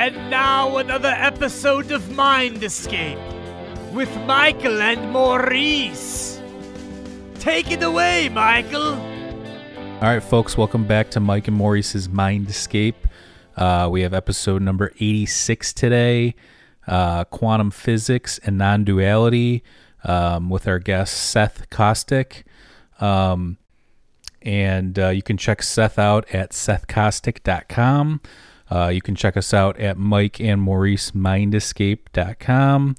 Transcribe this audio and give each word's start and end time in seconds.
And 0.00 0.30
now 0.30 0.78
another 0.78 1.12
episode 1.14 1.92
of 1.92 2.16
Mind 2.16 2.64
Escape 2.64 3.18
with 3.92 4.08
Michael 4.24 4.80
and 4.80 5.12
Maurice. 5.12 6.40
Take 7.34 7.70
it 7.70 7.82
away, 7.82 8.30
Michael. 8.30 8.94
All 8.94 10.00
right, 10.00 10.22
folks, 10.22 10.56
welcome 10.56 10.86
back 10.86 11.10
to 11.10 11.20
Mike 11.20 11.48
and 11.48 11.56
Maurice's 11.58 12.08
Mind 12.08 12.48
Escape. 12.48 13.06
Uh, 13.58 13.90
we 13.92 14.00
have 14.00 14.14
episode 14.14 14.62
number 14.62 14.90
86 14.98 15.74
today 15.74 16.34
uh, 16.86 17.24
Quantum 17.24 17.70
Physics 17.70 18.40
and 18.42 18.56
Non 18.56 18.84
Duality 18.84 19.62
um, 20.04 20.48
with 20.48 20.66
our 20.66 20.78
guest 20.78 21.12
Seth 21.12 21.68
Kostek. 21.68 22.44
Um, 23.02 23.58
and 24.40 24.98
uh, 24.98 25.08
you 25.10 25.20
can 25.20 25.36
check 25.36 25.62
Seth 25.62 25.98
out 25.98 26.26
at 26.34 26.52
sethkostek.com. 26.52 28.22
Uh, 28.70 28.88
you 28.88 29.00
can 29.00 29.14
check 29.14 29.36
us 29.36 29.52
out 29.52 29.78
at 29.78 29.96
Mike 29.96 30.40
and 30.40 30.62
Maurice 30.62 31.10
Mindescape.com. 31.10 32.94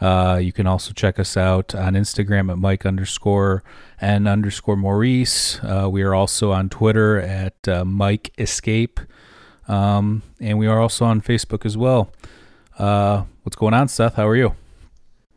Uh, 0.00 0.40
you 0.42 0.52
can 0.52 0.66
also 0.66 0.92
check 0.92 1.20
us 1.20 1.36
out 1.36 1.76
on 1.76 1.94
Instagram 1.94 2.50
at 2.50 2.58
Mike 2.58 2.84
underscore 2.84 3.62
and 4.00 4.26
underscore 4.26 4.76
Maurice. 4.76 5.60
Uh, 5.62 5.88
we 5.88 6.02
are 6.02 6.12
also 6.12 6.50
on 6.50 6.68
Twitter 6.68 7.20
at 7.20 7.68
uh, 7.68 7.84
Mike 7.84 8.32
Escape. 8.36 8.98
Um, 9.68 10.22
and 10.40 10.58
we 10.58 10.66
are 10.66 10.80
also 10.80 11.04
on 11.04 11.20
Facebook 11.20 11.64
as 11.64 11.76
well. 11.76 12.12
Uh, 12.78 13.22
what's 13.44 13.54
going 13.54 13.74
on, 13.74 13.86
Seth? 13.86 14.16
How 14.16 14.26
are 14.26 14.34
you? 14.34 14.56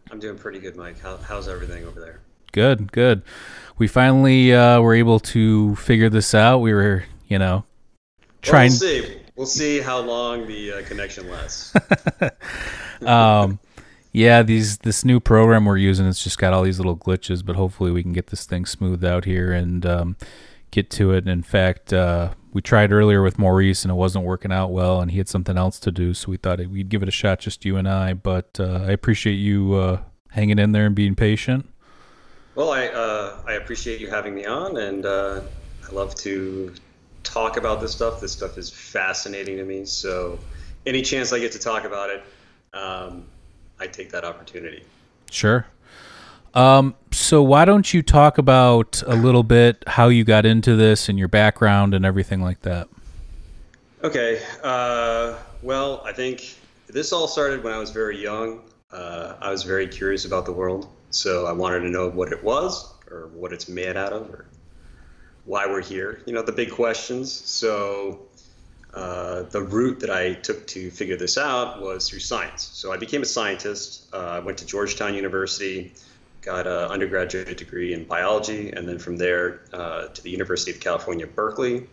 I'm 0.09 0.19
doing 0.19 0.37
pretty 0.37 0.57
good, 0.57 0.75
Mike. 0.75 0.99
How, 0.99 1.17
how's 1.17 1.47
everything 1.47 1.85
over 1.85 1.99
there? 1.99 2.21
Good, 2.51 2.91
good. 2.91 3.21
We 3.77 3.87
finally 3.87 4.51
uh, 4.51 4.79
were 4.79 4.95
able 4.95 5.19
to 5.19 5.75
figure 5.75 6.09
this 6.09 6.33
out. 6.33 6.59
We 6.59 6.73
were, 6.73 7.03
you 7.27 7.37
know, 7.37 7.65
trying. 8.41 8.71
Well, 8.71 9.19
we'll 9.35 9.47
see. 9.47 9.79
How 9.79 9.99
long 9.99 10.47
the 10.47 10.73
uh, 10.73 10.81
connection 10.83 11.29
lasts. 11.29 11.73
um, 13.05 13.59
yeah, 14.11 14.43
these 14.43 14.77
this 14.77 15.03
new 15.03 15.19
program 15.19 15.65
we're 15.65 15.77
using, 15.77 16.07
it's 16.07 16.23
just 16.23 16.37
got 16.37 16.53
all 16.53 16.63
these 16.63 16.79
little 16.79 16.95
glitches, 16.95 17.45
but 17.45 17.55
hopefully 17.55 17.91
we 17.91 18.01
can 18.01 18.13
get 18.13 18.27
this 18.27 18.45
thing 18.45 18.65
smoothed 18.65 19.03
out 19.03 19.25
here 19.25 19.51
and 19.51 19.85
um, 19.85 20.15
get 20.71 20.89
to 20.91 21.11
it. 21.11 21.19
And 21.19 21.29
in 21.29 21.43
fact, 21.43 21.91
uh, 21.91 22.31
we 22.53 22.61
tried 22.61 22.93
earlier 22.93 23.21
with 23.21 23.37
Maurice 23.37 23.83
and 23.83 23.91
it 23.91 23.95
wasn't 23.95 24.23
working 24.23 24.53
out 24.53 24.71
well, 24.71 25.01
and 25.01 25.11
he 25.11 25.17
had 25.17 25.27
something 25.27 25.57
else 25.57 25.79
to 25.81 25.91
do, 25.91 26.13
so 26.13 26.31
we 26.31 26.37
thought 26.37 26.59
we'd 26.59 26.87
give 26.87 27.03
it 27.03 27.09
a 27.09 27.11
shot, 27.11 27.39
just 27.39 27.65
you 27.65 27.75
and 27.75 27.89
I. 27.89 28.13
But 28.13 28.57
uh, 28.57 28.85
I 28.87 28.91
appreciate 28.91 29.35
you 29.35 29.73
uh, 29.73 29.99
hanging 30.29 30.59
in 30.59 30.71
there 30.71 30.85
and 30.85 30.95
being 30.95 31.15
patient. 31.15 31.69
Well, 32.55 32.71
I 32.71 32.87
uh, 32.87 33.41
I 33.45 33.53
appreciate 33.55 33.99
you 33.99 34.09
having 34.09 34.33
me 34.33 34.45
on, 34.45 34.77
and 34.77 35.05
uh, 35.05 35.41
I 35.85 35.91
love 35.91 36.15
to 36.15 36.73
talk 37.25 37.57
about 37.57 37.81
this 37.81 37.91
stuff. 37.91 38.21
This 38.21 38.31
stuff 38.31 38.57
is 38.57 38.69
fascinating 38.69 39.57
to 39.57 39.65
me. 39.65 39.85
So, 39.85 40.39
any 40.85 41.01
chance 41.01 41.33
I 41.33 41.39
get 41.39 41.51
to 41.53 41.59
talk 41.59 41.83
about 41.83 42.09
it, 42.09 42.23
um, 42.73 43.25
I 43.79 43.87
take 43.87 44.11
that 44.11 44.23
opportunity. 44.23 44.83
Sure. 45.29 45.65
Um, 46.53 46.95
so 47.11 47.43
why 47.43 47.65
don't 47.65 47.93
you 47.93 48.01
talk 48.01 48.37
about 48.37 49.03
a 49.05 49.15
little 49.15 49.43
bit 49.43 49.83
how 49.87 50.07
you 50.07 50.23
got 50.23 50.45
into 50.45 50.75
this 50.77 51.09
and 51.09 51.19
your 51.19 51.27
background 51.27 51.93
and 51.93 52.05
everything 52.05 52.41
like 52.41 52.61
that? 52.61 52.87
Okay. 54.03 54.41
Uh, 54.63 55.35
well, 55.61 56.01
I 56.05 56.13
think 56.13 56.55
this 56.87 57.11
all 57.11 57.27
started 57.27 57.63
when 57.63 57.73
I 57.73 57.77
was 57.77 57.91
very 57.91 58.21
young. 58.21 58.61
Uh, 58.91 59.35
I 59.41 59.49
was 59.51 59.63
very 59.63 59.87
curious 59.87 60.23
about 60.23 60.45
the 60.45 60.53
world, 60.53 60.87
so 61.09 61.45
I 61.45 61.51
wanted 61.51 61.81
to 61.81 61.89
know 61.89 62.09
what 62.09 62.31
it 62.31 62.41
was 62.41 62.93
or 63.11 63.27
what 63.33 63.51
it's 63.51 63.67
made 63.67 63.97
out 63.97 64.13
of 64.13 64.29
or 64.29 64.45
why 65.45 65.67
we're 65.67 65.81
here. 65.81 66.21
You 66.25 66.33
know, 66.33 66.41
the 66.41 66.51
big 66.51 66.71
questions. 66.71 67.31
So 67.31 68.21
uh, 68.93 69.43
the 69.43 69.61
route 69.61 69.99
that 70.01 70.09
I 70.09 70.33
took 70.33 70.67
to 70.67 70.89
figure 70.91 71.17
this 71.17 71.37
out 71.37 71.81
was 71.81 72.09
through 72.09 72.19
science. 72.19 72.69
So 72.73 72.91
I 72.91 72.97
became 72.97 73.21
a 73.21 73.25
scientist. 73.25 74.07
Uh, 74.13 74.17
I 74.17 74.39
went 74.39 74.57
to 74.59 74.65
Georgetown 74.65 75.13
University 75.13 75.93
got 76.45 76.67
an 76.67 76.91
undergraduate 76.91 77.57
degree 77.57 77.93
in 77.93 78.05
biology, 78.05 78.71
and 78.71 78.87
then 78.87 78.99
from 78.99 79.17
there 79.17 79.61
uh, 79.73 80.07
to 80.07 80.21
the 80.21 80.29
University 80.29 80.71
of 80.71 80.79
California, 80.79 81.25
Berkeley, 81.25 81.87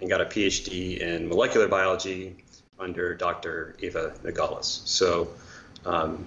and 0.00 0.08
got 0.08 0.22
a 0.22 0.24
PhD 0.24 0.98
in 0.98 1.28
molecular 1.28 1.68
biology 1.68 2.36
under 2.78 3.14
Dr. 3.14 3.76
Eva 3.80 4.14
Nogales. 4.24 4.82
So, 4.86 5.28
um, 5.84 6.26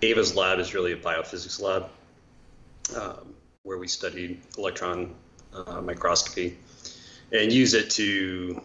Eva's 0.00 0.34
lab 0.34 0.58
is 0.58 0.72
really 0.74 0.92
a 0.92 0.96
biophysics 0.96 1.60
lab 1.60 1.90
um, 2.96 3.34
where 3.66 3.78
we 3.78 3.88
studied 3.88 4.40
electron 4.56 5.12
uh, 5.52 5.80
microscopy 5.80 6.56
and 7.32 7.52
use 7.52 7.74
it 7.74 7.90
to 7.90 8.62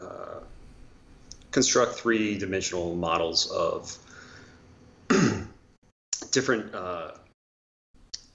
uh, 0.00 0.40
construct 1.52 1.94
three 1.94 2.36
dimensional 2.36 2.96
models 2.96 3.48
of 3.52 3.96
different 6.32 6.74
uh, 6.74 7.12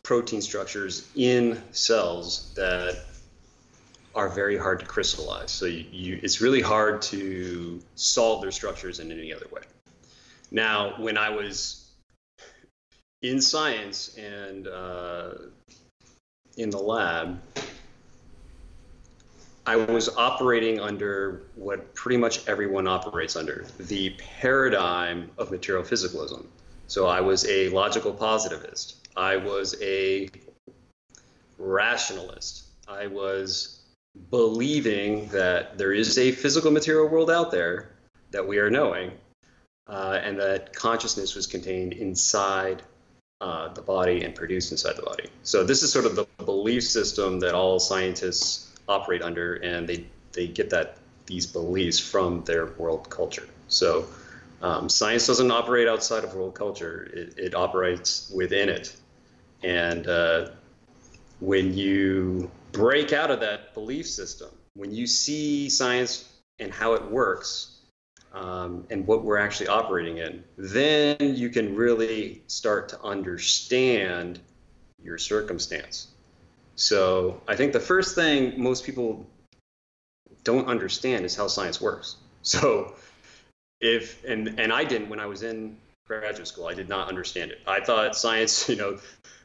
protein 0.01 0.41
structures 0.41 1.06
in 1.16 1.62
cells 1.72 2.53
that 2.56 3.03
are 4.16 4.29
very 4.29 4.57
hard 4.57 4.79
to 4.79 4.85
crystallize. 4.85 5.51
So 5.51 5.66
you, 5.66 5.85
you, 5.91 6.19
it's 6.24 6.39
really 6.39 6.62
hard 6.62 7.01
to 7.03 7.81
solve 7.95 8.41
their 8.41 8.51
structures 8.51 9.01
in 9.01 9.12
any 9.12 9.34
other 9.34 9.47
way. 9.51 9.63
Now, 10.51 10.94
when 11.01 11.18
I 11.18 11.31
was 11.31 11.91
in 13.22 13.41
science 13.41 14.16
and 14.18 14.69
uh, 14.69 15.31
in 16.57 16.69
the 16.69 16.79
lab, 16.79 17.40
I 19.66 19.75
was 19.75 20.09
operating 20.16 20.79
under 20.79 21.44
what 21.56 21.94
pretty 21.94 22.18
much 22.18 22.47
everyone 22.47 22.88
operates 22.88 23.35
under 23.35 23.66
the 23.78 24.12
paradigm 24.40 25.29
of 25.38 25.51
material 25.51 25.84
physicalism. 25.84 26.45
So 26.88 27.07
I 27.07 27.22
was 27.22 27.45
a 27.47 27.69
logical 27.69 28.13
positivist. 28.13 29.07
I 29.18 29.35
was 29.35 29.75
a 29.81 30.29
rationalist. 31.57 32.68
I 32.88 33.07
was 33.07 33.81
believing 34.31 35.28
that 35.29 35.78
there 35.78 35.91
is 35.91 36.18
a 36.18 36.31
physical 36.31 36.72
material 36.72 37.07
world 37.07 37.29
out 37.29 37.51
there 37.51 37.89
that 38.31 38.47
we 38.47 38.57
are 38.57 38.69
knowing, 38.69 39.12
uh, 39.88 40.19
and 40.24 40.39
that 40.39 40.74
consciousness 40.74 41.35
was 41.35 41.45
contained 41.45 41.94
inside 41.94 42.81
uh, 43.41 43.73
the 43.73 43.81
body 43.81 44.23
and 44.23 44.33
produced 44.33 44.71
inside 44.71 44.95
the 44.95 45.03
body. 45.03 45.29
So 45.43 45.63
this 45.63 45.83
is 45.83 45.91
sort 45.91 46.05
of 46.05 46.15
the 46.15 46.25
belief 46.43 46.83
system 46.83 47.39
that 47.41 47.53
all 47.53 47.79
scientists 47.79 48.73
operate 48.87 49.21
under, 49.21 49.55
and 49.55 49.87
they 49.87 50.05
they 50.33 50.47
get 50.47 50.69
that 50.71 50.97
these 51.25 51.45
beliefs 51.45 51.99
from 51.99 52.43
their 52.45 52.67
world 52.77 53.09
culture. 53.09 53.47
So 53.67 54.07
um, 54.61 54.89
science 54.89 55.27
doesn't 55.27 55.51
operate 55.51 55.87
outside 55.87 56.23
of 56.23 56.33
world 56.33 56.55
culture; 56.55 57.09
it, 57.13 57.37
it 57.37 57.55
operates 57.55 58.31
within 58.35 58.69
it. 58.69 58.95
And 59.63 60.07
uh, 60.07 60.49
when 61.39 61.75
you 61.75 62.49
break 62.71 63.13
out 63.13 63.31
of 63.31 63.39
that 63.41 63.73
belief 63.73 64.07
system, 64.07 64.49
when 64.73 64.93
you 64.93 65.07
see 65.07 65.69
science 65.69 66.31
and 66.59 66.71
how 66.71 66.93
it 66.93 67.05
works, 67.11 67.76
um, 68.33 68.85
and 68.89 69.05
what 69.07 69.23
we're 69.23 69.38
actually 69.38 69.67
operating 69.67 70.17
in, 70.17 70.43
then 70.57 71.17
you 71.19 71.49
can 71.49 71.75
really 71.75 72.41
start 72.47 72.89
to 72.89 73.01
understand 73.01 74.39
your 75.01 75.17
circumstance. 75.17 76.07
So 76.75 77.41
I 77.47 77.55
think 77.55 77.73
the 77.73 77.79
first 77.79 78.15
thing 78.15 78.61
most 78.61 78.85
people 78.85 79.25
don't 80.43 80.67
understand 80.67 81.25
is 81.25 81.35
how 81.35 81.47
science 81.47 81.81
works. 81.81 82.15
So 82.43 82.95
if 83.81 84.23
and 84.23 84.57
and 84.57 84.71
I 84.71 84.85
didn't 84.85 85.09
when 85.09 85.19
I 85.19 85.25
was 85.25 85.44
in 85.44 85.75
graduate 86.07 86.47
school. 86.47 86.67
I 86.67 86.73
did 86.73 86.89
not 86.89 87.09
understand 87.09 87.51
it. 87.51 87.59
I 87.67 87.81
thought 87.81 88.15
science, 88.15 88.67
you 88.69 88.75
know, 88.75 88.97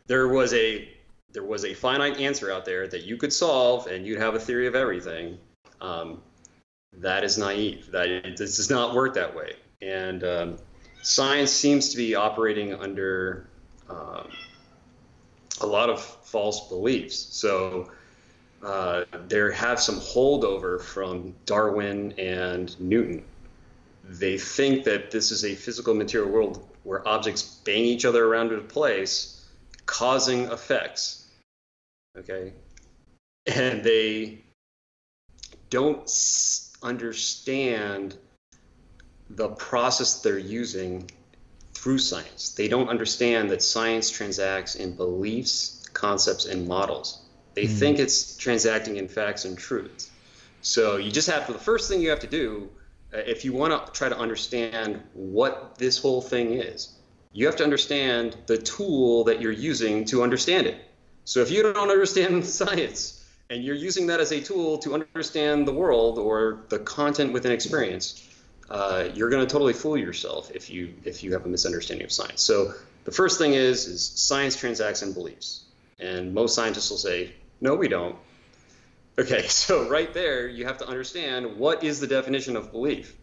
there 0.06 0.28
was 0.28 0.54
a 0.54 0.88
there 1.32 1.42
was 1.42 1.64
a 1.64 1.74
finite 1.74 2.18
answer 2.20 2.52
out 2.52 2.64
there 2.64 2.86
that 2.86 3.04
you 3.04 3.16
could 3.16 3.32
solve 3.32 3.86
and 3.86 4.06
you'd 4.06 4.18
have 4.18 4.34
a 4.34 4.38
theory 4.38 4.66
of 4.66 4.74
everything. 4.74 5.38
Um, 5.80 6.20
that 6.94 7.24
is 7.24 7.38
naive. 7.38 7.90
That 7.90 8.36
this 8.36 8.56
does 8.56 8.70
not 8.70 8.94
work 8.94 9.14
that 9.14 9.34
way. 9.34 9.54
And 9.80 10.24
um, 10.24 10.58
science 11.02 11.50
seems 11.50 11.90
to 11.90 11.96
be 11.96 12.14
operating 12.14 12.74
under 12.74 13.48
um, 13.88 14.28
a 15.60 15.66
lot 15.66 15.90
of 15.90 16.02
false 16.02 16.68
beliefs. 16.68 17.16
So 17.16 17.90
uh, 18.62 19.04
there 19.28 19.50
have 19.50 19.80
some 19.80 19.96
holdover 19.96 20.80
from 20.80 21.34
Darwin 21.46 22.12
and 22.18 22.78
Newton 22.80 23.24
they 24.04 24.36
think 24.38 24.84
that 24.84 25.10
this 25.10 25.30
is 25.30 25.44
a 25.44 25.54
physical 25.54 25.94
material 25.94 26.30
world 26.30 26.68
where 26.82 27.06
objects 27.06 27.42
bang 27.64 27.84
each 27.84 28.04
other 28.04 28.24
around 28.24 28.52
in 28.52 28.66
place, 28.66 29.44
causing 29.86 30.44
effects. 30.50 31.26
Okay? 32.18 32.52
And 33.46 33.82
they 33.82 34.44
don't 35.70 36.08
understand 36.82 38.16
the 39.30 39.48
process 39.48 40.20
they're 40.20 40.38
using 40.38 41.10
through 41.74 41.98
science. 41.98 42.50
They 42.50 42.68
don't 42.68 42.88
understand 42.88 43.50
that 43.50 43.62
science 43.62 44.10
transacts 44.10 44.74
in 44.74 44.94
beliefs, 44.94 45.84
concepts, 45.92 46.44
and 46.44 46.68
models. 46.68 47.22
They 47.54 47.64
mm. 47.64 47.78
think 47.78 47.98
it's 47.98 48.36
transacting 48.36 48.96
in 48.96 49.08
facts 49.08 49.44
and 49.44 49.58
truths. 49.58 50.10
So 50.60 50.96
you 50.96 51.10
just 51.10 51.28
have 51.28 51.46
to, 51.46 51.52
the 51.52 51.58
first 51.58 51.88
thing 51.90 52.00
you 52.00 52.10
have 52.10 52.20
to 52.20 52.26
do 52.26 52.70
Uh, 53.12 53.18
If 53.18 53.44
you 53.44 53.52
want 53.52 53.72
to 53.72 53.92
try 53.92 54.08
to 54.08 54.18
understand 54.18 55.02
what 55.12 55.76
this 55.76 55.98
whole 55.98 56.22
thing 56.22 56.54
is, 56.54 56.88
you 57.32 57.46
have 57.46 57.56
to 57.56 57.64
understand 57.64 58.36
the 58.46 58.56
tool 58.56 59.24
that 59.24 59.40
you're 59.40 59.52
using 59.52 60.04
to 60.06 60.22
understand 60.22 60.66
it. 60.66 60.76
So 61.24 61.40
if 61.40 61.50
you 61.50 61.62
don't 61.62 61.90
understand 61.90 62.44
science 62.60 63.21
and 63.50 63.62
you're 63.62 63.76
using 63.76 64.06
that 64.06 64.20
as 64.20 64.32
a 64.32 64.40
tool 64.40 64.78
to 64.78 64.94
understand 64.94 65.66
the 65.66 65.72
world 65.72 66.18
or 66.18 66.64
the 66.68 66.78
content 66.78 67.32
within 67.32 67.52
experience, 67.52 68.28
uh, 68.70 69.08
you're 69.14 69.28
going 69.28 69.46
to 69.46 69.50
totally 69.50 69.72
fool 69.74 69.96
yourself 69.96 70.50
if 70.54 70.70
you 70.70 70.94
if 71.04 71.22
you 71.22 71.32
have 71.32 71.44
a 71.44 71.48
misunderstanding 71.48 72.04
of 72.04 72.12
science. 72.12 72.40
So 72.40 72.72
the 73.04 73.12
first 73.12 73.38
thing 73.38 73.52
is 73.52 73.86
is 73.86 74.04
science 74.04 74.56
transacts 74.56 75.02
in 75.02 75.12
beliefs, 75.12 75.64
and 75.98 76.32
most 76.32 76.54
scientists 76.54 76.90
will 76.90 76.98
say, 76.98 77.34
no, 77.60 77.74
we 77.74 77.88
don't. 77.88 78.16
Okay, 79.18 79.42
so 79.48 79.88
right 79.88 80.12
there, 80.14 80.48
you 80.48 80.64
have 80.64 80.78
to 80.78 80.86
understand 80.86 81.56
what 81.58 81.84
is 81.84 82.00
the 82.00 82.06
definition 82.06 82.56
of 82.56 82.72
belief. 82.72 83.16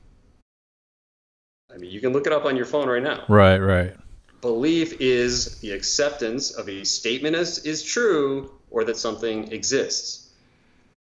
I 1.74 1.78
mean, 1.78 1.92
you 1.92 2.02
can 2.02 2.14
look 2.14 2.26
it 2.26 2.34
up 2.34 2.46
on 2.46 2.56
your 2.56 2.66
phone 2.66 2.88
right 2.88 3.04
now. 3.04 3.26
Right, 3.28 3.58
right. 3.58 3.96
Belief 4.42 5.02
is 5.02 5.60
the 5.60 5.72
acceptance 5.72 6.52
of 6.52 6.70
a 6.70 6.84
statement 6.84 7.36
as 7.36 7.60
is 7.66 7.84
true 7.84 8.52
or 8.72 8.84
that 8.86 8.98
something 8.98 9.52
exists. 9.52 10.30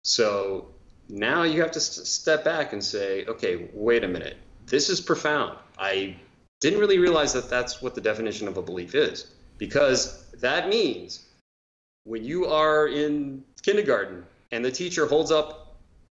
So 0.04 0.68
now 1.08 1.42
you 1.42 1.60
have 1.62 1.72
to 1.72 1.78
s- 1.78 2.08
step 2.08 2.44
back 2.44 2.72
and 2.72 2.82
say, 2.82 3.24
okay, 3.26 3.68
wait 3.72 4.04
a 4.04 4.08
minute. 4.08 4.36
This 4.66 4.88
is 4.88 5.00
profound. 5.00 5.58
I 5.78 6.16
didn't 6.60 6.80
really 6.80 6.98
realize 6.98 7.32
that 7.32 7.50
that's 7.50 7.82
what 7.82 7.94
the 7.94 8.00
definition 8.00 8.48
of 8.48 8.56
a 8.56 8.62
belief 8.62 8.94
is 8.94 9.26
because 9.58 10.24
that 10.40 10.68
means 10.68 11.24
when 12.04 12.24
you 12.24 12.46
are 12.46 12.88
in 12.88 13.44
kindergarten 13.62 14.24
and 14.50 14.64
the 14.64 14.70
teacher 14.70 15.06
holds 15.06 15.30
up, 15.30 15.76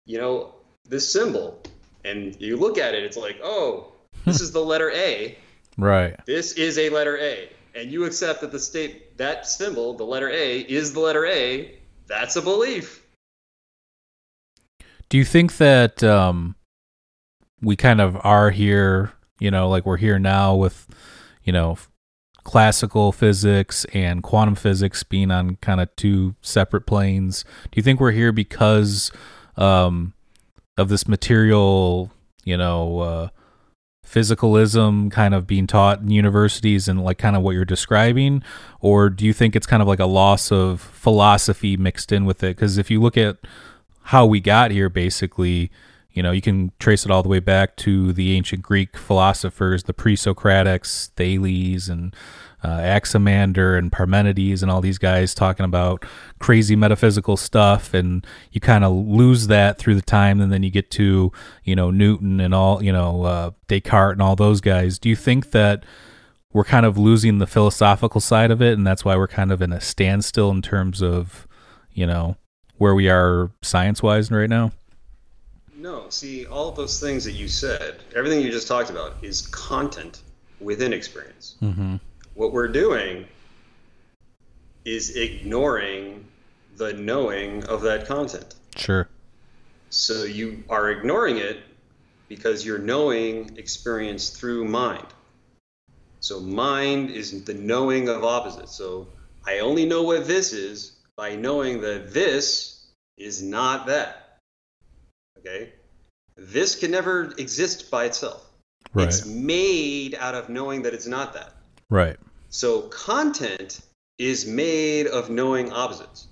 you 0.07 0.19
know, 0.19 0.55
this 0.89 1.11
symbol 1.11 1.61
and 2.05 2.41
you 2.41 2.57
look 2.57 2.79
at 2.79 2.95
it, 2.95 3.03
it's 3.05 3.17
like, 3.17 3.39
oh, 3.43 3.93
this 4.25 4.41
is 4.47 4.53
the 4.53 4.65
letter 4.65 4.91
A. 4.91 5.39
Right. 5.79 6.15
This 6.27 6.53
is 6.53 6.79
a 6.79 6.91
letter 6.91 7.19
A, 7.19 7.49
and 7.75 7.91
you 7.91 8.05
accept 8.05 8.41
that 8.41 8.53
the 8.53 8.59
state 8.59 9.17
that 9.19 9.47
symbol, 9.47 9.95
the 9.95 10.05
letter 10.05 10.29
A, 10.31 10.61
is 10.61 10.93
the 10.93 11.01
letter 11.01 11.27
A. 11.27 11.79
That's 12.07 12.37
a 12.37 12.43
belief. 12.43 13.05
Do 15.09 15.19
you 15.19 15.25
think 15.25 15.59
that 15.59 16.03
um, 16.03 16.57
we 17.61 17.77
kind 17.77 18.01
of 18.01 18.17
are 18.25 18.51
here, 18.51 19.13
you 19.39 19.51
know, 19.51 19.69
like 19.69 19.85
we're 19.85 19.99
here 19.99 20.19
now 20.19 20.55
with, 20.55 20.87
you 21.45 21.53
know, 21.53 21.77
classical 22.45 23.13
physics 23.13 23.85
and 23.93 24.23
quantum 24.23 24.55
physics 24.55 25.03
being 25.03 25.31
on 25.31 25.57
kind 25.57 25.81
of 25.81 25.95
two 25.97 26.35
separate 26.41 26.87
planes? 26.87 27.45
Do 27.65 27.71
you 27.75 27.83
think 27.83 28.01
we're 28.01 28.13
here 28.13 28.33
because 28.33 29.13
um, 29.57 30.15
of 30.77 30.89
this 30.89 31.07
material, 31.07 32.11
you 32.45 32.57
know, 32.57 33.01
uh, 33.01 33.29
physicalism 34.13 35.11
kind 35.11 35.35
of 35.35 35.47
being 35.47 35.67
taught 35.67 36.01
in 36.01 36.11
universities 36.11 36.87
and 36.87 37.03
like 37.03 37.19
kind 37.19 37.35
of 37.35 37.43
what 37.43 37.53
you're 37.53 37.65
describing? 37.65 38.43
Or 38.81 39.09
do 39.09 39.25
you 39.25 39.33
think 39.33 39.57
it's 39.57 39.67
kind 39.67 39.81
of 39.81 39.89
like 39.89 40.01
a 40.01 40.07
loss 40.07 40.53
of 40.53 40.81
philosophy 40.81 41.77
mixed 41.77 42.13
in 42.13 42.25
with 42.25 42.43
it? 42.43 42.57
Because 42.57 42.77
if 42.77 42.91
you 42.91 43.01
look 43.01 43.17
at 43.17 43.39
how 44.07 44.27
we 44.27 44.41
got 44.41 44.71
here 44.71 44.89
basically 44.89 45.71
you 46.13 46.23
know 46.23 46.33
you 46.33 46.43
can 46.43 46.73
trace 46.79 47.05
it 47.05 47.11
all 47.11 47.23
the 47.23 47.29
way 47.29 47.39
back 47.39 47.77
to 47.77 48.13
the 48.13 48.37
ancient 48.37 48.63
greek 48.63 48.97
philosophers 48.97 49.85
the 49.85 49.95
pre-socratics 49.95 51.11
thales 51.11 51.89
and 51.89 52.15
uh, 52.65 52.69
Anaximander 52.69 53.77
and 53.77 53.91
parmenides 53.91 54.63
and 54.63 54.71
all 54.71 54.81
these 54.81 54.99
guys 54.99 55.35
talking 55.35 55.65
about 55.65 56.05
crazy 56.39 56.77
metaphysical 56.77 57.37
stuff 57.37 57.95
and 57.95 58.27
you 58.53 58.61
kind 58.61 58.85
of 58.85 58.93
lose 58.93 59.49
that 59.49 59.79
through 59.79 59.95
the 59.95 60.03
time 60.03 60.41
and 60.41 60.53
then 60.53 60.63
you 60.63 60.71
get 60.71 60.91
to 60.93 61.33
you 61.65 61.75
know 61.75 61.91
newton 61.91 62.41
and 62.41 62.55
all 62.55 62.83
you 62.83 62.93
know 62.93 63.23
uh, 63.25 63.51
descartes 63.69 64.13
and 64.13 64.23
all 64.23 64.37
those 64.37 64.61
guys 64.61 64.99
do 64.99 65.09
you 65.09 65.17
think 65.17 65.51
that 65.51 65.85
we're 66.53 66.65
kind 66.65 66.85
of 66.87 66.99
losing 66.99 67.39
the 67.39 67.47
philosophical 67.47 68.21
side 68.21 68.51
of 68.51 68.61
it 68.63 68.75
and 68.75 68.87
that's 68.87 69.05
why 69.05 69.17
we're 69.17 69.29
kind 69.29 69.51
of 69.51 69.61
in 69.63 69.73
a 69.73 69.81
standstill 69.81 70.51
in 70.51 70.63
terms 70.63 71.03
of 71.03 71.47
you 71.93 72.07
know 72.07 72.37
where 72.83 72.97
we 72.97 73.09
are 73.09 73.53
science 73.63 74.03
wise 74.03 74.29
right 74.33 74.51
now? 74.51 74.73
No, 75.77 76.09
see, 76.09 76.47
all 76.47 76.69
of 76.69 76.75
those 76.75 76.99
things 76.99 77.25
that 77.25 77.33
you 77.33 77.47
said, 77.47 78.03
everything 78.15 78.41
you 78.41 78.51
just 78.51 78.67
talked 78.67 78.91
about, 78.91 79.15
is 79.23 79.43
content 79.49 80.23
within 80.61 80.93
experience. 80.93 81.55
Mm-hmm. 81.63 81.97
What 82.43 82.53
we're 82.53 82.67
doing 82.67 83.27
is 84.85 85.15
ignoring 85.15 86.27
the 86.77 86.93
knowing 86.93 87.63
of 87.67 87.83
that 87.83 88.09
content. 88.09 88.57
Sure. 88.75 89.09
So 89.91 90.25
you 90.25 90.65
are 90.69 90.91
ignoring 90.91 91.37
it 91.37 91.59
because 92.29 92.67
you're 92.67 92.81
knowing 92.81 93.57
experience 93.59 94.31
through 94.31 94.65
mind. 94.65 95.07
So 96.19 96.41
mind 96.41 97.11
is 97.11 97.45
the 97.45 97.55
knowing 97.55 98.09
of 98.09 98.25
opposites. 98.25 98.75
So 98.75 99.07
I 99.47 99.61
only 99.61 99.87
know 99.87 100.03
what 100.03 100.27
this 100.27 100.53
is 100.53 100.97
by 101.17 101.37
knowing 101.37 101.81
that 101.83 102.13
this 102.13 102.89
is 103.17 103.41
not 103.41 103.87
that. 103.87 104.39
Okay? 105.39 105.75
This 106.37 106.75
can 106.75 106.91
never 106.91 107.35
exist 107.39 107.89
by 107.89 108.07
itself. 108.07 108.45
Right. 108.95 109.07
It's 109.07 109.27
made 109.27 110.17
out 110.17 110.35
of 110.35 110.49
knowing 110.49 110.83
that 110.83 110.93
it's 110.93 111.07
not 111.07 111.35
that. 111.35 111.53
Right. 111.89 112.17
So 112.53 112.83
content 112.83 113.81
is 114.19 114.47
made 114.47 115.07
of 115.07 115.31
knowing 115.31 115.73
opposites. 115.73 116.29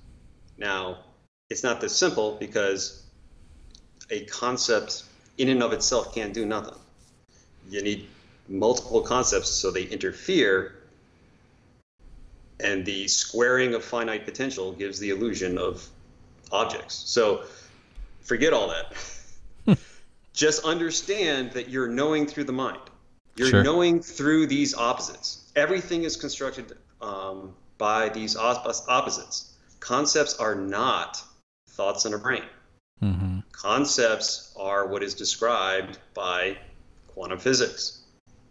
Now, 0.59 0.99
it's 1.49 1.63
not 1.63 1.81
this 1.81 1.97
simple 1.97 2.37
because 2.39 3.03
a 4.11 4.27
concept 4.27 5.05
in 5.39 5.49
and 5.49 5.63
of 5.63 5.73
itself 5.73 6.15
can't 6.15 6.35
do 6.35 6.45
nothing. 6.45 6.79
You 7.71 7.83
need 7.83 8.07
multiple 8.49 9.01
concepts 9.01 9.49
so 9.49 9.71
they 9.71 9.85
interfere, 9.85 10.75
and 12.63 12.85
the 12.85 13.09
squaring 13.09 13.73
of 13.73 13.83
finite 13.83 14.27
potential 14.27 14.73
gives 14.73 15.01
the 15.01 15.09
illusion 15.11 15.57
of 15.57 15.89
objects. 16.53 16.97
So 17.07 17.45
forget 18.21 18.53
all 18.53 18.69
that. 18.69 19.79
Just 20.35 20.65
understand 20.65 21.53
that 21.53 21.71
you're 21.71 21.89
knowing 21.89 22.27
through 22.27 22.45
the 22.45 22.53
mind. 22.53 22.81
You're 23.37 23.49
Sure. 23.49 23.63
knowing 23.65 24.03
through 24.03 24.49
these 24.49 24.75
opposites. 24.75 25.40
Everything 25.57 26.05
is 26.05 26.17
constructed 26.17 26.77
um, 27.01 27.55
by 27.79 28.09
these 28.09 28.37
op- 28.37 28.67
opposites. 28.89 29.55
Concepts 29.81 30.35
are 30.35 30.55
not 30.55 31.23
thoughts 31.69 32.05
in 32.05 32.15
a 32.15 32.19
brain. 32.19 32.45
Mm-hmm. 33.03 33.41
Concepts 33.53 34.55
are 34.59 34.87
what 34.87 35.03
is 35.03 35.15
described 35.15 35.99
by 36.15 36.59
quantum 37.09 37.39
physics. 37.39 38.03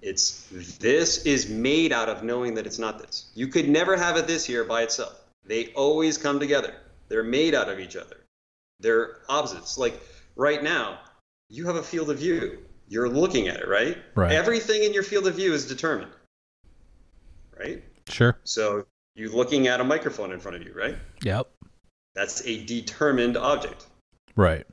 It's 0.02 0.48
this 0.80 1.26
is 1.26 1.50
made 1.50 1.92
out 1.92 2.10
of 2.10 2.24
knowing 2.24 2.54
that 2.56 2.66
it's 2.66 2.80
not 2.80 3.00
this. 3.00 3.30
You 3.36 3.48
could 3.48 3.68
never 3.68 3.98
have 3.98 4.16
a 4.18 4.22
this 4.22 4.46
here 4.46 4.64
by 4.64 4.84
itself. 4.84 5.20
They 5.46 5.68
always 5.74 6.18
come 6.18 6.40
together. 6.40 6.74
They're 7.10 7.24
made 7.24 7.54
out 7.54 7.70
of 7.70 7.80
each 7.80 7.96
other. 7.96 8.18
They're 8.80 9.18
opposites. 9.28 9.78
Like 9.78 10.00
right 10.36 10.64
now, 10.64 11.00
you 11.50 11.66
have 11.66 11.76
a 11.76 11.84
field 11.84 12.10
of 12.10 12.20
view. 12.20 12.60
You're 12.88 13.10
looking 13.10 13.48
at 13.48 13.58
it, 13.58 13.68
right? 13.68 13.98
Right. 14.16 14.32
Everything 14.32 14.84
in 14.84 14.94
your 14.94 15.04
field 15.04 15.28
of 15.28 15.36
view 15.36 15.54
is 15.54 15.68
determined. 15.68 16.12
Right? 17.60 17.84
Sure. 18.08 18.40
So 18.46 18.86
you're 19.16 19.30
looking 19.32 19.68
at 19.68 19.82
a 19.82 19.84
microphone 19.84 20.32
in 20.32 20.40
front 20.40 20.56
of 20.58 20.64
you, 20.64 20.74
right? 20.74 20.96
Yep. 21.24 21.52
That's 22.16 22.46
a 22.46 22.64
determined 22.66 23.36
object. 23.38 23.86
Right. 24.36 24.66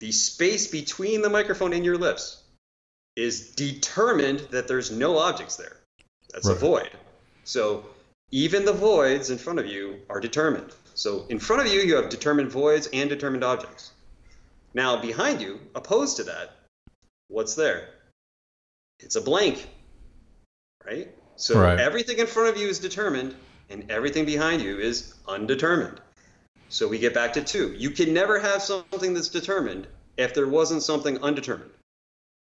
the 0.00 0.12
space 0.12 0.66
between 0.66 1.22
the 1.22 1.30
microphone 1.30 1.72
and 1.72 1.84
your 1.84 1.96
lips 1.96 2.42
is 3.16 3.52
determined 3.52 4.40
that 4.50 4.68
there's 4.68 4.90
no 4.90 5.16
objects 5.18 5.56
there. 5.56 5.78
That's 6.32 6.46
a 6.48 6.54
void. 6.54 6.90
So 7.44 7.86
even 8.30 8.64
the 8.66 8.72
voids 8.72 9.30
in 9.30 9.38
front 9.38 9.60
of 9.60 9.66
you 9.66 10.00
are 10.10 10.20
determined. 10.20 10.72
So 10.94 11.24
in 11.30 11.38
front 11.38 11.66
of 11.66 11.72
you, 11.72 11.80
you 11.80 11.96
have 11.96 12.08
determined 12.10 12.50
voids 12.50 12.88
and 12.92 13.08
determined 13.08 13.44
objects. 13.44 13.92
Now 14.74 15.00
behind 15.00 15.40
you, 15.40 15.60
opposed 15.74 16.18
to 16.18 16.24
that, 16.24 16.50
what's 17.28 17.54
there? 17.54 17.88
It's 18.98 19.16
a 19.16 19.22
blank, 19.22 19.66
right? 20.84 21.08
So 21.36 21.60
Right. 21.60 21.78
everything 21.78 22.18
in 22.18 22.26
front 22.26 22.48
of 22.50 22.56
you 22.60 22.68
is 22.68 22.78
determined, 22.78 23.34
and 23.70 23.90
everything 23.90 24.24
behind 24.24 24.62
you 24.62 24.78
is 24.78 25.14
undetermined. 25.26 26.00
So 26.68 26.88
we 26.88 26.98
get 26.98 27.14
back 27.14 27.32
to 27.34 27.42
two. 27.42 27.72
You 27.76 27.90
can 27.90 28.12
never 28.12 28.38
have 28.38 28.62
something 28.62 29.14
that's 29.14 29.28
determined 29.28 29.86
if 30.16 30.34
there 30.34 30.48
wasn't 30.48 30.82
something 30.82 31.22
undetermined. 31.22 31.70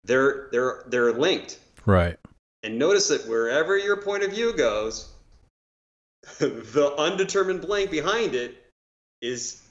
They're 0.04 0.48
they're 0.52 0.84
they're 0.86 1.12
linked. 1.12 1.58
Right. 1.84 2.16
And 2.62 2.78
notice 2.78 3.08
that 3.08 3.26
wherever 3.28 3.76
your 3.76 3.96
point 3.98 4.22
of 4.22 4.30
view 4.32 4.52
goes, 4.56 5.08
the 6.38 6.94
undetermined 6.98 7.62
blank 7.62 7.90
behind 7.90 8.34
it 8.34 8.56
is 9.20 9.62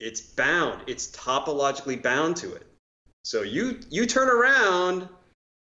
it's 0.00 0.20
bound. 0.20 0.82
It's 0.86 1.08
topologically 1.08 2.02
bound 2.02 2.36
to 2.38 2.54
it. 2.54 2.66
So 3.24 3.42
you 3.42 3.80
you 3.88 4.06
turn 4.06 4.28
around 4.28 5.08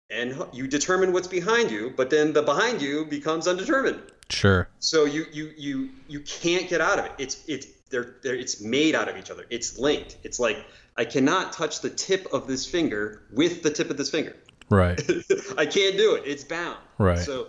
and 0.09 0.43
you 0.53 0.67
determine 0.67 1.13
what's 1.13 1.27
behind 1.27 1.71
you, 1.71 1.93
but 1.95 2.09
then 2.09 2.33
the 2.33 2.41
behind 2.41 2.81
you 2.81 3.05
becomes 3.05 3.47
undetermined. 3.47 4.01
Sure. 4.29 4.67
So 4.79 5.05
you 5.05 5.25
you 5.31 5.53
you 5.57 5.89
you 6.07 6.19
can't 6.21 6.69
get 6.69 6.81
out 6.81 6.99
of 6.99 7.05
it. 7.05 7.11
It's 7.17 7.43
it's 7.47 7.67
they're, 7.89 8.15
they're 8.21 8.35
it's 8.35 8.61
made 8.61 8.95
out 8.95 9.09
of 9.09 9.17
each 9.17 9.31
other. 9.31 9.45
It's 9.49 9.77
linked. 9.79 10.17
It's 10.23 10.39
like 10.39 10.57
I 10.97 11.05
cannot 11.05 11.53
touch 11.53 11.81
the 11.81 11.89
tip 11.89 12.27
of 12.33 12.47
this 12.47 12.65
finger 12.65 13.23
with 13.31 13.63
the 13.63 13.71
tip 13.71 13.89
of 13.89 13.97
this 13.97 14.09
finger. 14.09 14.35
Right. 14.69 15.01
I 15.57 15.65
can't 15.65 15.97
do 15.97 16.15
it. 16.15 16.23
It's 16.25 16.43
bound. 16.43 16.77
Right. 16.97 17.19
So 17.19 17.47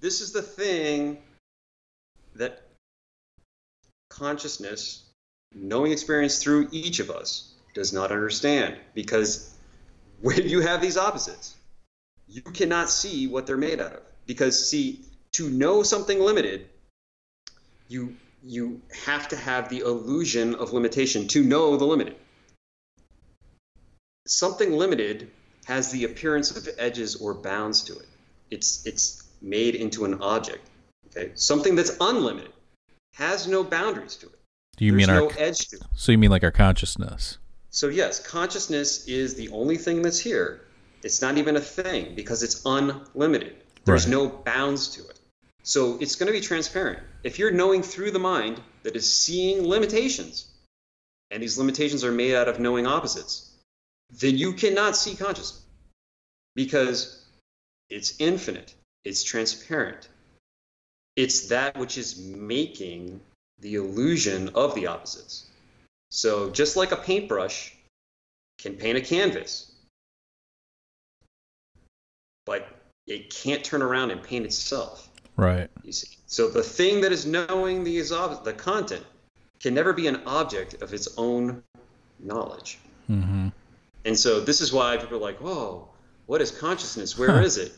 this 0.00 0.20
is 0.20 0.32
the 0.32 0.42
thing 0.42 1.18
that 2.36 2.62
consciousness, 4.08 5.04
knowing 5.54 5.92
experience 5.92 6.42
through 6.42 6.68
each 6.72 6.98
of 6.98 7.10
us, 7.10 7.52
does 7.74 7.92
not 7.92 8.10
understand 8.10 8.76
because 8.94 9.54
when 10.20 10.48
you 10.48 10.60
have 10.60 10.80
these 10.80 10.96
opposites, 10.96 11.56
you 12.32 12.42
cannot 12.42 12.88
see 12.88 13.26
what 13.26 13.46
they're 13.46 13.56
made 13.56 13.80
out 13.80 13.92
of. 13.92 14.00
Because 14.26 14.70
see, 14.70 15.00
to 15.32 15.50
know 15.50 15.82
something 15.82 16.18
limited, 16.18 16.66
you 17.88 18.16
you 18.42 18.80
have 19.04 19.28
to 19.28 19.36
have 19.36 19.68
the 19.68 19.80
illusion 19.80 20.54
of 20.54 20.72
limitation 20.72 21.28
to 21.28 21.42
know 21.44 21.76
the 21.76 21.84
limited. 21.84 22.16
Something 24.26 24.72
limited 24.72 25.30
has 25.66 25.90
the 25.90 26.04
appearance 26.04 26.50
of 26.56 26.68
edges 26.78 27.16
or 27.16 27.34
bounds 27.34 27.82
to 27.82 27.92
it. 27.98 28.08
It's 28.50 28.86
it's 28.86 29.22
made 29.40 29.74
into 29.74 30.04
an 30.04 30.22
object. 30.22 30.66
Okay, 31.08 31.32
something 31.34 31.76
that's 31.76 31.96
unlimited 32.00 32.52
has 33.14 33.46
no 33.46 33.62
boundaries 33.62 34.16
to 34.16 34.26
it. 34.26 34.38
Do 34.76 34.86
you 34.86 34.92
There's 34.92 35.08
mean 35.08 35.16
no 35.16 35.26
our? 35.26 35.36
edge 35.38 35.68
to 35.68 35.76
it. 35.76 35.82
So 35.94 36.12
you 36.12 36.18
mean 36.18 36.30
like 36.30 36.44
our 36.44 36.50
consciousness? 36.50 37.38
So 37.70 37.88
yes, 37.88 38.26
consciousness 38.26 39.06
is 39.06 39.34
the 39.34 39.50
only 39.50 39.76
thing 39.76 40.02
that's 40.02 40.18
here. 40.18 40.62
It's 41.02 41.20
not 41.20 41.38
even 41.38 41.56
a 41.56 41.60
thing 41.60 42.14
because 42.14 42.42
it's 42.42 42.62
unlimited. 42.64 43.56
There's 43.84 44.04
Right. 44.04 44.10
no 44.10 44.28
bounds 44.28 44.88
to 44.88 45.06
it. 45.08 45.18
So 45.64 45.98
it's 46.00 46.16
going 46.16 46.26
to 46.26 46.32
be 46.32 46.40
transparent. 46.40 47.00
If 47.22 47.38
you're 47.38 47.50
knowing 47.50 47.82
through 47.82 48.12
the 48.12 48.18
mind 48.18 48.60
that 48.82 48.96
is 48.96 49.12
seeing 49.12 49.66
limitations, 49.66 50.46
and 51.30 51.42
these 51.42 51.58
limitations 51.58 52.04
are 52.04 52.12
made 52.12 52.34
out 52.34 52.48
of 52.48 52.60
knowing 52.60 52.86
opposites, 52.86 53.50
then 54.10 54.36
you 54.36 54.52
cannot 54.52 54.96
see 54.96 55.14
consciousness 55.14 55.62
because 56.54 57.24
it's 57.88 58.14
infinite, 58.18 58.74
it's 59.04 59.22
transparent. 59.22 60.08
It's 61.16 61.48
that 61.48 61.76
which 61.76 61.98
is 61.98 62.18
making 62.18 63.20
the 63.60 63.76
illusion 63.76 64.50
of 64.54 64.74
the 64.74 64.86
opposites. 64.86 65.46
So 66.10 66.50
just 66.50 66.76
like 66.76 66.92
a 66.92 66.96
paintbrush 66.96 67.74
can 68.58 68.74
paint 68.76 68.98
a 68.98 69.00
canvas, 69.00 69.71
but 72.44 72.68
it 73.06 73.30
can't 73.30 73.64
turn 73.64 73.82
around 73.82 74.10
and 74.10 74.22
paint 74.22 74.44
itself. 74.44 75.08
Right. 75.36 75.68
You 75.82 75.92
see, 75.92 76.16
so 76.26 76.48
the 76.48 76.62
thing 76.62 77.00
that 77.00 77.12
is 77.12 77.26
knowing 77.26 77.84
these 77.84 78.12
ob- 78.12 78.44
the 78.44 78.52
content 78.52 79.04
can 79.60 79.74
never 79.74 79.92
be 79.92 80.06
an 80.06 80.20
object 80.26 80.82
of 80.82 80.92
its 80.92 81.08
own 81.16 81.62
knowledge. 82.18 82.78
Mm-hmm. 83.10 83.48
And 84.04 84.18
so 84.18 84.40
this 84.40 84.60
is 84.60 84.72
why 84.72 84.96
people 84.96 85.16
are 85.16 85.20
like, 85.20 85.38
"Whoa, 85.40 85.88
what 86.26 86.40
is 86.40 86.50
consciousness? 86.50 87.16
Where 87.18 87.30
Huh. 87.30 87.42
is 87.42 87.56
it?" 87.58 87.72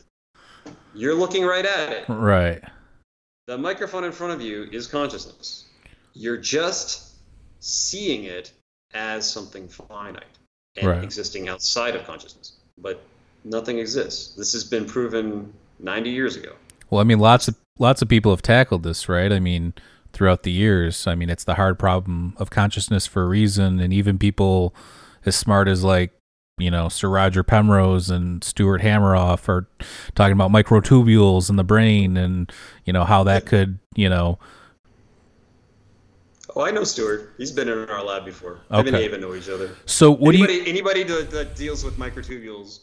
You're 0.93 1.15
looking 1.15 1.45
right 1.45 1.65
at 1.65 1.91
it. 1.91 2.09
Right. 2.09 2.63
The 3.47 3.57
microphone 3.57 4.03
in 4.03 4.11
front 4.11 4.33
of 4.33 4.41
you 4.41 4.67
is 4.71 4.87
consciousness. 4.87 5.65
You're 6.13 6.37
just 6.37 7.13
seeing 7.59 8.23
it 8.23 8.51
as 8.93 9.29
something 9.29 9.67
finite 9.67 10.23
and 10.77 10.87
Right. 10.87 11.03
existing 11.03 11.47
outside 11.49 11.95
of 11.95 12.05
consciousness. 12.05 12.53
But 12.77 13.01
nothing 13.45 13.79
exists. 13.79 14.35
This 14.35 14.51
has 14.53 14.63
been 14.63 14.85
proven 14.85 15.53
90 15.79 16.09
years 16.09 16.35
ago. 16.35 16.53
Well, 16.89 16.99
I 16.99 17.03
mean, 17.05 17.19
lots 17.19 17.47
of 17.47 17.55
lots 17.79 18.01
of 18.01 18.09
people 18.09 18.31
have 18.31 18.41
tackled 18.41 18.83
this, 18.83 19.07
right? 19.07 19.31
I 19.31 19.39
mean, 19.39 19.73
throughout 20.13 20.43
the 20.43 20.51
years. 20.51 21.07
I 21.07 21.15
mean, 21.15 21.29
it's 21.29 21.43
the 21.43 21.55
hard 21.55 21.77
problem 21.77 22.33
of 22.37 22.49
consciousness 22.49 23.05
for 23.05 23.23
a 23.23 23.27
reason, 23.27 23.79
and 23.79 23.93
even 23.93 24.17
people 24.17 24.73
as 25.25 25.35
smart 25.35 25.67
as 25.67 25.83
like 25.83 26.11
you 26.57 26.71
know 26.71 26.89
Sir 26.89 27.09
Roger 27.09 27.43
Penrose 27.43 28.09
and 28.09 28.43
Stuart 28.43 28.81
Hameroff 28.81 29.49
are 29.49 29.67
talking 30.15 30.33
about 30.33 30.51
microtubules 30.51 31.49
in 31.49 31.55
the 31.57 31.63
brain, 31.63 32.17
and 32.17 32.51
you 32.85 32.93
know 32.93 33.03
how 33.03 33.23
that 33.23 33.45
could 33.45 33.79
you 33.95 34.09
know 34.09 34.39
Oh, 36.57 36.61
I 36.63 36.71
know 36.71 36.85
Stuart. 36.85 37.33
He's 37.37 37.51
been 37.51 37.67
in 37.67 37.89
our 37.89 38.01
lab 38.01 38.23
before. 38.23 38.53
Him 38.53 38.87
and 38.87 38.87
Okay. 38.87 39.05
Eva 39.05 39.17
know 39.17 39.35
each 39.35 39.49
other. 39.49 39.75
So 39.85 40.09
what 40.09 40.31
do 40.31 40.37
anybody, 40.37 40.53
you? 40.53 40.63
anybody 40.67 41.03
that, 41.03 41.29
that 41.31 41.55
deals 41.57 41.83
with 41.83 41.97
microtubules, 41.97 42.79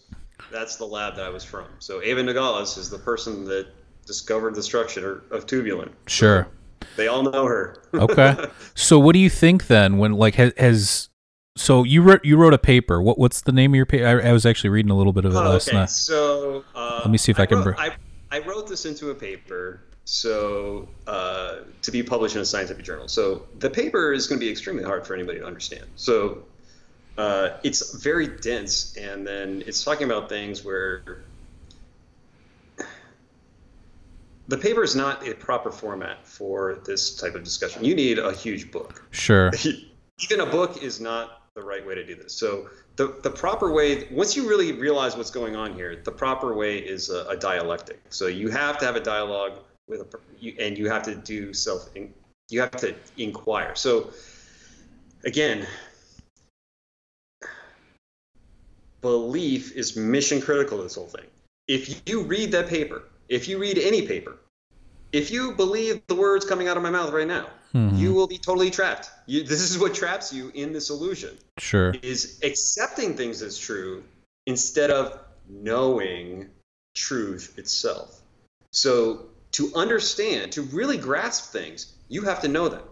that's 0.51 0.77
the 0.77 0.85
lab 0.87 1.17
that 1.17 1.25
I 1.27 1.29
was 1.29 1.45
from. 1.45 1.67
So 1.79 2.03
Eva 2.03 2.23
Nogales 2.23 2.77
is 2.77 2.91
the 2.91 2.99
person 2.99 3.45
that 3.45 3.67
discovered 4.07 4.55
the 4.55 4.63
structure 4.63 5.23
of 5.31 5.47
tubulin. 5.47 5.91
Sure. 6.07 6.49
They 6.97 7.07
all 7.09 7.23
know 7.23 7.47
her. 7.47 7.79
Okay. 7.95 8.37
So 8.75 8.99
what 8.99 9.13
do 9.13 9.19
you 9.19 9.29
think 9.31 9.67
then? 9.67 9.99
When 9.99 10.13
like 10.15 10.35
has, 10.37 10.53
has 10.57 11.11
so 11.57 11.85
you 11.85 12.01
wrote 12.03 12.25
you 12.25 12.37
wrote 12.39 12.55
a 12.55 12.59
paper. 12.59 13.03
What 13.03 13.19
what's 13.19 13.43
the 13.43 13.53
name 13.53 13.73
of 13.73 13.77
your 13.77 13.87
paper? 13.87 14.07
I, 14.07 14.31
I 14.31 14.33
was 14.33 14.47
actually 14.47 14.71
reading 14.71 14.91
a 14.91 14.97
little 14.97 15.13
bit 15.13 15.25
of 15.27 15.35
it 15.35 15.37
Oh, 15.39 15.43
last 15.43 15.69
okay. 15.69 15.77
night. 15.77 15.91
So 15.91 16.65
uh, 16.75 17.01
Let 17.03 17.11
me 17.11 17.19
see 17.19 17.31
if 17.31 17.39
I 17.39 17.45
can 17.47 17.63
Wrote, 17.63 17.79
I, 17.79 17.95
I 18.31 18.39
wrote 18.41 18.67
this 18.67 18.87
into 18.87 19.11
a 19.11 19.15
paper, 19.15 19.83
so 20.05 20.89
uh, 21.07 21.57
to 21.83 21.91
be 21.91 22.03
published 22.03 22.35
in 22.35 22.41
a 22.41 22.47
scientific 22.47 22.85
journal. 22.85 23.09
So 23.09 23.47
the 23.59 23.69
paper 23.71 24.13
is 24.15 24.27
going 24.27 24.41
to 24.41 24.45
be 24.45 24.51
extremely 24.51 24.83
hard 24.85 25.07
for 25.07 25.15
anybody 25.15 25.39
to 25.41 25.47
understand. 25.47 25.85
So 25.97 26.43
uh, 27.19 27.51
it's 27.63 28.03
very 28.03 28.27
dense, 28.27 28.97
and 28.97 29.27
then 29.27 29.63
it's 29.67 29.85
talking 29.85 30.07
about 30.07 30.29
things 30.29 30.65
where 30.65 31.23
the 34.49 34.59
paper 34.59 34.83
is 34.83 34.97
not 34.97 35.27
a 35.27 35.35
proper 35.35 35.71
format 35.71 36.27
for 36.27 36.81
this 36.85 37.17
type 37.17 37.35
of 37.35 37.45
discussion. 37.45 37.85
You 37.85 37.95
need 37.95 38.19
a 38.19 38.33
huge 38.33 38.71
book 38.71 39.07
Sure. 39.11 39.51
even 40.19 40.41
a 40.41 40.47
book 40.47 40.83
is 40.83 41.01
not 41.01 41.43
the 41.55 41.63
right 41.63 41.87
way 41.87 41.95
to 41.95 42.05
do 42.05 42.15
this. 42.15 42.33
So 42.33 42.69
the, 42.97 43.17
the 43.23 43.31
proper 43.31 43.73
way, 43.73 44.09
once 44.11 44.37
you 44.37 44.49
really 44.49 44.73
realize 44.73 45.17
what's 45.17 45.31
going 45.31 45.57
on 45.57 45.75
here, 45.75 46.01
the 46.03 46.13
proper 46.13 46.55
way 46.55 46.79
is 46.79 47.11
a, 47.11 47.27
a 47.29 47.37
dialectic. 47.37 48.01
So 48.11 48.27
you 48.27 48.49
have 48.51 48.79
to 48.79 48.87
have 48.87 48.97
a 48.97 49.01
dialogue 49.01 49.59
with 49.89 50.01
a, 50.01 50.19
you, 50.41 50.55
and 50.59 50.79
you 50.79 50.89
have 50.89 51.03
to 51.05 51.15
do 51.15 51.53
self, 51.53 51.89
you 52.49 52.61
have 52.61 52.77
to 52.77 52.95
inquire. 53.19 53.75
So 53.75 54.13
again, 55.25 55.67
belief 59.03 59.77
is 59.77 59.97
mission 59.97 60.41
critical 60.41 60.79
to 60.79 60.85
this 60.85 60.95
whole 60.95 61.07
thing. 61.07 61.27
If 61.69 62.09
you 62.09 62.23
read 62.23 62.53
that 62.53 62.69
paper, 62.69 63.03
if 63.29 63.49
you 63.49 63.59
read 63.59 63.77
any 63.77 64.07
paper, 64.07 64.37
if 65.13 65.31
you 65.31 65.53
believe 65.53 66.01
the 66.07 66.15
words 66.15 66.47
coming 66.47 66.69
out 66.69 66.77
of 66.77 66.83
my 66.83 66.91
mouth 66.91 67.13
right 67.13 67.27
now, 67.27 67.51
Mhm. 67.75 67.99
you 67.99 68.15
will 68.15 68.27
be 68.27 68.39
totally 68.39 68.71
trapped. 68.71 69.11
You, 69.27 69.43
this 69.43 69.71
is 69.71 69.79
what 69.79 69.95
traps 69.95 70.33
you 70.33 70.51
in 70.55 70.73
this 70.73 70.89
illusion 70.89 71.37
Sure. 71.59 71.95
is 72.03 72.39
accepting 72.43 73.17
things 73.17 73.43
as 73.43 73.59
true 73.59 74.05
instead 74.47 74.91
of 74.91 75.19
knowing 75.49 76.51
truth 76.95 77.59
itself. 77.59 78.21
So 78.73 79.27
to 79.53 79.73
understand, 79.75 80.53
to 80.53 80.63
really 80.63 80.97
grasp 80.97 81.53
things, 81.53 81.93
you 82.09 82.23
have 82.23 82.41
to 82.43 82.49
know 82.49 82.69
them. 82.69 82.83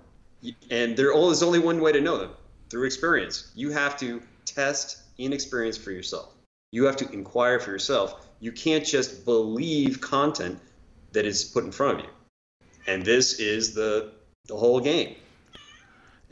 And 0.71 0.97
there 0.97 1.13
is 1.13 1.43
only 1.43 1.59
one 1.59 1.81
way 1.81 1.93
to 1.93 2.01
know 2.01 2.19
them 2.19 2.31
through 2.71 2.87
experience. 2.87 3.51
You 3.55 3.71
have 3.71 3.99
to 4.01 4.23
test 4.47 4.99
in 5.21 5.33
experience 5.33 5.77
for 5.77 5.91
yourself. 5.91 6.33
You 6.73 6.85
have 6.85 6.97
to 6.97 7.11
inquire 7.13 7.61
for 7.61 7.71
yourself. 7.71 8.27
You 8.41 8.53
can't 8.53 8.85
just 8.85 9.25
believe 9.25 10.01
content 10.01 10.59
that 11.13 11.27
is 11.27 11.45
put 11.45 11.65
in 11.65 11.73
front 11.73 11.99
of 12.01 12.05
you. 12.05 12.11
And 12.87 13.05
this 13.05 13.39
is 13.39 13.75
the 13.75 14.13
the 14.47 14.57
whole 14.57 14.81
game. 14.81 15.15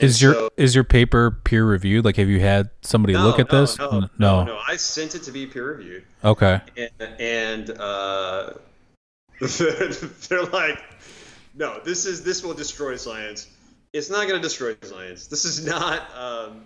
And 0.01 0.09
Is 0.09 0.23
your 0.23 0.35
so- 0.35 0.51
is 0.57 0.75
your 0.75 0.85
paper 0.85 1.31
peer 1.31 1.65
reviewed? 1.65 2.05
Like, 2.05 2.17
have 2.17 2.29
you 2.29 2.41
had 2.41 2.71
somebody 2.83 3.17
look 3.17 3.39
at 3.39 3.51
no, 3.51 3.61
this? 3.61 3.79
No, 3.79 3.91
N- 3.91 4.11
no, 4.19 4.45
no, 4.45 4.61
I 4.67 4.77
sent 4.77 5.15
it 5.15 5.25
to 5.25 5.33
be 5.33 5.47
peer 5.47 5.75
reviewed, 5.77 6.05
Okay. 6.25 6.61
and, 6.77 7.21
and 7.21 7.71
uh, 7.71 8.53
they're 9.41 10.45
like, 10.53 10.83
"No, 11.55 11.81
this 11.85 12.07
is 12.07 12.23
this 12.23 12.45
will 12.45 12.55
destroy 12.55 12.95
science. 12.97 13.49
It's 13.93 14.09
not 14.09 14.29
going 14.29 14.41
to 14.41 14.47
destroy 14.47 14.77
science. 14.83 15.27
This 15.27 15.45
is 15.45 15.67
not. 15.67 16.03
Um, 16.17 16.63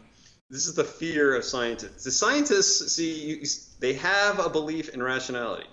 this 0.53 0.67
is 0.67 0.75
the 0.75 0.85
fear 0.85 1.35
of 1.35 1.45
scientists. 1.45 2.05
The 2.05 2.11
scientists 2.11 2.93
see 2.93 3.13
you, 3.25 3.47
they 3.81 3.95
have 3.95 4.39
a 4.39 4.51
belief 4.51 4.91
in 4.91 5.03
rationality. 5.03 5.67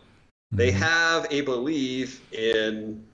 They 0.52 0.72
Mhm. 0.72 0.76
have 0.76 1.28
a 1.30 1.42
belief 1.42 2.22
in 2.34 3.06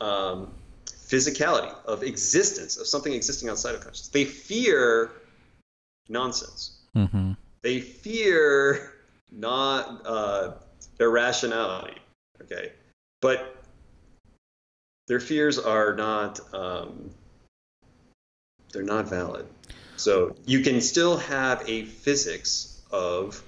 um, 0.00 0.52
physicality 0.84 1.72
of 1.84 2.02
existence 2.02 2.76
of 2.76 2.88
something 2.88 3.12
existing 3.12 3.48
outside 3.48 3.76
of 3.76 3.82
consciousness. 3.82 4.08
They 4.08 4.24
fear 4.24 5.12
nonsense. 6.08 6.72
Mhm. 6.96 7.36
They 7.62 7.80
fear 7.80 8.94
not 9.30 10.04
uh, 10.04 10.54
irrationality. 10.98 11.98
Okay, 12.42 12.72
but 13.20 13.62
their 15.06 15.20
fears 15.20 15.56
are 15.56 15.94
not 15.94 16.40
um, 16.52 17.14
they're 18.72 18.82
not 18.82 19.08
valid. 19.08 19.46
So 19.96 20.34
you 20.46 20.60
can 20.60 20.80
still 20.80 21.16
have 21.18 21.62
a 21.68 21.84
physics 21.84 22.80
of 22.90 23.42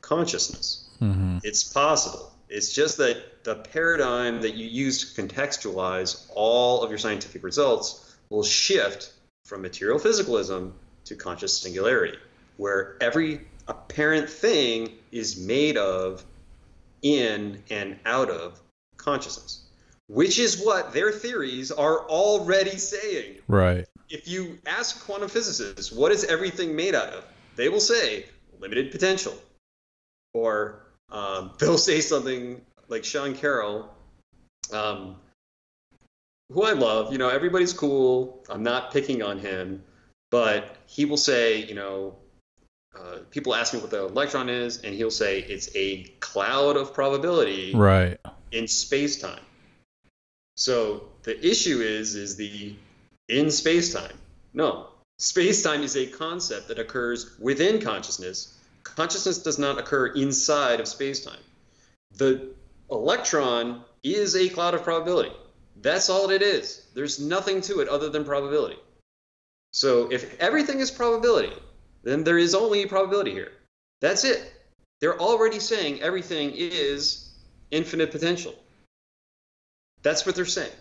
consciousness. 0.00 0.84
Mhm. 1.00 1.40
It's 1.44 1.64
possible. 1.64 2.32
It's 2.48 2.72
just 2.72 2.96
that 2.98 3.44
the 3.44 3.54
paradigm 3.56 4.42
that 4.42 4.54
you 4.54 4.66
use 4.66 5.14
to 5.14 5.22
contextualize 5.22 6.26
all 6.34 6.82
of 6.82 6.90
your 6.90 6.98
scientific 6.98 7.42
results 7.44 8.14
will 8.28 8.42
shift 8.42 9.12
from 9.44 9.62
material 9.62 9.98
physicalism 9.98 10.72
to 11.04 11.14
conscious 11.16 11.56
singularity. 11.56 12.18
where 12.56 12.98
every 13.00 13.40
apparent 13.68 14.28
thing 14.28 14.90
is 15.12 15.38
made 15.38 15.78
of, 15.78 16.22
in, 17.00 17.62
and 17.70 17.98
out 18.04 18.28
of 18.28 18.60
consciousness, 18.98 19.62
which 20.08 20.38
is 20.38 20.60
what 20.62 20.92
their 20.92 21.10
theories 21.10 21.70
are 21.72 22.00
already 22.00 22.76
saying. 22.76 23.38
Right. 23.48 23.86
If 24.10 24.26
you 24.26 24.58
ask 24.66 25.04
quantum 25.06 25.28
physicists, 25.28 25.92
what 25.92 26.10
is 26.12 26.24
everything 26.24 26.74
made 26.74 26.94
out 26.94 27.08
of? 27.10 27.24
They 27.56 27.68
will 27.68 27.80
say 27.80 28.26
limited 28.58 28.90
potential. 28.90 29.34
Or 30.34 30.82
um, 31.10 31.52
they'll 31.58 31.78
say 31.78 32.00
something 32.00 32.60
like 32.88 33.04
Sean 33.04 33.34
Carroll, 33.34 33.88
um, 34.72 35.16
who 36.50 36.64
I 36.64 36.72
love. 36.72 37.12
You 37.12 37.18
know, 37.18 37.28
everybody's 37.28 37.72
cool. 37.72 38.44
I'm 38.50 38.62
not 38.64 38.92
picking 38.92 39.22
on 39.22 39.38
him. 39.38 39.82
But 40.30 40.76
he 40.86 41.04
will 41.04 41.16
say, 41.16 41.64
you 41.64 41.74
know, 41.74 42.14
uh, 42.96 43.18
people 43.30 43.54
ask 43.54 43.74
me 43.74 43.80
what 43.80 43.90
the 43.90 44.06
electron 44.06 44.48
is, 44.48 44.78
and 44.78 44.94
he'll 44.94 45.10
say 45.10 45.40
it's 45.40 45.68
a 45.74 46.04
cloud 46.20 46.76
of 46.76 46.94
probability 46.94 47.74
Right. 47.74 48.18
in 48.52 48.68
space 48.68 49.20
time. 49.20 49.42
So 50.56 51.08
the 51.22 51.38
issue 51.44 51.80
is 51.80 52.14
is 52.14 52.36
the 52.36 52.74
in 53.30 53.50
space 53.50 53.92
time. 53.94 54.16
No, 54.52 54.88
space 55.18 55.62
time 55.62 55.82
is 55.82 55.96
a 55.96 56.06
concept 56.06 56.68
that 56.68 56.78
occurs 56.78 57.38
within 57.38 57.80
consciousness. 57.80 58.58
Consciousness 58.82 59.38
does 59.38 59.58
not 59.58 59.78
occur 59.78 60.08
inside 60.08 60.80
of 60.80 60.88
space 60.88 61.24
time. 61.24 61.40
The 62.16 62.48
electron 62.90 63.84
is 64.02 64.34
a 64.34 64.48
cloud 64.48 64.74
of 64.74 64.82
probability. 64.82 65.32
That's 65.80 66.10
all 66.10 66.30
it 66.30 66.42
is. 66.42 66.86
There's 66.94 67.20
nothing 67.20 67.60
to 67.62 67.80
it 67.80 67.88
other 67.88 68.10
than 68.10 68.24
probability. 68.24 68.78
So 69.72 70.10
if 70.10 70.38
everything 70.40 70.80
is 70.80 70.90
probability, 70.90 71.52
then 72.02 72.24
there 72.24 72.38
is 72.38 72.54
only 72.54 72.84
probability 72.86 73.30
here. 73.30 73.52
That's 74.00 74.24
it. 74.24 74.52
They're 75.00 75.18
already 75.18 75.60
saying 75.60 76.02
everything 76.02 76.52
is 76.54 77.30
infinite 77.70 78.10
potential. 78.10 78.54
That's 80.02 80.26
what 80.26 80.34
they're 80.34 80.46
saying. 80.46 80.72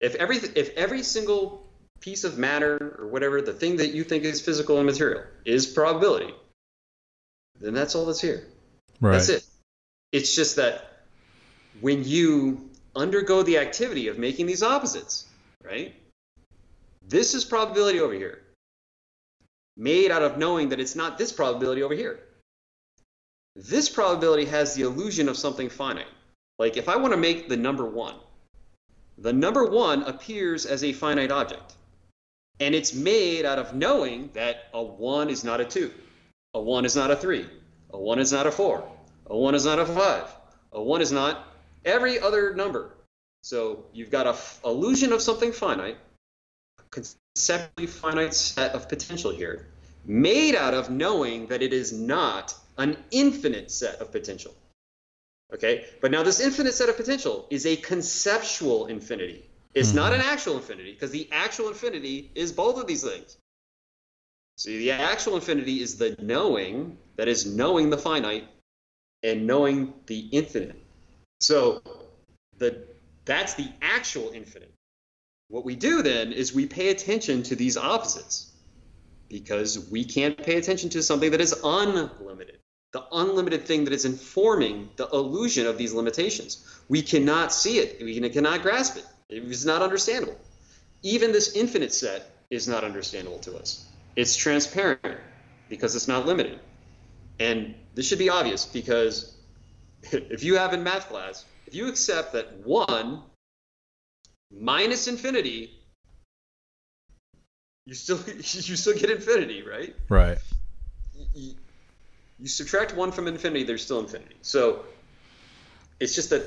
If 0.00 0.14
every 0.16 0.36
if 0.36 0.70
every 0.76 1.02
single 1.02 1.66
piece 2.00 2.24
of 2.24 2.38
matter 2.38 2.96
or 2.98 3.08
whatever 3.08 3.40
the 3.40 3.52
thing 3.52 3.76
that 3.76 3.94
you 3.94 4.04
think 4.04 4.24
is 4.24 4.40
physical 4.40 4.76
and 4.76 4.86
material 4.86 5.24
is 5.44 5.66
probability, 5.66 6.34
then 7.60 7.74
that's 7.74 7.94
all 7.94 8.04
that's 8.04 8.20
here. 8.20 8.46
Right. 9.00 9.12
That's 9.12 9.28
it. 9.28 9.44
It's 10.12 10.34
just 10.34 10.56
that 10.56 11.02
when 11.80 12.04
you 12.04 12.70
undergo 12.94 13.42
the 13.42 13.58
activity 13.58 14.08
of 14.08 14.18
making 14.18 14.46
these 14.46 14.62
opposites, 14.62 15.26
right? 15.64 15.94
This 17.08 17.34
is 17.34 17.44
probability 17.44 18.00
over 18.00 18.14
here, 18.14 18.42
made 19.76 20.10
out 20.10 20.22
of 20.22 20.38
knowing 20.38 20.70
that 20.70 20.80
it's 20.80 20.96
not 20.96 21.18
this 21.18 21.32
probability 21.32 21.82
over 21.82 21.94
here. 21.94 22.20
This 23.54 23.88
probability 23.88 24.44
has 24.46 24.74
the 24.74 24.82
illusion 24.82 25.28
of 25.28 25.36
something 25.36 25.68
finite. 25.68 26.06
Like 26.58 26.76
if 26.76 26.88
I 26.88 26.96
want 26.96 27.12
to 27.12 27.18
make 27.18 27.48
the 27.48 27.56
number 27.56 27.84
one, 27.84 28.16
the 29.18 29.32
number 29.32 29.64
one 29.64 30.02
appears 30.02 30.66
as 30.66 30.84
a 30.84 30.92
finite 30.92 31.30
object. 31.30 31.74
And 32.60 32.74
it's 32.74 32.94
made 32.94 33.44
out 33.44 33.58
of 33.58 33.74
knowing 33.74 34.30
that 34.34 34.64
a 34.72 34.82
one 34.82 35.28
is 35.30 35.44
not 35.44 35.60
a 35.60 35.64
two, 35.64 35.92
a 36.54 36.60
one 36.60 36.84
is 36.84 36.96
not 36.96 37.10
a 37.10 37.16
three, 37.16 37.46
a 37.90 37.98
one 37.98 38.18
is 38.18 38.32
not 38.32 38.46
a 38.46 38.50
four, 38.50 38.88
a 39.26 39.36
one 39.36 39.54
is 39.54 39.64
not 39.64 39.78
a 39.78 39.86
five, 39.86 40.34
a 40.72 40.82
one 40.82 41.02
is 41.02 41.12
not 41.12 41.46
every 41.84 42.18
other 42.18 42.54
number. 42.54 42.94
So 43.42 43.84
you've 43.92 44.10
got 44.10 44.26
a 44.26 44.30
f- 44.30 44.60
illusion 44.64 45.12
of 45.12 45.22
something 45.22 45.52
finite, 45.52 45.98
a 46.78 46.82
conceptually 46.90 47.86
finite 47.86 48.34
set 48.34 48.72
of 48.72 48.88
potential 48.88 49.30
here, 49.30 49.66
made 50.04 50.54
out 50.54 50.74
of 50.74 50.90
knowing 50.90 51.46
that 51.46 51.62
it 51.62 51.72
is 51.72 51.92
not 51.92 52.54
an 52.78 52.96
infinite 53.10 53.70
set 53.70 54.00
of 54.00 54.12
potential. 54.12 54.54
Okay, 55.54 55.86
but 56.00 56.10
now 56.10 56.22
this 56.22 56.40
infinite 56.40 56.74
set 56.74 56.88
of 56.88 56.96
potential 56.96 57.46
is 57.50 57.66
a 57.66 57.76
conceptual 57.76 58.86
infinity. 58.86 59.48
It's 59.74 59.92
not 59.92 60.12
an 60.12 60.20
mm-hmm. 60.20 60.30
actual 60.30 60.56
infinity 60.56 60.92
because 60.92 61.10
the 61.10 61.28
actual 61.30 61.68
infinity 61.68 62.30
is 62.34 62.50
both 62.50 62.78
of 62.80 62.86
these 62.86 63.04
things. 63.04 63.36
See, 64.56 64.78
the 64.78 64.92
actual 64.92 65.36
infinity 65.36 65.82
is 65.82 65.98
the 65.98 66.16
knowing 66.18 66.96
that 67.16 67.28
is 67.28 67.44
knowing 67.44 67.90
the 67.90 67.98
finite 67.98 68.44
and 69.22 69.46
knowing 69.46 69.92
the 70.06 70.20
infinite. 70.32 70.82
So 71.40 71.82
the 72.58 72.86
that's 73.26 73.54
the 73.54 73.68
actual 73.82 74.30
infinite. 74.30 74.72
What 75.48 75.64
we 75.64 75.76
do 75.76 76.02
then 76.02 76.32
is 76.32 76.54
we 76.54 76.66
pay 76.66 76.88
attention 76.88 77.42
to 77.44 77.56
these 77.56 77.76
opposites 77.76 78.50
because 79.28 79.90
we 79.90 80.04
can't 80.04 80.36
pay 80.42 80.56
attention 80.56 80.90
to 80.90 81.02
something 81.02 81.30
that 81.32 81.40
is 81.40 81.54
unlimited 81.62 82.58
the 82.92 83.04
unlimited 83.12 83.66
thing 83.66 83.84
that 83.84 83.92
is 83.92 84.04
informing 84.04 84.88
the 84.96 85.06
illusion 85.08 85.66
of 85.66 85.76
these 85.76 85.92
limitations. 85.92 86.64
We 86.88 87.02
cannot 87.02 87.52
see 87.52 87.78
it. 87.78 88.02
We 88.02 88.28
cannot 88.30 88.62
grasp 88.62 88.96
it. 88.96 89.06
It 89.28 89.42
is 89.44 89.66
not 89.66 89.82
understandable. 89.82 90.38
Even 91.02 91.32
this 91.32 91.54
infinite 91.54 91.92
set 91.92 92.30
is 92.50 92.68
not 92.68 92.84
understandable 92.84 93.38
to 93.40 93.56
us. 93.56 93.84
It's 94.14 94.36
transparent 94.36 95.18
because 95.68 95.94
it's 95.94 96.08
not 96.08 96.26
limited. 96.26 96.60
And 97.38 97.74
this 97.94 98.06
should 98.08 98.18
be 98.18 98.30
obvious 98.30 98.64
because 98.64 99.34
if 100.02 100.42
you 100.42 100.56
have 100.56 100.72
in 100.72 100.82
math 100.82 101.08
class, 101.08 101.44
if 101.66 101.74
you 101.74 101.88
accept 101.88 102.32
that 102.32 102.64
1 102.64 103.22
minus 104.50 105.08
infinity, 105.08 105.70
you 107.84 107.94
still 107.94 108.18
you 108.26 108.42
still 108.42 108.94
get 108.96 109.10
infinity, 109.10 109.62
right? 109.62 109.94
Right. 110.08 110.38
You, 111.34 111.54
you 112.38 112.48
subtract 112.48 112.94
one 112.94 113.12
from 113.12 113.28
infinity, 113.28 113.64
there's 113.64 113.84
still 113.84 114.00
infinity. 114.00 114.36
So 114.42 114.84
it's 116.00 116.14
just 116.14 116.30
that 116.30 116.44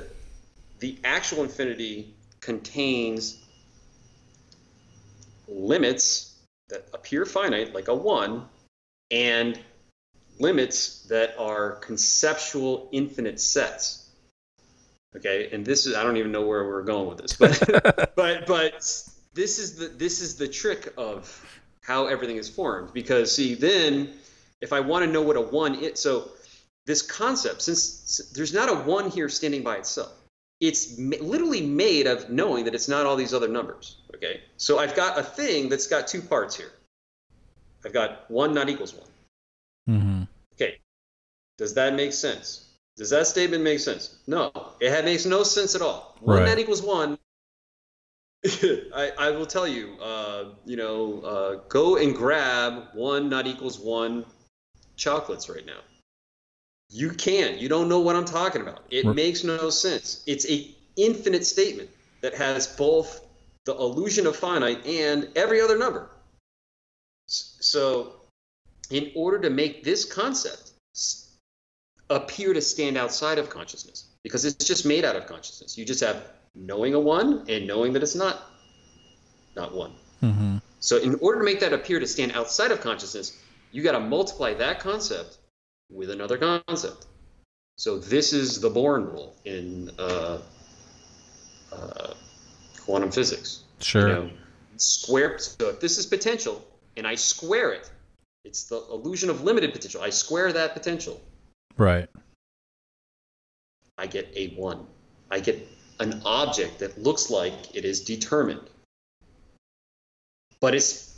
the 0.79 0.97
actual 1.03 1.43
infinity 1.43 2.13
contains 2.41 3.43
limits 5.47 6.35
that 6.69 6.87
appear 6.93 7.25
finite, 7.25 7.73
like 7.73 7.87
a 7.87 7.95
one, 7.95 8.45
and 9.09 9.59
limits 10.39 11.03
that 11.09 11.35
are 11.37 11.71
conceptual 11.77 12.89
infinite 12.91 13.39
sets. 13.39 14.09
Okay, 15.15 15.49
and 15.51 15.65
this 15.65 15.87
is 15.87 15.95
I 15.95 16.03
don't 16.03 16.17
even 16.17 16.31
know 16.31 16.45
where 16.45 16.65
we're 16.65 16.83
going 16.83 17.09
with 17.09 17.17
this, 17.17 17.33
but 17.33 18.13
but 18.15 18.45
but 18.45 18.73
this 19.33 19.57
is 19.57 19.75
the 19.77 19.87
this 19.87 20.21
is 20.21 20.35
the 20.35 20.47
trick 20.47 20.93
of 20.97 21.45
how 21.81 22.05
everything 22.05 22.37
is 22.37 22.47
formed 22.47 22.93
because 22.93 23.35
see 23.35 23.55
then 23.55 24.13
if 24.61 24.73
I 24.73 24.79
want 24.79 25.05
to 25.05 25.11
know 25.11 25.21
what 25.21 25.35
a 25.35 25.41
one 25.41 25.75
is, 25.75 25.99
so 25.99 26.29
this 26.85 27.01
concept, 27.01 27.61
since 27.61 28.31
there's 28.33 28.53
not 28.53 28.69
a 28.69 28.75
one 28.75 29.09
here 29.09 29.29
standing 29.29 29.63
by 29.63 29.77
itself, 29.77 30.11
it's 30.59 30.97
literally 30.99 31.61
made 31.61 32.07
of 32.07 32.29
knowing 32.29 32.65
that 32.65 32.75
it's 32.75 32.87
not 32.87 33.05
all 33.05 33.15
these 33.15 33.33
other 33.33 33.47
numbers. 33.47 33.97
Okay, 34.15 34.41
so 34.57 34.79
I've 34.79 34.95
got 34.95 35.17
a 35.17 35.23
thing 35.23 35.69
that's 35.69 35.87
got 35.87 36.07
two 36.07 36.21
parts 36.21 36.55
here. 36.55 36.71
I've 37.85 37.93
got 37.93 38.29
one 38.29 38.53
not 38.53 38.69
equals 38.69 38.93
one. 38.93 39.07
Mm-hmm. 39.89 40.23
Okay, 40.55 40.79
does 41.57 41.73
that 41.75 41.93
make 41.93 42.11
sense? 42.11 42.65
Does 42.97 43.11
that 43.11 43.27
statement 43.27 43.63
make 43.63 43.79
sense? 43.79 44.17
No, 44.27 44.51
it 44.81 45.05
makes 45.05 45.25
no 45.25 45.43
sense 45.43 45.75
at 45.75 45.81
all. 45.81 46.17
One 46.19 46.39
Right. 46.39 46.49
not 46.49 46.59
equals 46.59 46.81
one. 46.81 47.17
I, 48.45 49.11
I 49.17 49.31
will 49.31 49.45
tell 49.45 49.67
you, 49.67 49.95
uh, 50.01 50.45
you 50.65 50.75
know, 50.75 51.21
uh, 51.21 51.55
go 51.69 51.95
and 51.95 52.13
grab 52.13 52.87
one 52.93 53.29
not 53.29 53.47
equals 53.47 53.79
one 53.79 54.25
chocolates 54.99 55.49
right 55.49 55.65
now. 55.65 55.79
You 56.89 57.11
can't. 57.11 57.57
You 57.57 57.69
don't 57.69 57.89
know 57.89 57.99
what 57.99 58.15
I'm 58.15 58.25
talking 58.25 58.61
about. 58.61 58.83
It 58.89 59.05
Right. 59.05 59.15
makes 59.15 59.43
no 59.43 59.69
sense. 59.69 60.21
It's 60.25 60.47
a 60.49 60.75
infinite 60.95 61.45
statement 61.45 61.89
that 62.21 62.33
has 62.35 62.67
both 62.67 63.21
the 63.65 63.75
illusion 63.75 64.27
of 64.27 64.35
finite 64.35 64.85
and 64.85 65.29
every 65.35 65.61
other 65.61 65.77
number. 65.77 66.09
So, 67.27 68.21
in 68.89 69.11
order 69.15 69.39
to 69.39 69.49
make 69.49 69.83
this 69.83 70.03
concept 70.03 70.71
appear 72.09 72.53
to 72.53 72.61
stand 72.61 72.97
outside 72.97 73.37
of 73.37 73.49
consciousness, 73.49 74.05
because 74.23 74.45
it's 74.45 74.65
just 74.65 74.85
made 74.85 75.05
out 75.05 75.15
of 75.15 75.27
consciousness, 75.27 75.77
you 75.77 75.85
just 75.85 76.01
have 76.01 76.31
knowing 76.55 76.95
a 76.95 76.99
one 76.99 77.45
and 77.47 77.67
knowing 77.67 77.93
that 77.93 78.01
it's 78.03 78.15
not 78.15 78.49
not 79.55 79.75
one. 79.75 79.93
Mm-hmm. 80.23 80.57
So, 80.79 80.97
in 80.97 81.15
order 81.21 81.39
to 81.39 81.45
make 81.45 81.59
that 81.59 81.73
appear 81.73 81.99
to 81.99 82.07
stand 82.07 82.31
outside 82.31 82.71
of 82.71 82.81
consciousness, 82.81 83.37
you 83.71 83.83
got 83.83 83.93
to 83.93 83.99
multiply 83.99 84.53
that 84.55 84.79
concept 84.79 85.37
with 85.91 86.09
another 86.09 86.37
concept. 86.37 87.07
So, 87.77 87.97
this 87.97 88.33
is 88.33 88.59
the 88.59 88.69
Born 88.69 89.05
rule 89.05 89.35
in 89.45 89.89
uh, 89.97 90.39
uh, 91.71 92.13
quantum 92.81 93.11
physics. 93.11 93.63
Sure. 93.79 94.07
You 94.07 94.13
know, 94.15 94.29
square. 94.77 95.39
So, 95.39 95.69
if 95.69 95.79
this 95.79 95.97
is 95.97 96.05
potential 96.05 96.65
and 96.97 97.07
I 97.07 97.15
square 97.15 97.71
it, 97.71 97.89
it's 98.43 98.65
the 98.65 98.83
illusion 98.91 99.29
of 99.29 99.43
limited 99.43 99.73
potential. 99.73 100.01
I 100.01 100.09
square 100.09 100.51
that 100.51 100.73
potential, 100.73 101.21
Right. 101.79 102.09
I 103.97 104.07
get 104.07 104.31
a 104.35 104.49
one. 104.49 104.85
I 105.31 105.39
get 105.39 105.65
an 106.01 106.21
object 106.25 106.79
that 106.79 107.01
looks 107.01 107.29
like 107.29 107.53
it 107.73 107.85
is 107.85 108.03
determined. 108.03 108.69
But 110.59 110.75
it's 110.75 111.17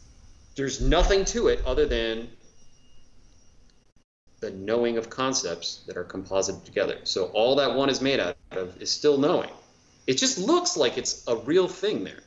there's 0.56 0.80
nothing 0.80 1.26
to 1.26 1.48
it 1.48 1.64
other 1.66 1.88
than 1.88 2.30
the 4.42 4.52
knowing 4.52 4.98
of 4.98 5.10
concepts 5.10 5.84
that 5.86 5.96
are 5.96 6.04
composited 6.04 6.66
together. 6.66 6.98
So 7.04 7.26
all 7.28 7.56
that 7.56 7.74
one 7.74 7.90
is 7.90 8.02
made 8.02 8.20
out 8.20 8.36
of 8.52 8.82
is 8.82 8.92
still 8.92 9.18
knowing. 9.18 9.52
It 10.08 10.18
just 10.18 10.40
looks 10.40 10.76
like 10.76 10.98
it's 10.98 11.26
a 11.28 11.36
real 11.38 11.68
thing 11.68 12.04
there. 12.04 12.22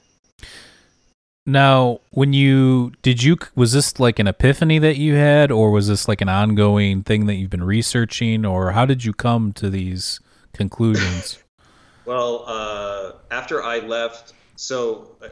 Now, 1.45 2.01
when 2.11 2.33
you 2.33 2.93
did 3.03 3.23
you 3.23 3.37
was 3.55 3.73
this 3.73 4.01
like 4.01 4.19
an 4.19 4.29
epiphany 4.29 4.79
that 4.79 4.97
you 4.97 5.15
had 5.15 5.51
or 5.51 5.71
was 5.71 5.89
this 5.89 6.09
like 6.09 6.23
an 6.23 6.29
ongoing 6.29 7.03
thing 7.03 7.27
that 7.27 7.35
you've 7.35 7.51
been 7.51 7.65
researching 7.65 8.47
or 8.47 8.73
how 8.73 8.87
did 8.87 9.05
you 9.05 9.13
come 9.13 9.53
to 9.55 9.69
these 9.69 10.21
conclusions? 10.55 11.43
well, 12.07 12.45
uh, 12.47 13.13
after 13.31 13.63
I 13.63 13.81
left, 13.81 14.33
so 14.57 15.17
uh, 15.21 15.29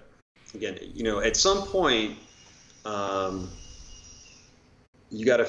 again, 0.55 0.79
you 0.83 1.05
know, 1.05 1.21
at 1.21 1.37
some 1.37 1.63
point, 1.63 2.19
um, 2.85 3.49
you 5.11 5.25
got 5.25 5.39
to 5.39 5.49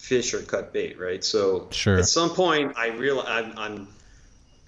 fish 0.00 0.32
or 0.32 0.40
cut 0.40 0.72
bait, 0.72 0.98
right? 0.98 1.22
So 1.22 1.68
Sure. 1.70 1.98
at 1.98 2.06
some 2.06 2.30
point, 2.30 2.72
I 2.76 2.88
real 2.88 3.20
I'm, 3.20 3.56
I'm, 3.56 3.88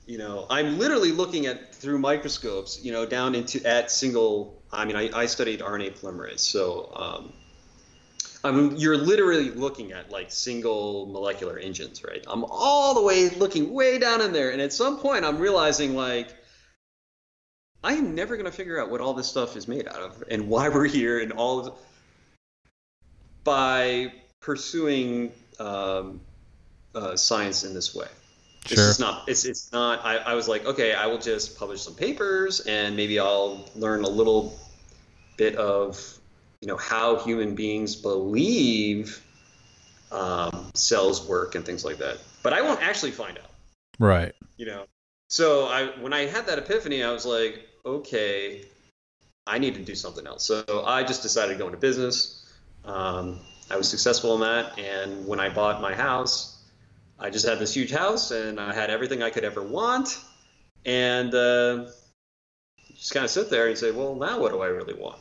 you 0.07 0.19
know, 0.19 0.47
I'm 0.51 0.79
literally 0.79 1.11
looking 1.11 1.47
at 1.47 1.75
through 1.75 1.99
microscopes, 1.99 2.85
you 2.85 2.93
know, 2.93 3.07
down 3.07 3.35
into 3.35 3.65
at 3.67 3.91
single. 3.91 4.63
I 4.71 4.85
mean, 4.85 4.97
I, 4.97 5.11
I 5.13 5.27
studied 5.27 5.61
RNA 5.61 5.99
polymerase, 5.99 6.41
so 6.41 6.93
um, 6.95 7.33
I 8.45 8.51
mean, 8.51 8.77
you're 8.77 8.97
literally 8.97 9.51
looking 9.51 9.93
at 9.93 10.11
like 10.11 10.31
single 10.31 11.07
molecular 11.07 11.59
engines, 11.59 12.05
right? 12.05 12.23
I'm 12.27 12.45
all 12.45 12.95
the 12.95 13.03
way 13.03 13.31
looking 13.31 13.73
way 13.73 13.99
down 13.99 14.21
in 14.21 14.33
there, 14.33 14.51
and 14.51 14.61
at 14.61 14.73
some 14.73 14.99
point, 14.99 15.25
I'm 15.25 15.39
realizing 15.39 15.97
like. 15.97 16.37
I 17.85 17.95
am 17.95 18.15
never 18.15 18.37
going 18.37 18.47
to 18.47 18.53
figure 18.53 18.81
out 18.81 18.93
what 18.93 19.01
all 19.01 19.13
this 19.13 19.27
stuff 19.27 19.57
is 19.57 19.67
made 19.67 19.89
out 19.89 19.97
of 19.97 20.23
and 20.31 20.47
why 20.47 20.69
we're 20.69 20.87
here 20.87 21.19
and 21.19 21.33
all 21.33 21.59
of 21.59 21.75
by 23.43 24.13
pursuing 24.43 25.33
um, 25.59 26.21
uh, 26.95 27.17
science 27.17 27.65
in 27.65 27.73
this 27.73 27.95
way. 27.95 28.09
Sure. 28.67 28.91
is 28.91 29.01
not. 29.01 29.29
It's 29.29 29.45
it's 29.45 29.73
not. 29.73 30.05
I, 30.05 30.19
I 30.19 30.35
was 30.35 30.47
like, 30.47 30.65
okay, 30.67 30.93
I 30.95 31.07
will 31.07 31.19
just 31.19 31.59
publish 31.59 31.81
some 31.81 31.95
papers 31.95 32.61
and 32.61 32.95
maybe 32.95 33.19
I'll 33.19 33.69
learn 33.75 34.05
a 34.05 34.09
little 34.09 34.57
bit 35.37 35.57
of 35.57 35.99
you 36.61 36.69
know 36.69 36.77
how 36.77 37.17
human 37.25 37.55
beings 37.57 37.97
believe 37.97 39.21
um, 40.13 40.71
cells 40.75 41.27
work 41.27 41.57
and 41.57 41.65
things 41.65 41.85
like 41.85 41.99
that. 41.99 42.19
But 42.45 42.53
I 42.53 42.61
won't 42.61 42.83
actually 42.83 43.11
find 43.13 43.37
out 43.39 43.51
Right. 43.99 44.33
you 44.57 44.67
know 44.67 44.85
so 45.29 45.67
i 45.67 45.87
when 46.01 46.13
i 46.13 46.27
had 46.27 46.47
that 46.47 46.59
epiphany 46.59 47.03
i 47.03 47.11
was 47.13 47.25
like 47.25 47.69
okay 47.87 48.65
i 49.47 49.59
need 49.59 49.75
to 49.75 49.81
do 49.83 49.95
something 49.95 50.27
else 50.27 50.45
so 50.45 50.85
i 50.87 51.03
just 51.05 51.23
decided 51.23 51.53
to 51.53 51.59
go 51.59 51.67
into 51.67 51.79
business 51.79 52.45
um, 52.85 53.39
i 53.73 53.77
was 53.77 53.89
successful 53.89 54.35
in 54.35 54.41
that 54.41 54.79
and 54.79 55.27
when 55.27 55.41
i 55.41 55.49
bought 55.49 55.81
my 55.81 55.95
house 55.95 56.63
i 57.19 57.31
just 57.31 57.47
had 57.47 57.59
this 57.59 57.75
huge 57.75 57.91
house 57.91 58.31
and 58.31 58.61
i 58.61 58.73
had 58.73 58.91
everything 58.91 59.23
i 59.23 59.31
could 59.31 59.45
ever 59.45 59.63
want 59.63 60.19
and 60.85 61.35
uh, 61.35 61.87
just 62.95 63.15
kind 63.15 63.25
of 63.25 63.31
sit 63.31 63.51
there 63.51 63.69
and 63.69 63.79
say 63.79 63.91
well 63.91 64.15
now 64.15 64.39
what 64.39 64.53
do 64.53 64.61
i 64.61 64.67
really 64.67 64.95
want 64.95 65.19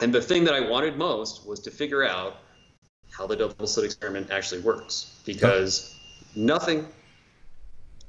and 0.00 0.14
the 0.14 0.22
thing 0.22 0.44
that 0.44 0.54
i 0.54 0.60
wanted 0.60 0.96
most 0.96 1.46
was 1.46 1.60
to 1.60 1.70
figure 1.70 2.04
out 2.04 2.36
how 3.10 3.26
the 3.26 3.36
double 3.36 3.66
slit 3.66 3.84
experiment 3.84 4.30
actually 4.30 4.60
works 4.60 5.20
because 5.26 5.94
nothing 6.36 6.86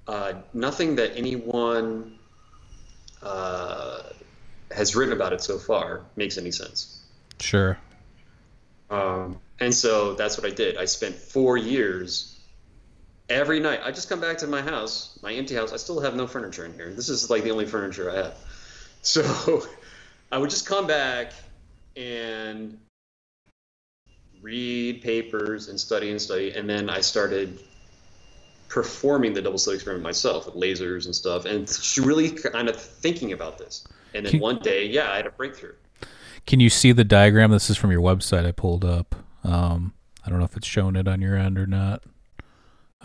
uh, 0.10 0.34
nothing 0.54 0.96
that 0.96 1.16
anyone 1.16 2.18
uh, 3.22 4.02
has 4.72 4.96
written 4.96 5.14
about 5.14 5.34
it 5.34 5.42
so 5.42 5.60
far 5.60 6.02
makes 6.16 6.38
any 6.38 6.52
sense. 6.52 7.04
Sure. 7.40 7.78
Um, 8.90 9.40
and 9.60 9.74
so 9.74 10.14
that's 10.14 10.38
what 10.38 10.46
I 10.46 10.54
did. 10.54 10.78
I 10.78 10.86
spent 10.86 11.16
four 11.16 11.58
years 11.58 12.40
every 13.30 13.60
night. 13.60 13.82
I 13.84 13.92
just 13.92 14.10
come 14.10 14.20
back 14.20 14.38
to 14.40 14.48
my 14.48 14.62
house, 14.62 15.20
my 15.22 15.34
empty 15.34 15.56
house. 15.56 15.74
I 15.74 15.78
still 15.78 16.00
have 16.00 16.16
no 16.16 16.28
furniture 16.28 16.66
in 16.66 16.74
here. 16.74 16.92
This 16.94 17.10
is 17.10 17.30
like 17.30 17.44
the 17.44 17.52
only 17.52 17.66
furniture 17.66 18.12
I 18.12 18.16
have. 18.16 18.36
So 19.02 19.64
I 20.30 20.38
would 20.38 20.50
just 20.50 20.66
come 20.66 20.86
back 20.86 21.32
and 21.96 22.78
read 24.42 25.02
papers 25.02 25.70
and 25.70 25.80
study 25.80 26.12
and 26.12 26.22
study. 26.22 26.52
And 26.52 26.70
then 26.70 26.90
I 26.90 27.00
started 27.00 27.60
performing 28.68 29.34
the 29.34 29.42
double 29.42 29.58
slit 29.58 29.76
experiment 29.76 30.04
myself 30.04 30.46
with 30.46 30.56
lasers 30.56 31.06
and 31.06 31.16
stuff 31.16 31.46
and 31.46 31.70
really 32.06 32.30
kind 32.30 32.68
of 32.68 32.76
thinking 32.76 33.32
about 33.32 33.58
this. 33.58 33.88
And 34.14 34.26
then 34.26 34.40
one 34.40 34.60
day, 34.60 34.86
yeah, 34.86 35.12
I 35.12 35.16
had 35.16 35.28
a 35.28 35.32
breakthrough. 35.32 35.74
Can 36.50 36.60
you 36.60 36.72
see 36.72 36.92
the 36.92 37.04
diagram? 37.04 37.52
This 37.52 37.70
is 37.70 37.78
from 37.78 37.92
your 37.92 38.02
website 38.02 38.44
I 38.44 38.52
pulled 38.52 38.84
up. 38.84 39.16
Um, 39.44 39.94
I 40.26 40.30
don't 40.32 40.40
know 40.40 40.46
if 40.46 40.58
it's 40.58 40.66
showing 40.66 40.96
it 40.96 41.08
on 41.08 41.22
your 41.22 41.36
end 41.38 41.60
or 41.60 41.68
not. 41.68 42.02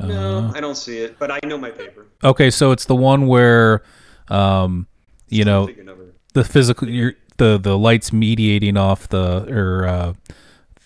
No, 0.00 0.38
Uh, 0.48 0.52
I 0.54 0.60
don't 0.62 0.76
see 0.76 0.96
it, 1.00 1.18
but 1.18 1.30
I 1.30 1.38
know 1.44 1.58
my 1.58 1.68
paper. 1.70 2.06
okay, 2.24 2.50
so 2.50 2.70
it's 2.70 2.86
the 2.86 2.96
one 2.96 3.26
where, 3.26 3.82
um, 4.28 4.86
you 5.28 5.42
Still 5.42 5.66
know, 5.66 5.96
the 6.32 6.42
physical, 6.42 6.88
you're, 6.88 7.12
the 7.36 7.58
the 7.58 7.76
lights 7.76 8.14
mediating 8.14 8.78
off 8.78 9.08
the 9.08 9.44
or 9.52 9.86
uh, 9.86 10.12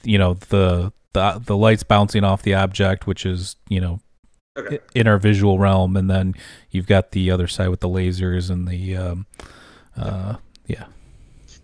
you 0.03 0.19
know 0.19 0.35
the 0.35 0.93
the 1.13 1.41
the 1.45 1.57
lights 1.57 1.85
bouncing 1.85 2.25
off 2.25 2.43
the 2.43 2.55
object, 2.55 3.07
which 3.07 3.25
is 3.25 3.55
you 3.69 3.81
know 3.81 4.01
Okay. 4.59 4.81
in 4.97 5.07
our 5.07 5.19
visual 5.19 5.61
realm, 5.61 5.97
and 5.97 6.11
then 6.11 6.35
you've 6.73 6.89
got 6.89 7.13
the 7.13 7.31
other 7.31 7.47
side 7.47 7.69
with 7.69 7.79
the 7.81 7.89
lasers 7.89 8.51
and 8.51 8.67
the 8.67 8.97
um, 8.97 9.27
uh, 9.97 10.35
yeah, 10.67 10.87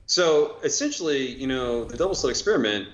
So 0.06 0.56
essentially, 0.62 1.26
you 1.26 1.46
know, 1.46 1.84
the 1.84 1.96
double 1.96 2.14
slit 2.14 2.30
experiment, 2.30 2.88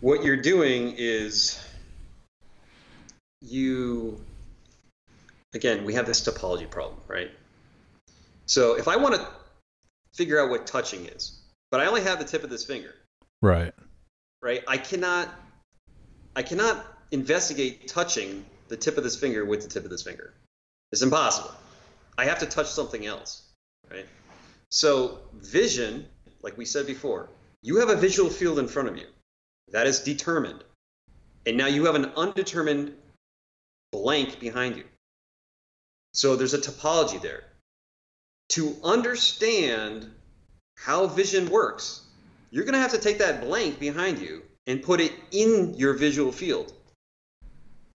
what 0.00 0.24
you're 0.24 0.36
doing 0.36 0.94
is 0.96 1.62
you, 3.42 4.20
again, 5.54 5.84
we 5.84 5.94
have 5.94 6.06
this 6.06 6.20
topology 6.22 6.68
problem, 6.70 7.00
right? 7.06 7.30
So 8.46 8.76
if 8.76 8.88
I 8.88 8.96
want 8.96 9.14
to 9.14 9.26
figure 10.14 10.40
out 10.40 10.50
what 10.50 10.66
touching 10.66 11.06
is, 11.06 11.38
but 11.70 11.80
I 11.80 11.86
only 11.86 12.02
have 12.02 12.18
the 12.18 12.24
tip 12.24 12.44
of 12.44 12.50
this 12.50 12.64
finger, 12.64 12.94
right, 13.42 13.72
right? 14.42 14.64
I 14.66 14.78
cannot, 14.78 15.28
I 16.34 16.42
cannot 16.42 16.84
investigate 17.10 17.88
touching 17.88 18.44
the 18.68 18.76
tip 18.76 18.96
of 18.96 19.04
this 19.04 19.16
finger 19.16 19.44
with 19.44 19.62
the 19.62 19.68
tip 19.68 19.84
of 19.84 19.90
this 19.90 20.02
finger. 20.02 20.32
It's 20.92 21.02
impossible. 21.02 21.52
I 22.18 22.24
have 22.24 22.40
to 22.40 22.46
touch 22.46 22.66
something 22.68 23.06
else, 23.06 23.42
right? 23.90 24.06
So 24.70 25.18
vision, 25.34 26.06
like 26.42 26.56
we 26.56 26.64
said 26.64 26.86
before, 26.86 27.28
you 27.62 27.78
have 27.78 27.90
a 27.90 27.96
visual 27.96 28.30
field 28.30 28.58
in 28.58 28.68
front 28.68 28.88
of 28.88 28.96
you 28.96 29.06
that 29.68 29.86
is 29.86 30.00
determined, 30.00 30.64
and 31.46 31.56
now 31.56 31.66
you 31.66 31.84
have 31.86 31.94
an 31.94 32.06
undetermined 32.16 32.94
blank 33.92 34.40
behind 34.40 34.76
you. 34.76 34.84
So 36.12 36.36
there's 36.36 36.54
a 36.54 36.58
topology 36.58 37.20
there. 37.20 37.44
To 38.50 38.76
understand 38.82 40.10
how 40.76 41.06
vision 41.06 41.48
works, 41.50 42.02
you're 42.50 42.64
going 42.64 42.74
to 42.74 42.80
have 42.80 42.92
to 42.92 42.98
take 42.98 43.18
that 43.18 43.42
blank 43.42 43.78
behind 43.78 44.18
you 44.18 44.42
and 44.66 44.82
put 44.82 45.00
it 45.00 45.12
in 45.30 45.74
your 45.74 45.94
visual 45.94 46.32
field. 46.32 46.72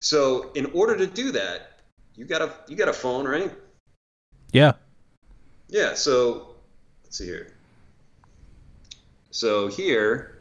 So 0.00 0.50
in 0.54 0.66
order 0.74 0.96
to 0.96 1.06
do 1.06 1.32
that, 1.32 1.80
you 2.16 2.24
got 2.24 2.42
a 2.42 2.52
you 2.68 2.76
got 2.76 2.88
a 2.88 2.92
phone, 2.92 3.26
right? 3.26 3.50
yeah, 4.52 4.72
Yeah, 5.68 5.94
so 5.94 6.51
let's 7.12 7.18
see 7.18 7.26
here. 7.26 7.52
So 9.30 9.68
here. 9.68 10.38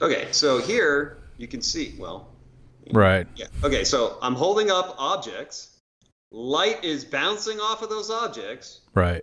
Okay, 0.00 0.28
so 0.30 0.58
here 0.58 1.18
you 1.36 1.46
can 1.46 1.60
see, 1.60 1.94
well, 1.98 2.28
right, 2.92 3.26
yeah. 3.36 3.44
Okay, 3.62 3.84
so 3.84 4.16
I'm 4.22 4.34
holding 4.34 4.70
up 4.70 4.94
objects. 4.98 5.76
Light 6.32 6.82
is 6.82 7.04
bouncing 7.04 7.60
off 7.60 7.82
of 7.82 7.90
those 7.90 8.10
objects 8.10 8.80
right, 8.94 9.22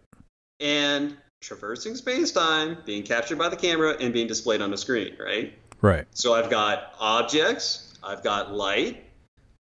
and 0.59 1.17
traversing 1.41 1.95
space-time, 1.95 2.77
being 2.85 3.01
captured 3.01 3.39
by 3.39 3.49
the 3.49 3.55
camera 3.55 3.95
and 3.99 4.13
being 4.13 4.27
displayed 4.27 4.61
on 4.61 4.69
the 4.69 4.77
screen, 4.77 5.15
right? 5.19 5.57
right, 5.81 6.05
So 6.11 6.35
I've 6.35 6.51
got 6.51 6.93
objects, 6.99 7.97
I've 8.03 8.21
got 8.21 8.53
light, 8.53 9.05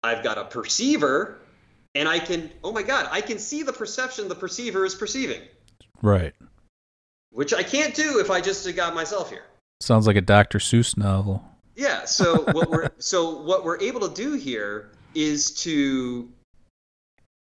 I've 0.04 0.26
got 0.26 0.38
a 0.38 0.44
perceiver, 0.44 1.40
and 1.96 2.08
I 2.08 2.20
can, 2.20 2.52
oh 2.64 2.72
my 2.72 2.84
God, 2.84 3.08
I 3.10 3.22
can 3.22 3.40
see 3.40 3.64
the 3.64 3.74
perception 3.74 4.28
the 4.28 4.36
perceiver 4.36 4.86
is 4.86 4.94
perceiving, 4.94 5.42
right. 6.02 6.34
which 7.32 7.54
I 7.54 7.64
can't 7.64 7.96
do 7.96 8.20
if 8.20 8.30
I 8.30 8.42
just 8.42 8.74
got 8.76 8.94
myself 8.94 9.30
here. 9.30 9.46
Sounds 9.80 10.06
like 10.06 10.18
a 10.18 10.22
Dr. 10.22 10.60
Seuss 10.60 10.98
novel. 10.98 11.44
Yeah, 11.76 12.06
so 12.06 12.44
what 12.52 12.70
we're 12.70 12.90
so 13.00 13.42
what 13.42 13.64
we're 13.64 13.80
able 13.80 14.08
to 14.08 14.14
do 14.14 14.34
here 14.34 14.92
is 15.14 15.52
to 15.64 16.30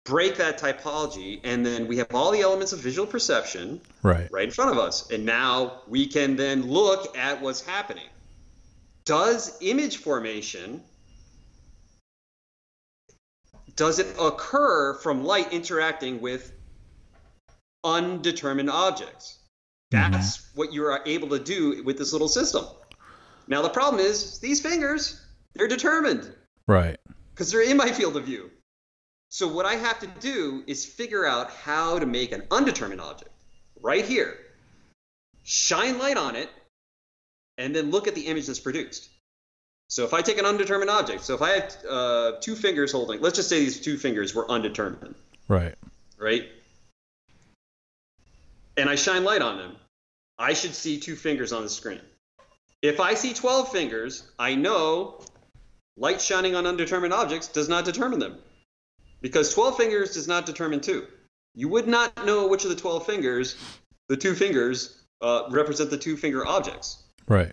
break 0.05 0.37
that 0.37 0.59
topology 0.59 1.39
and 1.45 1.65
then 1.65 1.87
we 1.87 1.99
have 1.99 2.15
all 2.15 2.33
the 2.33 2.41
elements 2.41 2.73
of 2.73 2.79
visual 2.79 3.07
perception 3.07 3.79
Right, 4.03 4.27
right 4.33 4.45
in 4.45 4.51
front 4.51 4.71
of 4.71 4.79
us. 4.79 5.11
And 5.11 5.27
now 5.27 5.83
we 5.87 6.07
can 6.07 6.37
then 6.37 6.63
look 6.63 7.17
at 7.17 7.43
what's 7.43 7.61
happening. 7.61 8.09
Does 9.05 9.57
image 9.61 9.99
formation 9.99 10.83
does 13.79 14.01
it 14.01 14.09
occur 14.21 14.95
from 14.95 15.23
light 15.23 15.53
interacting 15.53 16.21
with 16.21 16.53
undetermined 17.85 18.69
objects? 18.69 19.39
That's 19.93 20.39
mm-hmm. 20.39 20.59
what 20.59 20.73
you 20.73 20.85
are 20.85 21.01
able 21.07 21.29
to 21.29 21.39
do 21.39 21.85
with 21.85 21.97
this 21.97 22.13
little 22.13 22.29
system. 22.29 22.65
Now 23.47 23.63
the 23.63 23.69
problem 23.69 24.05
is 24.05 24.41
these 24.41 24.61
fingers, 24.61 25.25
they're 25.55 25.69
determined 25.69 26.35
Right. 26.67 26.99
because 27.31 27.53
they're 27.53 27.63
in 27.63 27.77
my 27.77 27.93
field 27.93 28.17
of 28.17 28.25
view. 28.25 28.51
So 29.31 29.47
what 29.47 29.65
I 29.65 29.75
have 29.75 30.01
to 30.01 30.09
do 30.19 30.65
is 30.67 30.85
figure 30.85 31.25
out 31.25 31.53
how 31.53 32.01
to 32.01 32.05
make 32.05 32.33
an 32.33 32.43
undetermined 32.51 33.01
object 33.01 33.31
right 33.81 34.05
here, 34.05 34.39
shine 35.45 35.99
light 35.99 36.17
on 36.17 36.35
it, 36.35 36.51
and 37.59 37.75
then 37.77 37.93
look 37.93 38.09
at 38.09 38.17
the 38.17 38.27
image 38.27 38.49
that's 38.49 38.59
produced. 38.59 39.09
So 39.89 40.05
if 40.05 40.13
I 40.13 40.21
take 40.21 40.39
an 40.39 40.45
undetermined 40.45 40.91
object, 40.91 41.25
so 41.25 41.35
if 41.35 41.41
I 41.43 41.51
have 41.51 41.77
uh, 41.89 42.33
two 42.41 42.55
fingers 42.55 42.93
holding, 42.93 43.21
let's 43.21 43.37
just 43.37 43.49
say 43.49 43.61
these 43.61 43.81
two 43.81 43.97
fingers 43.97 44.35
were 44.35 44.49
undetermined, 44.51 45.15
Right. 45.49 45.75
right? 46.19 46.47
And 48.77 48.89
I 48.89 48.95
shine 48.97 49.25
light 49.25 49.43
on 49.43 49.57
them, 49.57 49.77
I 50.39 50.53
should 50.53 50.75
see 50.75 51.01
two 51.01 51.17
fingers 51.17 51.53
on 51.53 51.63
the 51.63 51.69
screen. 51.71 52.01
If 52.83 53.01
I 53.01 53.15
see 53.15 53.33
12 53.35 53.73
fingers, 53.73 54.31
I 54.39 54.55
know 54.55 55.21
light 55.97 56.21
shining 56.21 56.55
on 56.55 56.67
undetermined 56.67 57.13
objects 57.13 57.49
does 57.49 57.69
not 57.69 57.85
determine 57.85 58.21
them. 58.21 58.37
Because 59.21 59.53
12 59.53 59.77
fingers 59.77 60.15
does 60.15 60.29
not 60.29 60.47
determine 60.47 60.81
two. 60.81 61.07
You 61.57 61.69
would 61.71 61.89
not 61.89 62.25
know 62.25 62.47
which 62.47 62.63
of 62.63 62.71
the 62.71 62.77
12 62.77 63.05
fingers, 63.05 63.57
the 64.09 64.17
two 64.17 64.35
fingers, 64.35 65.03
uh, 65.23 65.45
represent 65.51 65.91
the 65.91 65.99
two 65.99 66.17
finger 66.17 66.47
objects. 66.47 67.03
Right. 67.27 67.53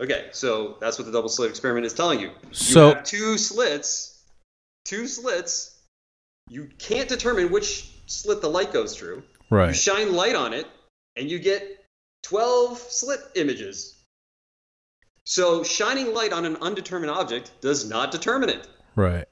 Okay, 0.00 0.28
so 0.32 0.76
that's 0.80 0.98
what 0.98 1.06
the 1.06 1.12
double 1.12 1.28
slit 1.28 1.50
experiment 1.50 1.86
is 1.86 1.94
telling 1.94 2.20
you. 2.20 2.30
So- 2.52 2.88
you 2.88 2.94
have 2.94 3.04
two 3.04 3.38
slits, 3.38 4.22
two 4.84 5.06
slits. 5.06 5.78
You 6.48 6.68
can't 6.78 7.08
determine 7.08 7.50
which 7.50 7.90
slit 8.06 8.40
the 8.40 8.50
light 8.50 8.72
goes 8.72 8.96
through. 8.96 9.24
Right. 9.50 9.68
You 9.68 9.74
shine 9.74 10.12
light 10.12 10.34
on 10.34 10.52
it, 10.52 10.66
and 11.16 11.30
you 11.30 11.38
get 11.38 11.84
12 12.22 12.78
slit 12.78 13.20
images. 13.34 13.94
So 15.24 15.64
shining 15.64 16.14
light 16.14 16.32
on 16.32 16.44
an 16.44 16.56
undetermined 16.56 17.10
object 17.10 17.52
does 17.60 17.88
not 17.88 18.12
determine 18.12 18.48
it. 18.48 18.68
Right. 18.94 19.26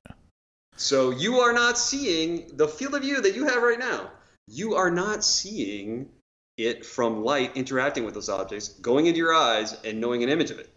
So 0.77 1.11
you 1.11 1.39
are 1.41 1.53
not 1.53 1.79
seeing 1.79 2.57
the 2.57 2.67
field 2.67 2.95
of 2.95 3.03
view 3.03 3.21
that 3.21 3.37
you 3.37 3.47
have 3.47 3.63
right 3.63 3.79
now. 3.79 4.11
You 4.49 4.75
are 4.75 4.91
not 4.91 5.25
seeing 5.25 6.11
it 6.57 6.85
from 6.87 7.25
light 7.25 7.57
interacting 7.57 8.05
with 8.05 8.15
those 8.15 8.29
objects, 8.29 8.69
going 8.69 9.07
into 9.07 9.19
your 9.19 9.35
eyes 9.35 9.77
and 9.85 10.01
knowing 10.01 10.23
an 10.23 10.29
image 10.29 10.51
of 10.51 10.59
it. 10.59 10.71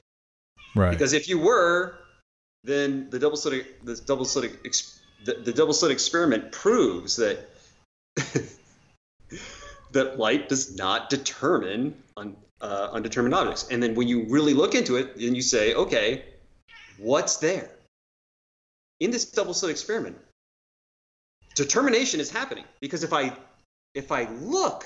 Right. 0.75 0.91
Because 0.91 1.13
if 1.13 1.29
you 1.29 1.39
were, 1.39 1.97
then 2.63 3.09
the 3.09 3.19
double 3.19 3.37
slit 3.37 3.85
the 3.85 3.95
double 3.95 4.25
slit 4.25 4.51
the, 5.25 5.33
the 5.33 5.53
double 5.53 5.73
slit 5.73 5.91
experiment 5.91 6.51
proves 6.51 7.15
that 7.17 7.49
that 9.91 10.19
light 10.19 10.49
does 10.49 10.75
not 10.75 11.09
determine 11.09 11.95
un, 12.17 12.35
uh, 12.61 12.89
undetermined 12.91 13.33
objects. 13.33 13.67
And 13.69 13.81
then 13.81 13.95
when 13.95 14.07
you 14.07 14.25
really 14.29 14.53
look 14.53 14.75
into 14.75 14.97
it, 14.97 15.17
then 15.17 15.35
you 15.35 15.41
say, 15.41 15.73
okay, 15.73 16.25
what's 16.97 17.37
there 17.37 17.69
in 18.99 19.11
this 19.11 19.25
double 19.25 19.53
slit 19.53 19.71
experiment? 19.71 20.17
Determination 21.55 22.19
is 22.19 22.29
happening 22.29 22.65
because 22.81 23.03
if 23.03 23.13
I 23.13 23.35
if 23.95 24.11
I 24.11 24.29
look 24.29 24.85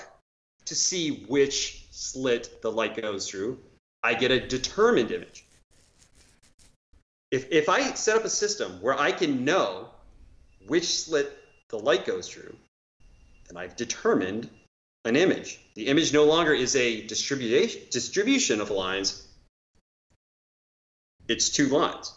to 0.66 0.74
see 0.74 1.24
which 1.28 1.86
slit 1.90 2.62
the 2.62 2.70
light 2.70 3.00
goes 3.00 3.28
through, 3.28 3.58
I 4.02 4.14
get 4.14 4.30
a 4.30 4.40
determined 4.46 5.10
image. 5.10 5.44
If, 7.30 7.50
if 7.50 7.68
I 7.68 7.94
set 7.94 8.16
up 8.16 8.24
a 8.24 8.30
system 8.30 8.80
where 8.80 8.98
I 8.98 9.10
can 9.12 9.44
know 9.44 9.88
which 10.66 10.86
slit 10.86 11.36
the 11.68 11.78
light 11.78 12.04
goes 12.04 12.28
through, 12.28 12.54
then 13.48 13.56
I've 13.56 13.76
determined 13.76 14.50
an 15.04 15.16
image. 15.16 15.60
The 15.74 15.86
image 15.86 16.12
no 16.12 16.24
longer 16.24 16.52
is 16.52 16.76
a 16.76 17.06
distribution 17.06 17.82
distribution 17.90 18.60
of 18.60 18.70
lines. 18.70 19.26
It's 21.28 21.48
two 21.48 21.68
lines. 21.68 22.12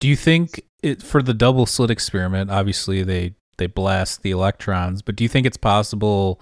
Do 0.00 0.08
you 0.08 0.16
think 0.16 0.62
it 0.82 1.02
for 1.02 1.22
the 1.22 1.34
double 1.34 1.66
slit 1.66 1.90
experiment? 1.90 2.50
Obviously, 2.50 3.02
they 3.02 3.34
they 3.58 3.66
blast 3.66 4.22
the 4.22 4.30
electrons, 4.30 5.00
but 5.00 5.16
do 5.16 5.24
you 5.24 5.28
think 5.28 5.46
it's 5.46 5.56
possible 5.56 6.40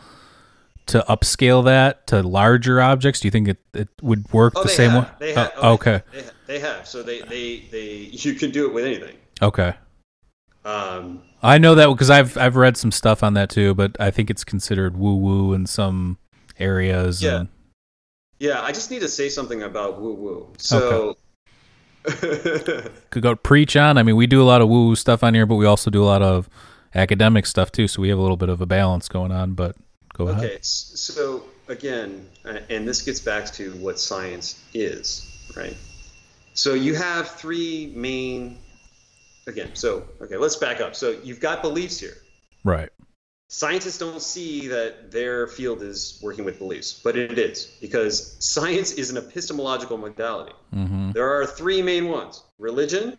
to 0.86 1.04
upscale 1.08 1.64
that 1.64 2.06
to 2.08 2.22
larger 2.22 2.80
objects? 2.80 3.20
Do 3.20 3.28
you 3.28 3.30
think 3.32 3.48
it, 3.48 3.58
it 3.72 3.88
would 4.02 4.30
work 4.32 4.54
the 4.54 4.64
they 4.64 4.68
same 4.74 4.90
have. 4.90 5.04
way? 5.04 5.10
They 5.18 5.32
have. 5.34 5.52
Oh, 5.56 5.60
oh, 5.62 5.72
okay. 5.74 6.02
They, 6.12 6.22
ha- 6.22 6.30
they 6.46 6.58
have. 6.60 6.86
So 6.88 7.02
they, 7.02 7.20
they, 7.22 7.64
they, 7.70 8.08
you 8.12 8.34
can 8.34 8.50
do 8.50 8.66
it 8.66 8.74
with 8.74 8.84
anything. 8.84 9.16
Okay. 9.42 9.74
Um, 10.64 11.22
I 11.42 11.58
know 11.58 11.74
that 11.74 11.88
because 11.88 12.08
I've 12.08 12.38
I've 12.38 12.56
read 12.56 12.76
some 12.78 12.90
stuff 12.90 13.22
on 13.22 13.34
that 13.34 13.50
too, 13.50 13.74
but 13.74 13.96
I 14.00 14.10
think 14.10 14.30
it's 14.30 14.44
considered 14.44 14.96
woo 14.96 15.16
woo 15.16 15.52
in 15.52 15.66
some 15.66 16.16
areas. 16.58 17.22
Yeah. 17.22 17.40
and- 17.40 17.48
yeah, 18.40 18.60
I 18.62 18.72
just 18.72 18.90
need 18.90 19.00
to 19.00 19.08
say 19.08 19.28
something 19.28 19.62
about 19.62 20.00
woo 20.00 20.12
woo. 20.14 20.48
So, 20.58 21.16
could 22.04 23.22
go 23.22 23.34
preach 23.36 23.76
on. 23.76 23.96
I 23.98 24.02
mean, 24.02 24.16
we 24.16 24.26
do 24.26 24.42
a 24.42 24.44
lot 24.44 24.60
of 24.60 24.68
woo 24.68 24.88
woo 24.88 24.96
stuff 24.96 25.22
on 25.22 25.34
here, 25.34 25.46
but 25.46 25.54
we 25.56 25.66
also 25.66 25.90
do 25.90 26.02
a 26.02 26.04
lot 26.06 26.22
of 26.22 26.48
academic 26.94 27.46
stuff 27.46 27.70
too. 27.72 27.88
So 27.88 28.02
we 28.02 28.08
have 28.08 28.18
a 28.18 28.22
little 28.22 28.36
bit 28.36 28.48
of 28.48 28.60
a 28.60 28.66
balance 28.66 29.08
going 29.08 29.32
on. 29.32 29.52
But 29.54 29.76
go 30.14 30.28
ahead. 30.28 30.44
Okay, 30.44 30.58
so 30.62 31.44
again, 31.68 32.26
uh, 32.44 32.60
and 32.70 32.88
this 32.88 33.02
gets 33.02 33.20
back 33.20 33.52
to 33.52 33.72
what 33.74 34.00
science 34.00 34.62
is, 34.72 35.50
right? 35.56 35.76
So 36.54 36.74
you 36.74 36.94
have 36.94 37.28
three 37.28 37.92
main, 37.94 38.58
again, 39.46 39.70
so, 39.74 40.04
okay, 40.22 40.36
let's 40.38 40.56
back 40.56 40.80
up. 40.80 40.94
So 40.94 41.18
you've 41.22 41.40
got 41.40 41.60
beliefs 41.60 42.00
here. 42.00 42.16
Right. 42.64 42.88
Scientists 43.48 43.98
don't 43.98 44.22
see 44.22 44.68
that 44.68 45.10
their 45.10 45.46
field 45.46 45.82
is 45.82 46.18
working 46.22 46.44
with 46.44 46.58
beliefs, 46.58 47.00
but 47.04 47.16
it 47.16 47.38
is 47.38 47.66
because 47.80 48.36
science 48.38 48.92
is 48.92 49.10
an 49.10 49.18
epistemological 49.18 49.98
modality. 49.98 50.54
Mm-hmm. 50.74 51.12
There 51.12 51.28
are 51.28 51.44
three 51.44 51.82
main 51.82 52.08
ones 52.08 52.42
religion, 52.58 53.18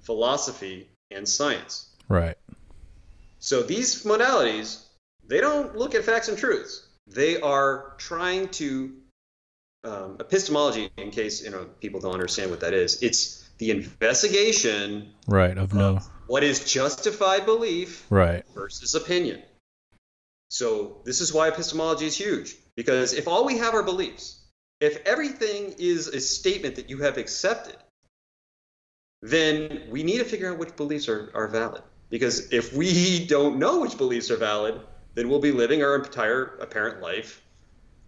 philosophy, 0.00 0.88
and 1.10 1.28
science. 1.28 1.90
Right. 2.08 2.36
So 3.40 3.62
these 3.62 4.04
modalities, 4.04 4.84
they 5.28 5.40
don't 5.40 5.76
look 5.76 5.94
at 5.94 6.04
facts 6.04 6.28
and 6.28 6.36
truths. 6.38 6.86
They 7.06 7.40
are 7.40 7.94
trying 7.98 8.48
to 8.50 8.94
um, 9.84 10.16
epistemology. 10.20 10.90
In 10.96 11.10
case 11.10 11.42
you 11.44 11.50
know 11.50 11.66
people 11.80 12.00
don't 12.00 12.12
understand 12.14 12.50
what 12.50 12.60
that 12.60 12.74
is, 12.74 13.02
it's 13.02 13.48
the 13.58 13.70
investigation 13.70 15.12
Right. 15.26 15.56
Of 15.56 15.74
no. 15.74 15.96
of 15.96 16.08
what 16.26 16.42
is 16.44 16.70
justified 16.70 17.46
belief 17.46 18.06
Right. 18.10 18.44
versus 18.54 18.94
opinion. 18.94 19.42
So 20.50 21.02
this 21.04 21.20
is 21.20 21.32
why 21.32 21.48
epistemology 21.48 22.06
is 22.06 22.16
huge 22.16 22.56
because 22.76 23.12
if 23.12 23.28
all 23.28 23.44
we 23.44 23.58
have 23.58 23.74
are 23.74 23.82
beliefs, 23.82 24.38
if 24.80 24.98
everything 25.06 25.74
is 25.78 26.08
a 26.08 26.20
statement 26.20 26.76
that 26.76 26.88
you 26.88 26.98
have 26.98 27.16
accepted, 27.18 27.76
then 29.22 29.82
we 29.90 30.02
need 30.02 30.18
to 30.18 30.24
figure 30.24 30.50
out 30.52 30.58
which 30.58 30.76
beliefs 30.76 31.08
are, 31.08 31.30
are 31.34 31.48
valid. 31.48 31.82
Because 32.10 32.52
if 32.52 32.72
we 32.72 33.26
don't 33.26 33.58
know 33.58 33.80
which 33.80 33.98
beliefs 33.98 34.30
are 34.30 34.36
valid, 34.36 34.80
then 35.18 35.28
we'll 35.28 35.40
be 35.40 35.50
living 35.50 35.82
our 35.82 35.96
entire 35.96 36.56
apparent 36.60 37.02
life 37.02 37.42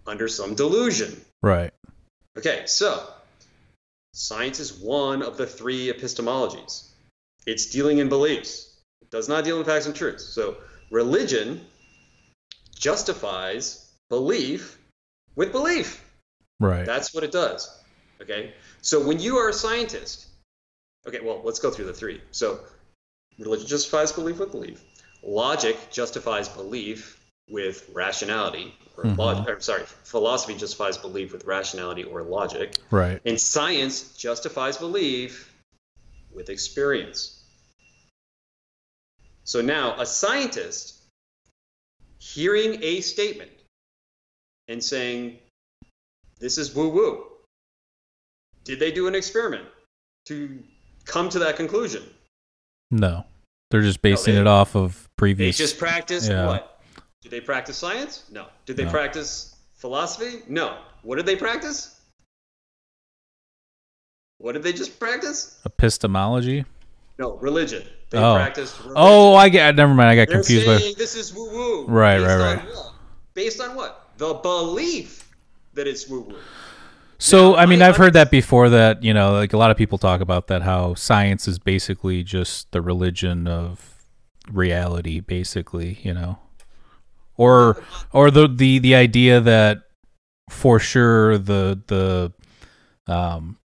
under 0.06 0.28
some 0.28 0.54
delusion. 0.54 1.20
Right. 1.42 1.72
Okay, 2.38 2.62
so 2.66 3.04
science 4.12 4.60
is 4.60 4.74
one 4.74 5.20
of 5.20 5.36
the 5.36 5.44
three 5.44 5.92
epistemologies. 5.92 6.88
It's 7.46 7.66
dealing 7.66 7.98
in 7.98 8.08
beliefs. 8.08 8.78
It 9.02 9.10
does 9.10 9.28
not 9.28 9.42
deal 9.42 9.58
in 9.58 9.64
facts 9.64 9.86
and 9.86 9.96
truths. 9.96 10.24
So 10.24 10.58
religion 10.92 11.66
justifies 12.78 13.90
belief 14.08 14.78
with 15.34 15.50
belief. 15.50 16.04
Right. 16.60 16.86
That's 16.86 17.12
what 17.12 17.24
it 17.24 17.32
does. 17.32 17.76
Okay? 18.22 18.54
So 18.82 19.04
when 19.04 19.18
you 19.18 19.38
are 19.38 19.48
a 19.48 19.52
scientist, 19.52 20.28
okay, 21.08 21.18
well, 21.24 21.40
let's 21.42 21.58
go 21.58 21.72
through 21.72 21.86
the 21.86 21.92
three. 21.92 22.20
So 22.30 22.60
religion 23.36 23.66
justifies 23.66 24.12
belief 24.12 24.38
with 24.38 24.52
belief. 24.52 24.80
Logic 25.22 25.76
justifies 25.90 26.48
belief 26.48 27.20
with 27.48 27.88
rationality 27.92 28.74
or 28.96 29.04
Mhm. 29.04 29.18
logic. 29.18 29.48
Or, 29.48 29.60
sorry, 29.60 29.84
philosophy 30.04 30.54
justifies 30.56 30.96
belief 30.96 31.32
with 31.32 31.44
rationality 31.44 32.04
or 32.04 32.22
logic. 32.22 32.76
right. 32.90 33.20
And 33.24 33.40
science 33.40 34.16
justifies 34.16 34.76
belief 34.78 35.52
with 36.30 36.48
experience. 36.48 37.42
So 39.44 39.60
now, 39.60 40.00
a 40.00 40.06
scientist 40.06 41.02
hearing 42.18 42.82
a 42.82 43.00
statement 43.00 43.50
and 44.68 44.82
saying, 44.82 45.38
This 46.38 46.56
is 46.56 46.74
woo 46.74 46.88
woo. 46.88 47.26
Did 48.64 48.78
they 48.78 48.92
do 48.92 49.08
an 49.08 49.14
experiment 49.14 49.68
to 50.26 50.62
come 51.04 51.28
to 51.30 51.38
that 51.40 51.56
conclusion? 51.56 52.14
No. 52.90 53.26
They're 53.70 53.82
just 53.82 54.02
basing 54.02 54.34
they- 54.34 54.40
it 54.40 54.46
off 54.46 54.74
of 54.74 55.08
previous. 55.16 55.56
They 55.56 55.62
just 55.64 55.78
practiced 55.78 56.28
Yeah. 56.28 56.46
what? 56.46 56.80
Did 57.22 57.30
they 57.30 57.40
practice 57.40 57.76
science? 57.76 58.24
No. 58.30 58.46
Did 58.66 58.76
they 58.76 58.84
No. 58.84 58.90
practice 58.90 59.54
philosophy? 59.74 60.42
No. 60.48 60.78
What 61.02 61.16
did 61.16 61.26
they 61.26 61.36
practice? 61.36 61.94
What 64.38 64.52
did 64.52 64.62
they 64.62 64.72
just 64.72 64.98
practice? 64.98 65.58
epistemology. 65.64 66.64
No, 67.18 67.32
religion. 67.36 67.86
They 68.08 68.18
Oh. 68.18 68.34
practiced 68.34 68.74
oh, 68.78 68.82
religion. 68.84 68.96
Oh, 68.96 69.34
I 69.34 69.48
get. 69.50 69.76
Never 69.76 69.92
mind. 69.94 70.08
I 70.08 70.16
got 70.16 70.28
They're 70.28 70.38
confused. 70.38 70.66
By, 70.66 70.78
saying 70.78 70.94
this 70.96 71.14
is 71.14 71.32
woo 71.34 71.50
woo. 71.50 71.86
Right, 71.86 72.20
right, 72.20 72.30
on 72.30 72.40
right. 72.40 72.64
what? 72.74 72.92
Based 73.34 73.60
on 73.60 73.76
what? 73.76 74.08
The 74.16 74.34
belief 74.34 75.28
that 75.74 75.86
it's 75.86 76.08
woo 76.08 76.20
woo. 76.22 76.36
So, 77.22 77.54
I 77.54 77.66
mean, 77.66 77.82
I've 77.82 77.98
heard 77.98 78.14
that 78.14 78.30
before 78.30 78.70
that, 78.70 79.04
you 79.04 79.12
know, 79.12 79.32
like 79.32 79.52
a 79.52 79.58
lot 79.58 79.70
of 79.70 79.76
people 79.76 79.98
talk 79.98 80.22
about 80.22 80.46
that 80.46 80.62
how 80.62 80.94
science 80.94 81.46
is 81.46 81.58
basically 81.58 82.22
just 82.22 82.72
the 82.72 82.80
religion 82.80 83.46
of 83.46 84.06
reality 84.50 85.20
basically, 85.20 85.98
you 86.02 86.14
know. 86.14 86.38
Or 87.36 87.82
or 88.12 88.30
the 88.30 88.48
the 88.48 88.78
the 88.78 88.94
idea 88.94 89.38
that 89.38 89.82
for 90.48 90.78
sure 90.78 91.36
the 91.36 91.82
the 91.88 92.32
um 93.12 93.58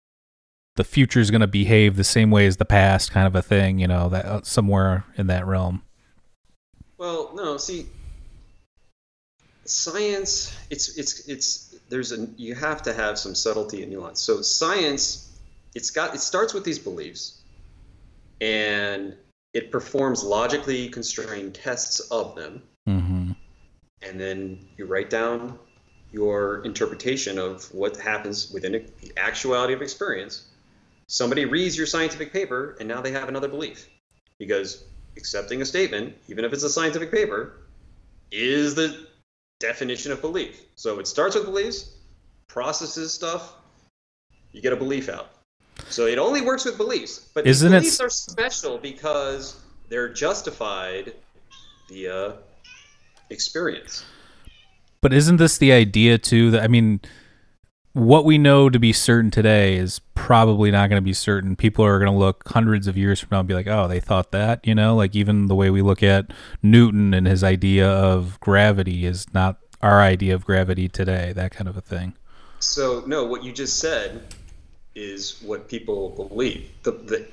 the 0.75 0.83
future 0.83 1.21
is 1.21 1.31
going 1.31 1.39
to 1.39 1.47
behave 1.47 1.95
the 1.95 2.03
same 2.03 2.31
way 2.31 2.47
as 2.47 2.57
the 2.57 2.65
past 2.65 3.11
kind 3.11 3.25
of 3.25 3.35
a 3.35 3.41
thing, 3.41 3.79
you 3.79 3.87
know, 3.87 4.09
that 4.09 4.25
uh, 4.25 4.41
somewhere 4.43 5.05
in 5.17 5.27
that 5.27 5.47
realm. 5.47 5.81
Well, 6.97 7.31
no, 7.33 7.55
see, 7.55 7.85
science, 9.63 10.53
it's 10.69 10.97
it's 10.97 11.29
it's 11.29 11.74
there's 11.89 12.11
a 12.11 12.27
you 12.37 12.55
have 12.55 12.83
to 12.83 12.93
have 12.93 13.17
some 13.17 13.35
subtlety 13.35 13.83
and 13.83 13.91
nuance. 13.91 14.21
So 14.21 14.41
science, 14.41 15.39
it's 15.73 15.91
got 15.91 16.15
it 16.15 16.19
starts 16.19 16.53
with 16.53 16.63
these 16.63 16.79
beliefs, 16.79 17.41
and 18.41 19.15
it 19.53 19.71
performs 19.71 20.23
logically 20.23 20.89
constrained 20.89 21.55
tests 21.55 21.99
of 22.11 22.35
them, 22.35 22.63
Mhm. 22.87 23.35
and 24.01 24.19
then 24.19 24.67
you 24.77 24.85
write 24.85 25.09
down 25.09 25.57
your 26.11 26.63
interpretation 26.63 27.37
of 27.39 27.73
what 27.73 27.97
happens 27.97 28.51
within 28.51 28.75
a, 28.75 28.79
the 28.79 29.11
actuality 29.17 29.73
of 29.73 29.81
experience. 29.81 30.43
Somebody 31.07 31.45
reads 31.45 31.77
your 31.77 31.87
scientific 31.87 32.33
paper, 32.33 32.75
and 32.79 32.87
now 32.87 33.01
they 33.01 33.11
have 33.11 33.29
another 33.29 33.47
belief 33.47 33.87
because 34.39 34.83
accepting 35.17 35.61
a 35.61 35.65
statement, 35.65 36.15
even 36.27 36.43
if 36.45 36.51
it's 36.51 36.63
a 36.63 36.69
scientific 36.69 37.11
paper, 37.11 37.53
is 38.31 38.75
the 38.75 39.07
definition 39.59 40.11
of 40.11 40.21
belief. 40.21 40.61
So 40.75 40.99
it 40.99 41.07
starts 41.07 41.35
with 41.35 41.45
beliefs, 41.45 41.95
processes 42.47 43.13
stuff, 43.13 43.53
you 44.51 44.61
get 44.61 44.73
a 44.73 44.75
belief 44.77 45.09
out. 45.09 45.29
So 45.89 46.05
it 46.05 46.17
only 46.17 46.41
works 46.41 46.65
with 46.65 46.77
beliefs, 46.77 47.29
but 47.33 47.45
Isn't 47.45 47.73
it 47.73 47.79
beliefs 47.79 47.99
s- 47.99 48.01
are 48.01 48.09
special 48.09 48.77
because 48.77 49.57
they're 49.89 50.09
justified 50.09 51.13
via 51.89 52.35
experience. 53.29 54.03
But 55.01 55.13
isn't 55.13 55.37
this 55.37 55.57
the 55.57 55.71
idea 55.71 56.17
too 56.17 56.51
that 56.51 56.63
I 56.63 56.67
mean 56.67 57.01
what 57.95 58.25
we 58.25 58.37
know 58.37 58.69
to 58.69 58.77
be 58.77 58.91
certain 58.91 59.31
today 59.31 59.77
is 59.77 59.99
probably 60.15 60.69
not 60.69 60.89
going 60.89 61.01
to 61.01 61.03
be 61.03 61.13
certain. 61.13 61.55
People 61.55 61.85
are 61.85 61.97
going 61.97 62.11
to 62.11 62.17
look 62.17 62.43
hundreds 62.49 62.87
of 62.87 62.97
years 62.97 63.21
from 63.21 63.29
now 63.31 63.39
and 63.39 63.47
be 63.47 63.53
like, 63.53 63.67
"Oh, 63.67 63.87
they 63.87 64.01
thought 64.01 64.31
that," 64.31 64.59
you 64.67 64.75
know, 64.75 64.97
like 64.97 65.15
even 65.15 65.47
the 65.47 65.55
way 65.55 65.69
we 65.69 65.81
look 65.81 66.03
at 66.03 66.31
Newton 66.61 67.13
and 67.13 67.25
his 67.25 67.41
idea 67.41 67.89
of 67.89 68.37
gravity 68.41 69.05
is 69.05 69.33
not 69.33 69.59
our 69.81 70.01
idea 70.01 70.35
of 70.35 70.43
gravity 70.43 70.89
today, 70.89 71.31
that 71.33 71.51
kind 71.51 71.69
of 71.69 71.77
a 71.77 71.81
thing. 71.81 72.13
So 72.59 73.01
no, 73.07 73.23
what 73.23 73.45
you 73.45 73.53
just 73.53 73.79
said 73.79 74.35
is 74.93 75.41
what 75.41 75.69
people 75.69 76.09
believe. 76.09 76.69
The, 76.83 76.91
the 76.91 77.27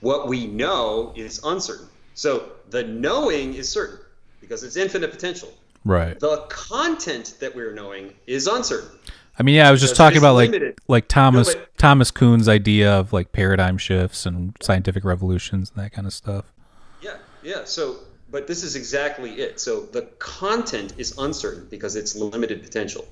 what 0.00 0.28
we 0.28 0.46
know 0.46 1.12
is 1.16 1.40
uncertain. 1.42 1.88
So 2.14 2.52
the 2.70 2.84
knowing 2.84 3.54
is 3.54 3.68
certain 3.68 3.98
because 4.40 4.62
it's 4.62 4.76
infinite 4.76 5.10
potential. 5.10 5.52
Right. 5.84 6.18
The 6.20 6.44
content 6.48 7.34
that 7.40 7.56
we're 7.56 7.72
knowing 7.72 8.12
is 8.26 8.46
uncertain. 8.46 8.90
I 9.38 9.42
mean, 9.44 9.54
yeah, 9.54 9.68
I 9.68 9.70
was 9.70 9.80
just 9.80 9.94
talking 9.94 10.18
about 10.18 10.34
like 10.34 10.50
limited. 10.50 10.78
like 10.88 11.06
Thomas 11.08 11.48
No, 11.54 11.60
but- 11.60 11.78
Thomas 11.78 12.10
Kuhn's 12.10 12.48
idea 12.48 12.92
of 12.92 13.12
like 13.12 13.30
paradigm 13.32 13.78
shifts 13.78 14.26
and 14.26 14.56
scientific 14.60 15.04
revolutions 15.04 15.70
and 15.74 15.84
that 15.84 15.92
kind 15.92 16.06
of 16.06 16.12
stuff. 16.12 16.52
Yeah, 17.00 17.16
yeah. 17.42 17.64
So, 17.64 17.98
but 18.30 18.46
this 18.48 18.64
is 18.64 18.74
exactly 18.74 19.34
it. 19.40 19.60
So 19.60 19.82
the 19.82 20.02
content 20.18 20.94
is 20.98 21.16
uncertain 21.18 21.68
because 21.70 21.94
it's 21.94 22.16
limited 22.16 22.62
potential. 22.62 23.06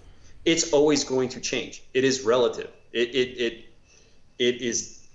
It's 0.45 0.73
always 0.73 1.05
going 1.05 1.29
to 1.31 1.41
change. 1.41 1.83
It 1.95 2.03
is 2.05 2.23
relative. 2.23 2.71
It 2.93 3.15
it 3.15 3.41
it 3.41 3.65
it 4.39 4.63
is 4.63 5.07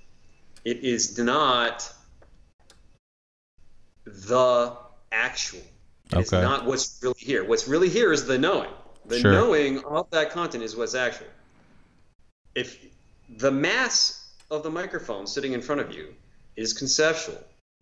it 0.63 0.77
is 0.83 1.17
not 1.17 1.91
the 4.05 4.75
actual. 5.11 5.59
It's 6.13 6.31
Okay. 6.33 6.41
not 6.41 6.65
what's 6.65 6.99
really 7.01 7.15
here. 7.17 7.43
What's 7.43 7.67
really 7.67 7.89
here 7.89 8.11
is 8.11 8.25
the 8.25 8.37
knowing. 8.37 8.69
The 9.11 9.19
Sure. 9.19 9.33
knowing 9.33 9.83
of 9.83 10.09
that 10.11 10.31
content 10.31 10.63
is 10.63 10.75
what's 10.75 10.95
actual. 10.95 11.27
If 12.55 12.79
the 13.27 13.51
mass 13.51 14.29
of 14.49 14.63
the 14.63 14.69
microphone 14.69 15.27
sitting 15.27 15.51
in 15.51 15.61
front 15.61 15.81
of 15.81 15.91
you 15.91 16.15
is 16.55 16.71
conceptual, 16.71 17.37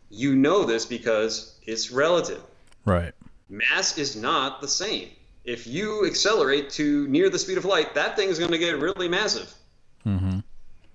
you 0.10 0.36
know 0.36 0.66
this 0.66 0.88
because 0.88 1.60
it's 1.62 1.92
relative. 1.92 2.42
Right. 2.84 3.14
Mass 3.48 4.00
is 4.00 4.16
not 4.16 4.60
the 4.60 4.68
same. 4.68 5.10
If 5.46 5.68
you 5.68 6.08
accelerate 6.08 6.72
to 6.72 7.08
near 7.08 7.30
the 7.30 7.38
speed 7.38 7.60
of 7.60 7.66
light, 7.66 7.94
that 7.94 8.16
thing 8.16 8.30
is 8.30 8.40
going 8.40 8.52
to 8.52 8.58
get 8.58 8.80
really 8.80 9.08
massive. 9.08 9.54
Mm-hmm. 10.08 10.40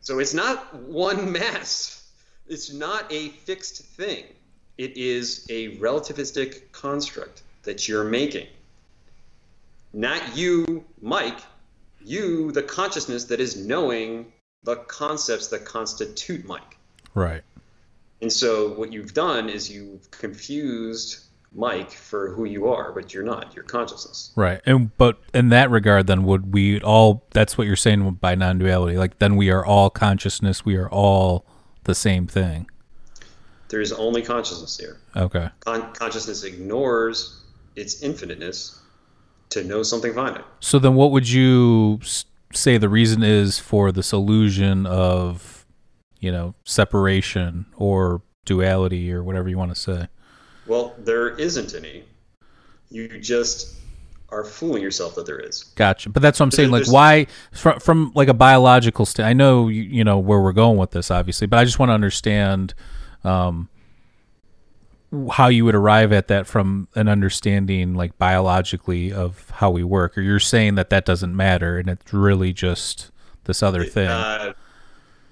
So 0.00 0.18
it's 0.18 0.34
not 0.34 0.74
one 0.74 1.30
mass. 1.40 2.10
It's 2.48 2.72
not 2.72 3.10
a 3.12 3.28
fixed 3.28 3.84
thing. 3.84 4.24
It 4.78 4.96
is 4.96 5.46
a 5.48 5.76
relativistic 5.78 6.72
construct 6.72 7.42
that 7.62 7.86
you're 7.86 8.04
making. 8.04 8.48
Not 9.94 10.36
you, 10.36 10.84
Mike, 11.00 11.38
you, 12.04 12.50
the 12.50 12.62
consciousness 12.62 13.24
that 13.26 13.40
is 13.40 13.56
knowing 13.56 14.32
the 14.64 14.76
concepts 14.76 15.48
that 15.48 15.64
constitute 15.64 16.44
Mike. 16.44 16.76
Right. 17.14 17.42
And 18.20 18.32
so 18.32 18.72
what 18.72 18.92
you've 18.92 19.14
done 19.14 19.48
is 19.48 19.70
you've 19.70 20.10
confused 20.10 21.20
Mike 21.54 21.92
for 21.92 22.30
who 22.30 22.44
you 22.44 22.66
are, 22.68 22.90
but 22.90 23.14
you're 23.14 23.22
not. 23.22 23.54
You're 23.54 23.64
consciousness. 23.64 24.32
Right. 24.34 24.60
And 24.66 24.96
but 24.98 25.20
in 25.32 25.50
that 25.50 25.70
regard 25.70 26.08
then 26.08 26.24
would 26.24 26.52
we 26.52 26.80
all 26.80 27.24
that's 27.30 27.56
what 27.56 27.68
you're 27.68 27.76
saying 27.76 28.10
by 28.14 28.34
non-duality. 28.34 28.96
Like 28.96 29.20
then 29.20 29.36
we 29.36 29.50
are 29.50 29.64
all 29.64 29.90
consciousness, 29.90 30.64
we 30.64 30.76
are 30.76 30.88
all 30.88 31.46
the 31.84 31.94
same 31.94 32.26
thing. 32.26 32.68
There 33.68 33.80
is 33.80 33.92
only 33.92 34.22
consciousness 34.22 34.76
here. 34.76 34.98
Okay. 35.16 35.50
Con- 35.60 35.92
consciousness 35.92 36.42
ignores 36.42 37.40
its 37.76 38.02
infiniteness 38.02 38.80
to 39.54 39.64
know 39.64 39.82
something 39.82 40.12
finite. 40.12 40.44
So 40.60 40.78
then 40.78 40.94
what 40.94 41.10
would 41.10 41.28
you 41.28 42.00
say 42.52 42.78
the 42.78 42.88
reason 42.88 43.22
is 43.22 43.58
for 43.58 43.90
this 43.90 44.12
illusion 44.12 44.86
of, 44.86 45.66
you 46.20 46.30
know, 46.30 46.54
separation 46.64 47.66
or 47.76 48.22
duality 48.44 49.12
or 49.12 49.22
whatever 49.22 49.48
you 49.48 49.58
want 49.58 49.74
to 49.74 49.80
say? 49.80 50.08
Well, 50.66 50.94
there 50.98 51.30
isn't 51.30 51.74
any. 51.74 52.04
You 52.90 53.20
just 53.20 53.76
are 54.30 54.44
fooling 54.44 54.82
yourself 54.82 55.14
that 55.14 55.26
there 55.26 55.38
is. 55.38 55.62
Gotcha. 55.76 56.10
But 56.10 56.22
that's 56.22 56.40
what 56.40 56.44
I'm 56.44 56.50
saying. 56.50 56.70
Like, 56.70 56.90
why 56.90 57.26
from 57.52 57.80
from 57.80 58.12
like 58.14 58.28
a 58.28 58.34
biological 58.34 59.06
st 59.06 59.26
I 59.26 59.32
know 59.32 59.68
you, 59.68 59.82
you 59.82 60.04
know 60.04 60.18
where 60.18 60.40
we're 60.40 60.52
going 60.52 60.76
with 60.76 60.90
this, 60.90 61.10
obviously, 61.10 61.46
but 61.46 61.58
I 61.58 61.64
just 61.64 61.78
want 61.78 61.90
to 61.90 61.94
understand 61.94 62.74
um, 63.22 63.68
how 65.32 65.48
you 65.48 65.64
would 65.64 65.74
arrive 65.74 66.12
at 66.12 66.28
that 66.28 66.46
from 66.46 66.88
an 66.94 67.08
understanding, 67.08 67.94
like 67.94 68.16
biologically, 68.18 69.12
of 69.12 69.50
how 69.50 69.70
we 69.70 69.84
work. 69.84 70.16
Or 70.16 70.20
you're 70.20 70.40
saying 70.40 70.74
that 70.76 70.90
that 70.90 71.04
doesn't 71.04 71.34
matter, 71.34 71.78
and 71.78 71.88
it's 71.88 72.12
really 72.12 72.52
just 72.52 73.10
this 73.44 73.62
other 73.62 73.84
thing. 73.84 74.08
Uh, 74.08 74.52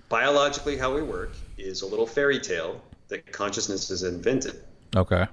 biologically, 0.09 0.77
how 0.77 0.95
we 0.95 1.03
work 1.03 1.33
is 1.59 1.83
a 1.83 1.87
little 1.87 2.07
fairy 2.07 2.41
tale 2.41 2.81
that 3.09 3.31
consciousness 3.33 3.89
has 3.89 4.03
invented. 4.03 4.63
okay. 4.97 5.27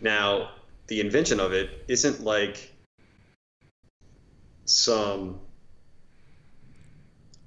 Now, 0.00 0.50
the 0.88 1.00
invention 1.00 1.38
of 1.38 1.52
it 1.52 1.84
isn't 1.88 2.22
like 2.22 2.72
some. 4.64 5.40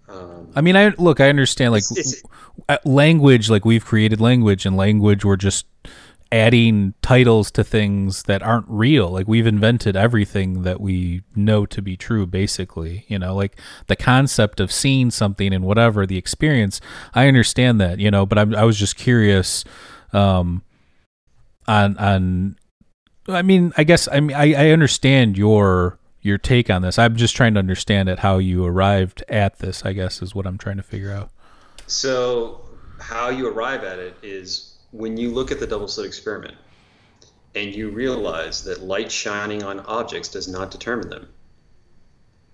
Um, 0.10 0.50
I 0.56 0.62
mean, 0.62 0.76
I 0.78 0.90
look. 0.98 1.20
I 1.20 1.30
understand. 1.30 1.72
Like 1.72 1.84
It's- 1.92 2.14
it's- 2.14 2.24
uh, 2.70 2.78
language, 2.86 3.50
like 3.50 3.66
we've 3.66 3.86
created 3.86 4.22
language, 4.22 4.66
and 4.66 4.78
language 4.78 5.26
we're 5.26 5.36
just 5.36 5.66
adding 6.32 6.94
titles 7.02 7.52
to 7.52 7.64
things 7.64 8.24
that 8.24 8.42
aren't 8.42 8.66
real. 8.68 9.10
Like 9.10 9.28
we've 9.28 9.46
invented 9.48 9.96
everything 9.96 10.64
that 10.64 10.82
we 10.82 11.22
know 11.36 11.66
to 11.68 11.82
be 11.82 11.96
true. 11.96 12.26
Basically, 12.26 13.06
you 13.08 13.20
know, 13.20 13.36
like 13.36 13.60
the 13.88 13.96
concept 13.96 14.60
of 14.60 14.72
seeing 14.72 15.12
something 15.12 15.54
and 15.54 15.64
whatever 15.64 16.06
the 16.06 16.18
experience. 16.18 16.82
I 17.14 17.28
understand 17.28 17.80
that, 17.82 18.00
you 18.00 18.10
know, 18.12 18.26
but 18.26 18.38
I'm, 18.38 18.56
I 18.56 18.64
was 18.64 18.78
just 18.78 18.96
curious. 18.96 19.64
Um, 20.14 20.64
on 21.68 21.98
on, 21.98 22.56
I 23.28 23.42
mean, 23.42 23.74
I 23.78 23.84
guess 23.84 24.08
I 24.12 24.20
mean 24.20 24.36
I, 24.36 24.54
I 24.54 24.70
understand 24.72 25.38
your 25.38 26.00
your 26.26 26.40
take 26.40 26.70
on 26.72 26.82
this. 26.82 26.98
I'm 26.98 27.16
just 27.16 27.36
trying 27.36 27.54
to 27.54 27.60
understand 27.60 28.10
it 28.10 28.20
how 28.20 28.40
you 28.40 28.66
arrived 28.66 29.24
at 29.30 29.60
this. 29.60 29.86
I 29.86 29.94
guess 29.94 30.22
is 30.22 30.34
what 30.34 30.48
I'm 30.48 30.58
trying 30.58 30.78
to 30.78 30.84
figure 30.84 31.12
out. 31.12 31.30
So, 31.88 32.62
how 33.00 33.30
you 33.30 33.48
arrive 33.48 33.84
at 33.84 34.00
it 34.00 34.18
is 34.24 34.76
when 34.92 35.18
you 35.18 35.32
look 35.32 35.52
at 35.52 35.60
the 35.60 35.68
double 35.68 35.88
slit 35.88 36.08
experiment 36.08 36.56
and 37.54 37.74
you 37.76 37.90
realize 37.90 38.64
that 38.64 38.82
light 38.82 39.12
shining 39.12 39.64
on 39.64 39.80
objects 39.82 40.30
does 40.30 40.48
not 40.48 40.72
determine 40.72 41.10
them, 41.10 41.28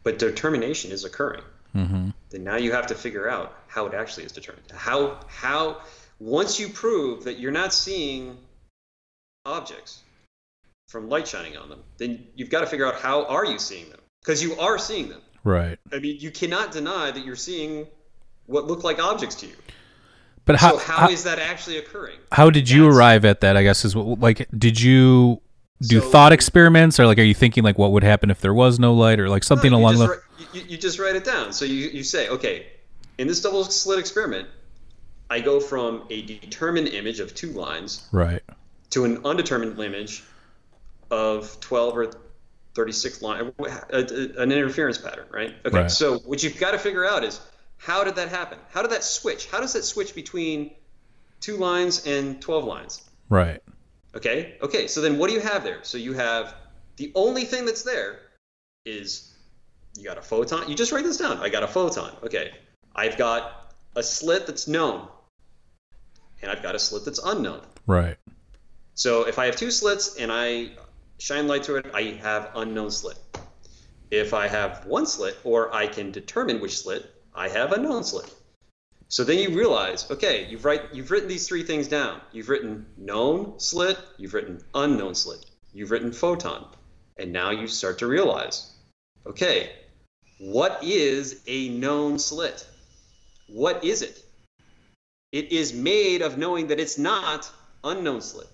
but 0.04 0.20
determination 0.20 0.92
is 0.92 1.06
occurring. 1.06 1.44
Mm-hmm. 1.74 2.10
Then 2.30 2.44
now 2.44 2.58
you 2.58 2.74
have 2.74 2.88
to 2.88 2.96
figure 2.96 3.30
out 3.30 3.56
how 3.68 3.86
it 3.86 3.94
actually 3.94 4.26
is 4.26 4.34
determined. 4.34 4.70
How 4.72 5.20
how 5.28 5.82
once 6.20 6.60
you 6.60 6.68
prove 6.68 7.24
that 7.24 7.40
you're 7.40 7.52
not 7.52 7.74
seeing 7.74 8.38
objects 9.46 10.02
from 10.92 11.08
light 11.08 11.26
shining 11.28 11.56
on 11.56 11.70
them, 11.70 11.80
then 11.98 12.28
you've 12.36 12.50
got 12.50 12.60
to 12.60 12.68
figure 12.68 12.86
out 12.86 12.96
how 12.96 13.26
are 13.26 13.46
you 13.46 13.58
seeing 13.58 13.90
them 13.90 14.00
because 14.22 14.44
you 14.44 14.60
are 14.60 14.78
seeing 14.78 15.08
them. 15.08 15.22
Right. 15.44 15.80
I 15.92 16.00
mean, 16.00 16.18
you 16.20 16.30
cannot 16.32 16.72
deny 16.72 17.12
that 17.12 17.26
you're 17.26 17.38
seeing 17.38 17.88
what 18.46 18.68
look 18.68 18.84
like 18.84 19.00
objects 19.00 19.36
to 19.36 19.48
you. 19.48 19.56
But 20.46 20.58
how 20.58 20.72
so 20.74 20.78
how 20.80 21.10
is 21.10 21.24
that 21.24 21.40
actually 21.40 21.78
occurring? 21.78 22.18
how 22.32 22.50
did 22.50 22.70
you 22.70 22.82
That's- 22.84 22.98
arrive 22.98 23.26
at 23.26 23.42
that? 23.42 23.56
I 23.56 23.64
guess 23.64 23.86
is 23.86 23.96
what, 23.96 24.20
like 24.20 24.48
did 24.58 24.82
you 24.82 25.42
do 25.82 26.02
So- 26.02 26.10
thought 26.10 26.34
experiments 26.34 27.00
or 27.00 27.06
like 27.06 27.18
are 27.20 27.24
you 27.24 27.34
thinking 27.34 27.64
like 27.64 27.78
what 27.78 27.92
would 27.94 28.04
happen 28.04 28.30
if 28.30 28.42
there 28.42 28.54
was 28.54 28.78
no 28.78 28.94
light 28.94 29.20
or 29.20 29.30
like 29.30 29.44
something 29.44 29.72
No, 29.72 29.78
along 29.78 29.98
the 30.00 30.22
you, 30.54 30.62
you 30.68 30.78
just 30.78 31.00
write 31.00 31.16
it 31.16 31.24
down. 31.24 31.54
So 31.54 31.64
you, 31.64 31.88
you 31.90 32.04
say, 32.04 32.28
okay, 32.28 32.66
in 33.18 33.28
this 33.28 33.42
double 33.42 33.64
slit 33.64 34.00
experiment, 34.00 34.50
I 35.30 35.40
go 35.40 35.60
from 35.62 36.04
a 36.10 36.24
determined 36.24 36.90
image 36.90 37.20
of 37.22 37.34
two 37.34 37.52
lines 37.52 38.08
right 38.12 38.42
to 38.90 39.06
an 39.06 39.22
undetermined 39.26 39.80
image 39.80 40.24
of 41.12 41.60
12 41.60 41.98
or 41.98 42.12
36 42.74 43.22
line, 43.22 43.52
uh, 43.60 43.64
uh, 43.94 43.98
an 44.38 44.52
interference 44.52 44.98
pattern, 44.98 45.28
right? 45.30 45.54
Okay, 45.66 45.78
Right. 45.82 45.92
so 45.92 46.20
what 46.20 46.42
you've 46.42 46.58
got 46.58 46.72
to 46.72 46.80
figure 46.80 47.06
out 47.06 47.24
is 47.24 47.40
how 47.78 48.04
did 48.04 48.16
that 48.16 48.30
happen? 48.30 48.58
How 48.72 48.82
did 48.82 48.92
that 48.92 49.04
switch? 49.04 49.48
How 49.48 49.60
does 49.60 49.74
that 49.74 49.84
switch 49.84 50.16
between 50.16 50.72
two 51.42 51.58
lines 51.58 52.08
and 52.08 52.42
12 52.42 52.64
lines? 52.66 53.02
right 53.30 53.62
Okay, 54.14 54.58
okay, 54.62 54.88
so 54.88 55.00
then 55.00 55.18
what 55.18 55.30
do 55.30 55.34
you 55.34 55.40
have 55.40 55.64
there? 55.64 55.80
So 55.84 55.98
you 55.98 56.12
have 56.14 56.54
the 56.98 57.12
only 57.16 57.46
thing 57.46 57.66
that's 57.66 57.84
there 57.84 58.20
is 58.86 59.34
you 59.98 60.04
got 60.04 60.18
a 60.18 60.22
photon. 60.22 60.68
You 60.70 60.76
just 60.76 60.92
write 60.92 61.06
this 61.06 61.16
down. 61.18 61.38
I 61.38 61.48
got 61.48 61.64
a 61.64 61.68
photon. 61.68 62.12
Okay, 62.24 62.52
I've 62.94 63.18
got 63.18 63.74
a 63.96 64.04
slit 64.04 64.48
that's 64.48 64.68
known, 64.68 65.08
and 66.42 66.52
I've 66.52 66.62
got 66.62 66.76
a 66.76 66.80
slit 66.80 67.06
that's 67.06 67.20
unknown. 67.24 67.62
right 67.88 68.18
So 68.96 69.28
if 69.28 69.40
I 69.40 69.46
have 69.46 69.56
two 69.56 69.72
slits 69.72 70.18
and 70.18 70.30
I 70.32 70.72
shine 71.22 71.48
light 71.48 71.64
through 71.64 71.78
it, 71.78 71.92
I 71.94 72.18
have 72.24 72.50
unknown 72.56 72.90
slit. 72.90 73.18
If 74.10 74.34
I 74.34 74.48
have 74.48 74.88
one 74.88 75.06
slit, 75.06 75.38
or 75.44 75.74
I 75.74 75.86
can 75.86 76.12
determine 76.12 76.60
which 76.60 76.80
slit, 76.80 77.14
I 77.34 77.48
have 77.48 77.74
unknown 77.74 78.04
slit. 78.04 78.34
So 79.08 79.24
then 79.24 79.38
you 79.38 79.56
realize, 79.56 80.10
okay, 80.10 80.48
you've 80.50 80.66
write, 80.66 80.82
you've 80.94 81.12
written 81.12 81.30
these 81.30 81.48
three 81.48 81.62
things 81.62 81.88
down. 81.88 82.22
You've 82.32 82.50
written 82.50 82.88
known 82.98 83.60
slit, 83.60 84.00
you've 84.18 84.34
written 84.34 84.64
unknown 84.74 85.14
slit, 85.14 85.46
you've 85.74 85.92
written 85.92 86.12
photon, 86.12 86.66
and 87.18 87.32
now 87.32 87.52
you 87.52 87.68
start 87.68 88.00
to 88.00 88.08
realize, 88.08 88.74
okay, 89.28 89.70
what 90.40 90.84
is 90.84 91.42
a 91.46 91.70
known 91.70 92.18
slit? 92.18 92.66
What 93.48 93.84
is 93.84 94.02
it? 94.02 94.24
It 95.32 95.52
is 95.52 95.72
made 95.72 96.24
of 96.24 96.40
knowing 96.40 96.68
that 96.68 96.80
it's 96.80 96.98
not 96.98 97.50
unknown 97.84 98.22
slit. 98.22 98.48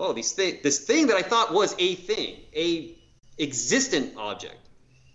Oh, 0.00 0.12
these 0.12 0.30
thing, 0.32 0.58
this 0.62 0.78
thing 0.86 1.08
that 1.08 1.16
I 1.16 1.22
thought 1.22 1.52
was 1.52 1.74
a 1.78 1.96
thing, 1.96 2.36
a 2.54 2.94
existent 3.40 4.14
object, 4.16 4.54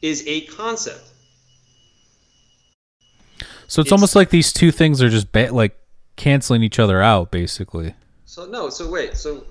is 0.01 0.23
a 0.27 0.41
concept. 0.41 1.05
so 3.67 3.79
it's, 3.81 3.87
It's- 3.87 3.91
almost 3.91 4.15
like 4.15 4.29
these 4.29 4.51
two 4.53 4.71
things 4.71 5.01
are 5.01 5.09
just 5.09 5.31
ba- 5.31 5.51
like 5.53 5.77
canceling 6.17 6.61
each 6.63 6.77
other 6.79 7.01
out 7.01 7.31
basically 7.31 7.95
So 8.25 8.45
no, 8.45 8.69
so 8.69 8.89
wait, 8.89 9.17
so 9.17 9.45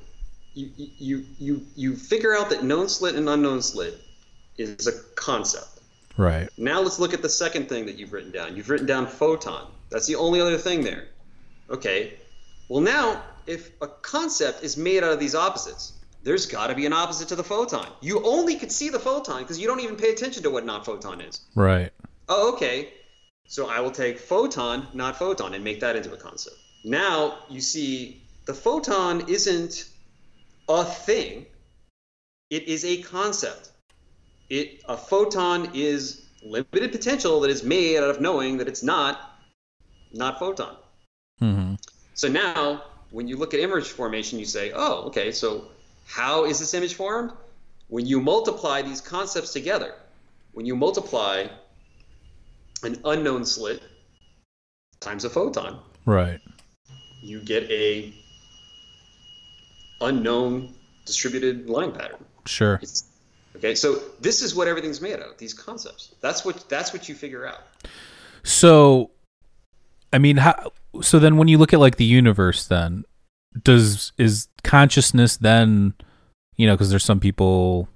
you 0.55 0.71
you 0.77 1.25
you 1.39 1.67
you 1.77 1.97
figure 1.97 2.37
out 2.37 2.51
that 2.51 2.63
known 2.63 2.89
slit 2.89 3.15
and 3.15 3.29
unknown 3.29 3.63
slit 3.63 3.99
is 4.59 4.87
a 4.87 4.93
concept. 5.15 5.81
right 6.19 6.49
Now 6.59 6.81
let's 6.81 6.99
look 6.99 7.15
at 7.15 7.23
the 7.23 7.29
second 7.29 7.69
thing 7.71 7.87
that 7.87 7.97
you've 7.99 8.13
written 8.13 8.31
down. 8.33 8.55
You've 8.55 8.69
written 8.69 8.87
down 8.87 9.07
photon. 9.07 9.67
That's 9.91 10.07
the 10.07 10.17
only 10.17 10.41
other 10.43 10.59
thing 10.59 10.83
there. 10.85 11.05
Okay. 11.71 12.15
Well, 12.69 12.83
now 12.83 13.23
if 13.47 13.71
a 13.81 13.89
concept 13.89 14.63
is 14.63 14.77
made 14.77 15.03
out 15.05 15.13
of 15.13 15.21
these 15.21 15.35
opposites, 15.35 15.95
there's 16.23 16.47
got 16.47 16.69
to 16.69 16.75
be 16.75 16.87
an 16.87 16.93
opposite 16.93 17.29
to 17.29 17.37
the 17.37 17.45
photon. 17.45 17.89
You 18.01 18.25
only 18.25 18.57
could 18.57 18.71
see 18.71 18.91
the 18.91 18.99
photon 18.99 19.43
because 19.43 19.59
you 19.59 19.67
don't 19.67 19.81
even 19.81 19.97
pay 19.97 20.11
attention 20.11 20.43
to 20.45 20.51
what 20.51 20.65
not 20.65 20.85
photon 20.85 21.21
is. 21.21 21.41
right 21.55 21.91
Oh, 22.29 22.55
okay. 22.55 22.93
So 23.47 23.69
I 23.69 23.81
will 23.81 23.91
take 23.91 24.19
photon, 24.19 24.87
not 24.95 25.17
photon, 25.17 25.55
and 25.55 25.63
make 25.63 25.81
that 25.81 25.97
into 25.97 26.13
a 26.13 26.17
concept. 26.17 26.57
Now 26.85 27.39
you 27.51 27.61
see 27.61 28.23
the 28.47 28.55
photon 28.55 29.29
isn't 29.29 29.89
a 30.69 30.85
thing. 30.85 31.47
It 32.51 32.69
is 32.69 32.85
a 32.85 33.03
concept. 33.03 33.71
It 34.49 34.83
a 34.89 34.97
photon 34.97 35.71
is 35.75 36.27
limited 36.43 36.93
potential 36.93 37.41
that 37.41 37.51
is 37.51 37.63
made 37.63 37.99
out 37.99 38.11
of 38.11 38.21
knowing 38.21 38.59
that 38.59 38.69
it's 38.69 38.83
not 38.83 39.39
not 40.13 40.39
photon. 40.39 40.77
hmm 41.39 41.75
So 42.15 42.29
now 42.29 42.83
when 43.13 43.29
you 43.29 43.37
look 43.37 43.55
at 43.55 43.61
image 43.61 43.89
formation, 43.89 44.39
you 44.39 44.45
say, 44.45 44.73
oh, 44.75 45.05
okay, 45.05 45.31
so 45.31 45.67
how 46.07 46.45
is 46.45 46.59
this 46.59 46.75
image 46.75 46.95
formed? 46.95 47.33
When 47.89 48.07
you 48.07 48.21
multiply 48.21 48.83
these 48.83 49.01
concepts 49.01 49.53
together, 49.53 49.95
when 50.53 50.67
you 50.67 50.75
multiply 50.75 51.47
an 52.83 53.01
unknown 53.05 53.45
slit 53.45 53.83
times 55.01 55.25
a 55.25 55.31
photon, 55.31 55.79
right 56.07 56.41
you 57.23 57.41
get 57.41 57.71
a 57.71 58.13
unknown 60.01 60.75
distributed 61.07 61.71
line 61.71 61.93
pattern. 61.93 62.25
sure 62.47 62.81
It's, 62.83 63.05
okay, 63.57 63.75
so 63.75 64.03
this 64.21 64.43
is 64.43 64.55
what 64.55 64.67
everything's 64.69 65.01
made 65.01 65.15
out 65.15 65.31
of. 65.31 65.39
These 65.39 65.55
concepts. 65.55 66.15
That's 66.21 66.45
what 66.45 66.69
that's 66.69 66.93
what 66.93 67.09
you 67.09 67.15
figure 67.15 67.47
out. 67.47 67.63
So, 68.43 69.11
I 70.13 70.19
mean, 70.19 70.39
how? 70.39 70.73
So 71.01 71.19
then, 71.19 71.37
when 71.37 71.49
you 71.49 71.59
look 71.59 71.73
at 71.73 71.81
like 71.81 71.97
the 71.97 72.05
universe, 72.05 72.67
then 72.67 73.05
does 73.63 74.13
is 74.19 74.49
consciousness 74.63 75.37
then, 75.37 75.95
you 76.57 76.67
know, 76.67 76.75
because 76.75 76.91
there's 76.91 77.05
some 77.05 77.21
people, 77.21 77.89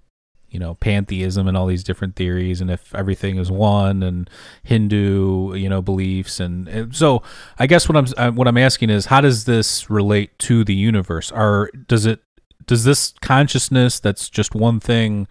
you 0.48 0.58
know, 0.58 0.74
pantheism 0.74 1.48
and 1.48 1.56
all 1.56 1.66
these 1.66 1.84
different 1.84 2.16
theories, 2.16 2.60
and 2.60 2.70
if 2.70 2.94
everything 2.94 3.36
is 3.38 3.50
one, 3.50 4.02
and 4.02 4.30
Hindu, 4.62 5.54
you 5.54 5.68
know, 5.68 5.82
beliefs, 5.82 6.40
and, 6.40 6.68
and 6.68 6.94
so 6.94 7.22
I 7.58 7.66
guess 7.66 7.88
what 7.88 7.96
I'm 7.96 8.06
uh, 8.16 8.30
what 8.32 8.48
I'm 8.48 8.58
asking 8.58 8.90
is, 8.90 9.06
how 9.06 9.20
does 9.20 9.44
this 9.44 9.90
relate 9.90 10.38
to 10.40 10.64
the 10.64 10.74
universe? 10.74 11.30
Or 11.32 11.70
does 11.86 12.06
it 12.06 12.20
does 12.66 12.84
this 12.84 13.14
consciousness 13.20 14.00
that's 14.00 14.28
just 14.28 14.54
one 14.54 14.80
thing 14.80 15.28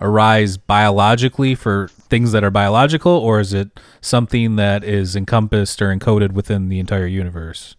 arise 0.00 0.56
biologically 0.56 1.54
for 1.54 1.88
things 1.88 2.32
that 2.32 2.44
are 2.44 2.50
biological, 2.50 3.12
or 3.12 3.40
is 3.40 3.52
it 3.52 3.80
something 4.00 4.56
that 4.56 4.84
is 4.84 5.16
encompassed 5.16 5.82
or 5.82 5.94
encoded 5.94 6.32
within 6.32 6.68
the 6.68 6.78
entire 6.78 7.06
universe? 7.06 7.74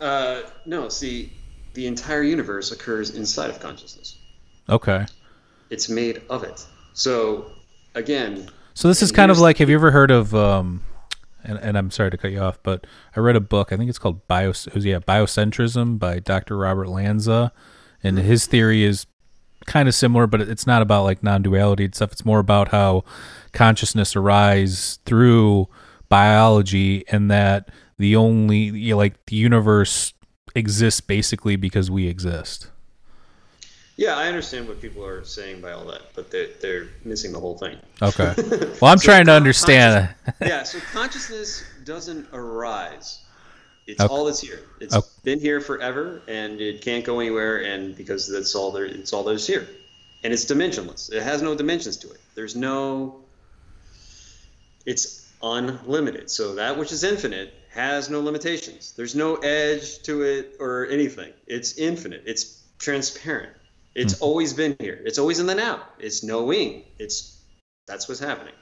Uh, 0.00 0.42
no, 0.66 0.88
see, 0.88 1.32
the 1.74 1.86
entire 1.86 2.22
universe 2.22 2.72
occurs 2.72 3.10
inside 3.10 3.50
of 3.50 3.60
consciousness. 3.60 4.18
Okay. 4.68 5.06
It's 5.70 5.88
made 5.88 6.22
of 6.28 6.44
it. 6.44 6.66
So 6.92 7.52
again, 7.94 8.48
So 8.74 8.88
this 8.88 9.02
is 9.02 9.12
kind 9.12 9.30
of 9.30 9.38
like 9.38 9.58
have 9.58 9.68
you 9.68 9.76
ever 9.76 9.90
heard 9.90 10.10
of 10.10 10.34
um 10.34 10.82
and, 11.44 11.58
and 11.58 11.76
I'm 11.76 11.90
sorry 11.90 12.10
to 12.10 12.16
cut 12.16 12.30
you 12.30 12.40
off, 12.40 12.58
but 12.62 12.86
I 13.16 13.20
read 13.20 13.36
a 13.36 13.40
book, 13.40 13.72
I 13.72 13.76
think 13.76 13.88
it's 13.88 13.98
called 13.98 14.26
Bio 14.28 14.52
yeah, 14.74 14.98
Biocentrism 15.00 15.98
by 15.98 16.20
Dr. 16.20 16.56
Robert 16.56 16.88
Lanza. 16.88 17.52
And 18.04 18.18
his 18.18 18.46
theory 18.46 18.84
is 18.84 19.06
kind 19.66 19.88
of 19.88 19.94
similar, 19.94 20.26
but 20.26 20.40
it's 20.40 20.66
not 20.66 20.82
about 20.82 21.04
like 21.04 21.22
non-duality 21.22 21.84
and 21.86 21.94
stuff. 21.94 22.12
It's 22.12 22.24
more 22.24 22.38
about 22.38 22.68
how 22.68 23.04
consciousness 23.52 24.16
arises 24.16 24.98
through 25.04 25.68
biology 26.08 27.04
and 27.08 27.30
that 27.30 27.68
the 27.98 28.16
only 28.16 28.58
you 28.58 28.90
know, 28.90 28.96
like 28.98 29.24
the 29.26 29.36
universe 29.36 30.12
exists 30.54 31.00
basically 31.00 31.56
because 31.56 31.90
we 31.90 32.06
exist. 32.08 32.68
yeah, 33.96 34.16
I 34.16 34.26
understand 34.28 34.68
what 34.68 34.80
people 34.80 35.04
are 35.04 35.24
saying 35.24 35.60
by 35.60 35.72
all 35.72 35.84
that, 35.86 36.02
but 36.14 36.30
they're, 36.30 36.48
they're 36.60 36.88
missing 37.04 37.32
the 37.32 37.40
whole 37.40 37.56
thing. 37.58 37.78
Okay. 38.02 38.34
Well, 38.80 38.90
I'm 38.90 38.98
So 38.98 39.04
trying 39.04 39.26
to 39.26 39.32
understand. 39.32 40.08
yeah, 40.40 40.62
so 40.64 40.78
consciousness 40.92 41.62
doesn't 41.84 42.26
arise. 42.32 43.20
It's 43.92 44.00
Okay. 44.00 44.12
all 44.12 44.24
that's 44.24 44.40
here. 44.40 44.60
It's 44.80 44.94
Okay. 44.94 45.06
been 45.22 45.40
here 45.40 45.60
forever, 45.60 46.22
and 46.26 46.60
it 46.60 46.80
can't 46.80 47.04
go 47.04 47.20
anywhere. 47.20 47.58
And 47.58 47.94
because 47.94 48.26
that's 48.26 48.54
all 48.54 48.72
there, 48.72 48.86
it's 48.86 49.12
all 49.12 49.22
that's 49.22 49.46
here, 49.46 49.68
and 50.24 50.32
it's 50.32 50.46
dimensionless. 50.46 51.12
It 51.12 51.22
has 51.22 51.42
no 51.42 51.54
dimensions 51.54 51.98
to 51.98 52.10
it. 52.10 52.20
There's 52.34 52.56
no. 52.56 53.22
It's 54.86 55.26
unlimited. 55.42 56.30
So 56.30 56.54
that 56.54 56.78
which 56.78 56.90
is 56.90 57.04
infinite 57.04 57.52
has 57.70 58.08
no 58.08 58.20
limitations. 58.20 58.92
There's 58.96 59.14
no 59.14 59.36
edge 59.36 60.02
to 60.02 60.22
it 60.22 60.56
or 60.58 60.86
anything. 60.86 61.32
It's 61.46 61.76
infinite. 61.76 62.22
It's 62.26 62.62
transparent. 62.78 63.52
It's 63.94 64.14
mm-hmm. 64.14 64.24
always 64.24 64.54
been 64.54 64.76
here. 64.80 65.00
It's 65.04 65.18
always 65.18 65.38
in 65.38 65.46
the 65.46 65.54
now. 65.54 65.82
It's 65.98 66.22
knowing. 66.22 66.84
It's 66.98 67.38
that's 67.86 68.08
what's 68.08 68.20
happening. 68.20 68.54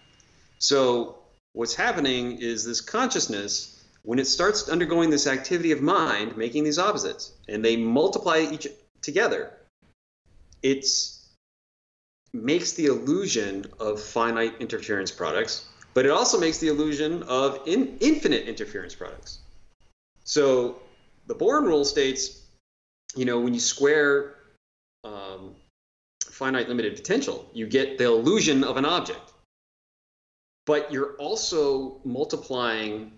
So 0.58 1.18
what's 1.52 1.74
happening 1.74 2.38
is 2.40 2.64
this 2.64 2.80
consciousness 2.80 3.79
when 4.02 4.18
it 4.18 4.26
starts 4.26 4.68
undergoing 4.68 5.10
this 5.10 5.26
activity 5.26 5.72
of 5.72 5.82
mind, 5.82 6.36
making 6.36 6.64
these 6.64 6.78
opposites, 6.78 7.32
and 7.48 7.64
they 7.64 7.76
multiply 7.76 8.46
each 8.50 8.66
together, 9.02 9.52
it's 10.62 11.28
makes 12.32 12.72
the 12.74 12.86
illusion 12.86 13.66
of 13.80 14.00
finite 14.00 14.54
interference 14.60 15.10
products, 15.10 15.66
but 15.94 16.06
it 16.06 16.10
also 16.10 16.38
makes 16.38 16.58
the 16.58 16.68
illusion 16.68 17.22
of 17.24 17.60
in, 17.66 17.98
infinite 18.00 18.46
interference 18.46 18.94
products. 18.94 19.40
So 20.24 20.80
the 21.26 21.34
Born 21.34 21.64
rule 21.64 21.84
states, 21.84 22.42
you 23.16 23.24
know, 23.24 23.40
when 23.40 23.52
you 23.52 23.60
square 23.60 24.36
um, 25.02 25.56
finite 26.24 26.68
limited 26.68 26.94
potential, 26.94 27.44
you 27.52 27.66
get 27.66 27.98
the 27.98 28.04
illusion 28.04 28.62
of 28.62 28.76
an 28.76 28.84
object. 28.84 29.32
but 30.70 30.92
you're 30.92 31.14
also 31.16 31.96
multiplying 32.04 33.10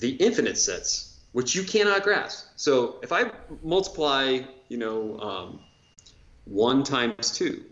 the 0.00 0.10
infinite 0.16 0.58
sets, 0.58 1.20
which 1.32 1.54
you 1.54 1.62
cannot 1.62 2.02
grasp. 2.02 2.48
So 2.56 2.98
if 3.02 3.12
I 3.12 3.30
multiply, 3.62 4.40
you 4.68 4.78
know, 4.78 5.18
um, 5.20 5.60
one 6.44 6.82
times 6.82 7.30
two, 7.30 7.64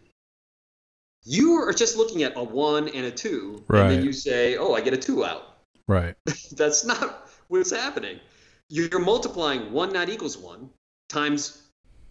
you 1.25 1.55
are 1.55 1.73
just 1.73 1.97
looking 1.97 2.23
at 2.23 2.35
a 2.37 2.43
one 2.43 2.89
and 2.89 3.07
a 3.07 3.11
two, 3.11 3.65
right. 3.69 3.83
and 3.83 3.91
then 3.91 4.05
you 4.05 4.13
say, 4.13 4.57
"Oh, 4.57 4.75
I 4.75 4.81
get 4.81 4.95
a 4.95 4.97
two 4.97 5.25
out." 5.25 5.57
Right. 5.87 6.15
That's 6.53 6.85
not 6.85 7.29
what's 7.49 7.71
happening. 7.71 8.21
You're 8.69 9.01
multiplying 9.01 9.73
one 9.73 9.93
not 9.93 10.09
equals 10.09 10.37
one 10.37 10.71
times 11.09 11.63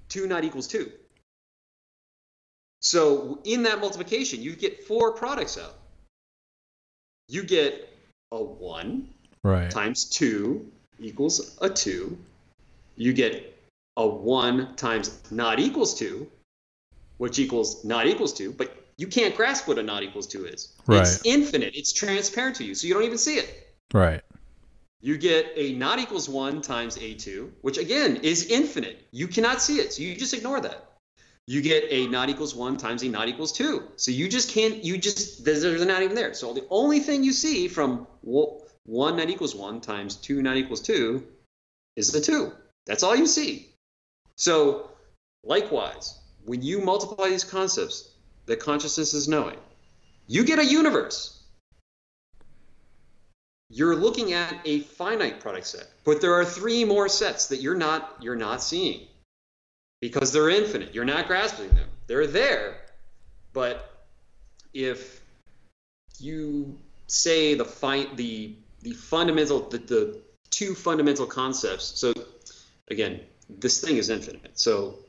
two 0.10 0.28
not 0.28 0.44
equals 0.44 0.68
two. 0.68 0.92
So 2.82 3.40
in 3.44 3.64
that 3.64 3.80
multiplication, 3.80 4.42
you 4.42 4.56
get 4.56 4.84
four 4.84 5.14
products 5.14 5.58
out. 5.58 5.76
You 7.28 7.44
get 7.44 7.90
a 8.32 8.42
one 8.42 9.10
Right. 9.48 9.72
times 9.72 10.04
two 10.04 10.70
equals 11.00 11.58
a 11.62 11.70
two. 11.70 12.18
You 12.98 13.14
get 13.14 13.58
a 13.96 14.06
one 14.06 14.76
times 14.76 15.22
not 15.32 15.60
equals 15.60 15.98
two, 15.98 16.30
which 17.18 17.40
equals 17.40 17.86
not 17.86 18.08
equals 18.08 18.34
two, 18.34 18.52
but 18.52 18.76
you 18.98 19.08
can't 19.08 19.36
grasp 19.36 19.68
what 19.68 19.78
a 19.78 19.84
not 19.84 20.04
equals 20.04 20.28
two 20.28 20.46
is. 20.46 20.74
It's 21.02 21.26
infinite. 21.26 21.76
It's 21.76 21.94
transparent 21.94 22.58
to 22.58 22.66
you, 22.66 22.76
so 22.76 22.88
you 22.88 22.94
don't 22.94 23.04
even 23.04 23.18
see 23.18 23.36
it. 23.36 23.74
Right. 23.94 24.22
You 25.00 25.18
get 25.18 25.54
a 25.56 25.74
not 25.76 26.00
equals 26.00 26.28
1 26.28 26.62
times 26.62 26.98
a2, 26.98 27.52
which 27.62 27.78
again 27.78 28.18
is 28.18 28.48
infinite. 28.48 29.08
You 29.12 29.28
cannot 29.28 29.62
see 29.62 29.78
it, 29.78 29.94
so 29.94 30.02
you 30.02 30.16
just 30.16 30.34
ignore 30.34 30.60
that. 30.60 30.90
You 31.46 31.62
get 31.62 31.86
a 31.90 32.08
not 32.08 32.30
equals 32.30 32.56
1 32.56 32.76
times 32.76 33.04
a 33.04 33.08
not 33.08 33.28
equals 33.30 33.52
2. 33.54 33.84
So 33.96 34.12
you 34.12 34.28
just 34.28 34.50
can't, 34.50 34.84
you 34.84 34.98
just, 34.98 35.46
there's, 35.46 35.62
there's 35.62 35.86
not 35.86 36.02
even 36.02 36.16
there. 36.16 36.34
So 36.34 36.52
the 36.52 36.66
only 36.70 37.00
thing 37.00 37.24
you 37.24 37.32
see 37.32 37.68
from 37.68 38.08
1 38.88 39.16
not 39.16 39.30
equals 39.30 39.56
1 39.56 39.82
times 39.82 40.16
2 40.16 40.42
not 40.42 40.58
equals 40.58 40.82
2 40.82 41.24
is 41.96 42.12
the 42.12 42.20
2. 42.20 42.52
That's 42.86 43.04
all 43.04 43.16
you 43.16 43.28
see. 43.28 43.70
So 44.36 44.90
likewise, 45.44 46.18
when 46.46 46.62
you 46.62 46.82
multiply 46.82 47.30
these 47.30 47.44
concepts 47.44 48.12
that 48.48 48.60
consciousness 48.60 49.14
is 49.14 49.28
knowing, 49.28 49.58
you 50.28 50.44
get 50.44 50.60
a 50.60 50.66
universe 50.66 51.38
you're 53.70 53.96
looking 53.96 54.34
at 54.34 54.56
a 54.66 54.80
finite 54.80 55.40
product 55.40 55.68
set 55.68 55.88
but 56.04 56.22
there 56.22 56.34
are 56.34 56.46
three 56.46 56.86
more 56.86 57.10
sets 57.10 57.48
that 57.48 57.58
you're 57.58 57.76
not 57.76 58.16
you're 58.22 58.36
not 58.36 58.62
seeing 58.62 59.02
because 60.02 60.32
they're 60.32 60.50
infinite 60.50 60.94
you're 60.94 61.06
not 61.06 61.28
grasping 61.28 61.70
them 61.70 61.88
they're 62.08 62.28
there 62.28 62.78
but 63.54 64.06
if 64.74 65.22
you 66.20 66.78
say 67.08 67.56
the 67.56 67.66
fi- 67.66 68.14
the 68.16 68.54
the 68.82 68.94
fundamental 68.94 69.60
the, 69.70 69.78
the 69.78 70.22
two 70.50 70.74
fundamental 70.74 71.26
concepts 71.26 72.00
so 72.00 72.14
again 72.90 73.20
this 73.50 73.82
thing 73.82 73.98
is 73.98 74.10
infinite 74.10 74.58
so 74.58 75.00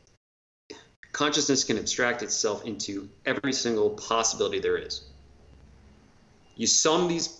consciousness 1.12 1.64
can 1.64 1.78
abstract 1.78 2.22
itself 2.22 2.64
into 2.64 3.08
every 3.24 3.52
single 3.52 3.90
possibility 3.90 4.60
there 4.60 4.76
is 4.76 5.10
you 6.56 6.66
sum 6.66 7.08
these 7.08 7.38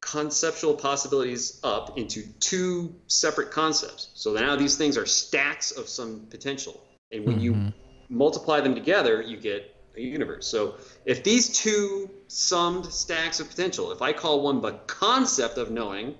conceptual 0.00 0.74
possibilities 0.74 1.60
up 1.64 1.98
into 1.98 2.22
two 2.40 2.94
separate 3.08 3.50
concepts. 3.50 4.10
So 4.14 4.32
now 4.32 4.56
these 4.56 4.76
things 4.76 4.96
are 4.96 5.06
stacks 5.06 5.70
of 5.70 5.88
some 5.88 6.26
potential. 6.30 6.82
And 7.10 7.24
when 7.24 7.40
you 7.40 7.54
Mhm. 7.54 7.72
multiply 8.08 8.60
them 8.60 8.74
together, 8.74 9.20
you 9.20 9.36
get 9.38 9.74
universe. 10.02 10.46
So 10.46 10.76
if 11.04 11.24
these 11.24 11.56
two 11.58 12.10
summed 12.28 12.86
stacks 12.86 13.40
of 13.40 13.48
potential, 13.48 13.92
if 13.92 14.02
I 14.02 14.12
call 14.12 14.42
one 14.42 14.60
the 14.60 14.72
concept 14.86 15.58
of 15.58 15.70
knowing, 15.70 16.14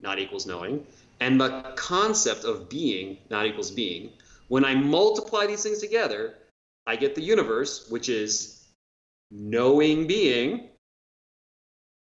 not 0.00 0.18
equals 0.18 0.46
knowing, 0.46 0.86
and 1.20 1.40
the 1.40 1.72
concept 1.76 2.44
of 2.44 2.68
being, 2.68 3.18
not 3.30 3.46
equals 3.46 3.70
being, 3.70 4.10
when 4.48 4.64
I 4.64 4.74
multiply 4.74 5.46
these 5.46 5.62
things 5.62 5.78
together, 5.78 6.34
I 6.86 6.96
get 6.96 7.14
the 7.14 7.22
universe, 7.22 7.88
which 7.90 8.08
is 8.08 8.64
knowing 9.30 10.06
being, 10.06 10.68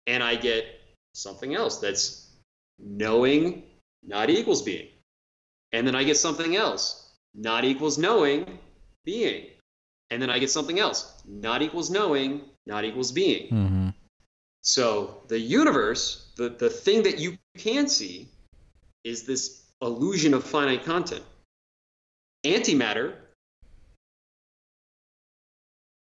and 0.06 0.24
I 0.24 0.36
get 0.36 0.66
something 1.14 1.56
else 1.56 1.80
that's 1.80 2.30
knowing 2.80 3.64
not 4.06 4.30
equals 4.30 4.62
being. 4.62 4.88
And 5.74 5.86
then 5.86 5.96
I 5.96 6.04
get 6.04 6.16
something 6.16 6.56
else, 6.56 7.12
not 7.36 7.66
equals 7.66 7.98
knowing 7.98 8.60
being. 9.04 9.48
And 10.10 10.22
then 10.22 10.30
I 10.30 10.40
get 10.40 10.50
something 10.50 10.80
else, 10.80 11.22
not 11.28 11.62
equals 11.62 11.90
knowing, 11.90 12.42
not 12.66 12.86
equals 12.86 13.12
being. 13.12 13.50
hmm 13.50 13.90
So 14.62 15.22
the 15.28 15.40
universe, 15.40 16.32
the, 16.38 16.50
the 16.50 16.70
thing 16.70 17.04
that 17.04 17.20
you 17.20 17.38
can 17.58 17.88
see, 17.88 18.30
is 19.04 19.24
this 19.24 19.64
illusion 19.82 20.34
of 20.34 20.44
finite 20.44 20.84
content. 20.84 21.24
Antimatter, 22.46 23.14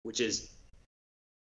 which 0.03 0.19
is 0.19 0.49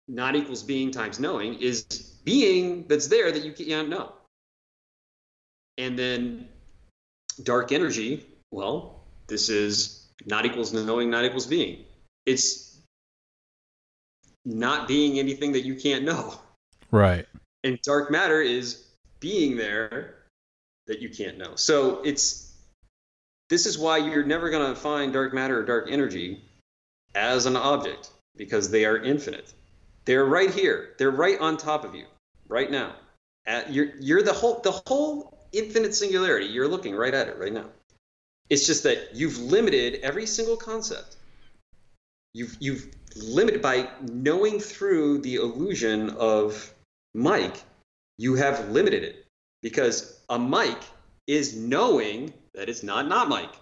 not 0.08 0.36
equals 0.36 0.64
being 0.64 0.91
times 0.91 1.20
knowing, 1.20 1.56
is 1.60 1.84
being 2.24 2.88
that's 2.88 3.08
there 3.08 3.32
that 3.32 3.43
you 3.43 3.54
can't 3.54 3.89
know. 3.89 4.12
And 5.78 5.97
then 5.97 6.50
dark 7.41 7.72
energy, 7.72 8.26
well, 8.52 9.04
this 9.28 9.50
is 9.50 10.08
not 10.26 10.45
equals 10.45 10.74
knowing, 10.74 11.10
not 11.10 11.24
equals 11.24 11.45
being. 11.47 11.86
It's 12.30 12.78
not 14.46 14.88
being 14.88 15.18
anything 15.18 15.54
that 15.54 15.66
you 15.66 15.76
can't 15.76 16.06
know. 16.06 16.36
Right. 16.92 17.26
And 17.64 17.82
dark 17.82 18.12
matter 18.12 18.40
is 18.40 18.86
being 19.20 19.58
there 19.58 20.16
that 20.86 21.00
you 21.00 21.10
can't 21.10 21.40
know. 21.40 21.56
So 21.56 22.04
it's 22.04 22.54
this 23.50 23.66
is 23.66 23.80
why 23.80 23.98
you're 23.98 24.24
never 24.24 24.52
going 24.52 24.72
to 24.72 24.80
find 24.80 25.12
dark 25.12 25.34
matter 25.34 25.60
or 25.60 25.66
dark 25.66 25.88
energy 25.90 26.42
as 27.16 27.48
an 27.48 27.56
object 27.56 28.12
because 28.38 28.70
they 28.70 28.86
are 28.86 28.98
infinite. 28.98 29.52
They're 30.06 30.26
right 30.26 30.52
here. 30.52 30.94
They're 31.00 31.10
right 31.10 31.40
on 31.40 31.58
top 31.58 31.84
of 31.84 31.96
you 31.96 32.06
right 32.48 32.70
now. 32.70 32.94
At, 33.48 33.74
you're 33.74 33.96
you're 34.00 34.22
the 34.22 34.34
whole 34.34 34.62
the 34.64 34.80
whole 34.86 35.36
infinite 35.52 35.96
singularity. 35.96 36.46
You're 36.46 36.68
looking 36.68 36.96
right 36.96 37.14
at 37.14 37.28
it 37.28 37.40
right 37.40 37.54
now. 37.54 37.66
It's 38.52 38.68
just 38.68 38.84
that 38.84 39.16
you've 39.16 39.40
limited 39.40 40.02
every 40.04 40.28
single 40.28 40.58
concept. 40.58 41.16
You've 42.34 42.58
you've 42.60 42.88
limited 43.16 43.62
by 43.62 43.90
knowing 44.02 44.60
through 44.60 45.20
the 45.20 45.36
illusion 45.36 46.12
of 46.12 46.74
Mike, 47.14 47.64
you 48.18 48.36
have 48.36 48.70
limited 48.70 49.04
it 49.04 49.26
because 49.62 50.20
a 50.30 50.38
Mike 50.38 50.84
is 51.28 51.56
knowing 51.56 52.34
that 52.54 52.70
it's 52.70 52.84
not 52.84 53.08
not 53.08 53.30
Mike. 53.30 53.54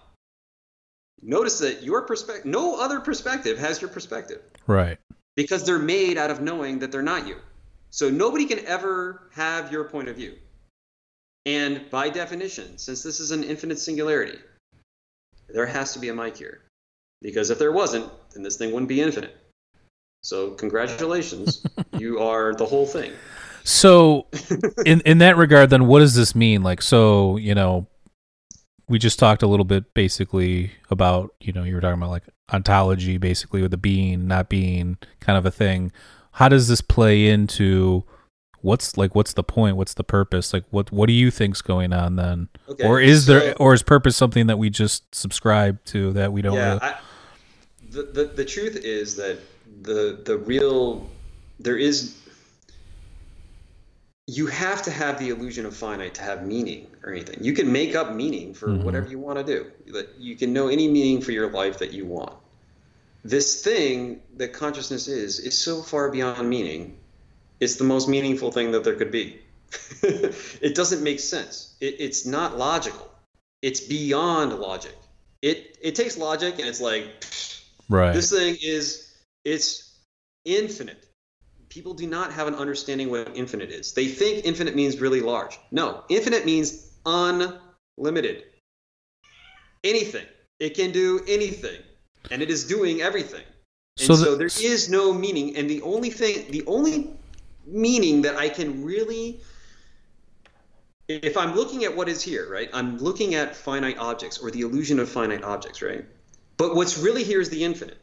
Notice 1.22 1.58
that 1.60 1.82
your 1.82 2.02
perspective, 2.02 2.44
no 2.44 2.78
other 2.80 3.00
perspective 3.00 3.58
has 3.58 3.80
your 3.80 3.90
perspective 3.90 4.40
Right. 4.66 4.98
because 5.34 5.64
they're 5.64 5.78
made 5.78 6.16
out 6.16 6.30
of 6.30 6.40
knowing 6.40 6.78
that 6.78 6.92
they're 6.92 7.02
not 7.02 7.26
you. 7.26 7.36
So 7.90 8.10
nobody 8.10 8.44
can 8.44 8.64
ever 8.66 9.28
have 9.32 9.72
your 9.72 9.84
point 9.84 10.08
of 10.08 10.16
view. 10.16 10.36
And 11.46 11.88
by 11.90 12.10
definition, 12.10 12.78
since 12.78 13.02
this 13.02 13.18
is 13.18 13.30
an 13.30 13.42
infinite 13.42 13.78
singularity, 13.78 14.38
there 15.48 15.66
has 15.66 15.94
to 15.94 15.98
be 15.98 16.10
a 16.10 16.14
Mike 16.14 16.36
here. 16.36 16.60
Because 17.20 17.50
if 17.50 17.58
there 17.58 17.72
wasn't, 17.72 18.10
then 18.32 18.42
this 18.42 18.56
thing 18.56 18.72
wouldn't 18.72 18.88
be 18.88 19.00
infinite. 19.00 19.36
So 20.22 20.52
congratulations, 20.52 21.64
you 21.98 22.18
are 22.18 22.54
the 22.54 22.66
whole 22.66 22.86
thing. 22.86 23.12
So, 23.64 24.26
in 24.86 25.00
in 25.02 25.18
that 25.18 25.36
regard, 25.36 25.70
then 25.70 25.86
what 25.86 25.98
does 26.00 26.14
this 26.14 26.34
mean? 26.34 26.62
Like, 26.62 26.80
so 26.80 27.36
you 27.36 27.54
know, 27.54 27.86
we 28.88 28.98
just 28.98 29.18
talked 29.18 29.42
a 29.42 29.46
little 29.46 29.64
bit 29.64 29.94
basically 29.94 30.72
about 30.90 31.34
you 31.40 31.52
know 31.52 31.64
you 31.64 31.74
were 31.74 31.80
talking 31.80 31.98
about 31.98 32.10
like 32.10 32.24
ontology, 32.52 33.18
basically 33.18 33.60
with 33.62 33.70
the 33.70 33.76
being, 33.76 34.26
not 34.26 34.48
being, 34.48 34.96
kind 35.20 35.36
of 35.36 35.44
a 35.44 35.50
thing. 35.50 35.92
How 36.32 36.48
does 36.48 36.68
this 36.68 36.80
play 36.80 37.28
into 37.28 38.04
what's 38.62 38.96
like 38.96 39.14
what's 39.14 39.34
the 39.34 39.44
point? 39.44 39.76
What's 39.76 39.94
the 39.94 40.04
purpose? 40.04 40.52
Like, 40.52 40.64
what 40.70 40.90
what 40.90 41.06
do 41.06 41.12
you 41.12 41.30
think's 41.30 41.62
going 41.62 41.92
on 41.92 42.16
then? 42.16 42.48
Okay, 42.68 42.86
or 42.86 43.00
is 43.00 43.26
there 43.26 43.54
or 43.60 43.74
is 43.74 43.82
purpose 43.82 44.16
something 44.16 44.46
that 44.46 44.58
we 44.58 44.70
just 44.70 45.14
subscribe 45.14 45.82
to 45.86 46.12
that 46.14 46.32
we 46.32 46.42
don't? 46.42 46.54
yeah, 46.54 46.68
really, 46.68 46.80
I, 46.82 46.96
the, 47.90 48.02
the 48.02 48.24
the 48.24 48.44
truth 48.44 48.76
is 48.76 49.16
that 49.16 49.38
the 49.82 50.20
the 50.24 50.36
real 50.36 51.08
there 51.60 51.76
is 51.76 52.14
you 54.26 54.46
have 54.46 54.82
to 54.82 54.90
have 54.90 55.18
the 55.18 55.30
illusion 55.30 55.64
of 55.64 55.74
finite 55.74 56.14
to 56.14 56.22
have 56.22 56.46
meaning 56.46 56.86
or 57.02 57.12
anything. 57.12 57.38
You 57.42 57.54
can 57.54 57.72
make 57.72 57.94
up 57.94 58.12
meaning 58.12 58.52
for 58.52 58.68
Mhm. 58.68 58.82
whatever 58.82 59.08
you 59.08 59.18
want 59.18 59.38
to 59.38 59.44
do. 59.44 59.72
That 59.92 60.16
you 60.18 60.36
can 60.36 60.52
know 60.52 60.68
any 60.68 60.86
meaning 60.86 61.22
for 61.22 61.32
your 61.32 61.50
life 61.50 61.78
that 61.78 61.92
you 61.92 62.04
want. 62.04 62.34
This 63.24 63.62
thing 63.62 64.20
that 64.36 64.52
consciousness 64.52 65.08
is 65.08 65.38
is 65.40 65.56
so 65.56 65.82
far 65.82 66.10
beyond 66.10 66.48
meaning. 66.48 66.98
It's 67.58 67.76
the 67.76 67.84
most 67.84 68.08
meaningful 68.08 68.52
thing 68.52 68.72
that 68.72 68.84
there 68.84 68.94
could 68.96 69.10
be. 69.10 69.40
it 70.02 70.74
doesn't 70.74 71.02
make 71.02 71.20
sense. 71.20 71.74
It, 71.80 71.96
it's 71.98 72.24
not 72.26 72.56
logical. 72.58 73.10
It's 73.62 73.80
beyond 73.80 74.58
logic. 74.58 74.96
It 75.42 75.78
it 75.80 75.94
takes 75.94 76.16
logic 76.18 76.58
and 76.58 76.68
it's 76.68 76.80
like 76.80 77.04
right. 77.88 78.12
this 78.12 78.30
thing 78.30 78.56
is 78.62 79.14
it's 79.44 79.98
infinite. 80.44 81.04
people 81.68 81.94
do 81.94 82.06
not 82.06 82.32
have 82.32 82.48
an 82.48 82.54
understanding 82.54 83.10
what 83.10 83.30
infinite 83.36 83.70
is. 83.70 83.92
They 83.92 84.06
think 84.06 84.44
infinite 84.44 84.74
means 84.74 85.00
really 85.00 85.20
large. 85.20 85.58
No, 85.70 86.02
infinite 86.08 86.46
means 86.46 86.90
unlimited. 87.06 88.44
Anything. 89.84 90.26
It 90.58 90.74
can 90.74 90.90
do 90.90 91.20
anything, 91.28 91.80
and 92.30 92.42
it 92.42 92.50
is 92.50 92.66
doing 92.66 93.00
everything. 93.00 93.44
And 93.98 94.06
So 94.06 94.14
so, 94.16 94.36
there 94.36 94.46
is 94.46 94.88
no 94.88 95.12
meaning, 95.12 95.56
and 95.56 95.70
the 95.70 95.82
only 95.82 96.10
thing, 96.10 96.50
the 96.50 96.64
only 96.66 97.10
meaning 97.64 98.22
that 98.22 98.36
I 98.36 98.48
can 98.48 98.84
really, 98.84 99.40
if 101.06 101.36
I'm 101.36 101.54
looking 101.54 101.84
at 101.84 101.94
what 101.94 102.08
is 102.08 102.22
here, 102.22 102.50
right? 102.50 102.68
I'm 102.72 102.98
looking 102.98 103.34
at 103.34 103.54
finite 103.54 103.98
objects 103.98 104.38
or 104.38 104.50
the 104.50 104.62
illusion 104.62 104.98
of 104.98 105.08
finite 105.08 105.44
objects, 105.44 105.80
right? 105.80 106.04
But 106.58 106.74
what's 106.74 106.98
really 106.98 107.24
here 107.24 107.40
is 107.40 107.48
the 107.48 107.64
infinite. 107.64 107.98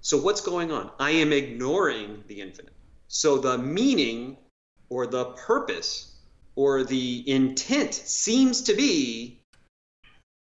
So 0.00 0.16
what's 0.16 0.40
going 0.40 0.72
on? 0.72 0.90
I 0.98 1.10
am 1.10 1.32
ignoring 1.32 2.24
the 2.28 2.40
infinite. 2.40 2.72
So 3.08 3.38
the 3.38 3.58
meaning 3.58 4.38
or 4.88 5.06
the 5.06 5.26
purpose 5.32 6.14
or 6.54 6.84
the 6.84 7.28
intent 7.30 7.92
seems 7.94 8.62
to 8.62 8.74
be 8.74 9.40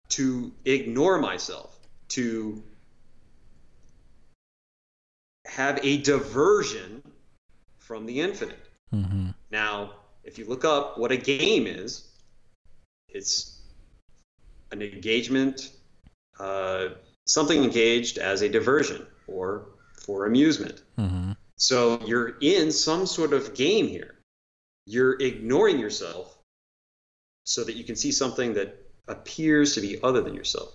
to 0.09 0.51
ignore 0.65 1.19
myself, 1.19 1.77
to 2.09 2.63
have 5.45 5.79
a 5.83 5.97
diversion 5.97 7.03
from 7.77 8.05
the 8.05 8.21
infinite. 8.21 8.59
hmm 8.91 9.29
Now, 9.51 9.93
if 10.23 10.37
you 10.37 10.45
look 10.45 10.65
up 10.65 10.97
what 10.97 11.11
a 11.11 11.17
game 11.17 11.65
is, 11.67 12.07
it's 13.07 13.59
an 14.71 14.81
engagement, 14.81 15.71
uh, 16.39 16.89
something 17.29 17.63
engaged 17.63 18.17
as 18.17 18.41
a 18.41 18.49
diversion 18.49 19.05
or 19.27 19.65
for 19.93 20.25
amusement. 20.25 20.81
hmm 20.97 21.31
So 21.57 21.99
you're 22.05 22.37
in 22.41 22.71
some 22.71 23.05
sort 23.05 23.33
of 23.33 23.53
game 23.53 23.87
here. 23.87 24.15
You're 24.85 25.21
ignoring 25.21 25.77
yourself 25.77 26.35
so 27.43 27.63
that 27.63 27.75
you 27.75 27.83
can 27.83 27.95
see 27.95 28.11
something 28.11 28.53
that 28.53 28.75
appears 29.07 29.75
to 29.75 29.81
be 29.81 30.01
other 30.01 30.21
than 30.21 30.33
yourself. 30.33 30.73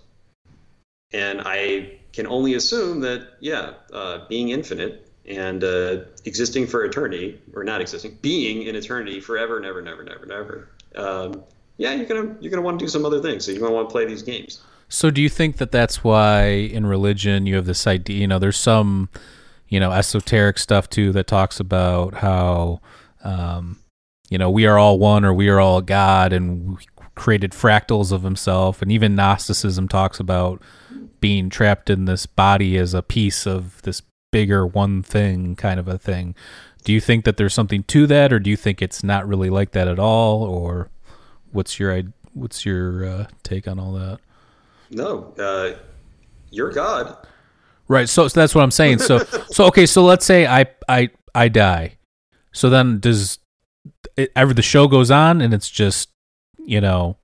And 1.12 1.42
I 1.44 1.98
can 2.12 2.26
only 2.26 2.54
assume 2.54 3.00
that, 3.00 3.20
yeah, 3.40 3.74
uh, 3.92 4.26
being 4.28 4.50
infinite 4.50 5.10
and 5.26 5.64
uh, 5.64 6.04
existing 6.24 6.66
for 6.66 6.84
eternity, 6.84 7.40
or 7.54 7.64
not 7.64 7.80
existing, 7.80 8.18
being 8.20 8.62
in 8.62 8.76
eternity 8.76 9.20
forever, 9.20 9.58
never, 9.58 9.80
never, 9.82 10.04
never, 10.04 10.26
never. 10.26 10.68
Um, 10.94 11.44
yeah, 11.76 11.94
you're 11.94 12.06
gonna 12.06 12.36
you're 12.40 12.50
gonna 12.50 12.62
want 12.62 12.78
to 12.78 12.84
do 12.84 12.88
some 12.88 13.04
other 13.04 13.20
things. 13.20 13.44
So 13.44 13.52
you're 13.52 13.60
gonna 13.60 13.74
want 13.74 13.88
to 13.88 13.92
play 13.92 14.04
these 14.04 14.22
games. 14.22 14.60
So 14.88 15.10
do 15.10 15.20
you 15.20 15.28
think 15.28 15.56
that 15.56 15.72
that's 15.72 16.04
why 16.04 16.46
in 16.46 16.86
religion 16.86 17.46
you 17.46 17.56
have 17.56 17.66
this 17.66 17.86
idea? 17.86 18.18
You 18.18 18.26
know, 18.28 18.38
there's 18.38 18.56
some, 18.56 19.08
you 19.68 19.80
know, 19.80 19.92
esoteric 19.92 20.58
stuff 20.58 20.88
too 20.88 21.12
that 21.12 21.26
talks 21.26 21.58
about 21.58 22.14
how, 22.14 22.80
um, 23.22 23.78
you 24.30 24.38
know, 24.38 24.50
we 24.50 24.66
are 24.66 24.78
all 24.78 24.98
one 24.98 25.24
or 25.24 25.34
we 25.34 25.48
are 25.48 25.60
all 25.60 25.80
God, 25.80 26.32
and 26.32 26.78
created 27.14 27.52
fractals 27.52 28.12
of 28.12 28.22
Himself, 28.22 28.82
and 28.82 28.90
even 28.90 29.14
Gnosticism 29.14 29.88
talks 29.88 30.18
about 30.18 30.60
being 31.20 31.48
trapped 31.48 31.88
in 31.88 32.04
this 32.04 32.26
body 32.26 32.76
as 32.76 32.92
a 32.94 33.02
piece 33.02 33.46
of 33.46 33.80
this 33.82 34.02
bigger 34.32 34.66
one 34.66 35.02
thing, 35.02 35.54
kind 35.54 35.78
of 35.78 35.88
a 35.88 35.98
thing. 35.98 36.34
Do 36.82 36.92
you 36.92 37.00
think 37.00 37.24
that 37.24 37.36
there's 37.36 37.54
something 37.54 37.84
to 37.84 38.06
that, 38.08 38.32
or 38.32 38.38
do 38.38 38.50
you 38.50 38.56
think 38.56 38.82
it's 38.82 39.02
not 39.02 39.26
really 39.26 39.50
like 39.50 39.70
that 39.72 39.88
at 39.88 39.98
all, 39.98 40.42
or 40.42 40.90
what's 41.52 41.78
your 41.78 42.02
what's 42.32 42.66
your 42.66 43.04
uh, 43.04 43.26
take 43.42 43.68
on 43.68 43.78
all 43.78 43.92
that? 43.92 44.18
No, 44.90 45.32
uh, 45.38 45.72
you're 46.50 46.70
God. 46.72 47.16
Right. 47.88 48.08
So, 48.08 48.28
so 48.28 48.40
that's 48.40 48.54
what 48.54 48.62
I'm 48.62 48.70
saying. 48.70 48.98
So 49.00 49.18
so 49.50 49.66
okay. 49.66 49.86
So 49.86 50.04
let's 50.04 50.24
say 50.24 50.46
I 50.46 50.66
I 50.88 51.10
I 51.34 51.48
die. 51.48 51.96
So 52.52 52.70
then 52.70 52.98
does 53.00 53.38
it, 54.16 54.30
ever 54.36 54.54
the 54.54 54.62
show 54.62 54.86
goes 54.88 55.10
on 55.10 55.40
and 55.40 55.52
it's 55.52 55.68
just 55.68 56.08
you 56.58 56.80
know 56.80 57.16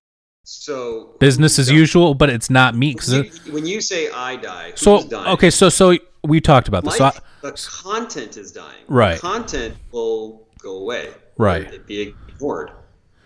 So 0.45 1.15
business 1.19 1.59
as 1.59 1.71
usual, 1.71 2.15
but 2.15 2.29
it's 2.31 2.51
not 2.51 2.75
me. 2.77 2.95
'cause 2.95 3.13
You- 3.13 3.21
it- 3.23 3.53
when 3.53 3.65
you 3.67 3.81
say 3.81 4.11
I 4.11 4.37
die, 4.37 4.73
so 4.75 5.03
dying? 5.07 5.29
okay. 5.35 5.51
So 5.51 5.69
so 5.69 5.97
we 6.25 6.41
talked 6.41 6.69
about 6.69 6.85
this. 6.85 6.97
So 6.97 7.05
I, 7.07 7.13
the 7.41 7.53
content 7.83 8.37
is 8.37 8.53
dying. 8.53 8.85
Right. 8.89 9.15
The 9.15 9.21
content 9.21 9.77
will 9.93 10.47
go 10.59 10.77
away. 10.79 11.09
Right. 11.39 11.67
It'd 11.67 11.87
be 11.87 12.15
ignored. 12.31 12.73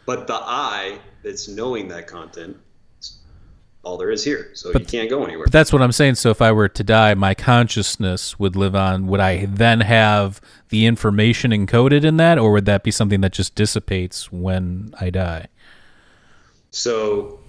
But 0.06 0.26
the 0.28 0.34
I 0.34 0.98
that's 1.24 1.48
knowing 1.48 1.88
that 1.88 2.06
content, 2.06 2.56
all 3.84 3.96
there 3.96 4.10
is 4.10 4.24
here. 4.24 4.50
So 4.54 4.72
you 4.72 4.84
can't 4.84 5.10
go 5.10 5.24
anywhere. 5.24 5.46
but 5.46 5.52
that's 5.52 5.72
what 5.72 5.82
I'm 5.82 5.92
saying. 5.92 6.16
So 6.16 6.30
if 6.30 6.42
I 6.42 6.52
were 6.52 6.68
to 6.68 6.84
die, 6.84 7.14
my 7.14 7.34
consciousness 7.34 8.38
would 8.38 8.56
live 8.56 8.74
on. 8.74 9.06
Would 9.06 9.20
I 9.20 9.46
then 9.46 9.80
have 9.80 10.40
the 10.70 10.86
information 10.86 11.50
encoded 11.50 12.04
in 12.04 12.16
that, 12.16 12.38
or 12.38 12.52
would 12.52 12.64
that 12.66 12.82
be 12.82 12.90
something 12.90 13.20
that 13.20 13.32
just 13.32 13.54
dissipates 13.54 14.32
when 14.32 14.94
I 15.00 15.10
die? 15.10 15.48
So 16.70 17.40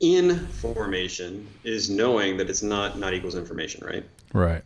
information 0.00 1.48
is 1.64 1.90
knowing 1.90 2.36
that 2.36 2.48
it's 2.48 2.62
not 2.62 2.98
not 2.98 3.14
equals 3.14 3.34
information, 3.34 3.84
right? 3.84 4.04
Right. 4.32 4.62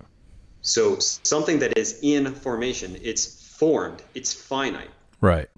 So 0.63 0.99
something 0.99 1.59
that 1.61 1.77
is 1.77 1.99
in 2.03 2.33
formation, 2.35 2.97
it's 3.03 3.43
formed, 3.57 4.03
it's 4.15 4.33
finite. 4.33 4.91
Right. 5.21 5.49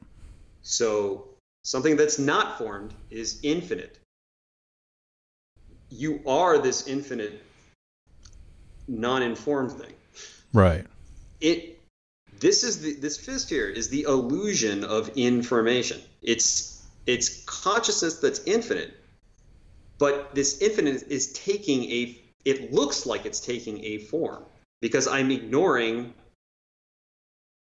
So 0.63 1.29
something 1.63 1.97
that's 1.97 2.19
not 2.19 2.59
formed 2.59 2.95
is 3.11 3.41
infinite. 3.43 3.99
You 5.95 6.21
are 6.27 6.59
this 6.59 6.89
infinite, 6.89 7.41
non-informed 8.89 9.73
thing. 9.73 9.93
Right. 10.53 10.85
It. 11.41 11.81
This 12.41 12.65
is 12.65 12.83
the 12.83 12.95
this 12.95 13.17
fist 13.17 13.49
here 13.49 13.69
is 13.69 13.89
the 13.89 14.03
illusion 14.03 14.85
of 14.85 15.11
information. 15.17 16.01
It's 16.21 16.83
it's 17.07 17.45
consciousness 17.45 18.19
that's 18.19 18.41
infinite, 18.45 18.93
but 19.99 20.35
this 20.35 20.61
infinite 20.61 21.05
is 21.09 21.33
taking 21.33 21.85
a. 21.85 22.19
It 22.45 22.73
looks 22.73 23.07
like 23.07 23.25
it's 23.25 23.41
taking 23.41 23.85
a 23.85 23.99
form 23.99 24.43
because 24.83 25.07
I'm 25.07 25.31
ignoring 25.31 26.13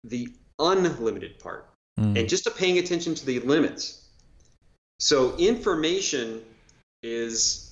the 0.06 0.30
unlimited 0.58 1.38
part 1.40 1.68
Mm. 2.00 2.18
and 2.18 2.30
just 2.30 2.46
to 2.46 2.52
paying 2.52 2.78
attention 2.78 3.16
to 3.16 3.26
the 3.26 3.40
limits. 3.40 4.02
So 5.00 5.36
information 5.38 6.42
is 7.04 7.71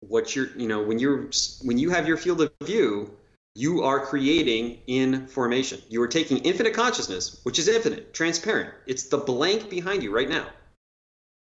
what 0.00 0.34
you're, 0.34 0.48
you 0.56 0.66
know, 0.68 0.82
when 0.82 0.98
you're 0.98 1.30
when 1.62 1.78
you 1.78 1.90
have 1.90 2.08
your 2.08 2.16
field 2.16 2.40
of 2.40 2.52
view, 2.62 3.10
you 3.54 3.82
are 3.82 4.06
creating 4.06 4.78
in 4.86 5.26
formation 5.26 5.80
You 5.88 6.00
are 6.02 6.08
taking 6.08 6.38
infinite 6.38 6.74
consciousness, 6.74 7.40
which 7.42 7.58
is 7.58 7.68
infinite, 7.68 8.14
transparent. 8.14 8.72
It's 8.86 9.04
the 9.04 9.18
blank 9.18 9.68
behind 9.68 10.02
you 10.02 10.14
right 10.14 10.28
now. 10.28 10.46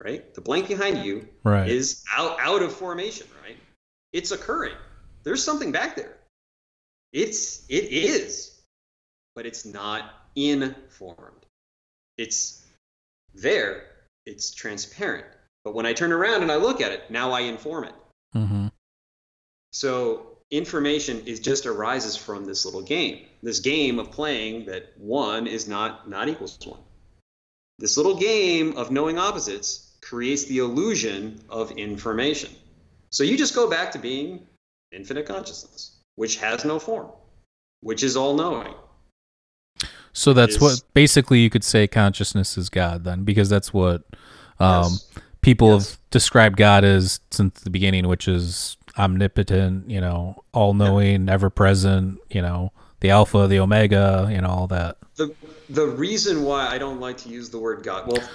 Right? 0.03 0.34
The 0.34 0.40
blank 0.40 0.68
behind 0.68 1.05
you 1.05 1.28
Right. 1.44 1.68
is 1.68 2.03
out 2.16 2.38
out 2.40 2.62
of 2.62 2.72
formation, 2.74 3.26
right? 3.44 3.57
It's 4.12 4.30
occurring. 4.32 4.76
There's 5.22 5.44
something 5.44 5.72
back 5.72 5.94
there. 5.94 6.16
It's 7.12 7.66
it 7.68 7.84
is, 7.92 8.61
but 9.34 9.46
it's 9.46 9.64
not 9.64 10.11
informed. 10.34 11.46
It's 12.16 12.64
there. 13.34 13.84
It's 14.26 14.53
transparent. 14.53 15.26
But 15.64 15.74
when 15.74 15.86
I 15.86 15.92
turn 15.92 16.12
around 16.12 16.42
and 16.42 16.51
I 16.51 16.57
look 16.57 16.80
at 16.80 16.92
it, 16.92 17.11
now 17.11 17.32
I 17.32 17.40
inform 17.40 17.84
it. 17.84 17.94
Hmm 18.33 18.68
So 19.72 20.39
information 20.51 21.22
is 21.26 21.41
just 21.41 21.66
arises 21.66 22.16
from 22.16 22.45
this 22.45 22.64
little 22.64 22.83
game. 22.83 23.26
This 23.43 23.61
game 23.61 23.99
of 23.99 24.11
playing 24.11 24.66
that 24.66 24.93
one 24.99 25.47
is 25.47 25.68
not 25.68 26.09
not 26.09 26.28
equals 26.28 26.59
one. 26.64 26.81
This 27.78 27.97
little 27.97 28.16
game 28.16 28.76
of 28.76 28.91
knowing 28.91 29.18
opposites 29.18 29.97
creates 30.03 30.45
the 30.45 30.59
illusion 30.59 31.41
of 31.49 31.70
information. 31.72 32.51
So 33.11 33.24
you 33.24 33.37
just 33.39 33.55
go 33.55 33.70
back 33.70 33.93
to 33.93 33.99
being 33.99 34.47
infinite 34.93 35.26
consciousness, 35.26 35.97
which 36.16 36.37
has 36.37 36.64
no 36.64 36.78
form, 36.78 37.09
which 37.81 38.03
is 38.03 38.16
all 38.16 38.35
knowing. 38.35 38.74
So 40.12 40.33
that's 40.33 40.57
is- 40.57 40.61
what 40.61 40.83
basically 40.95 41.39
you 41.39 41.51
could 41.51 41.64
say 41.64 41.87
consciousness 41.87 42.59
is 42.59 42.68
God 42.68 43.05
then, 43.05 43.24
because 43.24 43.49
that's 43.49 43.72
what 43.72 44.03
um, 44.59 44.93
Yes. 44.93 45.09
People 45.43 45.74
Yes. 45.74 45.91
have 45.91 45.99
described 46.11 46.57
God 46.57 46.84
as 46.84 47.20
since 47.30 47.61
the 47.61 47.70
beginning, 47.70 48.09
which 48.09 48.28
is 48.28 48.76
omnipotent, 48.99 49.88
you 49.91 50.01
know, 50.01 50.43
all 50.53 50.74
knowing, 50.74 51.28
ever 51.28 51.51
present, 51.51 52.18
you 52.30 52.43
know, 52.43 52.72
the 53.01 53.11
Alpha, 53.11 53.47
the 53.47 53.59
Omega, 53.59 54.28
you 54.30 54.41
know, 54.41 54.49
all 54.49 54.66
that. 54.68 54.97
The 55.16 55.34
the 55.68 55.86
reason 55.86 56.43
why 56.45 56.66
I 56.66 56.78
don't 56.78 57.01
like 57.01 57.18
to 57.18 57.28
use 57.28 57.51
the 57.51 57.59
word 57.59 57.82
God, 57.82 58.07
well, 58.11 58.28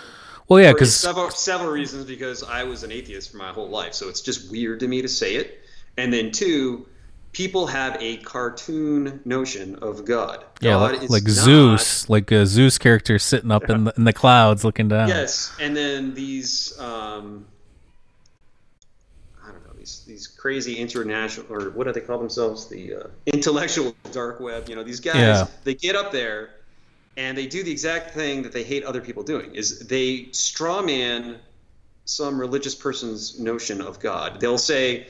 Well, 0.48 0.62
yeah, 0.62 0.72
because 0.74 0.96
several 0.96 1.30
several 1.32 1.72
reasons 1.72 2.06
because 2.06 2.44
I 2.44 2.64
was 2.64 2.84
an 2.84 2.92
atheist 2.92 3.32
for 3.32 3.38
my 3.38 3.50
whole 3.52 3.70
life, 3.70 3.94
so 3.94 4.10
it's 4.10 4.22
just 4.22 4.52
weird 4.52 4.80
to 4.82 4.88
me 4.88 5.02
to 5.02 5.08
say 5.08 5.36
it. 5.36 5.60
And 5.98 6.12
then 6.14 6.32
two, 6.32 6.88
people 7.36 7.68
have 7.68 7.98
a 8.02 8.16
cartoon 8.18 9.20
notion 9.26 9.76
of 9.82 10.06
God. 10.06 10.46
yeah, 10.62 10.72
God 10.72 10.94
like, 10.94 11.04
is 11.04 11.10
like 11.10 11.28
Zeus, 11.28 12.10
like 12.10 12.32
a 12.32 12.46
Zeus 12.46 12.78
character 12.78 13.20
sitting 13.20 13.52
up 13.52 13.70
in 13.70 13.84
the, 13.84 13.94
in 13.98 14.06
the 14.06 14.14
clouds 14.14 14.64
looking 14.64 14.88
down. 14.88 15.10
Yes, 15.10 15.54
and 15.60 15.76
then 15.76 16.14
these 16.14 16.80
um, 16.80 17.46
I 19.44 19.52
don't 19.52 19.68
know 19.68 19.74
these 19.78 20.06
these 20.08 20.28
crazy 20.28 20.78
international 20.78 21.48
or 21.54 21.72
what 21.72 21.88
do 21.88 21.92
they 21.92 22.00
call 22.00 22.20
themselves? 22.20 22.68
The 22.68 22.94
uh, 22.96 23.08
intellectual 23.26 23.94
dark 24.14 24.40
web. 24.40 24.70
You 24.70 24.78
know, 24.78 24.84
these 24.84 25.02
guys 25.02 25.18
Yeah. 25.18 25.48
they 25.66 25.76
get 25.76 25.98
up 25.98 26.14
there 26.14 26.52
and 27.18 27.38
they 27.38 27.48
do 27.48 27.64
the 27.64 27.72
exact 27.72 28.12
thing 28.12 28.44
that 28.44 28.54
they 28.54 28.64
hate 28.64 28.86
other 28.86 29.02
people 29.02 29.24
doing 29.24 29.56
is 29.56 29.80
they 29.80 30.30
straw 30.32 30.82
man 30.82 31.40
some 32.06 32.40
religious 32.40 32.76
person's 32.76 33.42
notion 33.42 33.82
of 33.82 34.00
God. 34.00 34.40
They'll 34.40 34.58
say, 34.58 35.08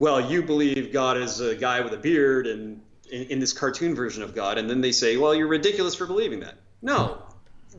"Well, 0.00 0.30
you 0.30 0.42
believe 0.42 0.92
God 0.92 1.16
is 1.16 1.40
a 1.40 1.56
guy 1.56 1.80
with 1.80 1.92
a 1.92 1.96
beard 1.96 2.46
and 2.46 2.80
in, 3.10 3.22
in 3.24 3.40
this 3.40 3.52
cartoon 3.52 3.94
version 3.94 4.22
of 4.22 4.34
God," 4.34 4.58
and 4.58 4.68
then 4.70 4.80
they 4.80 4.92
say, 4.92 5.16
"Well, 5.16 5.34
you're 5.34 5.48
ridiculous 5.48 5.94
for 5.94 6.06
believing 6.06 6.40
that." 6.40 6.56
No, 6.82 7.22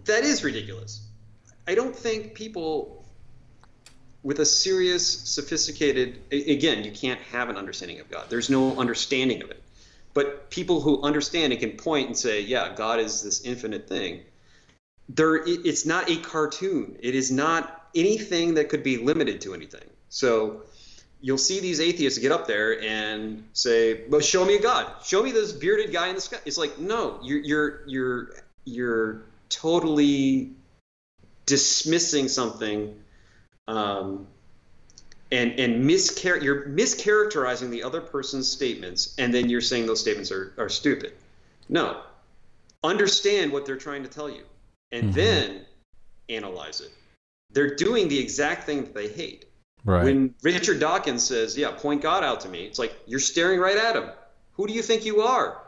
that 0.05 0.23
is 0.23 0.43
ridiculous. 0.43 1.01
I 1.67 1.75
don't 1.75 1.95
think 1.95 2.33
people 2.33 3.05
with 4.21 4.39
a 4.39 4.45
serious, 4.45 5.07
sophisticated, 5.07 6.19
again, 6.31 6.83
you 6.83 6.91
can't 6.91 7.21
have 7.21 7.49
an 7.49 7.55
understanding 7.55 7.99
of 8.01 8.09
God. 8.09 8.25
There's 8.29 8.49
no 8.49 8.77
understanding 8.77 9.41
of 9.41 9.49
it. 9.49 9.63
But 10.13 10.49
people 10.49 10.81
who 10.81 11.01
understand 11.01 11.53
and 11.53 11.61
can 11.61 11.77
point 11.77 12.07
and 12.07 12.17
say, 12.17 12.41
"Yeah, 12.41 12.73
God 12.75 12.99
is 12.99 13.21
this 13.21 13.41
infinite 13.41 13.87
thing." 13.87 14.21
There, 15.07 15.37
it's 15.45 15.85
not 15.85 16.09
a 16.09 16.17
cartoon. 16.17 16.97
It 16.99 17.15
is 17.15 17.31
not 17.31 17.89
anything 17.95 18.55
that 18.55 18.69
could 18.69 18.83
be 18.83 18.97
limited 18.97 19.41
to 19.41 19.53
anything. 19.53 19.89
So 20.09 20.63
you'll 21.21 21.37
see 21.37 21.59
these 21.59 21.79
atheists 21.79 22.19
get 22.19 22.31
up 22.31 22.47
there 22.47 22.81
and 22.81 23.43
say, 23.53 24.07
"Well, 24.07 24.21
show 24.21 24.45
me 24.45 24.55
a 24.55 24.61
God. 24.61 25.03
Show 25.03 25.23
me 25.23 25.31
this 25.31 25.51
bearded 25.51 25.91
guy 25.91 26.07
in 26.07 26.15
the 26.15 26.21
sky." 26.21 26.37
It's 26.45 26.57
like, 26.57 26.77
no, 26.79 27.19
you're 27.21 27.39
you're 27.39 27.87
you're 27.87 28.35
you're 28.65 29.21
totally 29.49 30.51
dismissing 31.45 32.27
something, 32.27 32.97
um, 33.67 34.27
and 35.31 35.59
and 35.59 35.83
mischar- 35.89 36.41
you're 36.41 36.67
mischaracterizing 36.67 37.69
the 37.69 37.83
other 37.83 38.01
person's 38.01 38.47
statements, 38.47 39.15
and 39.17 39.33
then 39.33 39.49
you're 39.49 39.61
saying 39.61 39.87
those 39.87 39.99
statements 39.99 40.31
are 40.31 40.53
are 40.57 40.69
stupid. 40.69 41.13
No, 41.67 42.01
understand 42.83 43.51
what 43.51 43.65
they're 43.65 43.77
trying 43.77 44.03
to 44.03 44.09
tell 44.09 44.29
you, 44.29 44.43
and 44.91 45.11
Mhm. 45.11 45.13
then 45.15 45.65
analyze 46.29 46.81
it. 46.81 46.91
They're 47.51 47.75
doing 47.75 48.07
the 48.07 48.19
exact 48.19 48.65
thing 48.65 48.83
that 48.83 48.93
they 48.93 49.07
hate. 49.07 49.45
Right. 49.85 50.03
When 50.03 50.33
Richard 50.43 50.79
Dawkins 50.79 51.23
says, 51.23 51.57
"Yeah, 51.57 51.71
point 51.71 52.01
God 52.01 52.23
out 52.23 52.41
to 52.41 52.49
me," 52.49 52.65
it's 52.65 52.79
like 52.79 52.93
you're 53.05 53.19
staring 53.19 53.59
right 53.59 53.77
at 53.77 53.95
him. 53.95 54.09
Who 54.53 54.67
do 54.67 54.73
you 54.73 54.81
think 54.81 55.05
you 55.05 55.21
are? 55.21 55.61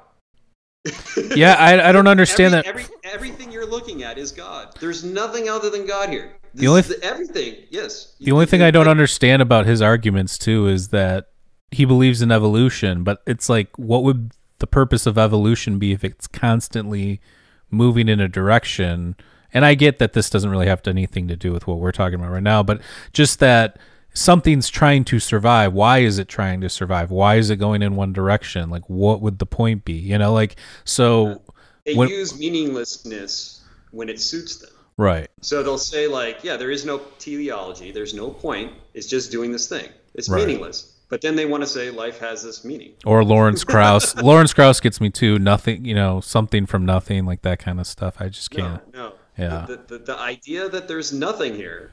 yeah, 1.35 1.53
I, 1.59 1.89
I 1.89 1.91
don't 1.91 2.07
understand 2.07 2.55
Every- 2.55 2.83
that. 2.83 2.91
Every, 3.05 3.11
everything 3.29 3.51
you're 3.51 3.65
looking 3.67 4.03
at 4.03 4.17
is 4.17 4.31
God. 4.31 4.75
There's 4.79 5.03
nothing 5.03 5.47
other 5.47 5.69
than 5.69 5.85
God 5.85 6.09
here. 6.09 6.33
This 6.53 6.61
The 6.61 6.67
only 6.67 6.79
is 6.81 6.87
the- 6.87 7.03
everything, 7.03 7.55
yes. 7.69 8.15
The 8.19 8.31
only 8.31 8.45
thing 8.47 8.61
I 8.61 8.71
don't 8.71 8.87
understand 8.87 9.41
about 9.41 9.65
his 9.67 9.81
arguments 9.81 10.37
too 10.37 10.67
is 10.67 10.89
that 10.89 11.27
he 11.69 11.85
believes 11.85 12.21
in 12.21 12.31
evolution, 12.31 13.03
but 13.03 13.21
it's 13.27 13.47
like, 13.47 13.69
what 13.77 14.03
would 14.03 14.31
the 14.59 14.67
purpose 14.67 15.05
of 15.05 15.17
evolution 15.17 15.79
be 15.79 15.91
if 15.93 16.03
it's 16.03 16.27
constantly 16.27 17.21
moving 17.69 18.09
in 18.09 18.19
a 18.19 18.27
direction? 18.27 19.15
And 19.53 19.63
I 19.65 19.75
get 19.75 19.99
that 19.99 20.13
this 20.13 20.29
doesn't 20.31 20.49
really 20.49 20.67
have 20.67 20.81
to 20.83 20.89
anything 20.89 21.27
to 21.27 21.35
do 21.35 21.51
with 21.53 21.67
what 21.67 21.77
we're 21.79 21.91
talking 21.91 22.15
about 22.19 22.31
right 22.31 22.43
now, 22.43 22.63
but 22.63 22.81
just 23.13 23.39
that 23.39 23.77
something's 24.13 24.69
trying 24.69 25.03
to 25.05 25.19
survive. 25.19 25.73
Why 25.73 25.99
is 25.99 26.19
it 26.19 26.27
trying 26.27 26.61
to 26.61 26.69
survive? 26.69 27.11
Why 27.11 27.35
is 27.35 27.49
it 27.49 27.57
going 27.57 27.81
in 27.81 27.95
one 27.95 28.13
direction? 28.13 28.69
Like, 28.69 28.83
what 28.89 29.21
would 29.21 29.39
the 29.39 29.45
point 29.45 29.85
be? 29.85 29.93
You 29.93 30.17
know, 30.17 30.33
like 30.33 30.55
so. 30.83 31.41
They 31.85 31.95
when- 31.95 32.09
use 32.09 32.37
meaninglessness 32.37 33.61
when 33.91 34.09
it 34.09 34.19
suits 34.19 34.57
them. 34.57 34.69
Right. 34.97 35.29
So 35.41 35.63
they'll 35.63 35.77
say 35.77 36.07
like, 36.07 36.43
yeah, 36.43 36.57
there 36.57 36.69
is 36.71 36.85
no 36.85 37.01
teleology. 37.17 37.91
There's 37.91 38.13
no 38.13 38.29
point. 38.29 38.73
It's 38.93 39.07
just 39.07 39.31
doing 39.31 39.51
this 39.51 39.67
thing. 39.67 39.89
It's 40.13 40.29
Right. 40.29 40.45
meaningless. 40.45 40.93
But 41.09 41.21
then 41.21 41.35
they 41.35 41.45
want 41.45 41.63
to 41.63 41.67
say 41.67 41.89
life 41.89 42.19
has 42.19 42.43
this 42.43 42.63
meaning. 42.63 42.91
Or 43.05 43.23
Lawrence 43.25 43.63
Krauss. 43.71 44.15
Lawrence 44.15 44.53
Krauss 44.53 44.79
gets 44.79 45.01
me 45.01 45.09
too. 45.09 45.39
Nothing, 45.39 45.83
you 45.83 45.95
know, 45.95 46.21
something 46.21 46.65
from 46.65 46.85
nothing, 46.85 47.25
like 47.25 47.41
that 47.41 47.59
kind 47.59 47.79
of 47.79 47.87
stuff. 47.87 48.15
I 48.19 48.29
just 48.29 48.51
can't. 48.51 48.81
No, 48.93 48.99
no. 49.09 49.13
Yeah. 49.37 49.65
The, 49.67 49.77
the, 49.87 49.97
the 49.97 50.19
idea 50.19 50.69
that 50.69 50.87
there's 50.87 51.11
nothing 51.11 51.55
here 51.55 51.91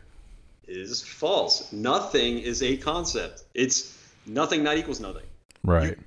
is 0.68 1.02
false. 1.02 1.72
Nothing 1.72 2.38
is 2.38 2.62
a 2.62 2.76
concept. 2.76 3.42
It's 3.54 3.96
nothing 4.26 4.62
not 4.62 4.76
equals 4.76 5.00
nothing. 5.00 5.24
Right. 5.64 5.98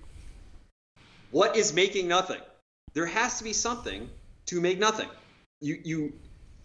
What 1.31 1.55
is 1.55 1.73
making 1.73 2.07
nothing? 2.07 2.41
There 2.93 3.05
has 3.05 3.37
to 3.37 3.43
be 3.43 3.53
something 3.53 4.09
to 4.47 4.61
make 4.61 4.79
nothing. 4.79 5.09
You 5.61 5.79
you 5.83 6.13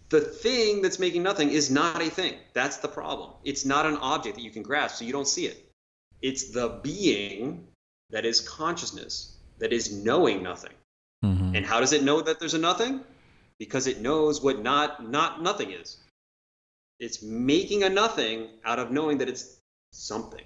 the 0.09 0.21
thing 0.21 0.81
that's 0.81 0.99
making 0.99 1.23
nothing 1.23 1.49
is 1.49 1.69
not 1.69 2.01
a 2.01 2.09
thing. 2.09 2.35
That's 2.53 2.77
the 2.77 2.87
problem. 2.87 3.31
It's 3.43 3.65
not 3.65 3.85
an 3.85 3.97
object 3.97 4.35
that 4.35 4.41
you 4.41 4.51
can 4.51 4.63
grasp, 4.63 4.97
so 4.97 5.05
you 5.05 5.11
don't 5.11 5.27
see 5.27 5.45
it. 5.45 5.69
It's 6.21 6.51
the 6.51 6.79
being 6.81 7.67
that 8.09 8.25
is 8.25 8.41
consciousness, 8.41 9.37
that 9.59 9.73
is 9.73 9.91
knowing 9.91 10.43
nothing. 10.43 10.73
hmm 11.21 11.55
And 11.55 11.65
how 11.65 11.79
does 11.79 11.93
it 11.93 12.03
know 12.03 12.21
that 12.21 12.39
there's 12.39 12.53
a 12.53 12.59
nothing? 12.59 13.01
Because 13.59 13.87
it 13.87 14.01
knows 14.01 14.41
what 14.41 14.61
not 14.61 15.09
not 15.09 15.41
nothing 15.41 15.71
is. 15.71 15.97
It's 16.99 17.21
making 17.21 17.83
a 17.83 17.89
nothing 17.89 18.47
out 18.65 18.79
of 18.79 18.91
knowing 18.91 19.19
that 19.19 19.29
it's 19.29 19.59
something. 19.91 20.43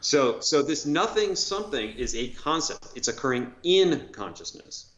So 0.00 0.40
so 0.40 0.62
this 0.62 0.86
nothing 0.86 1.34
something 1.34 1.90
is 1.90 2.14
a 2.14 2.28
concept. 2.28 2.88
It's 2.94 3.08
occurring 3.08 3.52
in 3.62 4.08
consciousness. 4.12 4.92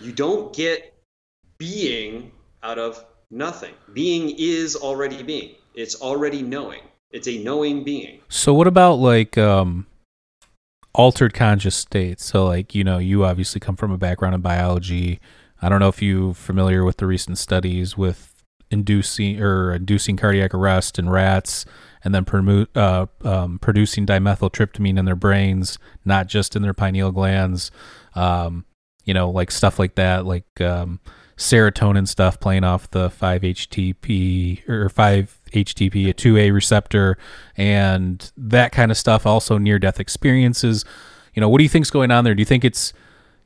You 0.00 0.12
don't 0.12 0.54
get 0.54 0.94
being 1.58 2.32
out 2.62 2.78
of 2.78 3.04
nothing. 3.30 3.74
Being 3.92 4.34
is 4.38 4.76
already 4.76 5.22
being. 5.22 5.54
It's 5.74 6.00
already 6.00 6.42
knowing. 6.42 6.82
It's 7.10 7.28
a 7.28 7.38
knowing 7.38 7.82
being. 7.82 8.20
So 8.28 8.54
what 8.54 8.66
about 8.66 8.94
like 8.94 9.38
um 9.38 9.86
altered 10.92 11.34
conscious 11.34 11.74
states? 11.74 12.24
So 12.24 12.44
like, 12.44 12.74
you 12.74 12.84
know, 12.84 12.98
you 12.98 13.24
obviously 13.24 13.60
come 13.60 13.76
from 13.76 13.90
a 13.90 13.98
background 13.98 14.34
in 14.34 14.42
biology. 14.42 15.20
I 15.62 15.70
don't 15.70 15.80
know 15.80 15.88
if 15.88 16.02
you're 16.02 16.34
familiar 16.34 16.84
with 16.84 16.98
the 16.98 17.06
recent 17.06 17.38
studies 17.38 17.96
with 17.96 18.35
inducing 18.70 19.40
or 19.40 19.72
inducing 19.72 20.16
cardiac 20.16 20.54
arrest 20.54 20.98
in 20.98 21.08
rats 21.08 21.64
and 22.02 22.14
then 22.14 22.24
promu- 22.24 22.68
uh, 22.76 23.06
um, 23.24 23.58
producing 23.58 24.06
dimethyltryptamine 24.06 24.98
in 24.98 25.04
their 25.04 25.16
brains, 25.16 25.78
not 26.04 26.26
just 26.28 26.54
in 26.54 26.62
their 26.62 26.74
pineal 26.74 27.10
glands. 27.10 27.70
Um, 28.14 28.64
you 29.04 29.14
know, 29.14 29.30
like 29.30 29.50
stuff 29.50 29.78
like 29.78 29.94
that, 29.96 30.26
like 30.26 30.60
um, 30.60 31.00
serotonin 31.36 32.06
stuff 32.08 32.40
playing 32.40 32.64
off 32.64 32.90
the 32.90 33.08
5-HTP 33.10 34.68
or 34.68 34.88
5-HTP, 34.88 36.08
a 36.08 36.14
2A 36.14 36.52
receptor, 36.52 37.18
and 37.56 38.30
that 38.36 38.72
kind 38.72 38.90
of 38.90 38.96
stuff. 38.96 39.26
Also, 39.26 39.58
near-death 39.58 40.00
experiences. 40.00 40.84
You 41.34 41.40
know, 41.40 41.48
what 41.48 41.58
do 41.58 41.64
you 41.64 41.70
think's 41.70 41.90
going 41.90 42.10
on 42.10 42.24
there? 42.24 42.34
Do 42.34 42.40
you 42.40 42.46
think 42.46 42.64
it's 42.64 42.92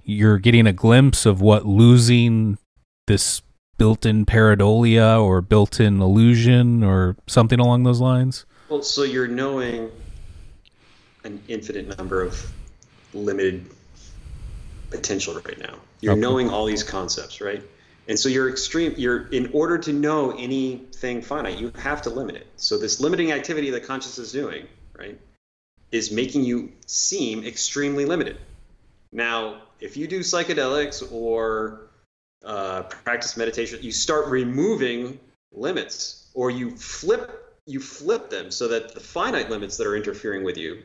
you're 0.03 0.39
getting 0.39 0.67
a 0.67 0.73
glimpse 0.73 1.27
of 1.27 1.41
what 1.41 1.67
losing 1.67 2.59
this 3.07 3.43
built-in 3.81 4.27
pareidolia 4.27 5.19
or 5.19 5.41
built-in 5.41 6.03
illusion 6.03 6.85
or 6.85 7.17
something 7.27 7.59
along 7.59 7.83
those 7.85 7.99
lines? 7.99 8.45
Well, 8.69 8.83
so 8.83 9.05
you're 9.05 9.27
knowing 9.27 9.91
an 11.25 11.43
infinite 11.49 11.97
number 11.97 12.21
of 12.21 12.53
limited 13.15 13.65
potential 14.91 15.33
right 15.33 15.59
now. 15.59 15.77
You're 16.03 16.13
Okay. 16.13 16.21
knowing 16.21 16.51
all 16.51 16.67
these 16.67 16.83
concepts, 16.83 17.41
right? 17.41 17.63
And 18.07 18.19
so 18.19 18.29
you're 18.29 18.51
extreme. 18.51 18.93
You're 18.99 19.29
in 19.29 19.49
order 19.55 19.79
to 19.79 19.95
know 19.95 20.33
anything 20.33 21.23
finite, 21.23 21.59
you 21.59 21.73
have 21.77 22.03
to 22.03 22.11
limit 22.11 22.37
it. 22.37 22.49
So 22.57 22.77
this 22.77 23.01
limiting 23.01 23.33
activity 23.33 23.71
that 23.71 23.85
consciousness 23.85 24.27
is 24.27 24.33
doing, 24.33 24.67
right, 24.99 25.19
is 25.91 26.13
making 26.13 26.45
you 26.45 26.71
seem 26.85 27.45
extremely 27.45 28.05
limited. 28.05 28.37
Now, 29.11 29.63
if 29.81 29.97
you 29.97 30.07
do 30.07 30.21
psychedelics 30.21 31.11
or 31.11 31.90
uh, 32.45 32.83
practice 32.83 33.37
meditation, 33.37 33.79
you 33.83 33.93
start 33.93 34.27
removing 34.29 35.19
limits, 35.53 36.29
or 36.35 36.51
you 36.51 36.77
flip 36.77 37.37
you 37.67 37.79
flip 37.79 38.31
them 38.31 38.51
so 38.51 38.69
that 38.69 38.95
the 38.95 39.01
finite 39.01 39.51
limits 39.51 39.77
that 39.77 39.87
are 39.87 39.95
interfering 39.95 40.43
with 40.43 40.57
you 40.57 40.83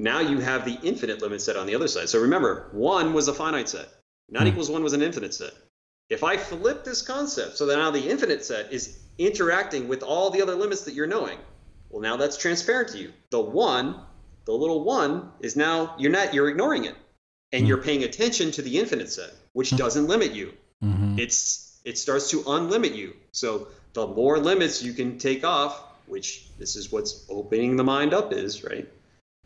now 0.00 0.20
you 0.20 0.38
have 0.38 0.64
the 0.64 0.78
infinite 0.82 1.20
limit 1.20 1.42
set 1.42 1.56
on 1.56 1.66
the 1.66 1.74
other 1.74 1.86
side. 1.86 2.08
So 2.08 2.20
remember, 2.20 2.68
one 2.72 3.12
was 3.12 3.28
a 3.28 3.34
finite 3.34 3.68
set. 3.68 3.88
Not 4.30 4.42
Hmm. 4.42 4.48
equals 4.48 4.70
one 4.70 4.82
was 4.82 4.94
an 4.94 5.02
infinite 5.02 5.34
set. 5.34 5.52
If 6.08 6.24
I 6.24 6.38
flip 6.38 6.84
this 6.84 7.02
concept 7.02 7.58
so 7.58 7.66
that 7.66 7.76
now 7.76 7.90
the 7.90 8.08
infinite 8.08 8.44
set 8.44 8.72
is 8.72 8.98
interacting 9.18 9.88
with 9.88 10.02
all 10.02 10.30
the 10.30 10.40
other 10.40 10.54
limits 10.54 10.82
that 10.82 10.94
you're 10.94 11.06
knowing, 11.06 11.38
well, 11.90 12.00
now 12.00 12.16
that's 12.16 12.38
transparent 12.38 12.88
to 12.90 12.98
you. 12.98 13.12
The 13.30 13.40
one, 13.40 14.00
the 14.46 14.52
little 14.52 14.82
one, 14.84 15.32
is 15.40 15.54
now 15.54 15.94
you're 15.98 16.10
not 16.10 16.32
you're 16.32 16.48
ignoring 16.48 16.84
it, 16.84 16.96
and 17.52 17.62
Hmm. 17.62 17.68
you're 17.68 17.82
paying 17.82 18.04
attention 18.04 18.50
to 18.52 18.62
the 18.62 18.78
infinite 18.78 19.10
set, 19.10 19.32
which 19.52 19.70
doesn't 19.76 20.06
limit 20.06 20.32
you 20.32 20.52
Mm-hmm. 20.82 21.18
it's 21.18 21.78
it 21.84 21.98
starts 21.98 22.30
to 22.30 22.38
unlimit 22.42 22.94
you. 22.94 23.14
So 23.32 23.68
the 23.94 24.06
more 24.06 24.38
limits 24.38 24.82
you 24.82 24.92
can 24.94 25.18
take 25.18 25.44
off, 25.44 25.82
which 26.06 26.46
this 26.58 26.76
is 26.76 26.90
what's 26.92 27.26
opening 27.28 27.76
the 27.76 27.84
mind 27.84 28.12
up 28.14 28.32
is, 28.32 28.62
right? 28.64 28.86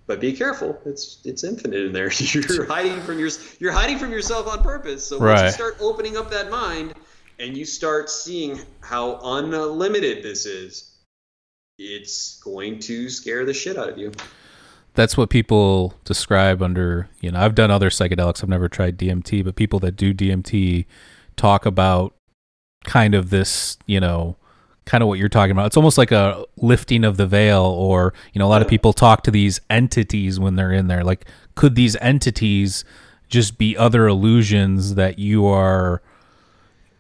But 0.07 0.21
be 0.21 0.33
careful, 0.35 0.79
it's 0.85 1.19
it's 1.25 1.43
infinite 1.45 1.87
in 1.87 1.93
there. 1.93 2.13
You're 2.19 2.67
hiding 2.67 3.01
from 3.03 3.19
your 3.19 3.31
you're 3.59 3.73
hiding 3.73 3.99
from 3.99 4.13
yourself 4.13 4.47
on 4.47 4.63
purpose. 4.63 5.05
So 5.07 5.19
once 5.19 5.41
you 5.43 5.51
start 5.53 5.77
opening 5.81 6.17
up 6.17 6.31
that 6.31 6.51
mind 6.51 6.93
and 7.39 7.57
you 7.57 7.65
start 7.65 8.11
seeing 8.11 8.61
how 8.81 9.19
unlimited 9.23 10.23
this 10.23 10.45
is, 10.47 10.93
it's 11.79 12.39
going 12.41 12.79
to 12.81 13.09
scare 13.09 13.45
the 13.45 13.55
shit 13.55 13.77
out 13.79 13.89
of 13.89 13.99
you. 13.99 14.13
That's 14.95 15.17
what 15.17 15.29
people 15.29 15.95
describe 16.05 16.63
under, 16.63 17.09
you 17.21 17.33
know, 17.33 17.41
I've 17.41 17.55
done 17.55 17.71
other 17.71 17.91
psychedelics. 17.91 18.43
I've 18.43 18.49
never 18.49 18.69
tried 18.69 18.97
DMT, 18.97 19.45
but 19.45 19.57
people 19.57 19.81
that 19.81 19.97
do 19.97 20.15
DMT 20.15 20.87
talk 21.37 21.67
about 21.67 22.15
kind 22.85 23.15
of 23.15 23.31
this, 23.31 23.77
you 23.87 23.99
know, 23.99 24.37
kind 24.85 25.03
of 25.03 25.09
what 25.09 25.19
you're 25.19 25.29
talking 25.29 25.53
about. 25.53 25.67
It's 25.67 25.77
almost 25.77 25.99
like 25.99 26.13
a 26.13 26.45
lifting 26.57 27.05
of 27.05 27.17
the 27.17 27.27
veil, 27.27 27.63
or 27.63 28.15
you 28.33 28.39
know, 28.39 28.47
a 28.47 28.49
lot 28.49 28.63
of 28.63 28.69
people 28.69 28.93
talk 28.93 29.23
to 29.25 29.31
these 29.31 29.61
entities 29.71 30.39
when 30.39 30.57
they're 30.57 30.73
in 30.73 30.89
there. 30.89 31.03
Like, 31.03 31.27
could 31.55 31.75
these 31.75 31.97
entities 31.97 32.85
just 33.29 33.59
be 33.59 33.77
other 33.77 34.07
illusions 34.07 34.95
that 34.95 35.19
you 35.19 35.47
are, 35.47 36.03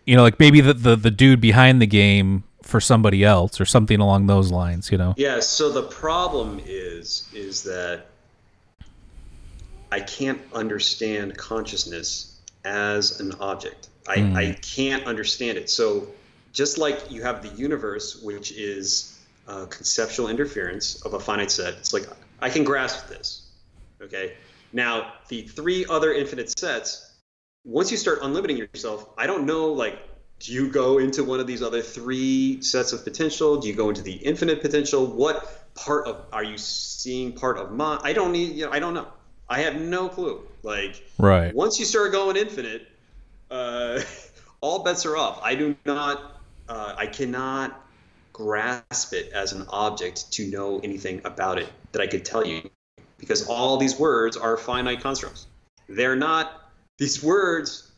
you 0.06 0.16
know, 0.16 0.22
like 0.22 0.40
maybe 0.40 0.60
the 0.60 0.74
the, 0.74 0.96
the 0.96 1.10
dude 1.10 1.40
behind 1.40 1.80
the 1.80 1.86
game 1.86 2.44
for 2.64 2.80
somebody 2.80 3.24
else 3.24 3.60
or 3.60 3.64
something 3.64 4.00
along 4.00 4.26
those 4.26 4.50
lines, 4.50 4.90
you 4.90 4.98
know? 4.98 5.14
Yeah. 5.16 5.40
So 5.40 5.70
the 5.70 5.82
problem 5.82 6.60
is 6.64 7.28
is 7.32 7.62
that 7.64 8.06
I 9.92 10.00
can't 10.00 10.40
understand 10.52 11.36
consciousness 11.36 12.40
as 12.64 13.20
an 13.20 13.32
object. 13.40 13.88
I, 14.08 14.16
Mm. 14.16 14.36
I 14.36 14.52
can't 14.60 15.04
understand 15.06 15.58
it. 15.58 15.70
So 15.70 16.08
just 16.52 16.78
like 16.78 17.10
you 17.10 17.22
have 17.22 17.42
the 17.42 17.54
universe, 17.56 18.22
which 18.22 18.52
is 18.52 19.18
uh, 19.46 19.66
conceptual 19.66 20.28
interference 20.28 21.02
of 21.02 21.14
a 21.14 21.20
finite 21.20 21.50
set, 21.50 21.74
it's 21.74 21.92
like 21.92 22.06
I 22.40 22.48
can 22.50 22.64
grasp 22.64 23.08
this. 23.08 23.46
Okay. 24.00 24.34
Now 24.72 25.12
the 25.28 25.42
three 25.42 25.84
other 25.88 26.12
infinite 26.12 26.58
sets, 26.58 27.12
once 27.64 27.90
you 27.90 27.96
start 27.96 28.20
unlimiting 28.22 28.58
yourself, 28.58 29.08
I 29.16 29.26
don't 29.26 29.46
know 29.46 29.66
like 29.72 29.98
do 30.40 30.52
you 30.52 30.70
go 30.70 30.98
into 30.98 31.24
one 31.24 31.40
of 31.40 31.46
these 31.46 31.62
other 31.62 31.82
three 31.82 32.60
sets 32.62 32.92
of 32.92 33.04
potential? 33.04 33.58
Do 33.58 33.68
you 33.68 33.74
go 33.74 33.88
into 33.88 34.02
the 34.02 34.12
infinite 34.12 34.60
potential? 34.60 35.06
What 35.06 35.74
part 35.74 36.06
of 36.06 36.24
are 36.32 36.44
you 36.44 36.58
seeing 36.58 37.32
part 37.32 37.58
of 37.58 37.72
my 37.72 37.98
I 38.02 38.12
don't 38.12 38.32
need 38.32 38.54
you 38.56 38.66
know, 38.66 38.72
I 38.72 38.78
don't 38.78 38.94
know. 38.94 39.08
I 39.48 39.60
have 39.60 39.80
no 39.80 40.08
clue. 40.08 40.42
Like 40.62 41.02
Right. 41.18 41.54
once 41.54 41.78
you 41.78 41.86
start 41.86 42.12
going 42.12 42.36
infinite, 42.36 42.86
uh, 43.50 44.00
all 44.60 44.82
bets 44.82 45.06
are 45.06 45.16
off. 45.16 45.40
I 45.42 45.54
do 45.54 45.76
not, 45.84 46.40
uh, 46.68 46.94
I 46.96 47.06
cannot 47.06 47.80
grasp 48.32 49.12
it 49.12 49.32
as 49.32 49.52
an 49.52 49.66
object 49.68 50.32
to 50.32 50.50
know 50.50 50.80
anything 50.82 51.20
about 51.24 51.58
it 51.58 51.68
that 51.92 52.02
I 52.02 52.06
could 52.06 52.24
tell 52.24 52.46
you, 52.46 52.68
because 53.18 53.46
all 53.46 53.76
these 53.76 53.98
words 53.98 54.36
are 54.36 54.56
finite 54.56 55.00
constructs. 55.00 55.46
They're 55.88 56.16
not 56.16 56.50
these 56.98 57.22
words. 57.22 57.90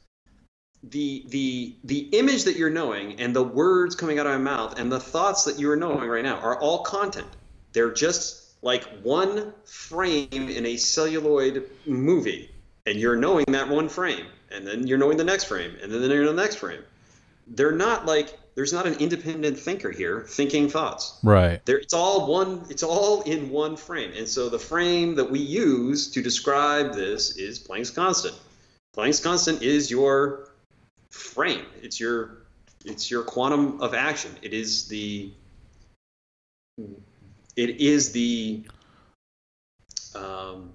The 0.91 1.24
the 1.28 1.74
the 1.84 1.99
image 2.12 2.45
that 2.45 2.57
you're 2.57 2.70
knowing 2.70 3.18
and 3.20 3.34
the 3.34 3.43
words 3.43 3.95
coming 3.95 4.18
out 4.18 4.26
of 4.26 4.32
my 4.32 4.39
mouth 4.39 4.78
and 4.78 4.91
the 4.91 5.01
thoughts 5.01 5.45
that 5.45 5.59
you 5.59 5.70
are 5.70 5.76
knowing 5.76 6.09
right 6.09 6.24
now 6.24 6.39
are 6.39 6.59
all 6.61 6.80
content. 6.84 7.26
They're 7.72 7.93
just 7.93 8.47
like 8.62 8.84
one 9.03 9.53
frame 9.64 10.28
in 10.32 10.66
a 10.66 10.76
celluloid 10.76 11.68
movie. 11.87 12.51
And 12.87 12.99
you're 12.99 13.16
knowing 13.16 13.45
that 13.49 13.68
one 13.68 13.89
frame. 13.89 14.26
And 14.51 14.66
then 14.66 14.87
you're 14.87 14.99
knowing 14.99 15.16
the 15.16 15.24
next 15.24 15.45
frame. 15.45 15.76
And 15.82 15.93
then 15.93 16.03
you're 16.03 16.22
in 16.22 16.37
the 16.37 16.43
next 16.43 16.57
frame. 16.57 16.82
They're 17.49 17.72
not 17.72 18.07
like 18.07 18.39
there's 18.57 18.72
not 18.72 18.87
an 18.87 18.95
independent 18.95 19.59
thinker 19.59 19.91
here 19.91 20.24
thinking 20.28 20.68
thoughts. 20.68 21.18
Right. 21.22 21.64
there 21.66 21.78
it's 21.78 21.95
all 21.95 22.26
one 22.26 22.64
it's 22.70 22.82
all 22.82 23.22
in 23.22 23.51
one 23.51 23.76
frame. 23.76 24.12
And 24.16 24.28
so 24.28 24.49
the 24.49 24.59
frame 24.59 25.14
that 25.16 25.30
we 25.30 25.39
use 25.39 26.11
to 26.12 26.22
describe 26.22 26.95
this 26.95 27.37
is 27.37 27.59
planck's 27.59 27.91
constant. 27.91 28.34
Planck's 28.97 29.20
constant 29.20 29.62
is 29.62 29.91
your 29.91 30.49
frame 31.17 31.64
it's 31.83 31.99
your 31.99 32.39
it's 32.85 33.11
your 33.11 33.23
quantum 33.23 33.81
of 33.81 33.95
action 33.95 34.31
it 34.43 34.53
is 34.53 34.87
the 34.89 35.33
it 37.57 37.81
is 37.81 38.12
the 38.12 38.64
um, 40.14 40.73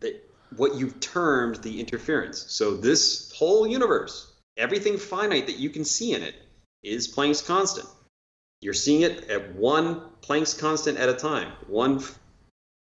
the, 0.00 0.20
what 0.56 0.76
you've 0.76 1.00
termed 1.00 1.56
the 1.56 1.80
interference. 1.80 2.44
So 2.48 2.76
this 2.76 3.32
whole 3.36 3.66
universe, 3.66 4.32
everything 4.56 4.98
finite 4.98 5.46
that 5.46 5.58
you 5.58 5.70
can 5.70 5.84
see 5.84 6.12
in 6.12 6.22
it, 6.22 6.34
is 6.82 7.12
Planck's 7.12 7.42
constant. 7.42 7.88
You're 8.60 8.74
seeing 8.74 9.02
it 9.02 9.30
at 9.30 9.54
one 9.54 10.02
Planck's 10.22 10.54
constant 10.54 10.98
at 10.98 11.08
a 11.08 11.14
time, 11.14 11.52
one 11.66 12.02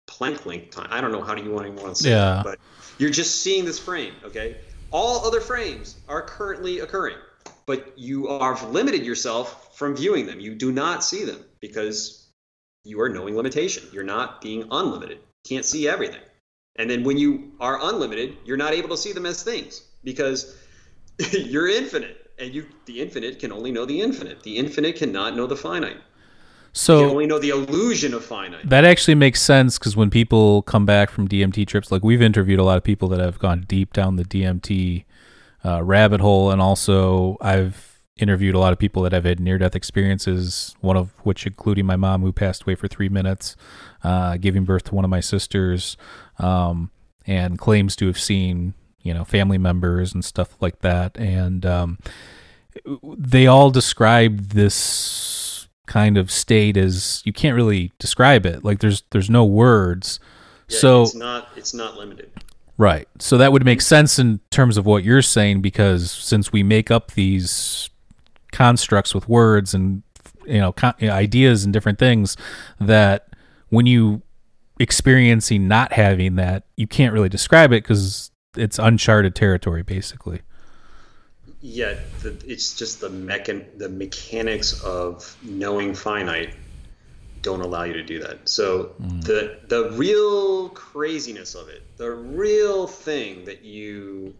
Planck 0.09 0.45
length 0.45 0.71
time. 0.71 0.87
I 0.89 1.01
don't 1.01 1.11
know 1.11 1.23
how 1.23 1.35
do 1.35 1.43
you 1.43 1.51
want 1.51 1.65
to, 1.75 1.83
want 1.83 1.95
to 1.95 2.03
say 2.03 2.11
Yeah. 2.11 2.41
it, 2.41 2.43
but 2.43 2.59
you're 2.97 3.09
just 3.09 3.41
seeing 3.41 3.65
this 3.65 3.79
frame. 3.79 4.13
Okay, 4.23 4.57
all 4.91 5.25
other 5.25 5.41
frames 5.41 5.95
are 6.07 6.21
currently 6.21 6.79
occurring, 6.79 7.17
but 7.65 7.93
you 7.97 8.27
are 8.27 8.57
limited 8.67 9.05
yourself 9.05 9.77
from 9.77 9.95
viewing 9.95 10.25
them. 10.25 10.39
You 10.39 10.55
do 10.55 10.71
not 10.71 11.03
see 11.03 11.23
them 11.23 11.43
because 11.59 12.27
you 12.83 13.01
are 13.01 13.09
knowing 13.09 13.35
limitation. 13.35 13.83
You're 13.91 14.03
not 14.03 14.41
being 14.41 14.67
unlimited. 14.71 15.19
Can't 15.47 15.65
see 15.65 15.87
everything. 15.87 16.21
And 16.77 16.89
then 16.89 17.03
when 17.03 17.17
you 17.17 17.51
are 17.59 17.79
unlimited, 17.81 18.37
you're 18.45 18.57
not 18.57 18.73
able 18.73 18.89
to 18.89 18.97
see 18.97 19.11
them 19.11 19.25
as 19.25 19.43
things 19.43 19.83
because 20.03 20.55
you're 21.31 21.67
infinite. 21.67 22.31
And 22.39 22.53
you 22.53 22.67
the 22.85 23.01
infinite 23.01 23.39
can 23.39 23.51
only 23.51 23.71
know 23.71 23.85
the 23.85 24.01
infinite. 24.01 24.43
The 24.43 24.57
infinite 24.57 24.97
cannot 24.97 25.35
know 25.35 25.47
the 25.47 25.55
finite. 25.55 25.97
You 26.77 26.81
So 26.81 27.09
only 27.09 27.25
know 27.25 27.39
the 27.39 27.49
illusion 27.49 28.13
of 28.13 28.23
finite. 28.23 28.69
that 28.69 28.85
actually 28.85 29.15
makes 29.15 29.41
sense 29.41 29.79
because 29.79 29.95
when 29.97 30.11
people 30.11 30.61
come 30.61 30.85
back 30.85 31.09
from 31.09 31.27
DMT 31.27 31.65
trips, 31.65 31.91
like 31.91 32.03
we've 32.03 32.21
interviewed 32.21 32.59
a 32.59 32.63
lot 32.63 32.77
of 32.77 32.83
people 32.83 33.07
that 33.09 33.19
have 33.19 33.39
gone 33.39 33.65
deep 33.67 33.93
down 33.93 34.15
the 34.15 34.23
DMT 34.25 35.05
uh, 35.65 35.83
rabbit 35.83 36.21
hole, 36.21 36.51
and 36.51 36.61
also 36.61 37.35
I've 37.41 37.99
interviewed 38.17 38.53
a 38.55 38.59
lot 38.59 38.73
of 38.73 38.79
people 38.79 39.01
that 39.03 39.11
have 39.11 39.25
had 39.25 39.39
near 39.39 39.57
death 39.57 39.75
experiences, 39.75 40.75
one 40.81 40.97
of 40.97 41.11
which 41.23 41.45
including 41.47 41.85
my 41.85 41.95
mom 41.95 42.21
who 42.21 42.31
passed 42.31 42.63
away 42.63 42.75
for 42.75 42.87
three 42.87 43.09
minutes, 43.09 43.55
uh, 44.03 44.37
giving 44.37 44.63
birth 44.63 44.83
to 44.85 44.95
one 44.95 45.03
of 45.03 45.09
my 45.09 45.19
sisters, 45.19 45.97
um, 46.39 46.91
and 47.25 47.57
claims 47.57 47.95
to 47.95 48.05
have 48.07 48.19
seen 48.19 48.75
you 49.01 49.13
know 49.15 49.23
family 49.23 49.57
members 49.57 50.13
and 50.13 50.23
stuff 50.23 50.55
like 50.61 50.81
that, 50.81 51.17
and 51.17 51.65
um, 51.65 51.97
they 53.17 53.47
all 53.47 53.71
describe 53.71 54.49
this 54.49 54.75
kind 55.87 56.17
of 56.17 56.29
state 56.29 56.77
is 56.77 57.21
you 57.25 57.33
can't 57.33 57.55
really 57.55 57.91
describe 57.97 58.45
it. 58.45 58.63
Like 58.63 58.79
there's 58.79 59.03
there's 59.11 59.29
no 59.29 59.43
words. 59.45 60.19
Yeah, 60.67 60.79
so 60.79 61.01
it's 61.03 61.15
not 61.15 61.49
it's 61.55 61.73
not 61.73 61.97
limited. 61.97 62.29
right. 62.77 63.07
So 63.19 63.37
that 63.37 63.51
would 63.51 63.65
make 63.65 63.81
sense 63.81 64.19
in 64.19 64.39
terms 64.51 64.77
of 64.77 64.85
what 64.85 65.03
you're 65.03 65.21
saying 65.21 65.61
because 65.61 66.11
since 66.11 66.51
we 66.51 66.61
make 66.61 66.91
up 66.91 67.11
these 67.11 67.89
constructs 68.51 69.15
with 69.15 69.27
words 69.27 69.73
and 69.73 70.03
you 70.45 70.59
know 70.59 70.71
con- 70.71 70.95
ideas 71.01 71.63
and 71.63 71.73
different 71.73 71.99
things 71.99 72.37
that 72.79 73.27
when 73.69 73.85
you 73.85 74.21
experiencing 74.79 75.67
not 75.67 75.91
having 75.93 76.35
that 76.35 76.63
you 76.77 76.87
can't 76.87 77.13
really 77.13 77.29
describe 77.29 77.71
it 77.71 77.83
because 77.83 78.31
it's 78.55 78.79
uncharted 78.79 79.35
territory 79.35 79.83
basically 79.83 80.41
Yeah, 81.69 81.95
the, 82.21 82.41
it's 82.47 82.75
just 82.75 83.01
the 83.01 83.09
mechan 83.09 83.77
the 83.77 83.89
mechanics 83.89 84.81
of 84.81 85.35
knowing 85.43 85.95
finite 85.95 86.53
don't 87.41 87.59
allow 87.59 87.83
you 87.83 87.91
to 87.91 88.03
do 88.03 88.19
that. 88.19 88.47
So 88.47 88.95
mm. 89.01 89.21
the 89.21 89.59
the 89.67 89.91
real 89.91 90.69
craziness 90.69 91.55
of 91.55 91.67
it, 91.67 91.83
the 91.97 92.09
real 92.09 92.87
thing 92.87 93.43
that 93.45 93.65
you 93.65 94.33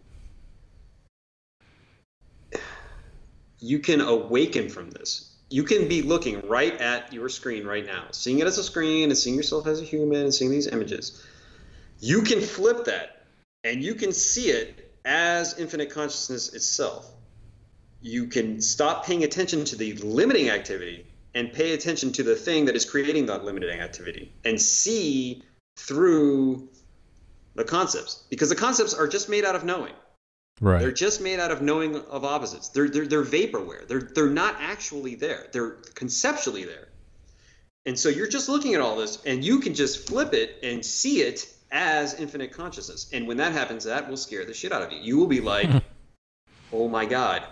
you 3.60 3.80
can 3.80 4.00
awaken 4.00 4.70
from 4.70 4.90
this. 4.90 5.30
You 5.50 5.64
can 5.64 5.86
be 5.86 6.00
looking 6.00 6.48
right 6.48 6.80
at 6.80 7.12
your 7.12 7.28
screen 7.28 7.66
right 7.66 7.84
now, 7.84 8.06
seeing 8.10 8.38
it 8.38 8.46
as 8.46 8.56
a 8.56 8.64
screen 8.64 9.10
and 9.10 9.18
seeing 9.18 9.36
yourself 9.36 9.66
as 9.66 9.82
a 9.82 9.84
human 9.84 10.22
and 10.22 10.34
seeing 10.34 10.50
these 10.50 10.66
images. 10.66 11.22
You 12.00 12.22
can 12.22 12.40
flip 12.40 12.86
that 12.86 13.26
and 13.64 13.84
you 13.84 13.94
can 13.96 14.14
see 14.14 14.48
it 14.48 14.94
as 15.04 15.58
infinite 15.58 15.90
consciousness 15.90 16.54
itself. 16.54 17.10
You 18.00 18.26
can 18.26 18.60
stop 18.60 19.04
paying 19.04 19.24
attention 19.24 19.64
to 19.66 19.76
the 19.76 19.94
limiting 19.94 20.50
activity 20.50 21.06
and 21.34 21.52
pay 21.52 21.72
attention 21.72 22.12
to 22.12 22.22
the 22.22 22.34
thing 22.34 22.66
that 22.66 22.76
is 22.76 22.84
creating 22.84 23.26
that 23.26 23.44
limiting 23.44 23.80
activity 23.80 24.32
and 24.44 24.60
see 24.60 25.42
through 25.76 26.68
the 27.54 27.64
concepts 27.64 28.24
because 28.30 28.48
the 28.48 28.56
concepts 28.56 28.94
are 28.94 29.06
just 29.06 29.28
made 29.28 29.44
out 29.44 29.54
of 29.56 29.64
knowing. 29.64 29.92
right 30.60 30.80
They're 30.80 30.92
just 30.92 31.20
made 31.20 31.40
out 31.40 31.50
of 31.50 31.60
knowing 31.60 31.96
of 31.96 32.24
opposites. 32.24 32.68
They're, 32.68 32.88
they're, 32.88 33.06
they're 33.06 33.24
vaporware. 33.24 33.86
They're, 33.86 34.00
they're 34.00 34.30
not 34.30 34.56
actually 34.60 35.16
there. 35.16 35.46
They're 35.52 35.76
conceptually 35.94 36.64
there. 36.64 36.88
And 37.86 37.98
so 37.98 38.08
you're 38.08 38.28
just 38.28 38.48
looking 38.48 38.74
at 38.74 38.80
all 38.80 38.96
this 38.96 39.22
and 39.24 39.44
you 39.44 39.60
can 39.60 39.74
just 39.74 40.08
flip 40.08 40.34
it 40.34 40.58
and 40.62 40.84
see 40.84 41.20
it 41.22 41.52
as 41.70 42.14
infinite 42.14 42.52
consciousness. 42.52 43.10
And 43.12 43.26
when 43.26 43.36
that 43.38 43.52
happens, 43.52 43.84
that 43.84 44.08
will 44.08 44.16
scare 44.16 44.44
the 44.44 44.54
shit 44.54 44.72
out 44.72 44.82
of 44.82 44.92
you. 44.92 44.98
You 44.98 45.18
will 45.18 45.26
be 45.26 45.40
like, 45.40 45.68
oh 46.72 46.88
my 46.88 47.06
God, 47.06 47.42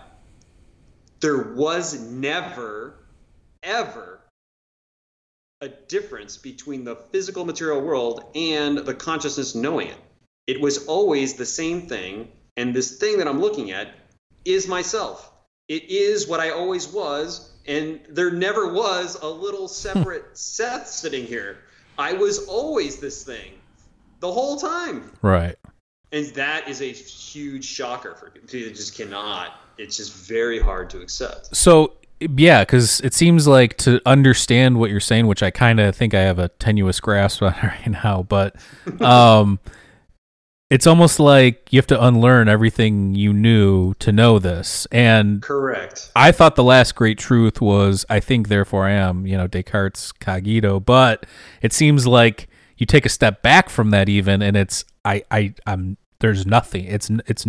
there 1.19 1.37
was 1.37 1.99
never, 1.99 2.95
ever 3.63 4.19
a 5.61 5.67
difference 5.67 6.37
between 6.37 6.83
the 6.83 6.95
physical 6.95 7.45
material 7.45 7.81
world 7.81 8.23
and 8.35 8.77
the 8.77 8.93
consciousness 8.93 9.55
knowing 9.55 9.87
it. 9.87 9.97
It 10.45 10.61
was 10.61 10.85
always 10.85 11.33
the 11.33 11.45
same 11.45 11.87
thing, 11.87 12.29
and 12.55 12.73
this 12.73 12.97
thing 12.97 13.17
that 13.17 13.27
I'm 13.27 13.41
looking 13.41 13.71
at 13.71 13.89
is 14.45 14.67
myself. 14.67 15.31
It 15.67 15.89
is 15.89 16.27
what 16.27 16.39
I 16.39 16.51
always 16.51 16.87
was, 16.87 17.51
and 17.67 17.99
there 18.09 18.31
never 18.31 18.71
was 18.71 19.15
a 19.21 19.27
little 19.27 19.67
separate 19.85 20.37
Seth 20.37 20.87
sitting 20.87 21.25
here. 21.25 21.57
I 21.97 22.13
was 22.13 22.45
always 22.45 22.97
this 22.97 23.23
thing 23.23 23.53
the 24.19 24.31
whole 24.31 24.57
time. 24.57 25.11
Right. 25.21 25.55
And 26.11 26.27
that 26.35 26.69
is 26.69 26.81
a 26.81 26.91
huge 26.91 27.65
shocker 27.65 28.15
for 28.15 28.29
people. 28.29 28.47
People 28.47 28.73
just 28.73 28.95
cannot. 28.95 29.59
It's 29.77 29.97
just 29.97 30.13
very 30.13 30.59
hard 30.59 30.89
to 30.91 31.01
accept. 31.01 31.55
So 31.55 31.93
yeah, 32.19 32.63
because 32.63 32.99
it 33.01 33.13
seems 33.13 33.47
like 33.47 33.77
to 33.77 34.01
understand 34.05 34.79
what 34.79 34.89
you're 34.89 34.99
saying, 34.99 35.27
which 35.27 35.43
I 35.43 35.51
kind 35.51 35.79
of 35.79 35.95
think 35.95 36.13
I 36.13 36.21
have 36.21 36.39
a 36.39 36.49
tenuous 36.49 36.99
grasp 36.99 37.41
on 37.41 37.53
right 37.61 37.87
now, 37.87 38.23
but 38.23 38.55
um, 39.01 39.59
it's 40.69 40.87
almost 40.87 41.19
like 41.19 41.71
you 41.71 41.77
have 41.77 41.87
to 41.87 42.03
unlearn 42.03 42.49
everything 42.49 43.15
you 43.15 43.33
knew 43.33 43.93
to 43.95 44.11
know 44.11 44.39
this. 44.39 44.87
And 44.91 45.41
Correct. 45.41 46.11
I 46.15 46.31
thought 46.31 46.55
the 46.55 46.63
last 46.63 46.95
great 46.95 47.17
truth 47.17 47.61
was 47.61 48.05
I 48.09 48.19
think, 48.19 48.47
therefore 48.47 48.85
I 48.85 48.91
am. 48.91 49.27
You 49.27 49.37
know, 49.37 49.47
Descartes' 49.47 50.11
cogito, 50.11 50.79
but 50.79 51.25
it 51.61 51.71
seems 51.71 52.07
like 52.07 52.49
you 52.77 52.85
take 52.85 53.05
a 53.05 53.09
step 53.09 53.41
back 53.41 53.69
from 53.69 53.91
that 53.91 54.09
even, 54.09 54.41
and 54.41 54.57
it's 54.57 54.85
I 55.05 55.23
I 55.31 55.53
I'm 55.65 55.97
there's 56.19 56.45
nothing. 56.45 56.85
It's 56.85 57.09
it's 57.27 57.45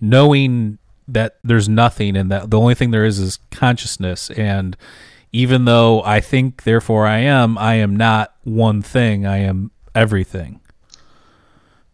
knowing 0.00 0.78
that 1.08 1.38
there's 1.44 1.68
nothing 1.68 2.16
and 2.16 2.30
that 2.30 2.50
the 2.50 2.58
only 2.58 2.74
thing 2.74 2.90
there 2.90 3.04
is 3.04 3.18
is 3.18 3.38
consciousness 3.50 4.30
and 4.30 4.76
even 5.36 5.66
though 5.66 6.02
I 6.02 6.20
think 6.20 6.62
therefore 6.62 7.06
I 7.06 7.18
am, 7.18 7.58
I 7.58 7.74
am 7.74 7.94
not 7.94 8.34
one 8.44 8.80
thing. 8.80 9.26
I 9.26 9.38
am 9.38 9.70
everything. 9.94 10.60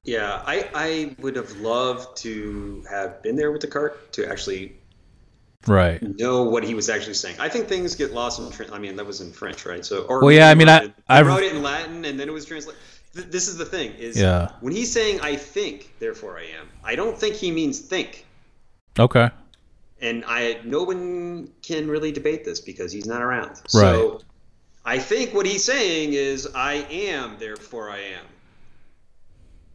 Yeah, 0.04 0.42
I, 0.46 0.68
I 0.74 1.16
would 1.18 1.34
have 1.36 1.50
loved 1.60 2.16
to 2.18 2.84
have 2.88 3.20
been 3.22 3.34
there 3.34 3.50
with 3.50 3.62
Descartes 3.62 3.96
to 4.12 4.28
actually 4.28 4.76
right 5.68 6.02
know 6.18 6.42
what 6.42 6.62
he 6.64 6.74
was 6.74 6.88
actually 6.88 7.14
saying. 7.14 7.36
I 7.40 7.48
think 7.48 7.66
things 7.66 7.94
get 7.94 8.12
lost 8.12 8.60
in. 8.60 8.72
I 8.72 8.78
mean, 8.78 8.96
that 8.96 9.06
was 9.06 9.20
in 9.20 9.32
French, 9.32 9.66
right? 9.66 9.84
So, 9.84 10.02
or 10.04 10.20
well, 10.20 10.32
yeah, 10.32 10.48
I 10.48 10.54
mean, 10.54 10.68
I 10.68 10.92
I 11.08 11.22
wrote 11.22 11.42
it 11.42 11.52
in 11.52 11.62
Latin 11.62 12.04
and 12.04 12.18
then 12.18 12.28
it 12.28 12.32
was 12.32 12.44
translated. 12.44 12.80
Th- 13.14 13.26
this 13.26 13.48
is 13.48 13.56
the 13.56 13.64
thing: 13.64 13.92
is 13.94 14.20
yeah. 14.20 14.52
when 14.60 14.72
he's 14.72 14.92
saying 14.92 15.20
"I 15.20 15.36
think, 15.36 15.92
therefore 15.98 16.38
I 16.38 16.44
am," 16.60 16.68
I 16.84 16.94
don't 16.94 17.18
think 17.18 17.36
he 17.36 17.50
means 17.50 17.80
think. 17.80 18.24
Okay. 18.98 19.30
And 20.00 20.24
I 20.26 20.60
no 20.64 20.82
one 20.82 21.50
can 21.62 21.88
really 21.88 22.12
debate 22.12 22.44
this 22.44 22.60
because 22.60 22.92
he's 22.92 23.06
not 23.06 23.22
around. 23.22 23.50
Right. 23.50 23.60
So 23.72 24.20
I 24.84 24.98
think 24.98 25.32
what 25.32 25.46
he's 25.46 25.64
saying 25.64 26.12
is 26.14 26.48
I 26.54 26.74
am, 26.90 27.36
therefore 27.38 27.90
I 27.90 27.98
am. 27.98 28.24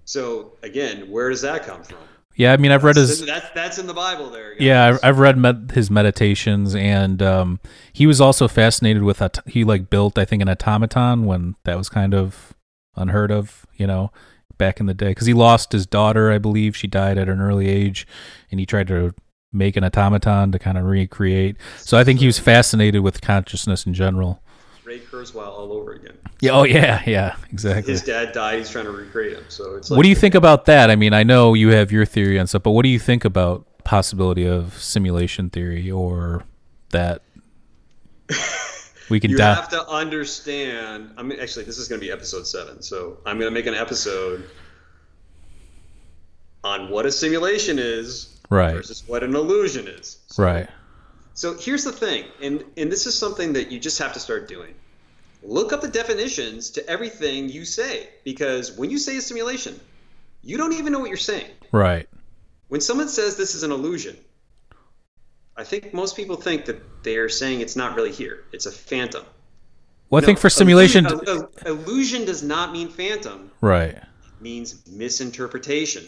So 0.05 0.53
again, 0.63 1.09
where 1.09 1.29
does 1.29 1.41
that 1.41 1.65
come 1.65 1.83
from? 1.83 1.97
Yeah, 2.37 2.53
I 2.53 2.57
mean, 2.57 2.71
I've 2.71 2.83
read 2.83 2.95
his. 2.97 3.25
That's 3.25 3.49
that's 3.55 3.77
in 3.79 3.87
the 3.87 3.95
Bible 3.95 4.29
there. 4.29 4.51
guys. 4.51 4.61
Yeah, 4.61 4.97
I've, 5.01 5.17
read 5.17 5.39
med- 5.39 5.71
his 5.73 5.89
meditations, 5.89 6.75
and 6.75 7.19
um, 7.23 7.59
he 7.93 8.05
was 8.05 8.21
also 8.21 8.47
fascinated 8.47 9.01
with. 9.01 9.23
He 9.47 9.63
like 9.63 9.89
built, 9.89 10.19
I 10.19 10.25
think, 10.25 10.43
an 10.43 10.49
automaton 10.49 11.25
when 11.25 11.55
that 11.63 11.77
was 11.77 11.89
kind 11.89 12.13
of 12.13 12.53
unheard 12.95 13.31
of, 13.31 13.65
you 13.75 13.87
know, 13.87 14.11
back 14.57 14.79
in 14.79 14.85
the 14.85 14.93
day. 14.93 15.09
Because 15.09 15.27
he 15.27 15.33
lost 15.33 15.71
his 15.71 15.85
daughter, 15.85 16.31
I 16.31 16.37
believe, 16.37 16.75
she 16.75 16.87
died 16.87 17.17
at 17.17 17.29
an 17.29 17.39
early 17.41 17.67
age, 17.67 18.07
and 18.51 18.59
he 18.59 18.65
tried 18.65 18.87
to 18.87 19.13
make 19.53 19.75
an 19.75 19.83
automaton 19.83 20.51
to 20.51 20.59
kind 20.59 20.77
of 20.77 20.85
recreate. 20.85 21.57
So 21.77 21.97
I 21.97 22.03
think 22.03 22.19
he 22.19 22.25
was 22.25 22.39
fascinated 22.39 23.01
with 23.01 23.21
consciousness 23.21 23.85
in 23.85 23.93
general. 23.93 24.41
Ray 24.83 24.99
Kurzweil 24.99 25.47
all 25.47 25.73
over 25.73 25.93
again. 25.93 26.17
Yeah. 26.39 26.51
Oh 26.51 26.63
yeah. 26.63 27.01
Yeah. 27.05 27.35
Exactly. 27.51 27.91
His 27.91 28.03
dad 28.03 28.31
died. 28.31 28.59
He's 28.59 28.69
trying 28.69 28.85
to 28.85 28.91
recreate 28.91 29.33
him. 29.37 29.43
So 29.49 29.75
it's. 29.75 29.89
Like, 29.89 29.97
what 29.97 30.03
do 30.03 30.09
you 30.09 30.15
think 30.15 30.33
about 30.33 30.65
that? 30.65 30.89
I 30.89 30.95
mean, 30.95 31.13
I 31.13 31.23
know 31.23 31.53
you 31.53 31.69
have 31.69 31.91
your 31.91 32.05
theory 32.05 32.39
on 32.39 32.47
stuff, 32.47 32.63
but 32.63 32.71
what 32.71 32.83
do 32.83 32.89
you 32.89 32.99
think 32.99 33.25
about 33.25 33.65
possibility 33.83 34.45
of 34.45 34.79
simulation 34.81 35.49
theory 35.49 35.89
or 35.91 36.43
that 36.91 37.21
we 39.09 39.19
can 39.19 39.31
You 39.31 39.37
have 39.37 39.69
to 39.69 39.87
understand. 39.87 41.13
I 41.17 41.23
mean, 41.23 41.39
actually, 41.39 41.65
this 41.65 41.77
is 41.77 41.87
going 41.87 41.99
to 42.01 42.05
be 42.05 42.11
episode 42.11 42.45
seven. 42.47 42.81
So 42.81 43.19
I'm 43.25 43.39
going 43.39 43.51
to 43.51 43.53
make 43.53 43.65
an 43.65 43.73
episode 43.73 44.49
on 46.63 46.89
what 46.89 47.05
a 47.05 47.11
simulation 47.11 47.79
is 47.79 48.33
Right. 48.49 48.73
versus 48.73 49.03
what 49.05 49.23
an 49.23 49.35
illusion 49.35 49.87
is. 49.87 50.19
So, 50.27 50.43
Right. 50.43 50.69
So 51.33 51.53
here's 51.53 51.83
the 51.83 51.91
thing, 51.91 52.25
and 52.41 52.63
and 52.77 52.91
this 52.91 53.05
is 53.05 53.15
something 53.17 53.53
that 53.53 53.71
you 53.71 53.79
just 53.79 53.99
have 53.99 54.13
to 54.13 54.19
start 54.19 54.47
doing. 54.47 54.73
Look 55.43 55.71
up 55.71 55.81
the 55.81 55.87
definitions 55.87 56.71
to 56.71 56.89
everything 56.89 57.49
you 57.49 57.63
say, 57.63 58.09
because 58.25 58.71
when 58.71 58.89
you 58.89 58.97
say 58.97 59.17
a 59.17 59.21
simulation, 59.21 59.79
you 60.41 60.57
don't 60.57 60.73
even 60.73 60.93
know 60.93 60.99
what 60.99 61.09
you're 61.09 61.17
saying. 61.17 61.51
Right. 61.71 62.07
When 62.69 62.81
someone 62.81 63.07
says 63.07 63.37
this 63.37 63.53
is 63.53 63.61
an 63.63 63.71
illusion, 63.71 64.17
I 65.57 65.63
think 65.63 65.93
most 65.93 66.15
people 66.15 66.35
think 66.35 66.65
that 66.65 67.03
they're 67.03 67.29
saying 67.29 67.61
it's 67.61 67.75
not 67.75 67.95
really 67.95 68.11
here. 68.11 68.43
It's 68.51 68.65
a 68.67 68.71
phantom. 68.71 69.23
Well, 70.09 70.19
I 70.19 70.21
No, 70.21 70.25
think 70.27 70.39
for 70.39 70.49
simulation, 70.49 71.05
illusion, 71.05 71.27
il- 71.27 71.49
il- 71.65 71.73
illusion 71.79 72.25
does 72.25 72.43
not 72.43 72.71
mean 72.71 72.89
phantom. 72.89 73.51
right. 73.61 73.95
It 73.95 74.03
means 74.41 74.83
misinterpretation. 74.87 76.05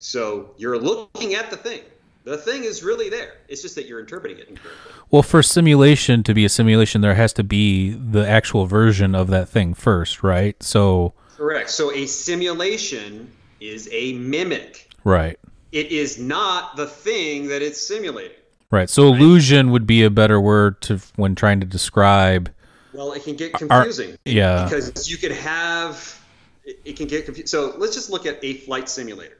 So 0.00 0.54
you're 0.56 0.78
looking 0.78 1.34
at 1.34 1.50
the 1.50 1.58
thing. 1.58 1.82
The 2.24 2.38
thing 2.38 2.64
is 2.64 2.82
really 2.82 3.10
there. 3.10 3.34
It's 3.48 3.60
just 3.62 3.74
that 3.74 3.86
you're 3.86 4.00
interpreting 4.00 4.38
it 4.38 4.48
incorrectly. 4.48 4.92
Well, 5.10 5.22
for 5.22 5.42
simulation 5.42 6.22
to 6.24 6.32
be 6.34 6.44
a 6.44 6.48
simulation, 6.48 7.02
there 7.02 7.14
has 7.14 7.32
to 7.34 7.44
be 7.44 7.90
the 7.90 8.26
actual 8.26 8.64
version 8.66 9.14
of 9.14 9.28
that 9.28 9.48
thing 9.48 9.74
first, 9.74 10.22
right? 10.22 10.60
So, 10.62 11.12
Correct. 11.36 11.70
So 11.70 11.92
a 11.92 12.06
simulation 12.06 13.30
is 13.60 13.88
a 13.92 14.14
mimic. 14.14 14.88
right. 15.04 15.38
It 15.72 15.92
is 15.92 16.18
not 16.18 16.76
the 16.76 16.86
thing 16.86 17.48
that 17.48 17.62
it's 17.62 17.80
simulating. 17.80 18.36
Right. 18.70 18.88
So 18.88 19.08
illusion 19.08 19.70
would 19.72 19.86
be 19.86 20.04
a 20.04 20.10
better 20.10 20.40
word 20.40 20.80
to 20.82 20.98
when 21.16 21.34
trying 21.34 21.58
to 21.60 21.66
describe. 21.66 22.52
Well, 22.92 23.12
it 23.12 23.24
can 23.24 23.34
get 23.36 23.52
confusing. 23.54 24.16
yeah. 24.24 24.64
Because 24.64 25.10
you 25.10 25.16
could 25.16 25.32
have, 25.32 26.20
it 26.64 26.80
it 26.84 26.96
can 26.96 27.06
get 27.08 27.24
confused. 27.24 27.48
So 27.48 27.74
let's 27.78 27.94
just 27.94 28.10
look 28.10 28.26
at 28.26 28.38
a 28.42 28.54
flight 28.54 28.88
simulator. 28.88 29.38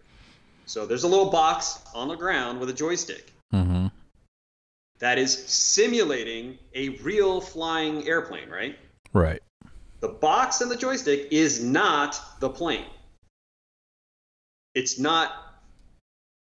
So 0.66 0.86
there's 0.86 1.04
a 1.04 1.08
little 1.08 1.30
box 1.30 1.78
on 1.94 2.08
the 2.08 2.14
ground 2.16 2.60
with 2.60 2.70
a 2.70 2.72
joystick 2.72 3.32
Mm-hmm. 3.52 3.86
that 5.00 5.18
is 5.18 5.36
simulating 5.48 6.58
a 6.74 6.90
real 7.00 7.40
flying 7.40 8.06
airplane, 8.06 8.48
right? 8.48 8.78
Right. 9.12 9.42
The 9.98 10.08
box 10.08 10.60
and 10.60 10.70
the 10.70 10.76
joystick 10.76 11.28
is 11.32 11.62
not 11.62 12.20
the 12.38 12.48
plane. 12.48 12.86
It's 14.74 14.98
not, 15.00 15.32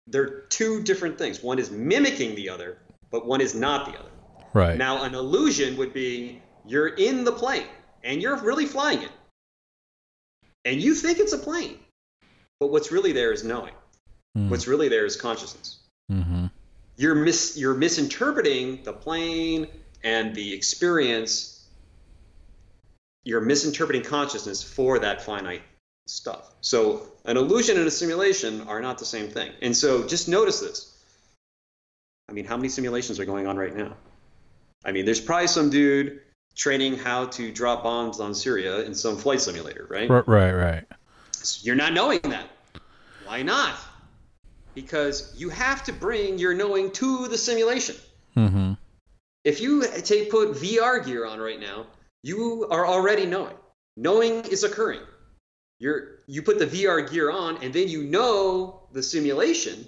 they're 0.07 0.41
two 0.43 0.83
different 0.83 1.19
things. 1.19 1.43
One 1.43 1.59
is 1.59 1.71
mimicking 1.71 2.35
the 2.35 2.49
other, 2.49 2.79
but 3.11 3.27
one 3.27 3.41
is 3.41 3.55
not 3.55 3.87
the 3.87 3.99
other. 3.99 4.11
Right. 4.53 4.79
Now, 4.79 5.03
an 5.03 5.15
illusion 5.15 5.77
would 5.77 5.93
be 5.93 6.41
you're 6.65 6.89
in 6.89 7.25
the 7.25 7.33
plane 7.33 7.67
and 8.03 8.23
you're 8.23 8.37
really 8.37 8.67
flying 8.67 9.03
it. 9.03 9.11
And 10.65 10.81
you 10.81 10.95
think 10.95 11.19
it's 11.19 11.33
a 11.33 11.39
plane. 11.39 11.79
But 12.59 12.69
what's 12.69 12.91
really 12.91 13.13
there 13.13 13.33
is 13.33 13.45
knowing. 13.45 13.75
Mm. 14.37 14.49
What's 14.49 14.67
really 14.67 14.89
there 14.89 15.05
is 15.05 15.17
consciousness. 15.17 15.79
hmm 16.09 16.47
You're 16.97 17.15
mis- 17.15 17.57
you're 17.57 17.75
misinterpreting 17.75 18.83
the 18.85 18.93
plane 18.93 19.69
and 20.03 20.35
the 20.35 20.55
experience. 20.55 21.65
You're 23.25 23.41
misinterpreting 23.41 24.03
consciousness 24.03 24.63
for 24.63 25.01
that 25.01 25.23
finite 25.23 25.63
stuff. 26.07 26.55
So 26.61 27.03
an 27.25 27.37
illusion 27.37 27.77
and 27.77 27.87
a 27.87 27.91
simulation 27.91 28.63
are 28.63 28.81
not 28.81 28.99
the 28.99 29.05
same 29.05 29.29
thing. 29.29 29.53
And 29.63 29.77
so 29.77 30.07
just 30.07 30.29
notice 30.29 30.61
this. 30.61 30.93
I 32.29 32.33
mean, 32.33 32.45
how 32.45 32.57
many 32.57 32.69
simulations 32.69 33.21
are 33.21 33.25
going 33.25 33.47
on 33.47 33.57
right 33.57 33.75
now? 33.75 33.95
I 34.85 34.93
mean, 34.93 35.05
there's 35.05 35.21
probably 35.21 35.49
some 35.49 35.71
dude 35.71 36.21
training 36.55 36.97
how 36.97 37.27
to 37.27 37.53
drop 37.53 37.83
bombs 37.83 38.19
on 38.21 38.35
Syria 38.35 38.81
in 38.81 38.95
some 38.95 39.17
flight 39.17 39.41
simulator, 39.41 39.87
right? 39.91 40.09
Right. 40.09 40.27
Right. 40.27 40.53
Right. 40.53 40.85
You're 41.63 41.77
not 41.77 41.93
knowing 41.93 42.21
that. 42.23 42.49
Why 43.25 43.43
not? 43.43 43.77
Because 44.75 45.35
you 45.37 45.49
have 45.51 45.85
to 45.85 45.93
bring 45.93 46.39
your 46.39 46.55
knowing 46.55 46.91
to 46.93 47.29
the 47.29 47.39
simulation. 47.39 47.97
hmm 48.35 48.73
If 49.45 49.61
you 49.61 49.85
take 50.03 50.31
put 50.31 50.53
VR 50.53 51.05
gear 51.05 51.27
on 51.27 51.41
right 51.41 51.61
now, 51.61 51.87
you 52.23 52.67
are 52.71 52.87
already 52.87 53.27
knowing. 53.27 53.55
Knowing 53.97 54.45
is 54.47 54.65
occurring. 54.65 55.01
You're 55.79 56.20
you 56.27 56.43
put 56.43 56.59
the 56.59 56.66
VR 56.66 57.11
gear 57.11 57.31
on 57.31 57.62
and 57.62 57.72
then 57.72 57.89
you 57.89 58.05
know 58.05 58.81
the 58.93 59.03
simulation, 59.03 59.87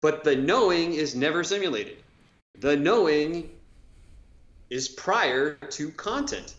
but 0.00 0.24
the 0.24 0.36
knowing 0.36 0.94
is 0.94 1.14
never 1.14 1.42
simulated. 1.44 1.96
The 2.58 2.76
knowing 2.76 3.50
is 4.70 4.88
prior 4.88 5.54
to 5.54 5.90
content. 5.90 6.54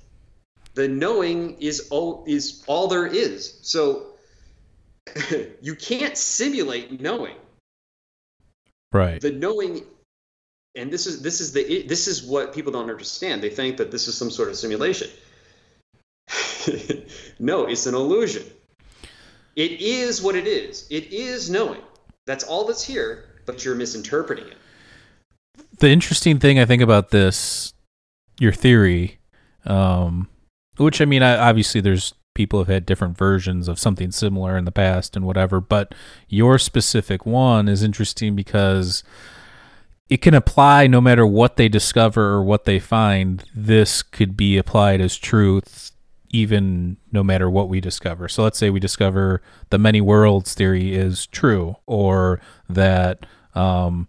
The 0.75 0.88
knowing 0.88 1.57
is 1.59 1.88
all 1.89 2.23
is 2.28 2.63
all 2.67 2.88
there 2.88 3.07
is. 3.07 3.57
So 3.61 4.07
you 5.61 5.75
can't 5.75 6.17
simulate 6.17 7.01
knowing 7.01 7.36
Right. 8.91 9.19
the 9.19 9.32
knowing 9.32 9.84
and 10.75 10.91
this 10.91 11.07
is 11.07 11.21
this 11.21 11.41
is 11.41 11.51
the 11.51 11.84
this 11.84 12.07
is 12.07 12.23
what 12.23 12.53
people 12.53 12.71
don't 12.71 12.89
understand 12.89 13.41
they 13.41 13.49
think 13.49 13.78
that 13.78 13.91
this 13.91 14.07
is 14.07 14.15
some 14.15 14.32
sort 14.32 14.49
of 14.49 14.55
simulation 14.55 15.09
no 17.39 17.65
it's 17.65 17.86
an 17.86 17.95
illusion. 17.95 18.43
It 19.55 19.82
is 19.82 20.22
what 20.22 20.36
it 20.36 20.47
is. 20.47 20.86
It 20.89 21.11
is 21.11 21.49
knowing. 21.49 21.82
That's 22.26 22.43
all 22.43 22.65
that's 22.65 22.84
here 22.84 23.28
but 23.47 23.65
you're 23.65 23.74
misinterpreting 23.74 24.45
it. 24.45 24.57
The 25.80 25.89
interesting 25.89 26.38
thing 26.38 26.59
I 26.59 26.65
think 26.65 26.84
about 26.84 27.09
this, 27.09 27.74
your 28.39 28.51
theory, 28.51 29.18
um, 29.65 30.28
which 30.76 31.01
I 31.01 31.05
mean, 31.05 31.24
I, 31.24 31.36
obviously 31.36 31.82
there's 31.82 32.13
people 32.36 32.59
have 32.59 32.68
had 32.68 32.86
different 32.86 33.18
versions 33.18 33.68
of 33.68 33.80
something 33.80 34.11
similar 34.11 34.55
in 34.57 34.65
the 34.65 34.72
past 34.72 35.15
and 35.15 35.26
whatever, 35.26 35.59
but 35.59 35.95
your 36.28 36.59
specific 36.59 37.26
one 37.26 37.68
is 37.68 37.82
interesting 37.82 38.36
because 38.36 39.03
it 40.07 40.18
can 40.18 40.36
apply 40.36 40.86
no 40.86 41.01
matter 41.01 41.26
what 41.26 41.55
they 41.55 41.68
discover 41.68 42.34
or 42.34 42.43
what 42.43 42.65
they 42.65 42.78
find. 42.80 43.43
This 43.55 44.03
could 44.03 44.38
be 44.38 44.57
applied 44.57 45.01
as 45.01 45.18
truth 45.18 45.91
even 46.30 46.97
no 47.11 47.23
matter 47.23 47.49
what 47.49 47.69
we 47.69 47.80
discover. 47.80 48.28
So 48.28 48.43
let's 48.43 48.57
say 48.57 48.69
we 48.69 48.80
discover 48.80 49.41
the 49.69 49.78
many 49.78 50.01
worlds 50.01 50.53
theory 50.53 50.93
is 50.93 51.28
true, 51.28 51.75
or 51.86 52.39
that 52.69 53.25
um, 53.55 54.07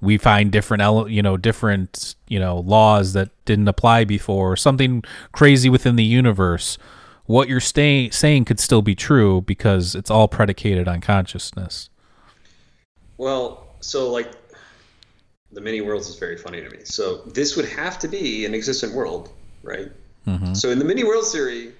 we 0.00 0.18
find 0.18 0.52
different, 0.52 0.82
ele- 0.82 1.08
you 1.08 1.22
know, 1.22 1.36
different, 1.36 2.14
you 2.28 2.38
know, 2.38 2.58
laws 2.58 3.12
that 3.14 3.30
didn't 3.44 3.68
apply 3.68 4.04
before, 4.04 4.52
or 4.52 4.56
something 4.56 5.02
crazy 5.32 5.68
within 5.68 5.96
the 5.96 6.04
universe. 6.04 6.78
What 7.26 7.48
you're 7.48 7.60
stay- 7.60 8.10
saying 8.10 8.44
could 8.46 8.60
still 8.60 8.82
be 8.82 8.94
true 8.94 9.40
because 9.42 9.94
it's 9.94 10.10
all 10.10 10.28
predicated 10.28 10.88
on 10.88 11.00
consciousness. 11.00 11.88
Well, 13.18 13.76
so 13.80 14.10
like 14.10 14.32
the 15.52 15.60
many 15.60 15.80
worlds 15.80 16.08
is 16.08 16.16
very 16.16 16.36
funny 16.36 16.60
to 16.60 16.70
me. 16.70 16.78
So 16.84 17.22
this 17.26 17.56
would 17.56 17.68
have 17.68 17.98
to 18.00 18.08
be 18.08 18.44
an 18.46 18.54
existent 18.54 18.94
world, 18.94 19.30
right? 19.62 19.90
Mm-hmm. 20.26 20.54
So 20.54 20.70
in 20.70 20.78
the 20.78 20.84
many 20.84 21.04
worlds 21.04 21.32
theory, 21.32 21.72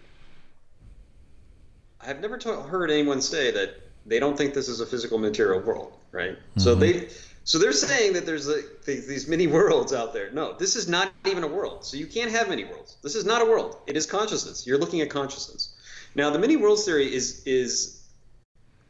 I've 2.00 2.20
never 2.20 2.38
heard 2.62 2.90
anyone 2.90 3.20
say 3.20 3.50
that 3.50 3.74
they 4.06 4.18
don't 4.18 4.36
think 4.36 4.54
this 4.54 4.68
is 4.68 4.80
a 4.80 4.86
physical 4.86 5.18
material 5.18 5.60
world, 5.60 5.92
right? 6.12 6.36
So 6.56 6.74
they, 6.74 7.08
so 7.44 7.58
they're 7.58 7.72
saying 7.72 8.14
that 8.14 8.26
there's 8.26 8.48
a, 8.48 8.62
th- 8.84 9.06
these 9.06 9.28
many 9.28 9.46
worlds 9.46 9.92
out 9.92 10.12
there. 10.12 10.30
No, 10.30 10.54
this 10.54 10.76
is 10.76 10.88
not 10.88 11.12
even 11.26 11.44
a 11.44 11.48
world. 11.48 11.84
So 11.84 11.96
you 11.96 12.06
can't 12.06 12.30
have 12.30 12.48
many 12.48 12.64
worlds. 12.64 12.96
This 13.02 13.14
is 13.14 13.24
not 13.24 13.42
a 13.42 13.44
world. 13.44 13.76
It 13.86 13.96
is 13.96 14.06
consciousness. 14.06 14.66
You're 14.66 14.78
looking 14.78 15.00
at 15.00 15.10
consciousness. 15.10 15.74
Now 16.14 16.30
the 16.30 16.38
many 16.38 16.56
worlds 16.56 16.84
theory 16.84 17.12
is 17.12 17.42
is 17.46 18.02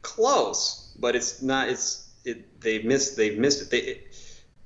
close, 0.03 0.97
but 0.99 1.17
it's 1.17 1.43
not. 1.43 1.69
It's 1.69 2.09
it. 2.25 2.61
They 2.61 2.83
missed. 2.83 3.17
They've 3.17 3.39
missed 3.39 3.63
it. 3.63 3.71
They, 3.71 3.79
it 3.79 4.07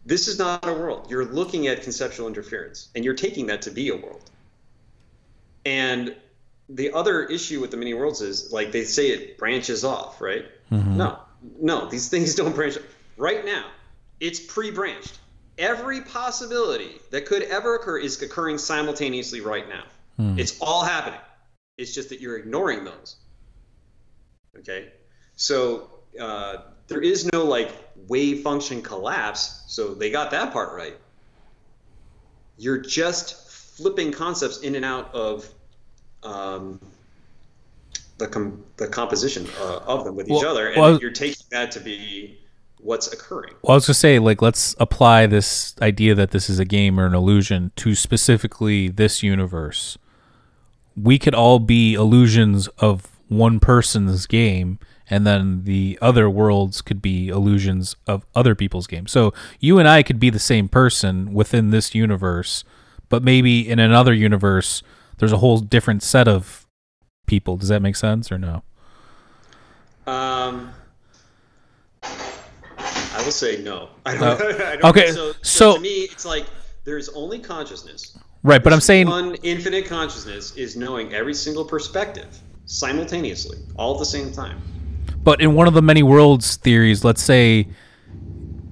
this 0.06 0.28
is 0.28 0.38
not 0.38 0.66
a 0.66 0.72
world. 0.72 1.10
You're 1.10 1.24
looking 1.24 1.66
at 1.66 1.82
conceptual 1.82 2.28
interference, 2.28 2.88
and 2.94 3.04
you're 3.04 3.14
taking 3.14 3.46
that 3.46 3.62
to 3.62 3.70
be 3.70 3.88
a 3.88 3.96
world. 3.96 4.30
And 5.64 6.14
the 6.68 6.92
other 6.92 7.24
issue 7.24 7.60
with 7.60 7.70
the 7.70 7.76
many 7.76 7.94
worlds 7.94 8.20
is 8.20 8.52
like 8.52 8.72
they 8.72 8.84
say 8.84 9.08
it 9.08 9.38
branches 9.38 9.84
off, 9.84 10.20
right? 10.20 10.46
No, 10.96 11.18
no, 11.60 11.88
these 11.88 12.08
things 12.08 12.34
don't 12.34 12.54
branch. 12.54 12.78
Right 13.16 13.44
now, 13.44 13.66
it's 14.20 14.40
pre-branched. 14.40 15.18
Every 15.56 16.00
possibility 16.00 17.00
that 17.10 17.26
could 17.26 17.42
ever 17.42 17.76
occur 17.76 17.98
is 17.98 18.20
occurring 18.22 18.58
simultaneously 18.58 19.40
right 19.40 19.68
now. 19.68 19.84
It's 20.38 20.58
all 20.60 20.84
happening. 20.84 21.20
It's 21.76 21.94
just 21.94 22.08
that 22.10 22.20
you're 22.20 22.36
ignoring 22.36 22.84
those. 22.84 23.16
Okay, 24.58 24.92
so 25.36 25.90
uh, 26.20 26.58
there 26.86 27.00
is 27.00 27.30
no 27.32 27.44
like 27.44 27.70
wave 28.08 28.42
function 28.42 28.80
collapse. 28.82 29.64
So 29.66 29.94
they 29.94 30.10
got 30.10 30.30
that 30.30 30.52
part 30.52 30.74
right. 30.74 30.96
You're 32.56 32.78
just 32.78 33.43
flipping 33.76 34.12
concepts 34.12 34.58
in 34.60 34.74
and 34.76 34.84
out 34.84 35.12
of 35.14 35.48
um, 36.22 36.80
the 38.18 38.28
com- 38.28 38.62
the 38.76 38.88
composition 38.88 39.46
uh, 39.60 39.78
of 39.86 40.04
them 40.04 40.16
with 40.16 40.30
each 40.30 40.44
other, 40.44 40.68
and 40.68 40.80
well- 40.80 40.98
you're 41.00 41.10
taking 41.10 41.46
that 41.50 41.70
to 41.72 41.80
be 41.80 42.38
what's 42.78 43.12
occurring. 43.12 43.54
Well, 43.62 43.72
I 43.72 43.76
was 43.76 43.86
gonna 43.86 43.94
say, 43.94 44.18
like, 44.18 44.42
let's 44.42 44.76
apply 44.78 45.26
this 45.26 45.74
idea 45.80 46.14
that 46.14 46.30
this 46.32 46.50
is 46.50 46.58
a 46.58 46.64
game 46.66 47.00
or 47.00 47.06
an 47.06 47.14
illusion 47.14 47.72
to 47.76 47.94
specifically 47.94 48.88
this 48.88 49.22
universe. 49.22 49.96
We 50.96 51.18
could 51.18 51.34
all 51.34 51.58
be 51.58 51.94
illusions 51.94 52.68
of 52.78 53.08
one 53.28 53.58
person's 53.58 54.26
game, 54.26 54.78
and 55.10 55.26
then 55.26 55.64
the 55.64 55.98
other 56.00 56.28
worlds 56.30 56.82
could 56.82 57.00
be 57.02 57.28
illusions 57.28 57.96
of 58.06 58.24
other 58.34 58.54
people's 58.54 58.86
games. 58.86 59.10
So 59.10 59.32
you 59.60 59.78
and 59.78 59.88
I 59.88 60.02
could 60.02 60.20
be 60.20 60.30
the 60.30 60.38
same 60.38 60.68
person 60.68 61.32
within 61.32 61.70
this 61.70 61.94
universe, 61.94 62.64
but 63.14 63.22
maybe 63.22 63.70
in 63.70 63.78
another 63.78 64.12
universe, 64.12 64.82
there's 65.18 65.30
a 65.30 65.36
whole 65.36 65.60
different 65.60 66.02
set 66.02 66.26
of 66.26 66.66
people. 67.26 67.56
Does 67.56 67.68
that 67.68 67.80
make 67.80 67.94
sense 67.94 68.32
or 68.32 68.38
no? 68.38 68.64
Um, 70.04 70.72
I 72.02 73.22
will 73.24 73.30
say 73.30 73.62
no. 73.62 73.90
I 74.04 74.16
don't, 74.16 74.42
I 74.60 74.76
don't 74.76 74.84
okay, 74.86 75.12
So, 75.12 75.32
so- 75.42 75.76
to 75.76 75.80
me, 75.80 76.08
it's 76.10 76.24
like 76.24 76.46
there's 76.82 77.08
only 77.10 77.38
consciousness. 77.38 78.18
Right, 78.42 78.64
but 78.64 78.72
I'm 78.72 78.80
saying 78.80 79.06
one 79.06 79.36
infinite 79.44 79.86
consciousness 79.86 80.56
is 80.56 80.76
knowing 80.76 81.14
every 81.14 81.34
single 81.34 81.64
perspective 81.64 82.36
simultaneously, 82.66 83.58
all 83.76 83.94
at 83.94 84.00
the 84.00 84.06
same 84.06 84.32
time. 84.32 84.60
But 85.22 85.40
in 85.40 85.54
one 85.54 85.68
of 85.68 85.74
the 85.74 85.82
many 85.82 86.02
worlds 86.02 86.56
theories, 86.56 87.04
let's 87.04 87.22
say 87.22 87.68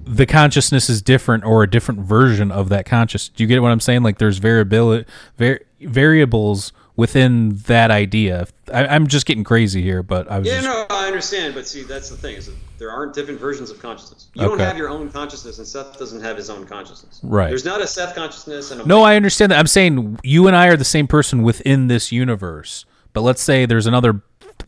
the 0.05 0.25
consciousness 0.25 0.89
is 0.89 1.01
different 1.01 1.43
or 1.43 1.63
a 1.63 1.69
different 1.69 2.01
version 2.01 2.51
of 2.51 2.69
that 2.69 2.85
conscious. 2.85 3.29
Do 3.29 3.43
you 3.43 3.47
get 3.47 3.61
what 3.61 3.71
I'm 3.71 3.79
saying? 3.79 4.03
Like 4.03 4.17
there's 4.17 4.37
variability, 4.37 5.09
var- 5.37 5.61
variables 5.81 6.73
within 6.95 7.55
that 7.65 7.89
idea. 7.89 8.47
I, 8.71 8.85
I'm 8.85 9.07
just 9.07 9.25
getting 9.25 9.43
crazy 9.43 9.81
here, 9.81 10.03
but 10.03 10.29
I 10.29 10.39
was 10.39 10.47
Yeah, 10.47 10.61
just, 10.61 10.67
no, 10.67 10.85
I 10.95 11.07
understand, 11.07 11.55
but 11.55 11.67
see, 11.67 11.83
that's 11.83 12.09
the 12.09 12.17
thing 12.17 12.35
is 12.35 12.45
that 12.45 12.55
there 12.77 12.91
aren't 12.91 13.13
different 13.15 13.39
versions 13.39 13.71
of 13.71 13.79
consciousness. 13.79 14.27
You 14.35 14.43
don't 14.43 14.59
have 14.59 14.77
your 14.77 14.89
own 14.89 15.09
consciousness, 15.09 15.57
and 15.57 15.67
Seth 15.67 15.97
doesn't 15.97 16.21
have 16.21 16.37
his 16.37 16.49
own 16.49 16.65
consciousness. 16.65 17.19
Right. 17.23 17.47
There's 17.49 17.65
not 17.65 17.81
a 17.81 17.87
Seth 17.87 18.13
consciousness 18.13 18.71
and 18.71 18.81
a 18.81 18.85
no, 18.85 19.01
I 19.03 19.15
understand 19.15 19.51
that. 19.51 19.59
I'm 19.59 19.67
saying 19.67 20.19
you 20.23 20.47
and 20.47 20.55
I 20.55 20.67
are 20.67 20.77
the 20.77 20.85
same 20.85 21.07
person 21.07 21.41
within 21.43 21.87
this 21.87 22.11
universe. 22.11 22.85
But 23.13 23.21
let's 23.21 23.43
say 23.43 23.67
there's 23.67 23.85
another 23.85 24.23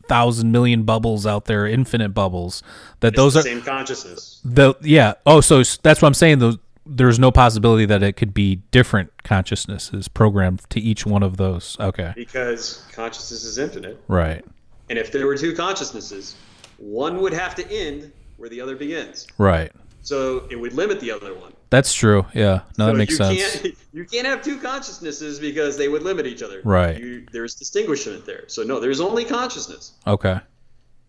thousand 0.07 0.51
million 0.51 0.83
bubbles 0.83 1.25
out 1.25 1.45
there, 1.45 1.65
infinite 1.67 2.09
bubbles. 2.09 2.63
That 2.99 3.09
It's 3.09 3.17
those 3.17 3.33
the 3.33 3.39
are 3.41 3.43
same 3.43 3.61
consciousness. 3.61 4.41
The 4.43 4.75
yeah. 4.81 5.13
Oh, 5.25 5.41
so 5.41 5.63
that's 5.81 6.01
what 6.01 6.07
I'm 6.07 6.13
saying. 6.13 6.39
Those 6.39 6.57
there's 6.85 7.17
no 7.17 7.31
possibility 7.31 7.85
that 7.85 8.03
it 8.03 8.13
could 8.13 8.33
be 8.33 8.57
different 8.71 9.23
consciousnesses 9.23 10.07
programmed 10.07 10.61
to 10.69 10.79
each 10.79 11.05
one 11.05 11.23
of 11.23 11.37
those. 11.37 11.75
Okay. 11.79 12.13
Because 12.15 12.85
consciousness 12.91 13.43
is 13.43 13.57
infinite. 13.57 14.01
Right. 14.07 14.45
And 14.89 14.99
if 14.99 15.11
there 15.11 15.25
were 15.25 15.37
two 15.37 15.55
consciousnesses, 15.55 16.35
one 16.77 17.21
would 17.21 17.33
have 17.33 17.55
to 17.55 17.71
end 17.71 18.11
where 18.37 18.49
the 18.49 18.61
other 18.61 18.75
begins. 18.75 19.25
Right. 19.37 19.71
So 20.03 20.47
it 20.51 20.55
would 20.55 20.73
limit 20.73 20.99
the 20.99 21.11
other 21.11 21.33
one. 21.33 21.53
That's 21.75 21.93
true. 21.93 22.25
Yeah. 22.33 22.61
No, 22.77 22.85
that 22.85 22.95
makes 22.95 23.11
you 23.11 23.17
sense. 23.17 23.59
Can't, 23.59 23.75
you 23.91 24.05
can't 24.05 24.25
have 24.25 24.41
two 24.41 24.61
consciousnesses 24.61 25.41
because 25.41 25.77
they 25.77 25.89
would 25.89 26.03
limit 26.03 26.25
each 26.25 26.41
other. 26.41 26.61
Right. 26.63 26.97
You, 26.97 27.25
there's 27.33 27.55
distinguishment 27.55 28.25
there. 28.25 28.45
So 28.47 28.63
no, 28.63 28.79
there's 28.79 29.01
only 29.01 29.25
consciousness. 29.25 29.91
Okay. 30.07 30.39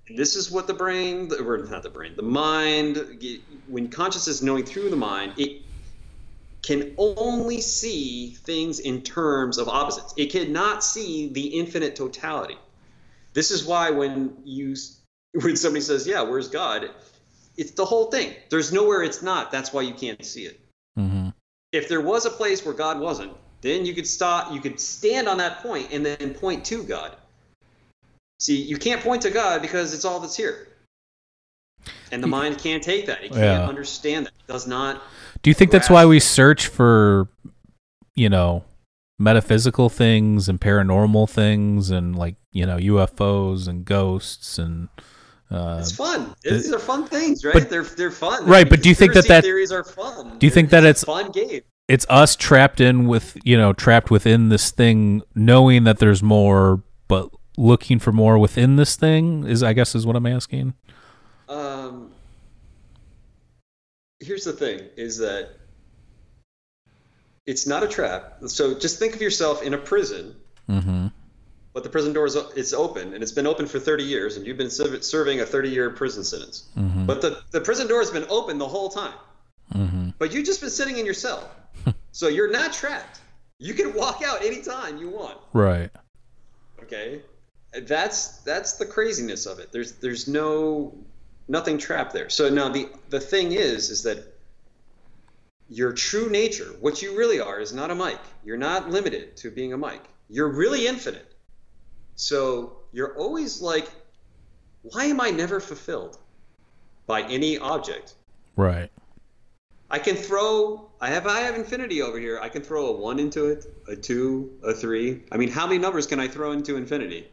And 0.09 0.19
this 0.19 0.35
is 0.35 0.51
what 0.51 0.67
the 0.67 0.75
brain, 0.75 1.31
or 1.41 1.59
not 1.59 1.85
the 1.85 1.91
brain, 1.91 2.15
the 2.17 2.25
mind, 2.25 2.99
when 3.69 3.87
consciousness 3.87 4.39
is 4.39 4.43
knowing 4.43 4.65
through 4.65 4.91
the 4.91 4.97
mind, 4.97 5.35
it 5.37 5.63
can 6.63 6.97
only 6.99 7.61
see 7.61 8.31
things 8.31 8.81
in 8.81 9.03
terms 9.03 9.59
of 9.59 9.69
opposites. 9.69 10.15
It 10.17 10.33
cannot 10.33 10.83
see 10.83 11.29
the 11.29 11.47
infinite 11.47 11.95
totality. 11.95 12.59
This 13.35 13.53
is 13.53 13.65
why 13.65 13.91
when 13.91 14.37
you 14.45 14.75
when 15.33 15.55
somebody 15.55 15.83
says, 15.83 16.09
"Yeah, 16.09 16.23
where's 16.23 16.49
God?" 16.49 16.91
It's 17.57 17.73
the 17.73 17.85
whole 17.85 18.11
thing. 18.11 18.35
There's 18.51 18.73
nowhere 18.73 19.03
it's 19.03 19.23
not. 19.23 19.51
That's 19.51 19.73
why 19.73 19.83
you 19.83 19.95
can't 19.95 20.25
see 20.25 20.45
it. 20.45 20.61
hmm 20.97 21.29
If 21.73 21.89
there 21.89 22.01
was 22.01 22.27
a 22.27 22.31
place 22.31 22.65
where 22.65 22.75
God 22.75 23.01
wasn't, 23.01 23.33
then 23.63 23.87
you 23.87 23.95
could 23.95 24.07
stop. 24.07 24.53
You 24.53 24.61
could 24.61 24.79
stand 24.79 25.29
on 25.29 25.39
that 25.39 25.63
point 25.63 25.89
and 25.93 26.05
then 26.05 26.35
point 26.35 26.65
to 26.67 26.83
God. 26.83 27.17
See, 28.39 28.61
you 28.61 28.77
can't 28.77 29.03
point 29.03 29.23
to 29.23 29.31
God 29.31 29.63
because 29.63 29.95
it's 29.95 30.05
all 30.05 30.21
that's 30.21 30.37
here. 30.37 30.69
And 32.13 32.23
the 32.23 32.27
mind 32.27 32.59
can't 32.59 32.83
take 32.83 33.07
that. 33.07 33.25
It 33.25 33.33
can't 33.33 33.43
Yeah. 33.43 33.67
understand 33.67 34.27
that. 34.27 34.33
It 34.47 34.53
does 34.53 34.67
not. 34.67 35.03
Do 35.43 35.51
you 35.51 35.55
think 35.55 35.71
that's 35.71 35.91
why 35.91 36.05
we 36.05 36.21
search 36.21 36.67
for, 36.69 37.29
you 38.15 38.29
know, 38.29 38.65
metaphysical 39.19 39.89
things 39.89 40.49
and 40.49 40.61
paranormal 40.61 41.29
things 41.29 41.91
and 41.91 42.17
like 42.17 42.37
you 42.53 42.67
know 42.67 42.77
UFOs 42.77 43.67
and 43.67 43.85
ghosts 43.85 44.59
and 44.59 44.89
uh, 45.51 45.79
It's 45.81 45.93
fun. 45.93 46.35
These 46.43 46.73
are 46.73 46.79
fun 46.79 47.07
things, 47.07 47.45
right? 47.45 47.55
but- 47.55 47.71
they're 47.71 47.85
they're 47.85 48.11
fun. 48.11 48.47
Right, 48.47 48.69
but 48.69 48.83
do 48.83 48.89
you 48.89 48.95
think 48.95 49.13
that 49.15 49.29
that- 49.29 49.45
theories 49.45 49.71
are 49.73 49.85
fun? 49.85 50.39
Do 50.39 50.47
you 50.47 50.51
think 50.51 50.71
that 50.71 50.85
it's- 50.85 51.03
a 51.03 51.07
fun 51.07 51.31
game? 51.33 51.63
it's 51.89 52.05
us 52.11 52.35
trapped 52.35 52.81
in 52.81 53.07
with 53.07 53.37
you 53.45 53.57
know 53.57 53.73
trapped 53.73 54.11
within 54.11 54.49
this 54.49 54.73
thing 54.73 55.23
knowing 55.37 55.85
that 55.85 55.99
there's 56.01 56.21
more 56.21 56.83
but 57.07 57.31
looking 57.57 58.01
for 58.01 58.11
more 58.11 58.37
within 58.41 58.75
this 58.75 58.97
thing 58.97 59.47
is 59.47 59.63
i 59.63 59.73
guess 59.73 59.95
is 59.95 60.05
what 60.05 60.17
i'm 60.17 60.27
asking 60.27 60.75
Um, 61.49 62.11
here's 64.19 64.43
the 64.43 64.53
thing: 64.53 64.81
is 64.97 65.19
that 65.19 65.51
it's 67.47 67.69
not 67.69 67.85
a 67.85 67.89
trap. 67.89 68.39
So 68.49 68.77
just 68.77 68.99
think 68.99 69.15
of 69.15 69.23
yourself 69.23 69.63
in 69.63 69.73
a 69.73 69.79
prison, 69.79 70.35
mm-hmm 70.69 71.07
but 71.77 71.83
the 71.83 71.91
prison 71.91 72.15
door 72.15 72.25
is 72.25 72.37
it's 72.57 72.73
open, 72.73 73.13
and 73.13 73.23
it's 73.23 73.33
been 73.33 73.47
open 73.47 73.67
for 73.67 73.79
30 73.79 74.03
years, 74.03 74.39
and 74.39 74.47
you've 74.47 74.57
been 74.57 74.71
serv- 74.71 75.05
serving 75.05 75.43
a 75.43 75.45
30-year 75.45 75.91
prison 75.91 76.25
sentence. 76.25 76.65
mm-hmm 76.75 77.05
But 77.05 77.21
the, 77.21 77.43
the 77.51 77.61
prison 77.61 77.87
door 77.87 77.99
has 77.99 78.11
been 78.11 78.25
open 78.31 78.57
the 78.57 78.67
whole 78.67 78.89
time. 78.89 79.13
mm-hmm 79.75 80.09
but 80.19 80.33
you've 80.33 80.47
just 80.47 80.63
been 80.63 80.71
sitting 80.71 80.97
in 80.97 81.05
your 81.05 81.13
cell, 81.13 81.51
so 82.13 82.29
you're 82.29 82.51
not 82.51 82.73
trapped. 82.73 83.21
You 83.59 83.75
can 83.75 83.93
walk 83.93 84.23
out 84.25 84.43
anytime 84.43 84.97
you 84.97 85.11
want. 85.11 85.37
Right. 85.53 85.91
Okay, 86.83 87.21
that's 87.83 88.39
that's 88.39 88.79
the 88.79 88.87
craziness 88.87 89.45
of 89.45 89.59
it. 89.59 89.71
There's 89.71 89.93
there's 89.93 90.27
no 90.27 90.95
nothing 91.47 91.77
trapped 91.77 92.15
there. 92.15 92.31
So 92.31 92.49
now 92.49 92.71
the 92.71 92.89
the 93.11 93.21
thing 93.21 93.53
is 93.53 93.91
is 93.91 94.05
that 94.05 94.25
your 95.69 95.93
true 95.93 96.31
nature, 96.31 96.71
what 96.81 97.03
you 97.03 97.19
really 97.19 97.39
are, 97.39 97.61
is 97.61 97.75
not 97.75 97.91
a 97.91 97.95
mic 97.95 98.21
You're 98.47 98.57
not 98.57 98.89
limited 98.89 99.37
to 99.39 99.51
being 99.51 99.75
a 99.75 99.77
mic 99.77 100.01
You're 100.31 100.49
really 100.49 100.87
infinite. 100.87 101.35
So 102.17 102.79
you're 102.93 103.17
always 103.17 103.61
like, 103.61 103.89
why 104.83 105.05
am 105.05 105.21
I 105.21 105.31
never 105.31 105.61
fulfilled 105.61 106.19
by 107.07 107.23
any 107.23 107.59
object? 107.59 108.15
Right. 108.57 108.91
I 109.91 109.99
can 109.99 110.17
throw. 110.17 110.91
I 111.01 111.09
have. 111.09 111.29
I 111.29 111.41
have 111.41 111.55
infinity 111.55 112.03
over 112.03 112.19
here. 112.19 112.41
I 112.43 112.49
can 112.49 112.63
throw 112.63 112.89
a 112.89 112.93
one 112.93 113.21
into 113.21 113.47
it, 113.47 113.67
a 113.87 113.95
two, 113.95 114.59
a 114.65 114.75
three. 114.75 115.23
I 115.31 115.37
mean, 115.37 115.49
how 115.49 115.67
many 115.67 115.79
numbers 115.79 116.09
can 116.09 116.19
I 116.19 116.27
throw 116.27 116.51
into 116.51 116.77
infinity? 116.77 117.29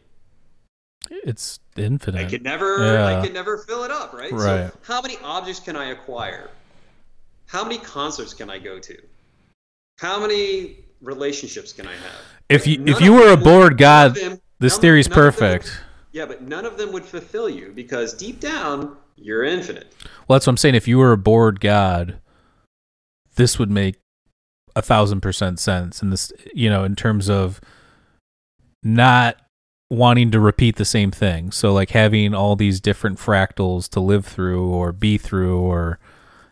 It's 1.10 1.58
infinite. 1.76 2.24
I 2.24 2.30
could 2.30 2.44
never. 2.44 2.84
Yeah. 2.84 3.06
I 3.06 3.20
could 3.20 3.34
never 3.34 3.58
fill 3.58 3.82
it 3.82 3.90
up, 3.90 4.12
right? 4.12 4.30
Right. 4.30 4.70
So 4.70 4.72
how 4.82 5.02
many 5.02 5.16
objects 5.24 5.58
can 5.60 5.74
I 5.74 5.86
acquire? 5.90 6.50
How 7.46 7.64
many 7.64 7.78
concerts 7.78 8.32
can 8.34 8.48
I 8.48 8.60
go 8.60 8.78
to? 8.78 9.02
How 9.98 10.20
many 10.20 10.76
relationships 11.02 11.72
can 11.72 11.88
I 11.88 11.92
have? 11.92 12.20
if 12.48 12.66
you 12.66 12.78
None 12.78 12.88
if 12.88 13.00
you 13.00 13.12
were 13.12 13.32
a 13.32 13.36
bored 13.36 13.78
god, 13.78 14.16
this 14.64 14.78
theory 14.78 15.00
is 15.00 15.08
none 15.08 15.18
of 15.28 15.36
them 15.36 15.48
would- 15.50 15.60
perfect. 15.60 15.80
yeah, 16.12 16.26
but 16.26 16.42
none 16.42 16.64
of 16.66 16.76
them 16.76 16.92
would 16.92 17.04
fulfill 17.04 17.48
you 17.48 17.72
because 17.74 18.12
deep 18.14 18.40
down 18.40 18.96
you're 19.16 19.44
infinite. 19.44 19.94
Well, 20.26 20.36
that's 20.36 20.46
what 20.46 20.52
I'm 20.52 20.56
saying. 20.56 20.74
If 20.74 20.88
you 20.88 20.98
were 20.98 21.12
a 21.12 21.16
bored 21.16 21.60
god, 21.60 22.18
this 23.36 23.58
would 23.58 23.70
make 23.70 23.96
a 24.76 24.82
thousand 24.82 25.20
percent 25.20 25.60
sense. 25.60 26.02
And 26.02 26.12
this, 26.12 26.32
you 26.52 26.68
know, 26.68 26.82
in 26.84 26.96
terms 26.96 27.30
of 27.30 27.60
not 28.82 29.36
wanting 29.90 30.30
to 30.32 30.40
repeat 30.40 30.76
the 30.76 30.84
same 30.84 31.10
thing. 31.10 31.50
So, 31.52 31.72
like 31.72 31.90
having 31.90 32.34
all 32.34 32.56
these 32.56 32.80
different 32.80 33.18
fractals 33.18 33.88
to 33.90 34.00
live 34.00 34.26
through 34.26 34.66
or 34.68 34.92
be 34.92 35.18
through, 35.18 35.60
or 35.60 35.98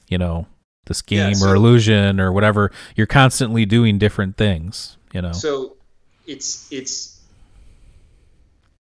you 0.09 0.18
know, 0.18 0.47
this 0.86 1.02
Yeah, 1.09 1.26
game 1.26 1.34
so- 1.36 1.48
or 1.51 1.55
illusion 1.56 2.20
or 2.20 2.32
whatever. 2.32 2.70
You're 2.97 3.06
constantly 3.06 3.64
doing 3.66 3.98
different 3.98 4.36
things. 4.36 4.97
You 5.12 5.22
know. 5.22 5.32
So 5.32 5.76
it's 6.26 6.68
it's 6.70 7.18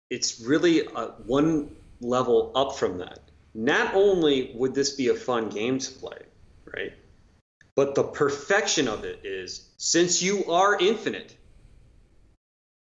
it's 0.10 0.42
really 0.42 0.88
uh 0.88 1.08
one 1.26 1.76
level 2.02 2.52
up 2.56 2.78
from 2.78 3.00
that. 3.00 3.20
Not 3.54 3.96
only 3.96 4.52
would 4.54 4.76
this 4.76 4.92
be 4.96 5.08
a 5.10 5.16
fun 5.16 5.50
game 5.50 5.80
to 5.80 5.92
play, 5.92 6.20
right? 6.66 6.94
But 7.76 7.96
the 7.96 8.04
perfection 8.04 8.88
of 8.88 9.04
it 9.04 9.22
is 9.24 9.70
since 9.78 10.22
you 10.22 10.46
are 10.52 10.78
infinite, 10.80 11.36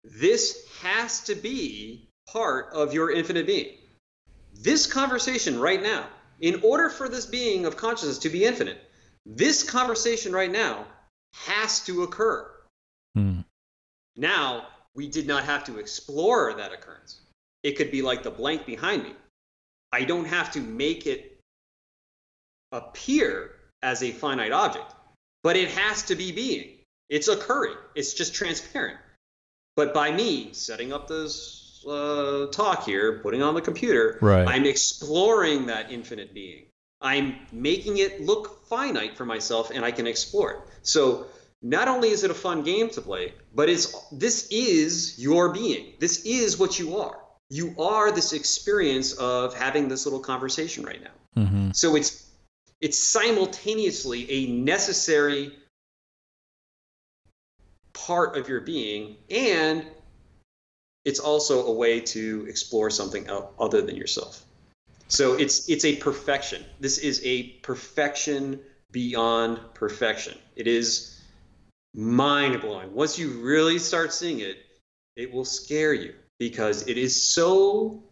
this 0.04 0.66
has 0.82 1.20
to 1.24 1.34
be 1.34 2.08
part 2.28 2.72
of 2.72 2.92
your 2.92 3.10
infinite 3.10 3.46
being. 3.46 3.76
This 4.54 4.86
conversation 4.86 5.60
right 5.60 5.82
now, 5.82 6.06
in 6.40 6.60
order 6.62 6.88
for 6.88 7.08
this 7.08 7.26
being 7.26 7.66
of 7.66 7.76
consciousness 7.76 8.18
to 8.18 8.28
be 8.28 8.44
infinite, 8.44 8.78
this 9.24 9.62
conversation 9.62 10.32
right 10.32 10.50
now 10.50 10.84
has 11.34 11.80
to 11.80 12.02
occur. 12.02 12.50
Hmm. 13.14 13.40
Now, 14.16 14.66
we 14.94 15.08
did 15.08 15.26
not 15.26 15.44
have 15.44 15.64
to 15.64 15.78
explore 15.78 16.54
that 16.54 16.72
occurrence. 16.72 17.20
It 17.62 17.72
could 17.72 17.90
be 17.90 18.02
like 18.02 18.22
the 18.22 18.30
blank 18.30 18.66
behind 18.66 19.04
me. 19.04 19.12
I 19.92 20.04
don't 20.04 20.24
have 20.24 20.52
to 20.52 20.60
make 20.60 21.06
it 21.06 21.38
appear 22.72 23.52
as 23.82 24.02
a 24.02 24.10
finite 24.10 24.52
object, 24.52 24.92
but 25.42 25.56
it 25.56 25.70
has 25.70 26.02
to 26.04 26.14
be 26.14 26.32
being. 26.32 26.70
It's 27.08 27.28
occurring, 27.28 27.76
it's 27.94 28.14
just 28.14 28.34
transparent. 28.34 28.98
But 29.76 29.94
by 29.94 30.10
me 30.10 30.52
setting 30.52 30.92
up 30.92 31.08
this 31.08 31.84
uh, 31.88 32.46
talk 32.52 32.84
here, 32.84 33.20
putting 33.20 33.42
on 33.42 33.54
the 33.54 33.60
computer, 33.60 34.18
Right. 34.20 34.46
I'm 34.46 34.64
exploring 34.64 35.66
that 35.66 35.90
infinite 35.90 36.32
being. 36.34 36.64
I'm 37.00 37.34
making 37.50 37.98
it 37.98 38.20
look 38.20 38.66
finite 38.68 39.16
for 39.16 39.24
myself 39.24 39.70
and 39.70 39.84
I 39.84 39.90
can 39.90 40.06
explore 40.06 40.52
it. 40.52 40.58
So 40.82 41.26
not 41.62 41.88
only 41.88 42.10
is 42.10 42.24
it 42.24 42.30
a 42.30 42.34
fun 42.34 42.62
game 42.62 42.90
to 42.90 43.00
play, 43.00 43.34
but 43.54 43.68
it's 43.68 43.94
this 44.10 44.48
is 44.50 45.18
your 45.18 45.52
being. 45.52 45.94
This 46.00 46.24
is 46.26 46.58
what 46.58 46.78
you 46.78 46.98
are. 46.98 47.18
You 47.48 47.74
are 47.78 48.10
this 48.10 48.32
experience 48.32 49.12
of 49.12 49.54
having 49.54 49.88
this 49.88 50.04
little 50.04 50.20
conversation 50.20 50.84
right 50.84 51.00
now. 51.02 51.42
hmm 51.42 51.70
So 51.72 51.96
it's 51.96 52.26
it's 52.80 52.98
simultaneously 52.98 54.30
a 54.30 54.46
necessary 54.48 55.52
part 57.92 58.36
of 58.36 58.48
your 58.48 58.60
being 58.60 59.16
and 59.30 59.86
it's 61.04 61.20
also 61.20 61.66
a 61.66 61.72
way 61.72 62.00
to 62.00 62.46
explore 62.48 62.90
something 62.90 63.28
other 63.58 63.82
than 63.82 63.96
yourself. 63.96 64.44
So 65.08 65.34
it's 65.34 65.68
it's 65.68 65.84
a 65.84 65.96
perfection. 65.96 66.64
This 66.80 66.98
is 66.98 67.20
a 67.24 67.42
perfection 67.62 68.60
beyond 68.90 69.60
perfection. 69.74 70.38
It 70.56 70.66
is 70.66 71.11
mind 71.94 72.60
blowing. 72.60 72.92
Once 72.94 73.18
you 73.18 73.42
really 73.42 73.78
start 73.78 74.12
seeing 74.12 74.40
it, 74.40 74.58
it 75.16 75.32
will 75.32 75.44
scare 75.44 75.92
you 75.92 76.14
because 76.38 76.86
it 76.88 76.98
is 76.98 77.20
so 77.20 78.02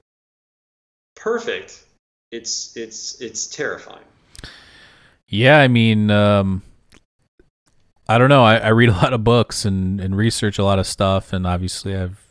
perfect. 1.17 1.85
It's 2.31 2.77
it's 2.77 3.21
it's 3.21 3.47
terrifying. 3.47 4.05
Yeah, 5.27 5.59
I 5.61 5.69
mean, 5.69 6.11
um, 6.11 6.63
I 8.09 8.19
don't 8.19 8.29
know. 8.29 8.43
I, 8.43 8.57
I 8.57 8.69
read 8.69 8.89
a 8.89 8.93
lot 8.93 9.13
of 9.13 9.23
books 9.23 9.65
and, 9.65 10.01
and 10.01 10.17
research 10.17 10.59
a 10.59 10.65
lot 10.65 10.79
of 10.79 10.87
stuff, 10.87 11.33
and 11.33 11.47
obviously 11.47 11.97
I've 11.97 12.25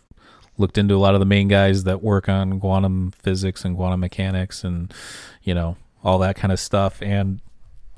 looked 0.57 0.77
into 0.77 0.93
a 0.93 0.97
lot 0.99 1.13
of 1.13 1.21
the 1.21 1.26
main 1.26 1.47
guys 1.47 1.85
that 1.85 2.03
work 2.03 2.27
on 2.27 2.59
quantum 2.59 3.11
physics 3.11 3.63
and 3.63 3.76
quantum 3.76 4.01
mechanics, 4.01 4.63
and 4.63 4.93
you 5.43 5.53
know 5.53 5.77
all 6.03 6.19
that 6.19 6.35
kind 6.35 6.51
of 6.51 6.59
stuff. 6.59 7.01
And 7.01 7.41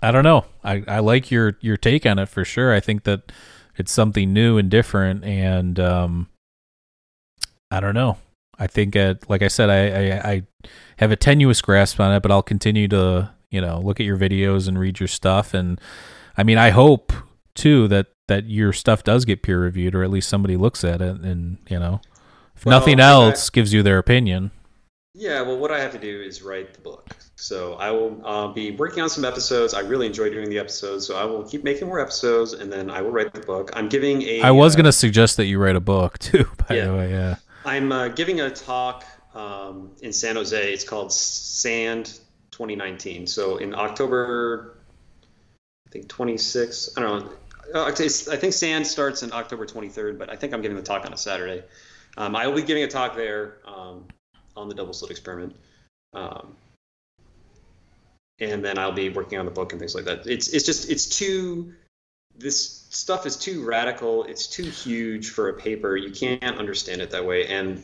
I 0.01 0.11
don't 0.11 0.23
know. 0.23 0.45
I, 0.63 0.83
I 0.87 0.99
like 0.99 1.29
your 1.31 1.57
your 1.61 1.77
take 1.77 2.05
on 2.05 2.17
it 2.19 2.27
for 2.29 2.43
sure. 2.43 2.73
I 2.73 2.79
think 2.79 3.03
that 3.03 3.31
it's 3.77 3.91
something 3.91 4.33
new 4.33 4.57
and 4.57 4.69
different, 4.69 5.23
and 5.23 5.79
um, 5.79 6.27
I 7.69 7.79
don't 7.79 7.93
know. 7.95 8.17
I 8.59 8.67
think, 8.67 8.95
at, 8.95 9.27
like 9.29 9.41
I 9.41 9.47
said, 9.47 9.69
I, 9.69 10.17
I 10.17 10.31
I 10.31 10.43
have 10.97 11.11
a 11.11 11.15
tenuous 11.15 11.61
grasp 11.61 11.99
on 11.99 12.13
it, 12.13 12.21
but 12.21 12.31
I'll 12.31 12.43
continue 12.43 12.87
to 12.89 13.31
you 13.49 13.61
know 13.61 13.79
look 13.79 13.99
at 13.99 14.05
your 14.05 14.17
videos 14.17 14.67
and 14.67 14.77
read 14.79 14.99
your 14.99 15.07
stuff. 15.07 15.53
And 15.53 15.79
I 16.37 16.43
mean, 16.43 16.57
I 16.57 16.69
hope 16.71 17.13
too 17.55 17.87
that 17.89 18.07
that 18.27 18.45
your 18.49 18.73
stuff 18.73 19.03
does 19.03 19.25
get 19.25 19.43
peer 19.43 19.59
reviewed, 19.61 19.93
or 19.95 20.03
at 20.03 20.09
least 20.09 20.29
somebody 20.29 20.57
looks 20.57 20.83
at 20.83 21.01
it, 21.01 21.21
and 21.21 21.57
you 21.69 21.79
know, 21.79 22.01
if 22.55 22.65
Well, 22.65 22.79
nothing 22.79 22.99
I- 22.99 23.09
else 23.09 23.49
gives 23.49 23.73
you 23.73 23.83
their 23.83 23.97
opinion. 23.97 24.51
Yeah, 25.13 25.41
well, 25.41 25.57
what 25.57 25.71
I 25.71 25.79
have 25.79 25.91
to 25.91 25.99
do 25.99 26.21
is 26.21 26.41
write 26.41 26.73
the 26.73 26.79
book. 26.79 27.13
So 27.35 27.73
I 27.73 27.91
will 27.91 28.21
uh, 28.25 28.47
be 28.53 28.71
working 28.71 29.03
on 29.03 29.09
some 29.09 29.25
episodes. 29.25 29.73
I 29.73 29.81
really 29.81 30.05
enjoy 30.05 30.29
doing 30.29 30.49
the 30.49 30.57
episodes, 30.57 31.05
so 31.05 31.17
I 31.17 31.25
will 31.25 31.43
keep 31.43 31.65
making 31.65 31.87
more 31.87 31.99
episodes, 31.99 32.53
and 32.53 32.71
then 32.71 32.89
I 32.89 33.01
will 33.01 33.11
write 33.11 33.33
the 33.33 33.41
book. 33.41 33.71
I'm 33.73 33.89
giving 33.89 34.21
a. 34.21 34.41
I 34.41 34.51
was 34.51 34.73
uh, 34.73 34.77
gonna 34.77 34.91
suggest 34.93 35.35
that 35.37 35.45
you 35.47 35.59
write 35.59 35.75
a 35.75 35.81
book 35.81 36.17
too. 36.19 36.45
By 36.67 36.75
Yeah. 36.75 36.85
the 36.85 36.93
way, 36.93 37.11
yeah. 37.11 37.35
I'm 37.65 37.91
uh, 37.91 38.07
giving 38.07 38.39
a 38.39 38.49
talk 38.49 39.03
um, 39.35 39.91
in 40.01 40.13
San 40.13 40.37
Jose. 40.37 40.71
It's 40.73 40.85
called 40.85 41.11
Sand 41.11 42.19
2019. 42.51 43.27
So 43.27 43.57
in 43.57 43.75
October, 43.75 44.77
I 45.87 45.89
think 45.91 46.07
26. 46.07 46.91
I 46.95 47.01
don't 47.01 47.25
know. 47.25 47.31
Uh, 47.81 47.85
I 47.85 47.91
think 47.91 48.53
Sand 48.53 48.87
starts 48.87 49.23
in 49.23 49.33
October 49.33 49.65
23rd, 49.65 50.17
but 50.17 50.29
I 50.29 50.35
think 50.37 50.53
I'm 50.53 50.61
giving 50.61 50.77
the 50.77 50.83
talk 50.83 51.05
on 51.05 51.13
a 51.13 51.17
Saturday. 51.17 51.63
Um, 52.17 52.35
I 52.35 52.47
will 52.47 52.55
be 52.55 52.63
giving 52.63 52.83
a 52.83 52.87
talk 52.87 53.15
there 53.15 53.57
um, 53.65 54.05
on 54.55 54.69
the 54.69 54.75
double 54.75 54.93
slit 54.93 55.11
experiment. 55.11 55.55
Um, 56.13 56.55
and 58.39 58.65
then 58.65 58.77
I'll 58.77 58.91
be 58.91 59.09
working 59.09 59.37
on 59.39 59.45
the 59.45 59.51
book 59.51 59.71
and 59.71 59.79
things 59.79 59.95
like 59.95 60.05
that. 60.05 60.27
It's 60.27 60.49
it's 60.49 60.65
just 60.65 60.89
it's 60.89 61.05
too 61.05 61.73
this 62.37 62.87
stuff 62.89 63.25
is 63.25 63.37
too 63.37 63.63
radical. 63.63 64.23
It's 64.23 64.47
too 64.47 64.63
huge 64.63 65.29
for 65.29 65.49
a 65.49 65.53
paper. 65.53 65.95
You 65.95 66.11
can't 66.11 66.57
understand 66.57 67.01
it 67.01 67.11
that 67.11 67.25
way. 67.25 67.47
And 67.47 67.83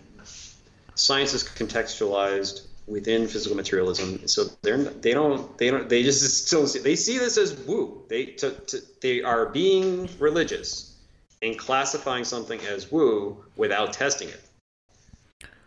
science 0.95 1.33
is 1.33 1.43
contextualized 1.43 2.61
within 2.87 3.27
physical 3.27 3.55
materialism, 3.55 4.27
so 4.27 4.45
they're 4.61 4.77
they 4.77 5.13
don't 5.13 5.57
they 5.57 5.69
don't 5.69 5.87
they 5.89 6.03
just 6.03 6.45
still 6.47 6.67
see, 6.67 6.79
they 6.79 6.95
see 6.95 7.17
this 7.17 7.37
as 7.37 7.53
woo. 7.53 8.03
They 8.07 8.25
to, 8.25 8.51
to, 8.51 8.81
they 9.01 9.21
are 9.21 9.47
being 9.47 10.09
religious 10.19 10.95
and 11.41 11.57
classifying 11.57 12.23
something 12.23 12.59
as 12.61 12.91
woo 12.91 13.43
without 13.55 13.93
testing 13.93 14.29
it. 14.29 14.41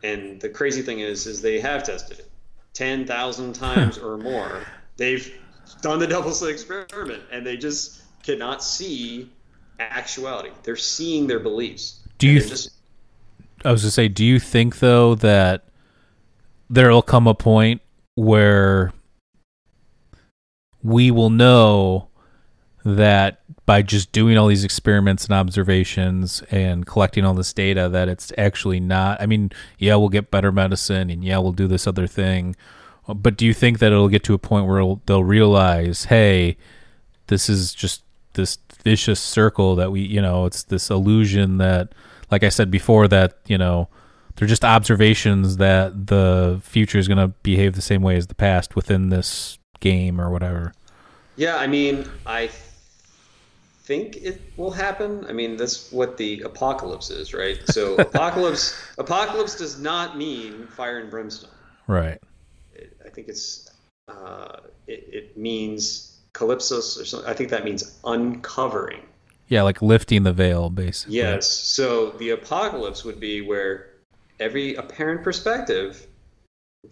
And 0.03 0.41
the 0.41 0.49
crazy 0.49 0.83
thing 0.83 1.01
is, 1.01 1.27
is 1.27 1.43
they 1.43 1.61
have 1.61 1.83
tested 1.85 2.19
it 2.19 2.31
ten 2.73 3.07
thousand 3.07 3.55
times 3.55 3.99
or 3.99 4.17
more. 4.17 4.63
They've 4.97 5.33
done 5.83 5.99
the 5.99 6.07
double 6.07 6.33
slit 6.33 6.53
experiment, 6.53 7.23
and 7.31 7.47
they 7.47 7.57
just 7.57 8.03
cannot 8.23 8.63
see 8.63 9.31
actuality. 9.79 10.51
They're 10.63 10.77
seeing 10.77 11.27
their 11.27 11.41
beliefs. 11.41 12.01
Do 12.19 12.29
you 12.29 12.41
th- 12.41 12.51
just 12.51 12.71
I 13.65 13.73
was 13.73 13.83
to 13.83 13.91
say, 13.91 14.09
do 14.09 14.25
you 14.25 14.39
think 14.39 14.79
though 14.79 15.15
that 15.17 15.65
there'll 16.69 17.03
come 17.03 17.27
a 17.27 17.35
point 17.35 17.83
where 18.15 18.93
we 20.83 21.11
will 21.11 21.31
know 21.31 22.09
that 22.85 23.40
by 23.67 23.83
just 23.83 24.11
doing 24.13 24.37
all 24.37 24.49
these 24.49 24.65
experiments 24.65 25.25
and 25.25 25.35
observations 25.35 26.43
and 26.51 26.87
collecting 26.87 27.25
all 27.25 27.35
this 27.35 27.53
data 27.53 27.89
that 27.89 28.09
it's 28.09 28.33
actually 28.37 28.81
not 28.81 29.21
i 29.21 29.27
mean 29.27 29.51
yeah 29.79 29.95
we'll 29.95 30.09
get 30.09 30.31
better 30.31 30.53
medicine 30.53 31.11
and 31.11 31.25
yeah 31.25 31.39
we'll 31.39 31.53
do 31.53 31.67
this 31.67 31.87
other 31.87 32.07
thing 32.07 32.57
but 33.09 33.37
do 33.37 33.45
you 33.45 33.55
think 33.55 33.79
that 33.79 33.93
it'll 33.93 34.09
get 34.09 34.25
to 34.25 34.35
a 34.35 34.39
point 34.39 34.67
where 34.67 34.97
they'll 35.07 35.25
realize 35.25 36.05
hey 36.05 36.57
this 37.29 37.49
is 37.49 37.75
just 37.75 38.03
this 38.35 38.59
vicious 38.83 39.21
circle 39.21 39.75
that 39.77 39.91
we 39.91 40.01
you 40.01 40.23
know 40.23 40.47
it's 40.47 40.63
this 40.65 40.91
illusion 40.91 41.59
that 41.59 41.93
like 42.31 42.43
i 42.43 42.49
said 42.49 42.71
before 42.71 43.07
that 43.09 43.39
you 43.47 43.59
know 43.59 43.89
they're 44.37 44.49
just 44.49 44.65
observations 44.65 45.59
that 45.59 46.07
the 46.07 46.63
future 46.65 46.99
is 46.99 47.07
going 47.07 47.19
to 47.19 47.29
behave 47.43 47.75
the 47.75 47.83
same 47.83 48.01
way 48.01 48.17
as 48.17 48.29
the 48.29 48.35
past 48.35 48.75
within 48.75 49.11
this 49.11 49.59
game 49.81 50.19
or 50.19 50.31
whatever? 50.31 50.73
Yeah, 51.37 51.57
I 51.57 51.67
mean, 51.67 52.09
I 52.25 52.49
think 53.91 54.19
it 54.19 54.41
will 54.57 54.71
happen. 54.71 55.27
I 55.29 55.33
mean, 55.33 55.57
that's 55.57 55.91
what 55.91 56.17
the 56.17 56.43
apocalypse 56.43 57.11
is, 57.11 57.35
right? 57.35 57.59
So 57.67 57.97
apocalypse 57.97 58.81
apocalypse 58.99 59.59
does 59.59 59.81
not 59.81 60.17
mean 60.17 60.69
fire 60.69 61.01
and 61.01 61.11
brimstone. 61.11 61.51
right 61.89 62.21
It, 62.73 62.97
I 63.05 63.09
think 63.09 63.27
it's 63.27 63.69
uh, 64.07 64.59
it, 64.87 65.09
it 65.13 65.37
means 65.37 66.21
calypsos 66.35 67.01
or 67.01 67.05
something. 67.05 67.29
I 67.29 67.35
think 67.35 67.51
that 67.51 67.65
means 67.65 67.99
uncovering. 68.05 69.03
Yeah, 69.49 69.63
like 69.63 69.83
lifting 69.83 70.23
the 70.23 70.33
veil, 70.33 70.71
basically. 70.71 71.17
Yes. 71.17 71.49
So 71.49 72.11
the 72.11 72.31
apocalypse 72.31 73.05
would 73.05 73.19
be 73.19 73.41
where 73.41 73.89
every 74.39 74.77
apparent 74.77 75.25
perspective 75.25 76.07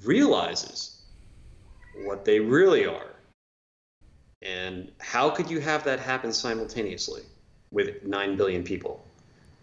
realizes 0.05 1.01
what 2.05 2.25
they 2.25 2.41
really 2.41 2.87
are. 2.87 3.18
And 4.43 4.91
how 4.99 5.31
could 5.31 5.51
you 5.51 5.61
have 5.61 5.85
that 5.85 6.01
happen 6.01 6.33
simultaneously 6.33 7.23
with 7.71 8.05
9 8.05 8.37
billion 8.37 8.63
people? 8.63 9.05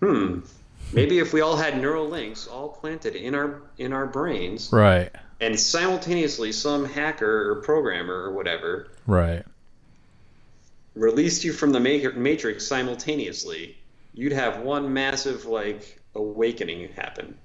Hmm. 0.02 0.40
Maybe 0.92 1.20
if 1.20 1.34
we 1.34 1.42
all 1.42 1.56
had 1.56 1.82
neural 1.82 2.08
links 2.08 2.48
all 2.48 2.70
planted 2.70 3.16
in 3.16 3.34
our 3.34 3.62
in 3.78 3.92
our 3.94 4.06
brains 4.06 4.72
Right. 4.72 5.12
and 5.42 5.60
simultaneously 5.60 6.52
some 6.52 6.86
hacker 6.86 7.52
or 7.52 7.62
programmer 7.62 8.14
or 8.14 8.32
whatever 8.34 8.88
Right. 9.08 9.44
released 10.94 11.44
you 11.44 11.54
from 11.54 11.72
the 11.72 11.80
matrix 11.80 12.68
simultaneously, 12.68 13.78
you'd 14.14 14.32
have 14.34 14.60
one 14.62 14.94
massive 14.94 15.46
like 15.46 16.00
awakening 16.14 16.90
happen, 16.94 17.38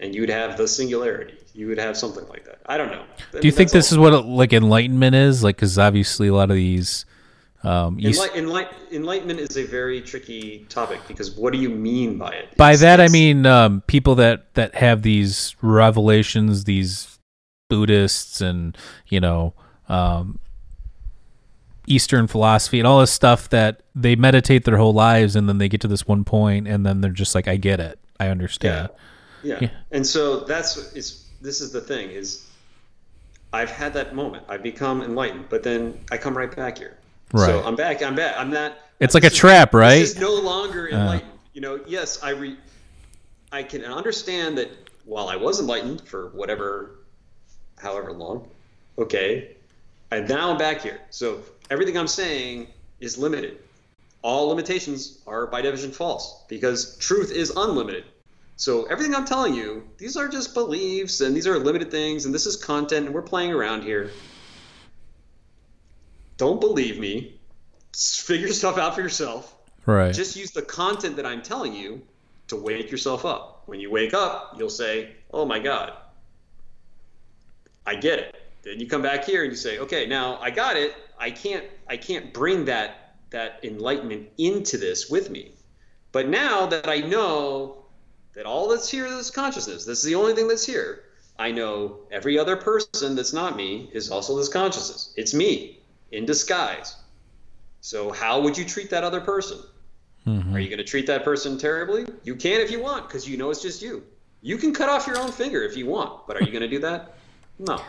and 0.00 0.14
you'd 0.14 0.28
have 0.30 0.56
the 0.56 0.66
singularity. 0.68 1.34
You 1.54 1.68
would 1.68 1.78
have 1.78 1.96
something 1.96 2.26
like 2.28 2.44
that. 2.46 2.60
I 2.66 2.76
don't 2.78 2.90
know. 2.90 3.04
Do 3.40 3.46
you 3.46 3.52
think 3.52 3.70
this 3.70 3.92
is 3.92 3.98
what 3.98 4.24
like 4.26 4.52
enlightenment 4.52 5.14
is? 5.14 5.44
Like, 5.44 5.56
because 5.56 5.78
obviously 5.78 6.28
a 6.28 6.34
lot 6.34 6.50
of 6.50 6.56
these, 6.56 7.04
um, 7.62 7.98
East- 8.00 8.20
Enlight- 8.22 8.30
enlight- 8.32 8.92
enlightenment 8.92 9.38
is 9.38 9.56
a 9.56 9.64
very 9.64 10.00
tricky 10.00 10.66
topic 10.68 11.00
because 11.06 11.30
what 11.32 11.52
do 11.52 11.58
you 11.58 11.68
mean 11.68 12.18
by 12.18 12.30
it? 12.30 12.56
by 12.56 12.70
It's- 12.72 12.80
that 12.80 13.00
I 13.00 13.08
mean 13.08 13.44
um, 13.46 13.82
people 13.86 14.14
that 14.16 14.54
that 14.54 14.74
have 14.76 15.02
these 15.02 15.54
revelations, 15.62 16.64
these 16.64 17.18
Buddhists 17.68 18.40
and 18.40 18.76
you 19.08 19.20
know 19.20 19.54
um, 19.88 20.38
Eastern 21.86 22.26
philosophy 22.28 22.78
and 22.78 22.86
all 22.86 23.00
this 23.00 23.10
stuff 23.12 23.48
that 23.50 23.82
they 23.94 24.14
meditate 24.16 24.64
their 24.64 24.76
whole 24.76 24.92
lives, 24.94 25.34
and 25.36 25.48
then 25.48 25.58
they 25.58 25.68
get 25.68 25.80
to 25.82 25.88
this 25.88 26.06
one 26.06 26.24
point, 26.24 26.66
and 26.68 26.86
then 26.86 27.00
they're 27.00 27.10
just 27.10 27.34
like, 27.34 27.48
I 27.48 27.56
get 27.56 27.80
it, 27.80 27.98
I 28.20 28.28
understand. 28.28 28.88
Yeah. 28.90 28.98
Yeah. 29.42 29.68
And 29.90 30.06
so 30.06 30.40
that's 30.40 30.76
is 30.94 31.26
this 31.40 31.60
is 31.60 31.72
the 31.72 31.80
thing 31.80 32.10
is 32.10 32.48
I've 33.52 33.70
had 33.70 33.94
that 33.94 34.14
moment. 34.14 34.44
I've 34.48 34.62
become 34.62 35.02
enlightened, 35.02 35.46
but 35.48 35.62
then 35.62 36.00
I 36.10 36.16
come 36.16 36.36
right 36.36 36.54
back 36.54 36.78
here. 36.78 36.98
Right. 37.32 37.46
So 37.46 37.62
I'm 37.64 37.76
back. 37.76 38.02
I'm 38.02 38.14
back. 38.14 38.34
I'm 38.38 38.50
not. 38.50 38.76
It's 39.00 39.14
like 39.14 39.24
a 39.24 39.28
is- 39.28 39.36
trap, 39.36 39.74
right? 39.74 39.98
This 39.98 40.12
is 40.14 40.20
no 40.20 40.34
longer 40.34 40.88
uh-huh. 40.88 41.00
enlightened. 41.00 41.32
you 41.52 41.60
know, 41.60 41.80
yes, 41.86 42.22
I 42.22 42.30
re, 42.30 42.56
I 43.50 43.62
can 43.62 43.84
understand 43.84 44.58
that 44.58 44.70
while 45.04 45.28
I 45.28 45.36
was 45.36 45.60
enlightened 45.60 46.02
for 46.02 46.28
whatever, 46.28 47.00
however 47.78 48.12
long, 48.12 48.48
okay, 48.98 49.56
and 50.10 50.28
now 50.28 50.50
I'm 50.50 50.58
back 50.58 50.80
here. 50.80 51.00
So 51.10 51.40
everything 51.70 51.98
I'm 51.98 52.06
saying 52.06 52.68
is 53.00 53.18
limited. 53.18 53.58
All 54.22 54.48
limitations 54.48 55.18
are 55.26 55.46
by 55.46 55.62
definition 55.62 55.90
false 55.90 56.44
because 56.48 56.96
truth 56.98 57.32
is 57.32 57.50
unlimited. 57.50 58.04
So 58.56 58.84
everything 58.84 59.14
I'm 59.14 59.24
telling 59.24 59.54
you, 59.54 59.88
these 59.98 60.16
are 60.16 60.28
just 60.28 60.54
beliefs 60.54 61.20
and 61.20 61.34
these 61.34 61.46
are 61.46 61.58
limited 61.58 61.90
things 61.90 62.26
and 62.26 62.34
this 62.34 62.46
is 62.46 62.56
content 62.56 63.06
and 63.06 63.14
we're 63.14 63.22
playing 63.22 63.52
around 63.52 63.82
here. 63.82 64.10
Don't 66.36 66.60
believe 66.60 66.98
me. 66.98 67.40
S- 67.94 68.18
Figure 68.18 68.48
stuff 68.52 68.78
out 68.78 68.94
for 68.94 69.00
yourself. 69.00 69.56
Right. 69.86 70.14
Just 70.14 70.36
use 70.36 70.52
the 70.52 70.62
content 70.62 71.16
that 71.16 71.26
I'm 71.26 71.42
telling 71.42 71.74
you 71.74 72.02
to 72.48 72.56
wake 72.56 72.90
yourself 72.90 73.24
up. 73.24 73.62
When 73.66 73.80
you 73.80 73.90
wake 73.90 74.14
up, 74.14 74.54
you'll 74.58 74.70
say, 74.70 75.16
"Oh 75.32 75.44
my 75.44 75.58
god. 75.58 75.94
I 77.86 77.96
get 77.96 78.18
it." 78.18 78.36
Then 78.62 78.78
you 78.78 78.86
come 78.86 79.02
back 79.02 79.24
here 79.24 79.42
and 79.42 79.50
you 79.50 79.56
say, 79.56 79.78
"Okay, 79.78 80.06
now 80.06 80.38
I 80.40 80.50
got 80.50 80.76
it. 80.76 80.94
I 81.18 81.30
can't 81.30 81.64
I 81.88 81.96
can't 81.96 82.32
bring 82.32 82.66
that 82.66 83.16
that 83.30 83.60
enlightenment 83.64 84.28
into 84.38 84.78
this 84.78 85.08
with 85.10 85.30
me." 85.30 85.52
But 86.12 86.28
now 86.28 86.66
that 86.66 86.88
I 86.88 86.98
know 86.98 87.81
that 88.34 88.46
all 88.46 88.68
that's 88.68 88.90
here 88.90 89.06
is 89.06 89.30
consciousness, 89.30 89.84
this 89.84 89.98
is 89.98 90.04
the 90.04 90.14
only 90.14 90.34
thing 90.34 90.48
that's 90.48 90.66
here. 90.66 91.04
I 91.38 91.50
know 91.50 91.98
every 92.10 92.38
other 92.38 92.56
person 92.56 93.16
that's 93.16 93.32
not 93.32 93.56
me 93.56 93.90
is 93.92 94.10
also 94.10 94.36
this 94.36 94.48
consciousness. 94.48 95.12
It's 95.16 95.34
me 95.34 95.80
in 96.10 96.26
disguise. 96.26 96.94
So 97.80 98.12
how 98.12 98.40
would 98.42 98.56
you 98.56 98.64
treat 98.64 98.90
that 98.90 99.02
other 99.02 99.20
person? 99.20 99.58
Mhm. 100.26 100.54
Are 100.54 100.60
you 100.60 100.68
going 100.68 100.78
to 100.78 100.84
treat 100.84 101.06
that 101.06 101.24
person 101.24 101.58
terribly? 101.58 102.06
You 102.22 102.36
can 102.36 102.60
if 102.60 102.70
you 102.70 102.80
want, 102.80 103.08
because 103.08 103.28
you 103.28 103.36
know 103.36 103.50
it's 103.50 103.62
just 103.62 103.82
you. 103.82 104.04
You 104.40 104.56
can 104.56 104.72
cut 104.72 104.88
off 104.88 105.06
your 105.06 105.18
own 105.18 105.32
finger 105.32 105.62
if 105.62 105.76
you 105.76 105.86
want, 105.86 106.26
but 106.26 106.36
are 106.36 106.44
you 106.44 106.52
going 106.52 106.62
to 106.62 106.68
do 106.68 106.78
that? 106.80 107.14
No. 107.58 107.80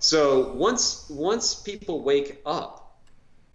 So 0.00 0.52
once 0.54 1.06
once 1.08 1.54
people 1.54 2.02
wake 2.02 2.40
up, 2.44 2.98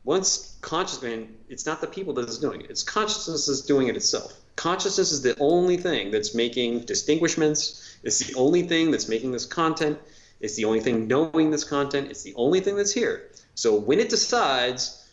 once 0.06 0.56
consciousness, 0.61 1.14
and 1.14 1.38
it's 1.49 1.65
not 1.65 1.81
the 1.81 1.88
people 1.88 2.14
that 2.14 2.30
is 2.30 2.39
doing 2.39 2.61
it; 2.61 2.69
it's 2.69 2.84
consciousness 2.84 3.49
is 3.49 3.61
doing 3.61 3.89
it 3.89 3.98
itself. 3.98 4.34
Consciousness 4.57 5.11
is 5.11 5.21
the 5.21 5.38
only 5.39 5.77
thing 5.77 6.11
that's 6.11 6.35
making 6.35 6.81
distinguishments. 6.81 7.97
It's 8.03 8.19
the 8.19 8.35
only 8.35 8.63
thing 8.63 8.91
that's 8.91 9.07
making 9.07 9.31
this 9.31 9.45
content. 9.45 9.97
It's 10.41 10.55
the 10.55 10.65
only 10.65 10.81
thing 10.81 11.07
knowing 11.07 11.49
this 11.51 11.63
content. 11.63 12.09
It's 12.11 12.23
the 12.23 12.34
only 12.35 12.59
thing 12.59 12.75
that's 12.75 12.91
here. 12.91 13.29
So 13.55 13.75
when 13.75 13.99
it 13.99 14.09
decides, 14.09 15.09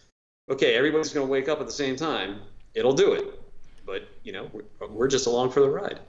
okay, 0.51 0.75
everybody's 0.75 1.13
going 1.13 1.27
to 1.27 1.31
wake 1.31 1.49
up 1.49 1.61
at 1.61 1.67
the 1.67 1.73
same 1.73 1.95
time, 1.95 2.41
it'll 2.75 2.93
do 2.93 3.13
it. 3.13 3.41
But 3.87 4.09
you 4.25 4.33
know, 4.33 4.51
we're, 4.53 4.89
we're 4.89 5.09
just 5.09 5.27
along 5.27 5.53
for 5.53 5.61
the 5.61 5.69
ride. 5.69 6.01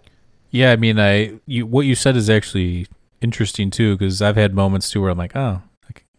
Yeah, 0.49 0.72
I 0.72 0.78
mean, 0.78 0.99
I 0.99 1.40
you 1.45 1.66
what 1.66 1.86
you 1.86 1.95
said 1.95 2.16
is 2.16 2.30
actually 2.30 2.88
interesting 3.22 3.70
too 3.70 3.98
because 3.98 4.22
I've 4.22 4.38
had 4.38 4.56
moments 4.56 4.90
too 4.90 5.02
where 5.02 5.12
I'm 5.12 5.18
like, 5.18 5.36
oh, 5.36 5.62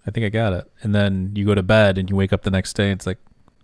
I 0.06 0.10
think 0.12 0.24
I 0.24 0.28
got 0.28 0.52
it, 0.52 0.70
and 0.82 0.94
then 0.94 1.32
you 1.34 1.44
go 1.44 1.54
to 1.54 1.62
bed 1.62 1.98
and 1.98 2.08
you 2.08 2.14
wake 2.14 2.32
up 2.32 2.42
the 2.42 2.50
next 2.50 2.74
day, 2.74 2.90
and 2.90 2.98
it's 2.98 3.06
like, 3.06 3.18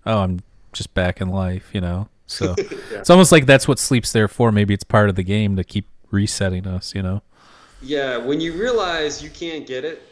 oh, 0.04 0.18
I'm 0.20 0.40
just 0.72 0.92
back 0.92 1.20
in 1.20 1.28
life, 1.28 1.70
you 1.72 1.80
know. 1.80 2.08
So 2.32 2.54
it's 2.59 3.10
almost 3.10 3.32
like 3.32 3.46
that's 3.46 3.68
what 3.68 3.78
sleep's 3.78 4.12
there 4.12 4.28
for. 4.28 4.50
Maybe 4.52 4.74
it's 4.74 4.84
part 4.84 5.09
of 5.09 5.14
the 5.16 5.22
game 5.22 5.56
to 5.56 5.64
keep 5.64 5.86
resetting 6.10 6.66
us, 6.66 6.94
you 6.94 7.02
know. 7.02 7.22
Yeah, 7.82 8.16
when 8.16 8.40
you 8.40 8.52
realize 8.52 9.22
you 9.22 9.30
can't 9.30 9.66
get 9.66 9.84
it, 9.84 10.02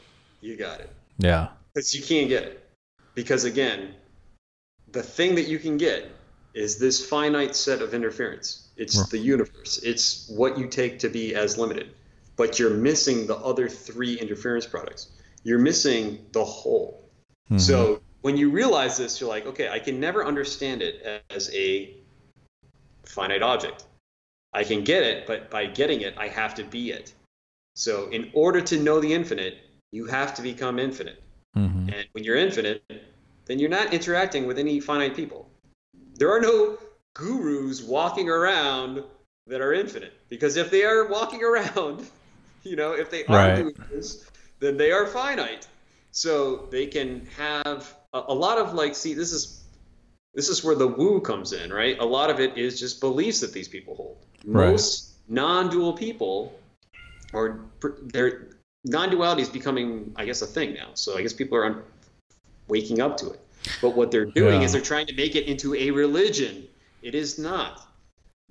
you 0.40 0.56
got 0.56 0.80
it. 0.80 0.90
Yeah. 1.18 1.48
Because 1.74 1.94
you 1.94 2.02
can't 2.02 2.28
get 2.28 2.42
it. 2.44 2.68
Because 3.14 3.44
again, 3.44 3.94
the 4.92 5.02
thing 5.02 5.34
that 5.36 5.46
you 5.48 5.58
can 5.58 5.76
get 5.76 6.10
is 6.54 6.78
this 6.78 7.04
finite 7.06 7.54
set 7.54 7.80
of 7.80 7.94
interference. 7.94 8.68
It's 8.76 8.96
Right. 8.98 9.10
the 9.10 9.18
universe. 9.18 9.78
It's 9.84 10.28
what 10.28 10.58
you 10.58 10.66
take 10.66 10.98
to 11.00 11.08
be 11.08 11.34
as 11.34 11.56
limited. 11.58 11.90
But 12.36 12.58
you're 12.58 12.70
missing 12.70 13.26
the 13.26 13.36
other 13.36 13.68
three 13.68 14.14
interference 14.18 14.66
products. 14.66 15.08
You're 15.44 15.58
missing 15.58 16.24
the 16.32 16.44
whole. 16.44 17.08
Mhm. 17.52 17.60
So 17.60 18.00
when 18.22 18.36
you 18.36 18.50
realize 18.50 18.96
this, 18.96 19.20
you're 19.20 19.28
like, 19.28 19.46
okay, 19.46 19.68
I 19.68 19.78
can 19.78 20.00
never 20.00 20.24
understand 20.24 20.82
it 20.82 21.22
as 21.30 21.50
a 21.54 21.94
finite 23.10 23.42
object. 23.42 23.84
I 24.52 24.64
can 24.64 24.82
get 24.82 25.02
it, 25.02 25.26
but 25.26 25.50
by 25.50 25.66
getting 25.66 26.00
it, 26.00 26.14
I 26.18 26.28
have 26.28 26.54
to 26.56 26.64
be 26.64 26.90
it. 26.90 27.12
So 27.74 28.08
in 28.08 28.30
order 28.34 28.60
to 28.60 28.78
know 28.78 29.00
the 29.00 29.12
infinite, 29.12 29.58
you 29.92 30.06
have 30.06 30.34
to 30.34 30.42
become 30.42 30.78
infinite. 30.78 31.22
Mm-hmm. 31.56 31.88
And 31.88 32.06
when 32.12 32.24
you're 32.24 32.36
infinite, 32.36 32.82
then 33.46 33.58
you're 33.58 33.70
not 33.70 33.92
interacting 33.92 34.46
with 34.46 34.58
any 34.58 34.80
finite 34.80 35.14
people. 35.14 35.48
There 36.14 36.30
are 36.30 36.40
no 36.40 36.78
gurus 37.14 37.82
walking 37.82 38.28
around 38.28 39.02
that 39.46 39.60
are 39.60 39.72
infinite. 39.72 40.12
Because 40.28 40.56
if 40.56 40.70
they 40.70 40.84
are 40.84 41.08
walking 41.08 41.42
around, 41.50 42.06
you 42.62 42.76
know, 42.76 42.92
if 42.92 43.10
they 43.10 43.24
are 43.26 43.36
Right. 43.36 43.74
gurus, 43.76 44.26
then 44.58 44.76
they 44.76 44.92
are 44.92 45.06
finite. 45.06 45.66
So 46.12 46.68
they 46.70 46.86
can 46.86 47.26
have 47.36 47.94
a, 48.12 48.22
a 48.28 48.34
lot 48.34 48.58
of 48.58 48.74
like, 48.74 48.94
see, 48.94 49.14
this 49.14 49.32
is 49.32 49.59
this 50.34 50.48
is 50.48 50.62
where 50.64 50.74
the 50.74 50.86
woo 50.86 51.20
comes 51.20 51.52
in, 51.52 51.72
right? 51.72 51.98
A 51.98 52.04
lot 52.04 52.30
of 52.30 52.40
it 52.40 52.56
is 52.56 52.78
just 52.78 53.00
beliefs 53.00 53.40
that 53.40 53.52
these 53.52 53.68
people 53.68 53.94
hold. 53.94 54.18
Right. 54.44 54.70
Most 54.70 55.12
non-dual 55.28 55.94
people, 55.94 56.58
or 57.32 57.60
their 58.02 58.48
non-duality 58.84 59.42
is 59.42 59.48
becoming, 59.48 60.12
I 60.16 60.24
guess, 60.24 60.42
a 60.42 60.46
thing 60.46 60.74
now. 60.74 60.90
So 60.94 61.16
I 61.18 61.22
guess 61.22 61.32
people 61.32 61.58
are 61.58 61.66
un- 61.66 61.82
waking 62.68 63.00
up 63.00 63.16
to 63.18 63.30
it. 63.30 63.40
But 63.82 63.90
what 63.90 64.10
they're 64.10 64.24
doing 64.24 64.60
Yeah. 64.60 64.66
is 64.66 64.72
they're 64.72 64.80
trying 64.80 65.06
to 65.06 65.14
make 65.14 65.36
it 65.36 65.44
into 65.46 65.74
a 65.74 65.90
religion. 65.90 66.66
It 67.02 67.14
is 67.14 67.38
not. 67.38 67.86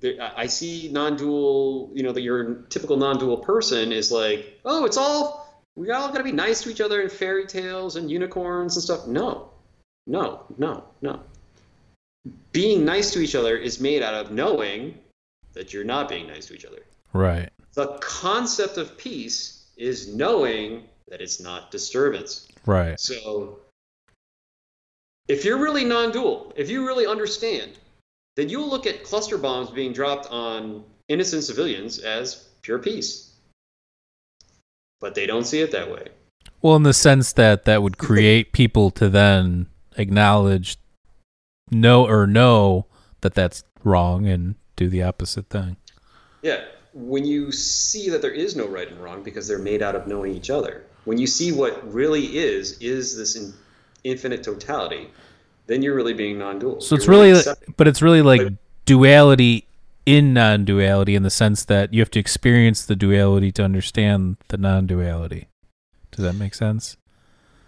I 0.02 0.32
I 0.36 0.46
see 0.46 0.88
non-dual. 0.92 1.90
You 1.94 2.02
know, 2.04 2.12
that 2.12 2.22
your 2.22 2.54
typical 2.68 2.96
non-dual 2.96 3.38
person 3.38 3.92
is 3.92 4.12
like, 4.12 4.60
oh, 4.64 4.84
it's 4.84 4.96
all 4.96 5.64
we 5.76 5.90
all 5.90 6.08
got 6.08 6.18
to 6.18 6.24
be 6.24 6.32
nice 6.32 6.62
to 6.62 6.70
each 6.70 6.80
other 6.80 7.00
in 7.00 7.08
fairy 7.08 7.46
tales 7.46 7.96
and 7.96 8.10
unicorns 8.10 8.76
and 8.76 8.82
stuff. 8.82 9.06
No, 9.06 9.50
no, 10.06 10.44
no, 10.58 10.84
no. 11.02 11.20
Being 12.52 12.84
nice 12.84 13.12
to 13.12 13.20
each 13.20 13.34
other 13.34 13.56
is 13.56 13.80
made 13.80 14.02
out 14.02 14.14
of 14.14 14.30
knowing 14.30 14.98
that 15.52 15.72
you're 15.72 15.84
not 15.84 16.08
being 16.08 16.26
nice 16.26 16.46
to 16.46 16.54
each 16.54 16.64
other. 16.64 16.82
Right. 17.12 17.48
The 17.74 17.98
concept 18.00 18.76
of 18.76 18.96
peace 18.98 19.66
is 19.76 20.14
knowing 20.14 20.84
that 21.08 21.20
it's 21.20 21.40
not 21.40 21.70
disturbance. 21.70 22.48
Right. 22.66 22.98
So, 22.98 23.60
if 25.28 25.44
you're 25.44 25.58
really 25.58 25.84
non 25.84 26.12
dual, 26.12 26.52
if 26.56 26.68
you 26.68 26.86
really 26.86 27.06
understand, 27.06 27.72
then 28.36 28.48
you'll 28.48 28.68
look 28.68 28.86
at 28.86 29.04
cluster 29.04 29.38
bombs 29.38 29.70
being 29.70 29.92
dropped 29.92 30.26
on 30.30 30.84
innocent 31.08 31.44
civilians 31.44 31.98
as 31.98 32.48
pure 32.62 32.78
peace. 32.78 33.32
But 35.00 35.14
they 35.14 35.26
don't 35.26 35.44
see 35.44 35.60
it 35.60 35.72
that 35.72 35.90
way. 35.90 36.08
Well, 36.62 36.76
in 36.76 36.82
the 36.82 36.92
sense 36.92 37.32
that 37.34 37.64
that 37.64 37.82
would 37.82 37.98
create 37.98 38.52
people 38.52 38.90
to 38.92 39.08
then 39.08 39.66
acknowledge, 39.96 40.76
know 41.70 42.06
or 42.06 42.26
know 42.26 42.86
that 43.20 43.34
that's 43.34 43.64
wrong 43.84 44.26
and 44.26 44.54
do 44.76 44.88
the 44.88 45.02
opposite 45.02 45.48
thing. 45.48 45.76
Yeah. 46.42 46.64
When 46.92 47.24
you 47.24 47.52
see 47.52 48.08
that 48.10 48.20
there 48.22 48.32
is 48.32 48.56
no 48.56 48.66
right 48.66 48.88
and 48.88 49.00
wrong 49.00 49.22
because 49.22 49.46
they're 49.46 49.58
made 49.58 49.82
out 49.82 49.94
of 49.94 50.06
knowing 50.06 50.34
each 50.34 50.50
other, 50.50 50.84
when 51.04 51.18
you 51.18 51.26
see 51.26 51.52
what 51.52 51.92
really 51.92 52.36
is, 52.36 52.78
is 52.78 53.16
this 53.16 53.36
in, 53.36 53.54
infinite 54.04 54.42
totality, 54.42 55.10
then 55.66 55.82
you're 55.82 55.94
really 55.94 56.14
being 56.14 56.38
non 56.38 56.58
dual. 56.58 56.80
So 56.80 56.96
it's 56.96 57.06
really, 57.06 57.40
but 57.76 57.86
it's 57.86 58.02
really 58.02 58.22
like 58.22 58.42
But- 58.42 58.54
duality 58.86 59.66
in 60.06 60.32
non-duality 60.32 61.14
in 61.14 61.22
the 61.22 61.30
sense 61.30 61.64
that 61.64 61.94
you 61.94 62.00
have 62.00 62.10
to 62.10 62.18
experience 62.18 62.84
the 62.84 62.96
duality 62.96 63.52
to 63.52 63.62
understand 63.62 64.36
the 64.48 64.56
non-duality. 64.56 65.46
Does 66.10 66.24
that 66.24 66.32
make 66.32 66.54
sense? 66.54 66.96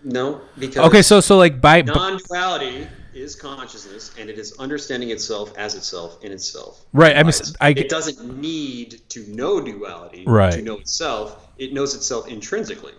No, 0.03 0.41
because 0.59 0.85
Okay, 0.89 1.03
so 1.03 1.20
so 1.20 1.37
like 1.37 1.61
by 1.61 1.83
non-duality 1.83 2.89
is 3.15 3.35
consciousness, 3.35 4.11
and 4.19 4.29
it 4.31 4.39
is 4.39 4.55
understanding 4.59 5.11
itself 5.11 5.53
as 5.57 5.75
itself 5.75 6.19
in 6.23 6.33
itself. 6.33 6.85
right, 6.93 7.17
I 7.17 7.23
mean, 7.23 7.33
I 7.61 7.71
it 7.71 7.89
doesn't 7.89 8.41
need 8.41 9.01
to 9.11 9.27
know 9.29 9.61
duality 9.61 10.25
Right. 10.27 10.53
to 10.53 10.63
know 10.63 10.79
itself. 10.79 11.49
It 11.59 11.73
knows 11.73 11.95
itself 11.95 12.29
intrinsically. 12.29 12.93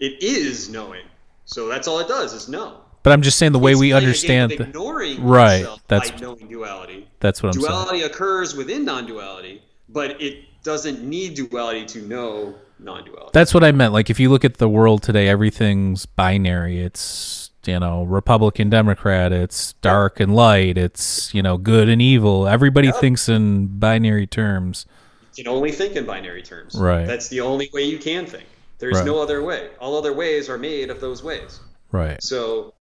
It 0.00 0.22
is 0.22 0.68
knowing. 0.68 1.04
So 1.44 1.68
that's 1.68 1.86
all 1.88 1.98
it 2.00 2.08
does 2.08 2.32
is 2.32 2.48
know. 2.48 2.78
but 3.02 3.12
I'm 3.12 3.22
just 3.22 3.36
saying 3.38 3.50
the 3.52 3.58
way 3.58 3.72
It's 3.72 3.80
we 3.80 3.90
playing 3.90 3.96
a 3.96 4.00
game 4.00 4.06
understand 4.08 4.50
the, 4.52 4.62
ignoring 4.64 5.24
Right, 5.24 5.66
that's- 5.88 6.10
by 6.12 6.18
knowing 6.18 6.48
duality. 6.48 7.08
that's 7.20 7.42
what 7.42 7.48
I'm 7.54 7.60
saying. 7.60 7.66
Duality 7.72 8.02
occurs 8.02 8.54
within 8.54 8.84
non-duality, 8.84 9.60
but 9.88 10.20
it 10.22 10.44
doesn't 10.62 11.02
need 11.02 11.34
duality 11.34 11.84
to 11.86 12.02
know 12.02 12.54
non-duality. 12.78 13.30
That's 13.32 13.52
what 13.54 13.64
I 13.64 13.72
meant. 13.72 13.92
Like 13.92 14.08
if 14.10 14.20
you 14.20 14.28
look 14.30 14.44
at 14.44 14.58
the 14.58 14.68
world 14.68 15.02
today, 15.02 15.28
everything's 15.28 16.06
binary. 16.06 16.80
It's 16.80 17.41
you 17.66 17.78
know 17.80 18.04
Republican, 18.04 18.70
Democrat. 18.70 19.32
It's 19.32 19.72
dark 19.74 20.20
and 20.20 20.34
light. 20.34 20.76
It's 20.78 21.32
you 21.34 21.42
know 21.42 21.56
good 21.56 21.88
and 21.88 22.00
evil. 22.02 22.46
Everybody 22.48 22.88
Yep. 22.88 22.96
thinks 22.96 23.28
in 23.28 23.78
binary 23.78 24.26
terms. 24.26 24.86
You 25.34 25.44
can 25.44 25.52
only 25.52 25.72
think 25.72 25.96
in 25.96 26.04
binary 26.04 26.42
terms. 26.42 26.74
Right. 26.74 27.06
That's 27.06 27.28
the 27.28 27.40
only 27.40 27.70
way 27.72 27.84
you 27.84 27.98
can 27.98 28.26
think. 28.26 28.44
There's 28.78 28.96
Right. 28.96 29.06
no 29.06 29.18
other 29.22 29.42
way. 29.42 29.68
All 29.80 29.96
other 29.96 30.12
ways 30.12 30.48
are 30.50 30.58
made 30.58 30.90
of 30.90 31.00
those 31.00 31.22
ways. 31.22 31.60
Right. 31.90 32.22
So, 32.22 32.74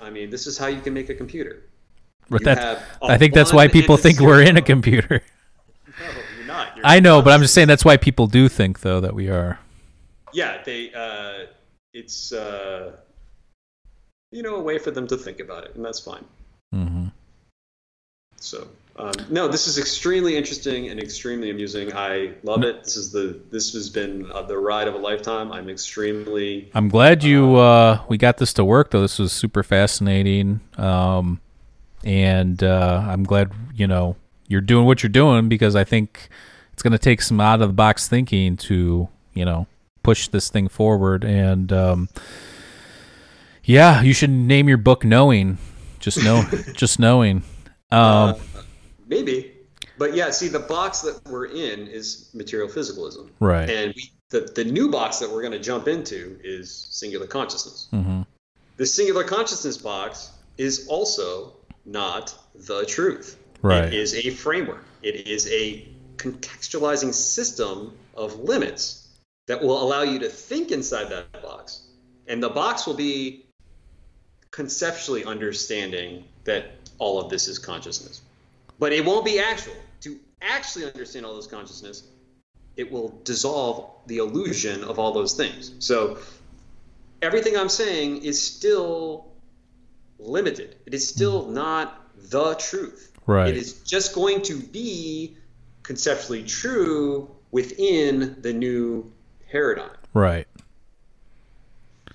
I 0.00 0.10
mean, 0.10 0.30
this 0.30 0.46
is 0.46 0.56
how 0.58 0.66
you 0.66 0.80
can 0.80 0.94
make 0.94 1.10
a 1.10 1.14
computer. 1.14 1.62
But 2.30 2.42
that 2.44 2.82
I 3.02 3.18
think 3.18 3.34
that's 3.34 3.52
why 3.52 3.68
people 3.68 3.96
think 3.96 4.18
we're 4.20 4.42
in 4.42 4.56
a 4.56 4.62
computer. 4.62 5.22
No, 6.00 6.06
you're 6.38 6.46
not. 6.46 6.76
You're 6.76 6.86
I 6.86 7.00
know, 7.00 7.20
but 7.20 7.34
I'm 7.34 7.42
just 7.42 7.52
saying 7.52 7.68
that's 7.68 7.84
why 7.84 7.98
people 7.98 8.26
do 8.26 8.48
think 8.48 8.80
though 8.80 9.00
that 9.00 9.14
we 9.14 9.28
are. 9.28 9.58
Yeah, 10.32 10.62
they. 10.64 10.90
Uh, 10.94 11.46
it's 11.92 12.32
uh, 12.32 12.92
you 14.32 14.42
know 14.42 14.56
a 14.56 14.60
way 14.60 14.78
for 14.78 14.90
them 14.90 15.06
to 15.06 15.16
think 15.16 15.38
about 15.38 15.64
it, 15.64 15.76
and 15.76 15.84
that's 15.84 16.00
fine. 16.00 16.24
Mm-hmm. 16.74 17.06
So 18.36 18.66
um, 18.96 19.12
no, 19.30 19.48
this 19.48 19.68
is 19.68 19.78
extremely 19.78 20.36
interesting 20.36 20.88
and 20.88 21.00
extremely 21.00 21.50
amusing. 21.50 21.94
I 21.94 22.32
love 22.42 22.64
it. 22.64 22.84
This 22.84 22.96
is 22.96 23.12
the 23.12 23.40
this 23.50 23.72
has 23.74 23.88
been 23.88 24.30
uh, 24.32 24.42
the 24.42 24.58
ride 24.58 24.88
of 24.88 24.94
a 24.94 24.98
lifetime. 24.98 25.52
I'm 25.52 25.68
extremely 25.70 26.70
I'm 26.74 26.88
glad 26.88 27.22
you 27.22 27.56
uh, 27.56 28.02
we 28.08 28.18
got 28.18 28.38
this 28.38 28.52
to 28.54 28.64
work 28.64 28.90
though. 28.90 29.02
This 29.02 29.18
was 29.18 29.32
super 29.32 29.62
fascinating, 29.62 30.60
um, 30.76 31.40
and 32.04 32.62
uh, 32.62 33.04
I'm 33.06 33.24
glad 33.24 33.52
you 33.74 33.86
know 33.86 34.16
you're 34.48 34.60
doing 34.60 34.86
what 34.86 35.02
you're 35.02 35.10
doing 35.10 35.48
because 35.48 35.76
I 35.76 35.84
think 35.84 36.28
it's 36.72 36.82
going 36.82 36.92
to 36.92 36.98
take 36.98 37.22
some 37.22 37.40
out 37.40 37.62
of 37.62 37.68
the 37.68 37.74
box 37.74 38.08
thinking 38.08 38.56
to 38.58 39.08
you 39.32 39.44
know 39.44 39.66
push 40.02 40.28
this 40.28 40.50
thing 40.50 40.68
forward. 40.68 41.24
And 41.24 41.72
um, 41.72 42.08
yeah, 43.64 44.02
you 44.02 44.12
should 44.12 44.30
name 44.30 44.68
your 44.68 44.78
book 44.78 45.04
"Knowing." 45.04 45.58
Just 45.98 46.22
know, 46.22 46.44
just 46.74 46.98
knowing. 46.98 47.42
Um, 47.90 48.00
uh, 48.00 48.34
maybe, 49.06 49.52
but 49.98 50.14
yeah. 50.14 50.30
See, 50.30 50.48
the 50.48 50.58
box 50.58 51.00
that 51.02 51.20
we're 51.28 51.46
in 51.46 51.86
is 51.86 52.30
material 52.34 52.68
physicalism, 52.68 53.30
right. 53.40 53.68
and 53.68 53.94
we, 53.94 54.10
the 54.30 54.40
the 54.54 54.64
new 54.64 54.90
box 54.90 55.18
that 55.18 55.30
we're 55.30 55.42
going 55.42 55.52
to 55.52 55.60
jump 55.60 55.88
into 55.88 56.38
is 56.42 56.88
singular 56.90 57.26
consciousness. 57.26 57.88
hmm 57.90 58.22
The 58.76 58.86
singular 58.86 59.24
consciousness 59.24 59.78
box 59.78 60.30
is 60.58 60.88
also 60.88 61.54
not 61.84 62.34
the 62.54 62.84
truth. 62.86 63.38
Right. 63.62 63.84
It 63.84 63.94
is 63.94 64.14
a 64.14 64.30
framework. 64.30 64.84
It 65.02 65.26
is 65.28 65.46
a 65.50 65.86
contextualizing 66.16 67.14
system 67.14 67.96
of 68.14 68.40
limits 68.40 69.08
that 69.46 69.62
will 69.62 69.82
allow 69.82 70.02
you 70.02 70.18
to 70.20 70.28
think 70.28 70.70
inside 70.70 71.10
that 71.10 71.42
box. 71.42 71.82
And 72.26 72.42
the 72.42 72.48
box 72.48 72.86
will 72.86 72.94
be 72.94 73.46
conceptually 74.52 75.24
understanding 75.24 76.24
that 76.44 76.66
all 76.98 77.20
of 77.20 77.28
this 77.28 77.48
is 77.48 77.58
consciousness. 77.58 78.22
But 78.78 78.92
it 78.92 79.04
won't 79.04 79.24
be 79.24 79.40
actual. 79.40 79.74
To 80.02 80.18
actually 80.40 80.86
understand 80.86 81.26
all 81.26 81.34
this 81.34 81.46
consciousness, 81.46 82.04
it 82.76 82.90
will 82.90 83.20
dissolve 83.24 83.90
the 84.06 84.18
illusion 84.18 84.84
of 84.84 84.98
all 84.98 85.12
those 85.12 85.34
things. 85.34 85.72
So 85.78 86.18
everything 87.20 87.56
I'm 87.56 87.68
saying 87.68 88.22
is 88.22 88.40
still 88.40 89.32
limited. 90.18 90.76
It 90.86 90.94
is 90.94 91.08
still 91.08 91.44
mm-hmm. 91.44 91.54
not 91.54 92.00
the 92.30 92.54
truth. 92.54 93.12
Right. 93.26 93.48
It 93.48 93.56
is 93.56 93.74
just 93.82 94.14
going 94.14 94.42
to 94.42 94.58
be 94.58 95.36
conceptually 95.82 96.42
true 96.44 97.30
within 97.50 98.36
the 98.40 98.52
new 98.52 99.12
paradigm. 99.50 99.96
Right. 100.14 100.46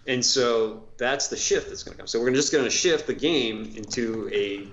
And 0.08 0.26
so 0.26 0.84
that's 0.98 1.28
the 1.28 1.36
shift 1.36 1.68
that's 1.70 1.84
going 1.84 1.94
to 1.96 1.98
come. 2.00 2.08
So 2.08 2.20
we're 2.22 2.32
just 2.32 2.52
going 2.52 2.64
to 2.64 2.70
shift 2.70 3.08
the 3.08 3.14
game 3.14 3.74
into 3.76 4.30
a, 4.34 4.68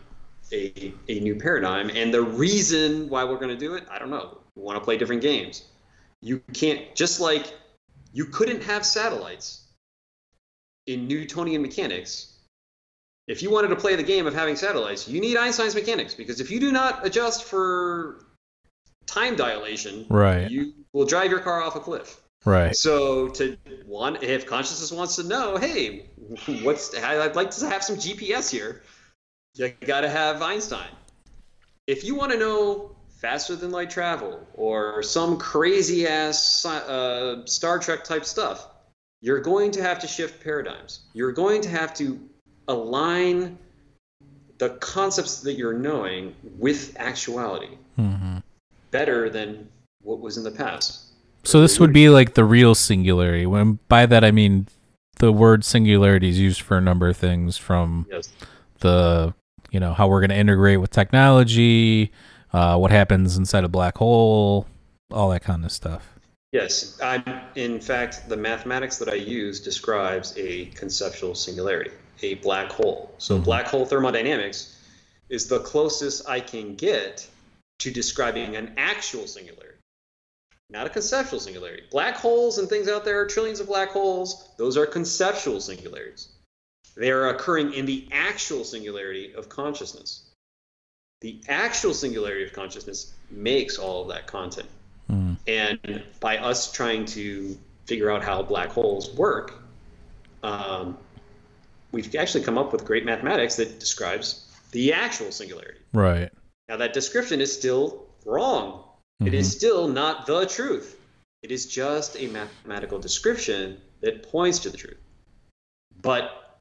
a, 0.54 0.92
a 1.08 1.20
new 1.20 1.34
paradigm. 1.34 1.90
And 1.90 2.14
the 2.14 2.22
reason 2.22 3.08
why 3.08 3.24
we're 3.24 3.38
going 3.38 3.48
to 3.48 3.56
do 3.56 3.74
it, 3.74 3.84
I 3.90 3.98
don't 3.98 4.10
know. 4.10 4.38
We 4.54 4.62
want 4.62 4.78
to 4.78 4.84
play 4.84 4.96
different 4.96 5.22
games. 5.22 5.64
You 6.22 6.40
can't, 6.52 6.94
just 6.94 7.20
like 7.20 7.52
you 8.12 8.26
couldn't 8.26 8.62
have 8.62 8.86
satellites 8.86 9.62
in 10.86 11.08
Newtonian 11.08 11.62
mechanics. 11.62 12.30
If 13.26 13.42
you 13.42 13.50
wanted 13.50 13.68
to 13.68 13.76
play 13.76 13.96
the 13.96 14.02
game 14.02 14.26
of 14.26 14.34
having 14.34 14.54
satellites, 14.54 15.08
you 15.08 15.20
need 15.20 15.36
Einstein's 15.36 15.74
mechanics 15.74 16.14
because 16.14 16.40
if 16.40 16.50
you 16.50 16.60
do 16.60 16.70
not 16.70 17.04
adjust 17.04 17.44
for 17.44 18.26
time 19.06 19.34
dilation, 19.34 20.06
Right. 20.08 20.48
you 20.50 20.74
will 20.92 21.06
drive 21.06 21.30
your 21.30 21.40
car 21.40 21.62
off 21.62 21.74
a 21.74 21.80
cliff. 21.80 22.20
Right. 22.44 22.76
So 22.76 23.28
to 23.28 23.56
one, 23.86 24.18
if 24.22 24.46
consciousness 24.46 24.92
wants 24.92 25.16
to 25.16 25.22
know, 25.22 25.56
hey, 25.56 26.06
what's 26.62 26.94
I'd 26.96 27.36
like 27.36 27.50
to 27.52 27.66
have 27.66 27.82
some 27.82 27.96
GPS 27.96 28.50
here. 28.50 28.82
You 29.54 29.72
got 29.86 30.02
to 30.02 30.10
have 30.10 30.42
Einstein. 30.42 30.88
If 31.86 32.04
you 32.04 32.14
want 32.14 32.32
to 32.32 32.38
know 32.38 32.96
faster 33.24 33.56
than 33.56 33.70
light 33.70 33.88
travel 33.88 34.46
or 34.54 35.02
some 35.02 35.38
crazy 35.38 36.06
ass 36.06 36.64
uh, 36.64 37.46
Star 37.46 37.78
Trek 37.78 38.04
type 38.04 38.24
stuff, 38.24 38.66
you're 39.22 39.40
going 39.40 39.70
to 39.70 39.82
have 39.82 40.00
to 40.00 40.06
shift 40.06 40.42
paradigms. 40.44 41.00
You're 41.14 41.32
going 41.32 41.62
to 41.62 41.70
have 41.70 41.94
to 41.94 42.20
align 42.68 43.58
the 44.58 44.70
concepts 44.70 45.40
that 45.40 45.54
you're 45.54 45.72
knowing 45.72 46.34
with 46.58 46.96
actuality 46.98 47.78
mm-hmm. 47.98 48.38
better 48.90 49.30
than 49.30 49.68
what 50.02 50.20
was 50.20 50.36
in 50.36 50.44
the 50.44 50.50
past. 50.50 51.13
So 51.44 51.60
this 51.60 51.78
would 51.78 51.92
be 51.92 52.08
like 52.08 52.34
the 52.34 52.44
real 52.44 52.74
singularity. 52.74 53.46
When 53.46 53.78
by 53.88 54.06
that 54.06 54.24
I 54.24 54.30
mean 54.30 54.66
the 55.18 55.30
word 55.32 55.64
singularity 55.64 56.28
is 56.28 56.38
used 56.38 56.60
for 56.62 56.76
a 56.76 56.80
number 56.80 57.08
of 57.08 57.16
things 57.16 57.56
from 57.56 58.06
Yes. 58.10 58.30
the 58.80 59.34
you 59.70 59.80
know 59.80 59.92
how 59.92 60.08
we're 60.08 60.20
going 60.20 60.30
to 60.30 60.36
integrate 60.36 60.80
with 60.80 60.90
technology, 60.90 62.12
uh, 62.52 62.76
what 62.78 62.90
happens 62.90 63.36
inside 63.36 63.64
a 63.64 63.68
black 63.68 63.98
hole, 63.98 64.66
all 65.12 65.30
that 65.30 65.42
kind 65.42 65.64
of 65.64 65.72
stuff. 65.72 66.08
Yes, 66.52 67.00
I, 67.02 67.42
in 67.56 67.80
fact, 67.80 68.28
the 68.28 68.36
mathematics 68.36 68.98
that 68.98 69.08
I 69.08 69.14
use 69.14 69.58
describes 69.60 70.32
a 70.36 70.66
conceptual 70.66 71.34
singularity. 71.34 71.90
a 72.22 72.34
black 72.36 72.70
hole. 72.70 73.12
So 73.18 73.38
black 73.38 73.66
hole 73.66 73.84
thermodynamics 73.84 74.80
is 75.30 75.48
the 75.48 75.58
closest 75.60 76.28
I 76.28 76.38
can 76.38 76.76
get 76.76 77.26
to 77.80 77.90
describing 77.90 78.54
an 78.54 78.72
actual 78.76 79.26
singularity, 79.26 79.73
not 80.74 80.86
a 80.86 80.90
conceptual 80.90 81.38
singularity. 81.38 81.84
Black 81.90 82.16
holes 82.16 82.58
and 82.58 82.68
things 82.68 82.88
out 82.88 83.04
there 83.04 83.20
are 83.20 83.26
trillions 83.26 83.60
of 83.60 83.68
black 83.68 83.90
holes. 83.90 84.48
Those 84.58 84.76
are 84.76 84.84
conceptual 84.84 85.60
singularities. 85.60 86.28
They 86.96 87.10
are 87.10 87.28
occurring 87.28 87.72
in 87.72 87.86
the 87.86 88.08
actual 88.12 88.64
singularity 88.64 89.32
of 89.34 89.48
consciousness. 89.48 90.24
The 91.20 91.40
actual 91.48 91.94
singularity 91.94 92.44
of 92.44 92.52
consciousness 92.52 93.14
makes 93.30 93.78
all 93.78 94.02
of 94.02 94.08
that 94.08 94.26
content. 94.26 94.68
And 95.46 96.02
by 96.20 96.38
us 96.38 96.72
trying 96.72 97.04
to 97.06 97.58
figure 97.86 98.10
out 98.10 98.24
how 98.24 98.42
black 98.42 98.70
holes 98.70 99.10
work, 99.10 99.62
um, 100.42 100.96
we've 101.92 102.14
actually 102.16 102.44
come 102.44 102.58
up 102.58 102.72
with 102.72 102.84
great 102.84 103.04
mathematics 103.04 103.56
that 103.56 103.78
describes 103.78 104.50
the 104.72 104.92
actual 104.92 105.30
singularity. 105.30 105.78
Right. 105.92 106.30
Now, 106.68 106.78
that 106.78 106.94
description 106.94 107.40
is 107.40 107.56
still 107.56 108.06
wrong. 108.24 108.83
It 109.20 109.34
is 109.34 109.48
mm-hmm. 109.48 109.56
still 109.56 109.88
not 109.88 110.26
the 110.26 110.46
truth. 110.46 110.98
It 111.42 111.50
is 111.50 111.66
just 111.66 112.16
a 112.18 112.26
mathematical 112.28 112.98
description 112.98 113.78
that 114.00 114.30
points 114.30 114.60
to 114.60 114.70
the 114.70 114.76
truth. 114.76 115.00
But 116.00 116.60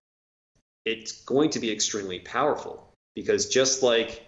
it's 0.86 1.22
going 1.24 1.50
to 1.52 1.60
be 1.60 1.72
extremely 1.72 2.20
powerful 2.20 2.94
because 3.16 3.50
just 3.50 3.84
like 3.84 4.26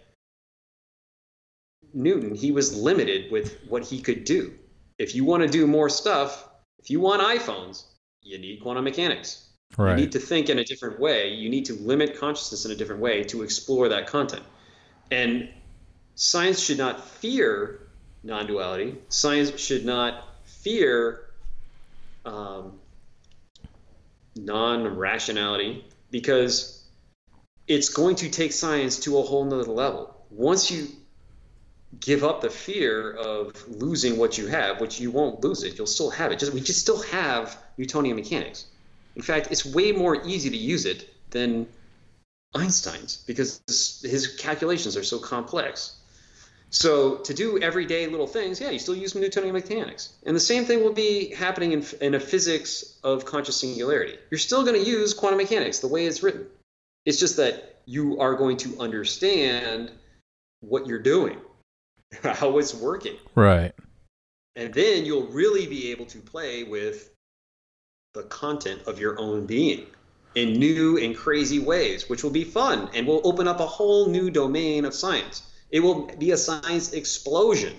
Newton, 1.93 2.35
he 2.35 2.51
was 2.51 2.75
limited 2.75 3.31
with 3.31 3.57
what 3.67 3.83
he 3.83 4.01
could 4.01 4.25
do. 4.25 4.53
If 4.97 5.15
you 5.15 5.25
want 5.25 5.43
to 5.43 5.49
do 5.49 5.67
more 5.67 5.89
stuff, 5.89 6.47
if 6.79 6.89
you 6.89 6.99
want 6.99 7.21
iPhones, 7.21 7.83
you 8.21 8.37
need 8.37 8.61
quantum 8.61 8.83
mechanics. 8.83 9.49
Right. 9.77 9.91
You 9.91 10.05
need 10.05 10.11
to 10.13 10.19
think 10.19 10.49
in 10.49 10.59
a 10.59 10.63
different 10.63 10.99
way. 10.99 11.29
You 11.29 11.49
need 11.49 11.65
to 11.65 11.73
limit 11.73 12.17
consciousness 12.17 12.65
in 12.65 12.71
a 12.71 12.75
different 12.75 13.01
way 13.01 13.23
to 13.25 13.43
explore 13.43 13.89
that 13.89 14.07
content. 14.07 14.43
And 15.11 15.49
science 16.15 16.61
should 16.61 16.77
not 16.77 17.03
fear 17.03 17.84
non 18.25 18.47
duality. 18.47 18.97
Science 19.09 19.57
should 19.59 19.85
not 19.85 20.27
fear 20.43 21.21
um, 22.25 22.79
non 24.35 24.97
rationality 24.97 25.85
because 26.11 26.83
it's 27.67 27.89
going 27.89 28.15
to 28.17 28.29
take 28.29 28.51
science 28.51 28.99
to 28.99 29.17
a 29.19 29.21
whole 29.21 29.45
nother 29.45 29.71
level. 29.71 30.15
Once 30.31 30.69
you 30.71 30.87
give 31.99 32.23
up 32.23 32.41
the 32.41 32.49
fear 32.49 33.11
of 33.13 33.67
losing 33.67 34.17
what 34.17 34.37
you 34.37 34.47
have, 34.47 34.81
which 34.81 34.99
you 34.99 35.11
won't 35.11 35.43
lose 35.43 35.63
it, 35.63 35.77
you'll 35.77 35.87
still 35.87 36.09
have 36.09 36.31
it. 36.31 36.39
Just 36.39 36.53
we 36.53 36.61
just 36.61 36.79
still 36.79 37.01
have 37.03 37.57
Newtonian 37.77 38.15
mechanics. 38.15 38.65
In 39.15 39.21
fact, 39.21 39.47
it's 39.51 39.65
way 39.65 39.91
more 39.91 40.25
easy 40.25 40.49
to 40.49 40.57
use 40.57 40.85
it 40.85 41.09
than 41.29 41.67
Einstein's 42.53 43.23
because 43.27 43.61
his 43.67 44.35
calculations 44.39 44.97
are 44.97 45.03
so 45.03 45.19
complex. 45.19 45.95
So 46.75 47.15
to 47.19 47.33
do 47.33 47.57
everyday 47.57 48.05
little 48.07 48.27
things, 48.27 48.59
yeah, 48.59 48.69
you 48.69 48.79
still 48.79 48.97
use 48.97 49.15
Newtonian 49.15 49.53
mechanics. 49.53 50.11
And 50.25 50.35
the 50.35 50.41
same 50.41 50.65
thing 50.65 50.83
will 50.83 50.91
be 50.91 51.33
happening 51.33 51.71
in, 51.71 51.85
in 52.01 52.15
a 52.15 52.19
physics 52.19 52.99
of 53.01 53.23
conscious 53.23 53.55
singularity. 53.55 54.17
You're 54.29 54.39
still 54.39 54.65
going 54.65 54.83
to 54.83 54.85
use 54.85 55.13
quantum 55.13 55.37
mechanics 55.37 55.79
the 55.79 55.87
way 55.87 56.05
it's 56.05 56.21
written. 56.21 56.47
It's 57.05 57.17
just 57.17 57.37
that 57.37 57.77
you 57.85 58.19
are 58.19 58.35
going 58.35 58.57
to 58.57 58.77
understand 58.77 59.89
what 60.59 60.85
you're 60.85 60.99
doing, 60.99 61.37
how 62.23 62.57
it's 62.57 62.73
working. 62.73 63.15
Right. 63.35 63.71
And 64.57 64.73
then 64.73 65.05
you'll 65.05 65.27
really 65.27 65.67
be 65.67 65.91
able 65.91 66.07
to 66.07 66.17
play 66.17 66.63
with 66.63 67.09
the 68.15 68.23
content 68.23 68.81
of 68.85 68.99
your 68.99 69.17
own 69.17 69.45
being 69.45 69.85
in 70.35 70.59
new 70.59 70.97
and 70.97 71.15
crazy 71.15 71.59
ways, 71.59 72.09
which 72.09 72.21
will 72.21 72.31
be 72.31 72.43
fun 72.43 72.89
and 72.93 73.07
will 73.07 73.21
open 73.23 73.47
up 73.47 73.61
a 73.61 73.65
whole 73.65 74.09
new 74.09 74.29
domain 74.29 74.83
of 74.83 74.93
science. 74.93 75.41
It 75.75 75.83
will 75.83 76.07
be 76.19 76.31
a 76.31 76.37
science 76.37 76.93
explosion. 76.93 77.73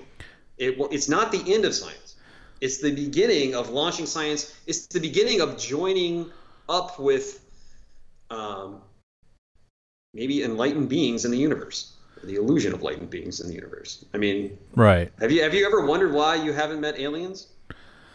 It 0.58 0.76
will, 0.76 0.88
it's 0.90 1.08
not 1.08 1.32
the 1.32 1.42
end 1.54 1.64
of 1.64 1.74
science. 1.74 2.16
It's 2.60 2.76
the 2.76 2.94
beginning 2.94 3.54
of 3.54 3.70
launching 3.70 4.04
science. 4.04 4.54
It's 4.66 4.86
the 4.86 5.00
beginning 5.00 5.40
of 5.40 5.56
joining 5.56 6.30
up 6.68 6.98
with 6.98 7.40
um, 8.28 8.82
maybe 10.12 10.42
enlightened 10.42 10.90
beings 10.90 11.24
in 11.24 11.30
the 11.30 11.38
universe, 11.38 11.94
the 12.22 12.34
illusion 12.34 12.74
of 12.74 12.80
enlightened 12.80 13.08
beings 13.08 13.40
in 13.40 13.48
the 13.48 13.54
universe. 13.54 14.04
I 14.12 14.18
mean, 14.18 14.58
Right. 14.74 15.10
have 15.18 15.32
you 15.32 15.42
have 15.42 15.54
you 15.54 15.64
ever 15.64 15.86
wondered 15.86 16.12
why 16.12 16.34
you 16.34 16.52
haven't 16.52 16.82
met 16.82 16.98
aliens? 17.00 17.46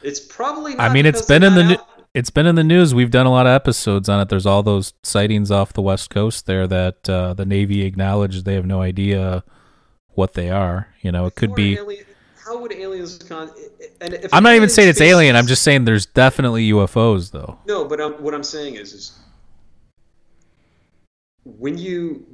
It's 0.03 0.19
probably 0.19 0.75
not 0.75 0.91
I 0.91 0.93
mean, 0.93 1.07
it's 1.07 1.23
been 1.23 1.41
in 1.41 1.55
the 1.55 1.79
out- 1.79 1.87
it's 2.13 2.29
been 2.29 2.45
in 2.45 2.53
the 2.53 2.63
news. 2.63 2.93
We've 2.93 3.09
done 3.09 3.25
a 3.25 3.31
lot 3.31 3.47
of 3.47 3.53
episodes 3.53 4.09
on 4.09 4.21
it. 4.21 4.29
There's 4.29 4.45
all 4.45 4.61
those 4.61 4.93
sightings 5.01 5.49
off 5.49 5.73
the 5.73 5.81
west 5.81 6.11
coast 6.11 6.45
there 6.45 6.67
that 6.67 7.09
uh, 7.09 7.33
the 7.33 7.47
Navy 7.47 7.81
acknowledged 7.81 8.45
they 8.45 8.53
have 8.53 8.67
no 8.67 8.83
idea 8.83 9.43
what 10.15 10.33
they 10.33 10.49
are. 10.49 10.87
You 11.01 11.11
know, 11.11 11.25
it 11.25 11.35
could 11.35 11.55
be. 11.55 11.75
alien- 11.77 12.05
how 12.43 12.59
would 12.59 12.73
aliens 12.73 13.17
con? 13.19 13.49
And 14.01 14.13
if 14.15 14.33
I'm 14.33 14.43
not 14.43 14.55
even 14.55 14.67
saying 14.69 14.89
it's 14.89 14.99
alien. 15.01 15.35
I'm 15.35 15.47
just 15.47 15.61
saying 15.61 15.85
there's 15.85 16.05
definitely 16.07 16.69
UFOs 16.71 17.31
though. 17.31 17.57
no. 17.67 17.85
But 17.85 18.01
um, 18.01 18.13
what 18.13 18.33
I'm 18.33 18.43
saying 18.43 18.75
is, 18.75 18.93
is 18.93 19.19
when 21.45 21.77
you 21.77 22.25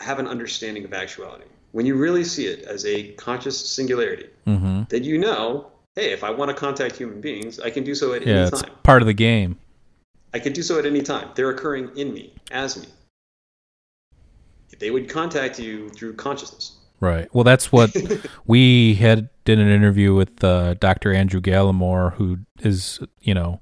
have 0.00 0.18
an 0.18 0.26
understanding 0.26 0.84
of 0.84 0.92
actuality, 0.92 1.44
when 1.72 1.86
you 1.86 1.96
really 1.96 2.24
see 2.24 2.46
it 2.46 2.62
as 2.62 2.84
a 2.86 3.12
conscious 3.12 3.58
singularity, 3.68 4.28
mm-hmm. 4.46 4.82
then 4.88 5.04
you 5.04 5.18
know, 5.18 5.70
hey, 5.94 6.12
if 6.12 6.24
I 6.24 6.30
want 6.30 6.50
to 6.50 6.54
contact 6.54 6.96
human 6.96 7.20
beings, 7.20 7.60
I 7.60 7.70
can 7.70 7.84
do 7.84 7.94
so 7.94 8.14
at 8.14 8.26
Yeah, 8.26 8.34
any 8.42 8.50
time. 8.50 8.60
it's 8.60 8.70
part 8.82 9.02
of 9.02 9.06
the 9.06 9.14
game. 9.14 9.58
I 10.34 10.38
can 10.38 10.52
do 10.52 10.62
so 10.62 10.78
at 10.78 10.86
any 10.86 11.02
time. 11.02 11.28
They're 11.34 11.50
occurring 11.50 11.90
in 11.96 12.12
me, 12.12 12.32
as 12.50 12.76
me. 12.80 12.88
They 14.78 14.90
would 14.90 15.08
contact 15.08 15.58
you 15.58 15.88
through 15.90 16.14
consciousness. 16.14 16.77
Right. 17.00 17.32
Well, 17.32 17.44
that's 17.44 17.70
what 17.70 17.94
we 18.46 18.94
had 18.94 19.28
did 19.44 19.58
an 19.58 19.68
interview 19.68 20.14
with 20.14 20.42
uh, 20.42 20.74
Dr. 20.74 21.12
Andrew 21.12 21.40
Gallimore, 21.40 22.14
who 22.14 22.38
is 22.60 23.00
you 23.20 23.34
know 23.34 23.60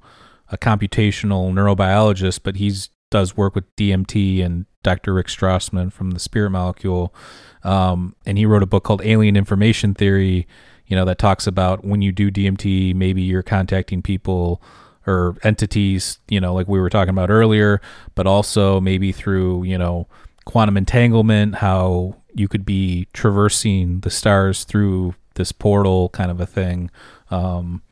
a 0.50 0.56
computational 0.56 1.52
neurobiologist, 1.52 2.40
but 2.42 2.56
he's 2.56 2.90
does 3.10 3.36
work 3.36 3.54
with 3.54 3.74
DMT 3.76 4.44
and 4.44 4.66
Dr. 4.82 5.14
Rick 5.14 5.28
Strassman 5.28 5.92
from 5.92 6.10
the 6.10 6.18
Spirit 6.18 6.50
Molecule, 6.50 7.14
um, 7.62 8.16
and 8.24 8.36
he 8.36 8.46
wrote 8.46 8.62
a 8.62 8.66
book 8.66 8.84
called 8.84 9.02
Alien 9.04 9.36
Information 9.36 9.94
Theory. 9.94 10.46
You 10.86 10.96
know 10.96 11.04
that 11.04 11.18
talks 11.18 11.46
about 11.46 11.84
when 11.84 12.00
you 12.02 12.12
do 12.12 12.30
DMT, 12.30 12.94
maybe 12.94 13.22
you're 13.22 13.42
contacting 13.42 14.02
people 14.02 14.62
or 15.06 15.36
entities, 15.44 16.18
you 16.28 16.40
know, 16.40 16.52
like 16.52 16.66
we 16.66 16.80
were 16.80 16.90
talking 16.90 17.10
about 17.10 17.30
earlier, 17.30 17.80
but 18.14 18.26
also 18.26 18.80
maybe 18.80 19.12
through 19.12 19.64
you 19.64 19.76
know 19.76 20.08
quantum 20.46 20.76
entanglement, 20.76 21.56
how 21.56 22.16
you 22.38 22.48
could 22.48 22.64
be 22.64 23.08
traversing 23.12 24.00
the 24.00 24.10
stars 24.10 24.64
through 24.64 25.14
this 25.34 25.52
portal 25.52 26.08
kind 26.10 26.30
of 26.30 26.40
a 26.40 26.46
thing 26.46 26.90
um, 27.30 27.82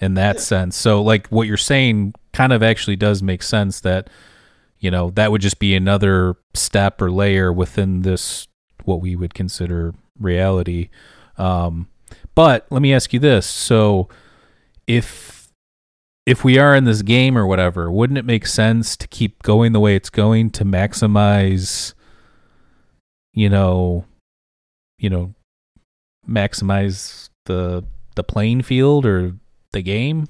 in 0.00 0.14
that 0.14 0.40
sense. 0.40 0.76
So, 0.76 1.02
like 1.02 1.28
what 1.28 1.46
you're 1.46 1.56
saying 1.56 2.14
kind 2.32 2.52
of 2.52 2.62
actually 2.62 2.96
does 2.96 3.22
make 3.22 3.42
sense 3.42 3.80
that, 3.80 4.10
you 4.78 4.90
know, 4.90 5.10
that 5.10 5.30
would 5.30 5.40
just 5.40 5.58
be 5.58 5.74
another 5.74 6.36
step 6.54 7.00
or 7.00 7.10
layer 7.10 7.52
within 7.52 8.02
this, 8.02 8.48
what 8.84 9.00
we 9.00 9.16
would 9.16 9.34
consider 9.34 9.94
reality. 10.18 10.88
Um, 11.38 11.88
but 12.34 12.66
let 12.70 12.82
me 12.82 12.92
ask 12.92 13.12
you 13.12 13.20
this. 13.20 13.46
So, 13.46 14.08
if 14.86 15.36
if 16.26 16.42
we 16.42 16.58
are 16.58 16.74
in 16.74 16.84
this 16.84 17.02
game 17.02 17.38
or 17.38 17.46
whatever, 17.46 17.90
wouldn't 17.90 18.18
it 18.18 18.24
make 18.24 18.46
sense 18.46 18.96
to 18.96 19.06
keep 19.06 19.42
going 19.44 19.72
the 19.72 19.80
way 19.80 19.94
it's 19.94 20.10
going 20.10 20.50
to 20.50 20.64
maximize, 20.64 21.94
you 23.36 23.48
know, 23.48 24.04
you 24.98 25.08
know, 25.10 25.32
maximize 26.28 27.28
the 27.44 27.84
the 28.16 28.24
playing 28.24 28.62
field 28.62 29.06
or 29.06 29.32
the 29.72 29.82
game? 29.82 30.26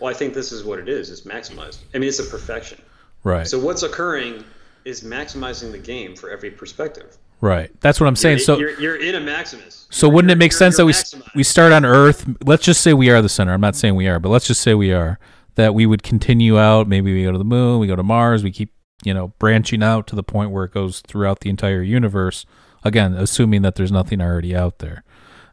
Well, 0.00 0.10
I 0.10 0.14
think 0.14 0.34
this 0.34 0.52
is 0.52 0.64
what 0.64 0.78
it 0.78 0.88
is. 0.88 1.10
It's 1.10 1.22
maximized. 1.22 1.78
I 1.94 1.98
mean, 1.98 2.08
it's 2.08 2.18
a 2.18 2.24
perfection. 2.24 2.80
Right. 3.22 3.46
So 3.46 3.58
what's 3.58 3.82
occurring 3.82 4.44
is 4.84 5.02
maximizing 5.02 5.72
the 5.72 5.78
game 5.78 6.14
for 6.14 6.30
every 6.30 6.50
perspective. 6.50 7.16
right. 7.40 7.70
That's 7.80 8.00
what 8.00 8.06
I'm 8.06 8.16
saying. 8.16 8.36
You're, 8.38 8.44
So 8.44 8.58
you're, 8.58 8.80
you're 8.80 8.96
in 8.96 9.14
a 9.14 9.20
Maximus. 9.20 9.86
so 9.90 10.06
You're- 10.06 10.14
wouldn't 10.14 10.30
it 10.32 10.36
make 10.38 10.52
sense 10.52 10.76
that 10.76 10.84
we 10.84 10.92
maximized. 10.92 11.34
we 11.34 11.42
start 11.42 11.72
on 11.72 11.84
Earth? 11.86 12.26
Let's 12.44 12.64
just 12.64 12.82
say 12.82 12.92
we 12.92 13.08
are 13.10 13.22
the 13.22 13.28
center. 13.30 13.52
I'm 13.54 13.60
not 13.62 13.76
saying 13.76 13.94
we 13.94 14.08
are, 14.08 14.18
but 14.18 14.28
let's 14.28 14.46
just 14.46 14.60
say 14.60 14.74
we 14.74 14.92
are. 14.92 15.18
That 15.56 15.72
we 15.74 15.86
would 15.86 16.02
continue 16.02 16.58
out. 16.58 16.86
Maybe 16.88 17.14
we 17.14 17.22
go 17.24 17.32
to 17.32 17.38
the 17.38 17.44
moon. 17.44 17.78
We 17.80 17.86
go 17.86 17.96
to 17.96 18.02
Mars. 18.02 18.42
We 18.42 18.50
keep 18.50 18.72
you 19.02 19.12
know 19.12 19.28
branching 19.38 19.82
out 19.82 20.06
to 20.08 20.16
the 20.16 20.22
point 20.22 20.50
where 20.50 20.64
it 20.64 20.72
goes 20.72 21.00
throughout 21.00 21.40
the 21.40 21.50
entire 21.50 21.82
universe. 21.82 22.46
Again, 22.84 23.14
assuming 23.14 23.62
that 23.62 23.76
there's 23.76 23.92
nothing 23.92 24.20
already 24.20 24.54
out 24.54 24.78
there. 24.78 25.04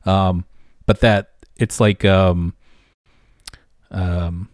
Um, 0.06 0.46
but 0.86 1.00
that 1.00 1.32
it's 1.58 1.80
like 1.80 2.04
um, 2.04 2.54
um, 3.90 4.50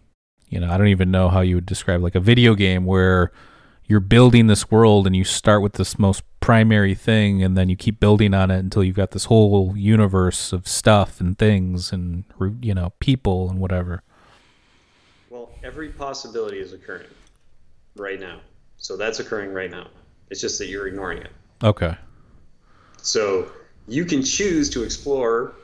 you 0.48 0.60
know, 0.60 0.70
I 0.70 0.78
don't 0.78 0.88
even 0.88 1.10
know 1.10 1.28
how 1.28 1.40
you 1.40 1.56
would 1.56 1.66
describe 1.66 2.02
like 2.02 2.14
a 2.14 2.20
video 2.20 2.54
game 2.54 2.84
where 2.84 3.32
you're 3.86 4.00
building 4.00 4.46
this 4.46 4.70
world 4.70 5.06
and 5.06 5.16
you 5.16 5.24
start 5.24 5.62
with 5.62 5.74
this 5.74 5.98
most 5.98 6.22
primary 6.40 6.94
thing 6.94 7.42
and 7.42 7.56
then 7.56 7.68
you 7.68 7.76
keep 7.76 8.00
building 8.00 8.32
on 8.32 8.50
it 8.50 8.58
until 8.58 8.84
you've 8.84 8.96
got 8.96 9.10
this 9.10 9.24
whole 9.24 9.76
universe 9.76 10.52
of 10.52 10.68
stuff 10.68 11.20
and 11.20 11.38
things 11.38 11.92
and 11.92 12.24
you 12.60 12.72
know 12.72 12.92
people 13.00 13.50
and 13.50 13.58
whatever 13.58 14.02
Well, 15.30 15.50
every 15.62 15.88
possibility 15.90 16.58
is 16.58 16.72
occurring 16.72 17.08
right 17.96 18.20
now. 18.20 18.40
So 18.78 18.96
that's 18.96 19.18
occurring 19.20 19.52
right 19.52 19.70
now. 19.70 19.88
It's 20.30 20.40
just 20.40 20.58
that 20.58 20.66
you're 20.68 20.86
ignoring 20.86 21.18
it. 21.18 21.30
Okay. 21.62 21.96
So 22.98 23.50
you 23.86 24.04
can 24.04 24.22
choose 24.22 24.70
to 24.70 24.82
explore 24.82 25.54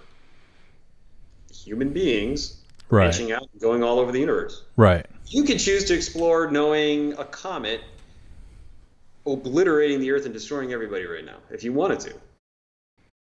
human 1.52 1.92
beings 1.92 2.60
Right. 2.90 3.06
reaching 3.06 3.32
out 3.32 3.48
and 3.52 3.60
going 3.60 3.82
all 3.82 3.98
over 3.98 4.12
the 4.12 4.20
universe. 4.20 4.64
Right. 4.76 5.06
You 5.26 5.44
can 5.44 5.58
choose 5.58 5.84
to 5.86 5.94
explore 5.94 6.50
knowing 6.50 7.14
a 7.14 7.24
comet 7.24 7.80
obliterating 9.26 10.00
the 10.00 10.10
Earth 10.10 10.26
and 10.26 10.34
destroying 10.34 10.72
everybody 10.72 11.06
right 11.06 11.24
now, 11.24 11.38
if 11.50 11.64
you 11.64 11.72
wanted 11.72 12.00
to. 12.00 12.12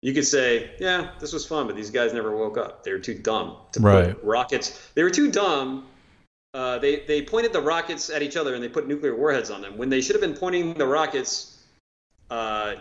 You 0.01 0.13
could 0.13 0.25
say, 0.25 0.71
yeah, 0.79 1.11
this 1.19 1.33
was 1.33 1.45
fun, 1.45 1.67
but 1.67 1.75
these 1.75 1.91
guys 1.91 2.13
never 2.13 2.33
woke 2.35 2.57
up. 2.57 2.85
They 2.85 2.93
were 2.93 2.99
too 2.99 3.15
dumb 3.15 3.57
to 3.73 3.81
Right. 3.81 4.15
put 4.15 4.23
rockets. 4.23 4.91
They 4.95 5.03
were 5.03 5.09
too 5.09 5.29
dumb. 5.29 5.88
Uh, 6.53 6.79
they, 6.79 7.01
they 7.01 7.21
pointed 7.21 7.53
the 7.53 7.61
rockets 7.61 8.09
at 8.09 8.21
each 8.23 8.35
other 8.35 8.55
and 8.55 8.63
they 8.63 8.69
put 8.69 8.87
nuclear 8.87 9.15
warheads 9.15 9.51
on 9.51 9.61
them 9.61 9.77
when 9.77 9.89
they 9.89 10.01
should 10.01 10.15
have 10.15 10.21
been 10.21 10.33
pointing 10.35 10.73
the 10.73 10.87
rockets 10.87 11.55
uh, 12.31 12.75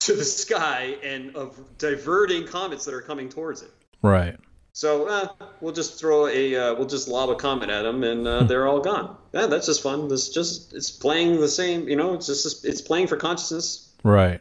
to 0.00 0.12
the 0.14 0.24
sky 0.24 0.96
and 1.04 1.36
of 1.36 1.58
diverting 1.78 2.46
comets 2.46 2.84
that 2.84 2.94
are 2.94 3.00
coming 3.02 3.28
towards 3.28 3.62
it. 3.62 3.70
Right. 4.02 4.36
So 4.72 5.06
uh, 5.08 5.28
we'll 5.60 5.72
just 5.72 5.98
throw 5.98 6.26
a 6.26 6.54
uh, 6.56 6.74
we'll 6.74 6.88
just 6.88 7.08
lob 7.08 7.30
a 7.30 7.36
comment 7.36 7.70
at 7.70 7.82
them 7.82 8.02
and 8.04 8.26
uh, 8.26 8.42
they're 8.42 8.66
all 8.66 8.80
gone. 8.80 9.16
Yeah, 9.32 9.46
that's 9.46 9.66
just 9.66 9.82
fun. 9.82 10.08
This 10.08 10.28
just 10.28 10.74
it's 10.74 10.90
playing 10.90 11.40
the 11.40 11.48
same. 11.48 11.88
You 11.88 11.96
know, 11.96 12.14
it's 12.14 12.26
just 12.26 12.64
it's 12.64 12.80
playing 12.82 13.06
for 13.06 13.16
consciousness, 13.16 13.88
Right. 14.02 14.40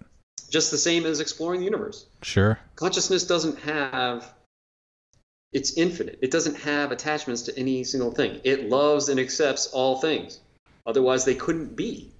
just 0.50 0.72
the 0.72 0.78
same 0.78 1.06
as 1.06 1.20
exploring 1.22 1.60
the 1.62 1.66
universe. 1.66 2.06
Sure. 2.22 2.60
Consciousness 2.76 3.26
doesn't 3.26 3.60
have 3.60 4.30
it's 5.56 5.78
infinite. 5.78 6.20
It 6.22 6.32
doesn't 6.32 6.58
have 6.58 6.92
attachments 6.92 7.44
to 7.44 7.58
any 7.58 7.86
single 7.86 8.12
thing. 8.12 8.42
It 8.44 8.68
loves 8.68 9.08
and 9.08 9.18
accepts 9.18 9.68
all 9.68 10.02
things. 10.02 10.42
Otherwise, 10.86 11.24
they 11.24 11.34
couldn't 11.34 11.78
be. 11.78 12.12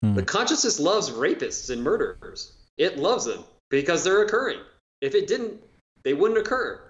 Hmm. 0.00 0.14
The 0.14 0.22
consciousness 0.22 0.78
loves 0.78 1.10
rapists 1.10 1.70
and 1.70 1.82
murderers. 1.82 2.52
It 2.78 2.98
loves 2.98 3.24
them 3.24 3.42
because 3.68 4.04
they're 4.04 4.22
occurring. 4.22 4.60
If 5.00 5.16
it 5.16 5.26
didn't, 5.26 5.60
they 6.04 6.14
wouldn't 6.14 6.38
occur. 6.38 6.80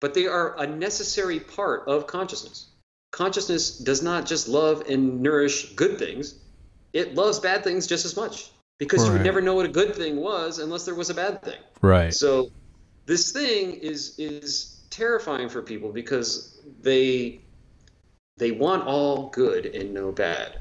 But 0.00 0.14
they 0.14 0.26
are 0.26 0.58
a 0.58 0.66
necessary 0.66 1.38
part 1.38 1.86
of 1.86 2.08
consciousness. 2.08 2.66
Consciousness 3.12 3.78
does 3.78 4.02
not 4.02 4.26
just 4.26 4.48
love 4.48 4.82
and 4.88 5.22
nourish 5.22 5.74
good 5.74 6.00
things, 6.00 6.34
it 6.92 7.14
loves 7.14 7.38
bad 7.38 7.62
things 7.62 7.86
just 7.86 8.04
as 8.04 8.16
much 8.16 8.50
because 8.78 9.06
you 9.06 9.12
would 9.12 9.22
never 9.22 9.40
know 9.40 9.54
what 9.54 9.66
a 9.66 9.70
good 9.70 9.94
thing 9.94 10.16
was 10.16 10.58
unless 10.58 10.84
there 10.84 10.94
was 10.94 11.08
a 11.08 11.14
bad 11.14 11.42
thing. 11.42 11.58
Right. 11.82 12.12
So 12.12 12.50
this 13.06 13.30
thing 13.32 13.74
is 13.74 14.18
is 14.18 14.77
terrifying 14.90 15.48
for 15.48 15.62
people 15.62 15.90
because 15.92 16.60
they 16.80 17.40
they 18.36 18.52
want 18.52 18.86
all 18.86 19.30
good 19.30 19.66
and 19.66 19.92
no 19.92 20.12
bad. 20.12 20.60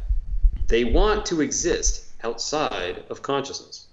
They 0.68 0.84
want 0.84 1.26
to 1.28 1.41
exist 1.41 2.06
outside 2.24 3.04
of 3.10 3.22
consciousness. 3.22 3.88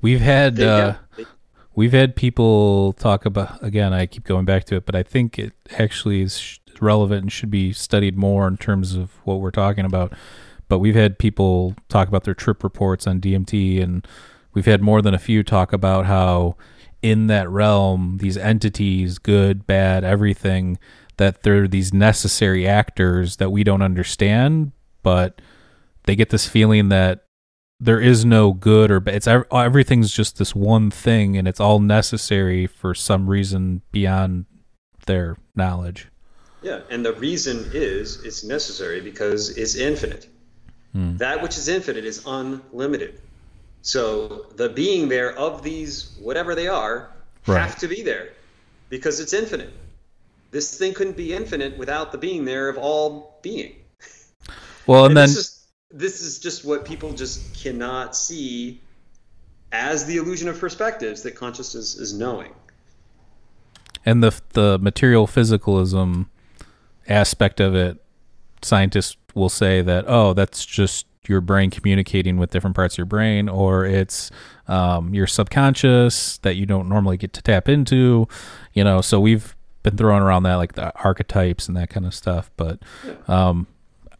We've 0.00 0.20
had 0.20 0.56
They, 0.56 0.68
uh, 0.68 0.94
they- 1.16 1.26
we've 1.74 1.92
had 1.92 2.14
people 2.16 2.92
talk 2.94 3.24
about 3.26 3.62
again. 3.62 3.92
I 3.92 4.06
keep 4.06 4.24
going 4.24 4.44
back 4.44 4.64
to 4.64 4.76
it, 4.76 4.86
but 4.86 4.94
I 4.94 5.02
think 5.02 5.38
it 5.38 5.52
actually 5.78 6.22
is 6.22 6.60
relevant 6.80 7.22
and 7.22 7.32
should 7.32 7.50
be 7.50 7.72
studied 7.72 8.16
more 8.16 8.46
in 8.48 8.56
terms 8.56 8.94
of 8.94 9.10
what 9.24 9.40
we're 9.40 9.50
talking 9.50 9.84
about. 9.84 10.12
But 10.68 10.78
we've 10.78 10.94
had 10.94 11.18
people 11.18 11.74
talk 11.88 12.08
about 12.08 12.24
their 12.24 12.34
trip 12.34 12.64
reports 12.64 13.06
on 13.06 13.20
DMT, 13.20 13.80
and 13.80 14.06
we've 14.54 14.64
had 14.66 14.80
more 14.80 15.02
than 15.02 15.12
a 15.14 15.18
few 15.18 15.42
talk 15.42 15.72
about 15.72 16.06
how 16.06 16.56
in 17.02 17.26
that 17.26 17.50
realm, 17.50 18.18
these 18.18 18.36
entities, 18.36 19.18
good, 19.18 19.66
bad, 19.66 20.04
everything, 20.04 20.78
that 21.16 21.42
they're 21.42 21.68
these 21.68 21.92
necessary 21.92 22.66
actors 22.66 23.36
that 23.36 23.50
we 23.50 23.64
don't 23.64 23.82
understand, 23.82 24.72
but 25.02 25.42
they 26.04 26.16
get 26.16 26.30
this 26.30 26.48
feeling 26.48 26.88
that 26.88 27.24
there 27.78 28.00
is 28.00 28.24
no 28.24 28.52
good 28.52 28.90
or 28.90 29.00
bad. 29.00 29.16
It's 29.16 29.26
everything's 29.26 30.12
just 30.12 30.38
this 30.38 30.54
one 30.54 30.90
thing, 30.90 31.36
and 31.36 31.48
it's 31.48 31.60
all 31.60 31.80
necessary 31.80 32.66
for 32.66 32.94
some 32.94 33.28
reason 33.28 33.82
beyond 33.90 34.46
their 35.06 35.36
knowledge. 35.56 36.08
yeah, 36.62 36.80
and 36.90 37.04
the 37.04 37.12
reason 37.14 37.68
is 37.74 38.24
it's 38.24 38.44
necessary 38.44 39.00
because 39.00 39.56
it's 39.58 39.74
infinite. 39.74 40.28
Hmm. 40.92 41.16
That 41.16 41.42
which 41.42 41.58
is 41.58 41.68
infinite 41.68 42.04
is 42.04 42.22
unlimited. 42.24 43.20
So 43.82 44.46
the 44.56 44.68
being 44.68 45.08
there 45.08 45.36
of 45.36 45.62
these 45.62 46.16
whatever 46.20 46.54
they 46.54 46.68
are 46.68 47.10
Right. 47.46 47.60
have 47.60 47.78
to 47.78 47.88
be 47.88 48.02
there 48.02 48.30
because 48.88 49.18
it's 49.18 49.32
infinite. 49.32 49.72
This 50.52 50.78
thing 50.78 50.94
couldn't 50.94 51.16
be 51.16 51.32
infinite 51.32 51.76
without 51.76 52.12
the 52.12 52.18
being 52.18 52.44
there 52.44 52.68
of 52.68 52.78
all 52.78 53.38
being. 53.42 53.74
Well, 54.86 55.06
and, 55.06 55.16
then 55.16 55.28
this 55.28 55.36
is 55.36 55.66
this 55.90 56.20
is 56.20 56.38
just 56.38 56.64
what 56.64 56.84
people 56.84 57.12
just 57.12 57.54
cannot 57.54 58.16
see 58.16 58.80
as 59.72 60.06
the 60.06 60.16
illusion 60.16 60.48
of 60.48 60.58
perspectives 60.58 61.22
that 61.22 61.32
consciousness 61.36 61.96
is 61.96 62.12
knowing. 62.12 62.52
and 64.04 64.22
the 64.22 64.40
the 64.54 64.78
material 64.80 65.26
physicalism 65.26 66.26
aspect 67.08 67.60
of 67.60 67.74
it, 67.74 68.02
scientists 68.62 69.16
will 69.34 69.48
say 69.48 69.82
that 69.82 70.04
oh, 70.06 70.32
that's 70.32 70.64
just 70.64 71.06
your 71.28 71.40
brain 71.40 71.70
communicating 71.70 72.36
with 72.36 72.50
different 72.50 72.76
parts 72.76 72.94
of 72.94 72.98
your 72.98 73.06
brain, 73.06 73.48
or 73.48 73.84
it's 73.84 74.30
um, 74.68 75.14
your 75.14 75.26
subconscious 75.26 76.38
that 76.38 76.56
you 76.56 76.66
don't 76.66 76.88
normally 76.88 77.16
get 77.16 77.32
to 77.34 77.42
tap 77.42 77.68
into. 77.68 78.26
You 78.72 78.84
know, 78.84 79.00
so 79.00 79.20
we've 79.20 79.54
been 79.82 79.96
throwing 79.96 80.22
around 80.22 80.44
that 80.44 80.56
like 80.56 80.74
the 80.74 80.92
archetypes 81.02 81.68
and 81.68 81.76
that 81.76 81.90
kind 81.90 82.06
of 82.06 82.14
stuff, 82.14 82.50
but 82.56 82.80
um, 83.28 83.66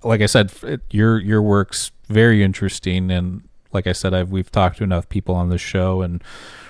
like 0.05 0.20
I 0.20 0.27
said, 0.27 0.53
it, 0.62 0.81
your 0.91 1.19
your 1.20 1.43
work's 1.43 1.91
very 2.09 2.43
interesting, 2.43 3.11
and 3.11 3.43
like 3.73 3.87
I 3.87 3.93
said, 3.93 4.15
I've 4.15 4.31
we've 4.31 4.51
talked 4.51 4.79
to 4.79 4.85
enough 4.85 5.09
people 5.09 5.35
on 5.35 5.49
this 5.49 5.61
show, 5.61 6.03
and 6.03 6.23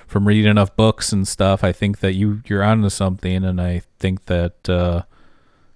from 0.07 0.29
reading 0.29 0.51
enough 0.51 0.77
books 0.77 1.13
and 1.13 1.27
stuff, 1.27 1.65
I 1.65 1.73
think 1.73 2.01
that 2.01 2.13
you 2.15 2.43
you're 2.47 2.63
onto 2.63 2.91
something, 2.91 3.45
and 3.45 3.61
I 3.61 3.83
think 3.99 4.27
that 4.27 4.69
uh, 4.69 5.03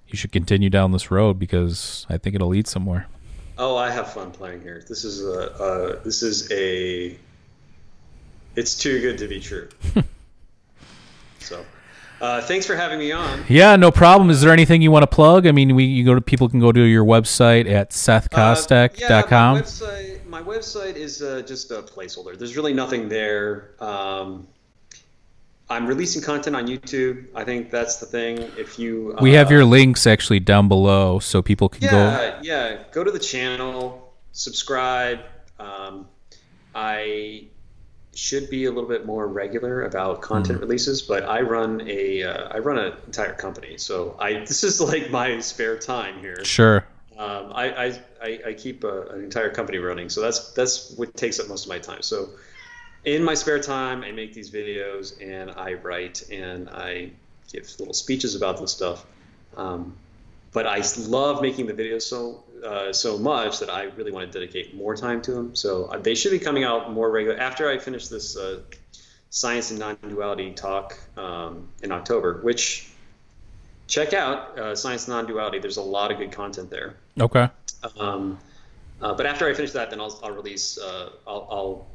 you 0.09 0.17
should 0.17 0.33
continue 0.33 0.71
down 0.71 0.93
this 0.93 1.11
road 1.11 1.39
because 1.39 2.07
I 2.09 2.19
think 2.19 2.37
it'll 2.37 2.49
lead 2.49 2.67
somewhere. 2.67 3.07
Oh, 3.59 3.77
I 3.77 3.91
have 3.91 4.13
fun 4.13 4.33
playing 4.33 4.61
here. 4.61 4.85
This 4.87 5.05
is 5.05 5.25
a 5.25 5.53
uh, 5.63 6.03
this 6.05 6.23
is 6.23 6.51
a 6.53 7.17
it's 8.55 8.75
too 8.75 9.01
good 9.01 9.19
to 9.19 9.29
be 9.29 9.41
true. 9.41 9.69
so, 11.41 11.65
uh, 12.21 12.43
thanks 12.43 12.67
for 12.67 12.77
having 12.77 12.99
me 12.99 13.13
on. 13.13 13.45
Yeah, 13.49 13.77
no 13.77 13.91
problem. 13.91 14.29
Is 14.29 14.43
there 14.43 14.53
anything 14.53 14.83
you 14.83 14.91
want 14.91 15.05
to 15.05 15.07
plug? 15.07 15.47
I 15.47 15.53
mean, 15.53 15.75
we 15.75 15.85
you 15.85 16.05
go 16.05 16.15
to 16.15 16.21
people 16.21 16.49
can 16.49 16.61
go 16.61 16.71
to 16.71 16.81
your 16.81 17.05
website 17.05 17.71
at 17.71 17.91
sethkostek.com. 17.91 19.57
Uh, 19.57 19.59
yeah, 19.59 19.63
my 19.63 19.63
website, 19.63 20.27
my 20.27 20.43
website 20.43 20.97
is 20.97 21.23
uh, 21.23 21.43
just 21.47 21.71
a 21.71 21.83
placeholder. 21.83 22.39
There's 22.39 22.57
really 22.57 22.75
nothing 22.75 23.09
there. 23.09 23.71
Um, 23.81 24.49
I'm 25.69 25.87
releasing 25.87 26.23
content 26.23 26.55
on 26.55 26.69
YouTube. 26.69 27.27
I 27.35 27.45
think 27.45 27.71
that's 27.71 27.97
the 27.97 28.07
thing. 28.07 28.39
If 28.57 28.79
you 28.79 29.17
we 29.21 29.33
have 29.33 29.49
uh, 29.49 29.55
your 29.55 29.65
links 29.65 30.07
actually 30.07 30.41
down 30.41 30.69
below, 30.69 31.19
so 31.19 31.43
people 31.43 31.69
can 31.69 31.89
go. 31.89 31.97
yeah, 31.97 32.39
yeah. 32.43 32.85
Go 32.93 33.03
to 33.03 33.11
the 33.11 33.19
channel, 33.19 34.15
subscribe. 34.33 35.21
Um, 35.59 36.07
I 36.75 37.49
should 38.15 38.49
be 38.49 38.65
a 38.65 38.71
little 38.71 38.89
bit 38.89 39.07
more 39.07 39.27
regular 39.27 39.83
about 39.83 40.23
content 40.23 40.61
releases, 40.61 41.03
but 41.03 41.25
I 41.25 41.41
run 41.41 41.83
a 41.87 42.23
uh, 42.23 42.49
I 42.51 42.59
run 42.59 42.79
an 42.79 42.93
entire 43.07 43.35
company, 43.35 43.77
so 43.77 44.17
I 44.21 44.33
this 44.47 44.63
is 44.63 44.81
like 44.81 45.11
my 45.11 45.41
spare 45.41 45.79
time 45.79 46.21
here. 46.21 46.45
Sure. 46.45 46.87
Um, 47.19 47.51
I, 47.55 47.87
I, 47.87 48.01
I, 48.23 48.41
I 48.49 48.53
keep 48.53 48.85
a, 48.85 49.07
an 49.09 49.25
entire 49.25 49.49
company 49.49 49.79
running, 49.79 50.11
so 50.11 50.21
that's 50.21 50.53
that's 50.53 50.93
what 50.93 51.17
takes 51.17 51.41
up 51.41 51.49
most 51.49 51.65
of 51.65 51.71
my 51.71 51.79
time. 51.79 52.03
So 52.03 52.29
in 53.07 53.23
my 53.23 53.35
spare 53.35 53.61
time, 53.61 54.03
I 54.03 54.11
make 54.11 54.35
these 54.35 54.51
videos 54.51 55.23
and 55.23 55.53
I 55.53 55.75
write 55.75 56.29
and 56.31 56.69
I 56.69 57.13
give 57.51 57.73
little 57.79 57.95
speeches 57.95 58.35
about 58.35 58.61
this 58.61 58.73
stuff. 58.73 59.07
Um, 59.57 59.97
but 60.53 60.67
I 60.67 60.83
love 61.07 61.41
making 61.41 61.67
the 61.67 61.73
videos 61.73 62.03
so 62.03 62.43
uh, 62.65 62.93
so 62.93 63.19
much 63.19 63.61
that 63.61 63.71
I 63.71 63.85
really 63.85 64.11
want 64.11 64.31
to 64.31 64.39
dedicate 64.39 64.75
more 64.75 64.97
time 64.97 65.23
to 65.23 65.31
them. 65.31 65.55
So 65.55 65.85
uh, 65.85 65.99
they 65.99 66.15
should 66.15 66.33
be 66.33 66.39
coming 66.39 66.65
out 66.65 66.93
more 66.93 67.11
regular 67.11 67.39
after 67.39 67.71
I 67.71 67.79
finish 67.79 68.09
this 68.09 68.37
uh, 68.37 68.61
science 69.31 69.71
and 69.71 69.79
non-duality 69.79 70.53
talk 70.53 70.99
um, 71.17 71.69
in 71.83 71.93
October, 71.93 72.41
which 72.43 72.91
check 73.87 74.15
out 74.15 74.59
uh, 74.59 74.75
science 74.75 75.07
and 75.07 75.15
non-duality. 75.15 75.61
There's 75.61 75.77
a 75.77 75.83
lot 75.83 76.11
of 76.11 76.19
good 76.19 76.33
content 76.33 76.71
there. 76.71 76.97
Okay. 77.21 77.49
Um, 78.01 78.39
uh, 79.01 79.15
but 79.15 79.27
after 79.27 79.47
I 79.47 79.55
finish 79.55 79.73
that, 79.73 79.91
then 79.91 80.01
I'll, 80.01 80.19
I'll 80.25 80.33
release. 80.33 80.79
Uh, 80.79 81.11
I'll, 81.27 81.47
I'll 81.51 81.87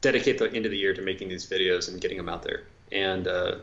dedicate 0.00 0.38
the 0.38 0.50
end 0.52 0.64
of 0.66 0.70
the 0.70 0.78
year 0.78 0.94
to 0.94 1.02
making 1.02 1.28
these 1.28 1.46
videos 1.46 1.88
and 1.88 2.00
getting 2.00 2.16
them 2.16 2.28
out 2.28 2.42
there 2.42 2.62
and 2.92 3.26
uh, 3.26 3.56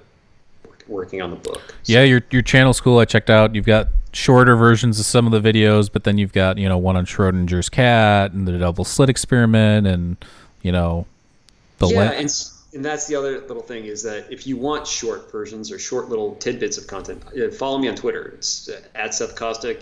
working 0.88 1.22
on 1.22 1.30
the 1.30 1.36
book. 1.38 1.62
So- 1.84 1.94
Yeah, 1.94 2.04
your 2.04 2.22
your 2.32 2.42
channel's 2.42 2.82
cool. 2.82 3.00
I 3.00 3.06
checked 3.06 3.30
out. 3.30 3.56
You've 3.56 3.66
got 3.66 3.90
shorter 4.12 4.56
versions 4.56 5.00
of 5.00 5.06
some 5.06 5.32
of 5.32 5.44
the 5.44 5.52
videos, 5.54 5.90
but 5.92 6.04
then 6.04 6.18
you've 6.18 6.34
got 6.34 6.58
you 6.58 6.68
know 6.70 6.78
one 6.78 6.96
on 6.96 7.06
Schrodinger's 7.06 7.70
cat 7.70 8.32
and 8.34 8.48
the 8.48 8.58
double 8.58 8.84
slit 8.84 9.10
experiment, 9.10 9.88
and 9.88 10.18
you 10.62 10.72
know 10.72 11.06
the 11.80 11.88
yeah, 11.88 11.98
la- 11.98 12.04
and, 12.12 12.26
s- 12.26 12.64
and 12.74 12.84
that's 12.84 13.08
the 13.08 13.16
other 13.16 13.40
little 13.42 13.62
thing 13.64 13.86
is 13.86 14.04
that 14.04 14.32
if 14.32 14.46
you 14.48 14.58
want 14.58 14.86
short 14.88 15.32
versions 15.32 15.72
or 15.72 15.80
short 15.80 16.10
little 16.10 16.36
tidbits 16.36 16.78
of 16.78 16.88
content, 16.88 17.24
uh, 17.40 17.50
follow 17.52 17.78
me 17.78 17.88
on 17.88 17.96
Twitter. 17.96 18.34
It's 18.38 18.68
uh, 18.70 18.82
at 18.96 19.14
Seth 19.14 19.36
Kostek, 19.36 19.82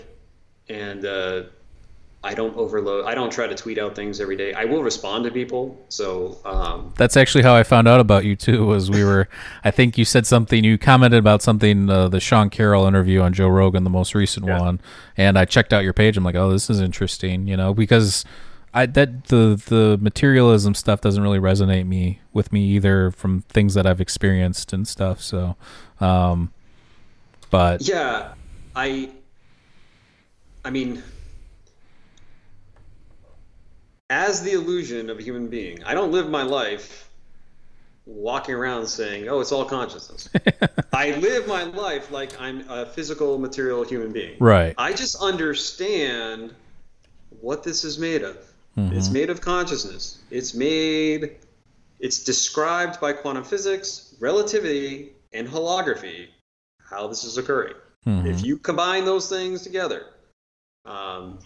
and 0.68 1.04
uh, 1.04 1.42
I 2.24 2.34
don't 2.34 2.56
overload. 2.56 3.04
I 3.04 3.16
don't 3.16 3.32
try 3.32 3.48
to 3.48 3.54
tweet 3.54 3.78
out 3.78 3.96
things 3.96 4.20
every 4.20 4.36
day. 4.36 4.52
I 4.52 4.64
will 4.64 4.84
respond 4.84 5.24
to 5.24 5.30
people. 5.32 5.84
So 5.88 6.38
um, 6.44 6.94
That's 6.96 7.16
actually 7.16 7.42
how 7.42 7.54
I 7.56 7.64
found 7.64 7.88
out 7.88 7.98
about 7.98 8.24
you 8.24 8.36
too. 8.36 8.64
Was 8.64 8.90
we 8.90 9.02
were, 9.02 9.28
I 9.64 9.72
think 9.72 9.98
you 9.98 10.04
said 10.04 10.24
something. 10.26 10.62
You 10.62 10.78
commented 10.78 11.18
about 11.18 11.42
something, 11.42 11.90
uh, 11.90 12.08
the 12.08 12.20
Sean 12.20 12.48
Carroll 12.48 12.86
interview 12.86 13.20
on 13.22 13.32
Joe 13.32 13.48
Rogan, 13.48 13.82
the 13.82 13.90
most 13.90 14.14
recent 14.14 14.46
Yeah. 14.46 14.60
one, 14.60 14.80
and 15.16 15.36
I 15.36 15.44
checked 15.46 15.72
out 15.72 15.82
your 15.82 15.92
page. 15.92 16.16
I'm 16.16 16.22
like, 16.22 16.36
oh, 16.36 16.50
this 16.52 16.70
is 16.70 16.80
interesting, 16.80 17.48
you 17.48 17.56
know, 17.56 17.74
because 17.74 18.24
I 18.72 18.86
that 18.86 19.24
the 19.24 19.60
the 19.66 19.98
materialism 20.00 20.74
stuff 20.74 21.00
doesn't 21.00 21.22
really 21.22 21.40
resonate 21.40 21.86
me 21.88 22.20
with 22.32 22.52
me 22.52 22.64
either 22.66 23.10
from 23.10 23.40
things 23.48 23.74
that 23.74 23.84
I've 23.84 24.00
experienced 24.00 24.72
and 24.72 24.86
stuff. 24.86 25.20
So, 25.20 25.56
um, 26.00 26.52
but 27.50 27.82
yeah, 27.86 28.34
I. 28.76 29.10
I 30.64 30.70
mean, 30.70 31.02
as 34.12 34.42
the 34.42 34.52
illusion 34.52 35.08
of 35.08 35.18
a 35.18 35.22
human 35.22 35.48
being, 35.48 35.82
I 35.84 35.94
don't 35.94 36.12
live 36.12 36.28
my 36.28 36.42
life 36.42 37.08
walking 38.04 38.54
around 38.54 38.86
saying, 38.86 39.28
"Oh, 39.28 39.40
it's 39.40 39.52
all 39.52 39.64
consciousness." 39.64 40.28
I 40.92 41.12
live 41.12 41.48
my 41.48 41.64
life 41.64 42.10
like 42.10 42.38
I'm 42.38 42.68
a 42.68 42.84
physical, 42.84 43.38
material 43.38 43.84
human 43.84 44.12
being. 44.12 44.36
right, 44.38 44.74
I 44.76 44.92
just 44.92 45.16
understand 45.22 46.54
what 47.40 47.62
this 47.64 47.84
is 47.84 47.98
made 47.98 48.22
of. 48.22 48.36
It's 48.74 49.10
made 49.10 49.28
of 49.28 49.42
consciousness. 49.42 50.18
It's 50.30 50.54
made, 50.54 51.36
it's 52.00 52.24
described 52.24 53.00
by 53.02 53.12
quantum 53.12 53.44
physics, 53.44 54.14
relativity, 54.18 55.12
and 55.34 55.46
holography 55.46 56.28
how 56.90 57.06
this 57.06 57.22
is 57.22 57.36
occurring. 57.36 57.74
Mhm. 58.06 58.26
If 58.26 58.44
you 58.46 58.56
combine 58.56 59.04
those 59.04 59.28
things 59.28 59.60
together, 59.62 60.06
um, 60.86 61.38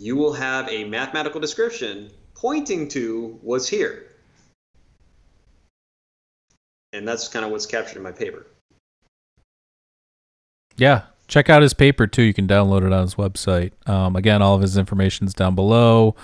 you 0.00 0.16
will 0.16 0.32
have 0.32 0.66
a 0.70 0.84
mathematical 0.84 1.40
description 1.40 2.10
pointing 2.34 2.88
to 2.88 3.38
what's 3.42 3.68
here. 3.68 4.06
And 6.94 7.06
that's 7.06 7.28
kind 7.28 7.44
of 7.44 7.50
what's 7.50 7.66
captured 7.66 7.98
in 7.98 8.02
my 8.02 8.10
paper. 8.10 8.46
Yeah, 10.76 11.02
check 11.28 11.50
out 11.50 11.60
his 11.60 11.74
paper 11.74 12.06
too. 12.06 12.22
You 12.22 12.32
can 12.32 12.48
download 12.48 12.86
it 12.86 12.92
on 12.92 13.02
his 13.02 13.16
website. 13.16 13.72
Um, 13.86 14.16
again, 14.16 14.40
all 14.40 14.54
of 14.54 14.62
his 14.62 14.78
information 14.78 15.26
is 15.26 15.34
down 15.34 15.54
below. 15.54 16.16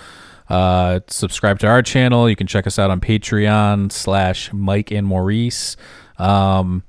Uh, 0.49 1.01
subscribe 1.07 1.59
to 1.59 1.67
our 1.67 1.83
channel. 1.83 2.27
You 2.27 2.35
can 2.35 2.47
check 2.47 2.65
us 2.65 2.79
out 2.79 2.89
on 2.89 2.99
Patreon 2.99 3.91
slash 3.91 4.51
Mike 4.51 4.91
and 4.91 5.05
Maurice. 5.05 5.77
Um, 6.17 6.83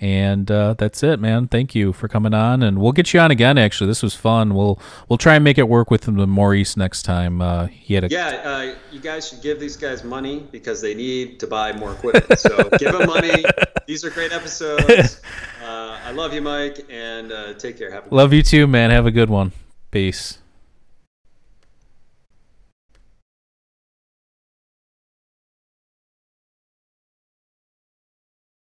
and 0.00 0.50
uh, 0.50 0.74
that's 0.78 1.02
it, 1.02 1.20
man. 1.20 1.46
Thank 1.46 1.74
you 1.74 1.92
for 1.92 2.08
coming 2.08 2.32
on, 2.32 2.62
and 2.62 2.78
we'll 2.78 2.92
get 2.92 3.12
you 3.12 3.20
on 3.20 3.30
again. 3.30 3.58
Actually, 3.58 3.88
this 3.88 4.02
was 4.02 4.14
fun. 4.14 4.54
We'll 4.54 4.80
we'll 5.08 5.18
try 5.18 5.34
and 5.34 5.44
make 5.44 5.58
it 5.58 5.68
work 5.68 5.90
with 5.90 6.02
the 6.02 6.12
Maurice 6.26 6.76
next 6.76 7.02
time. 7.02 7.42
Uh, 7.42 7.66
he 7.66 7.94
had 7.94 8.04
a 8.04 8.08
Yeah, 8.08 8.28
uh, 8.28 8.74
you 8.90 9.00
guys 9.00 9.28
should 9.28 9.42
give 9.42 9.60
these 9.60 9.76
guys 9.76 10.02
money 10.02 10.46
because 10.50 10.80
they 10.80 10.94
need 10.94 11.38
to 11.40 11.46
buy 11.46 11.72
more 11.72 11.92
equipment. 11.92 12.38
So 12.38 12.68
give 12.78 12.92
them 12.92 13.06
money. 13.06 13.44
These 13.86 14.04
are 14.04 14.10
great 14.10 14.32
episodes. 14.32 15.20
Uh, 15.62 16.00
I 16.04 16.10
love 16.12 16.32
you, 16.32 16.40
Mike, 16.40 16.86
and 16.88 17.30
uh, 17.30 17.52
take 17.52 17.78
care. 17.78 17.92
Have 17.92 18.06
a 18.06 18.08
good 18.08 18.16
love 18.16 18.32
you 18.32 18.42
too, 18.42 18.66
man. 18.66 18.90
Have 18.90 19.04
a 19.06 19.10
good 19.10 19.28
one. 19.28 19.52
Peace. 19.90 20.39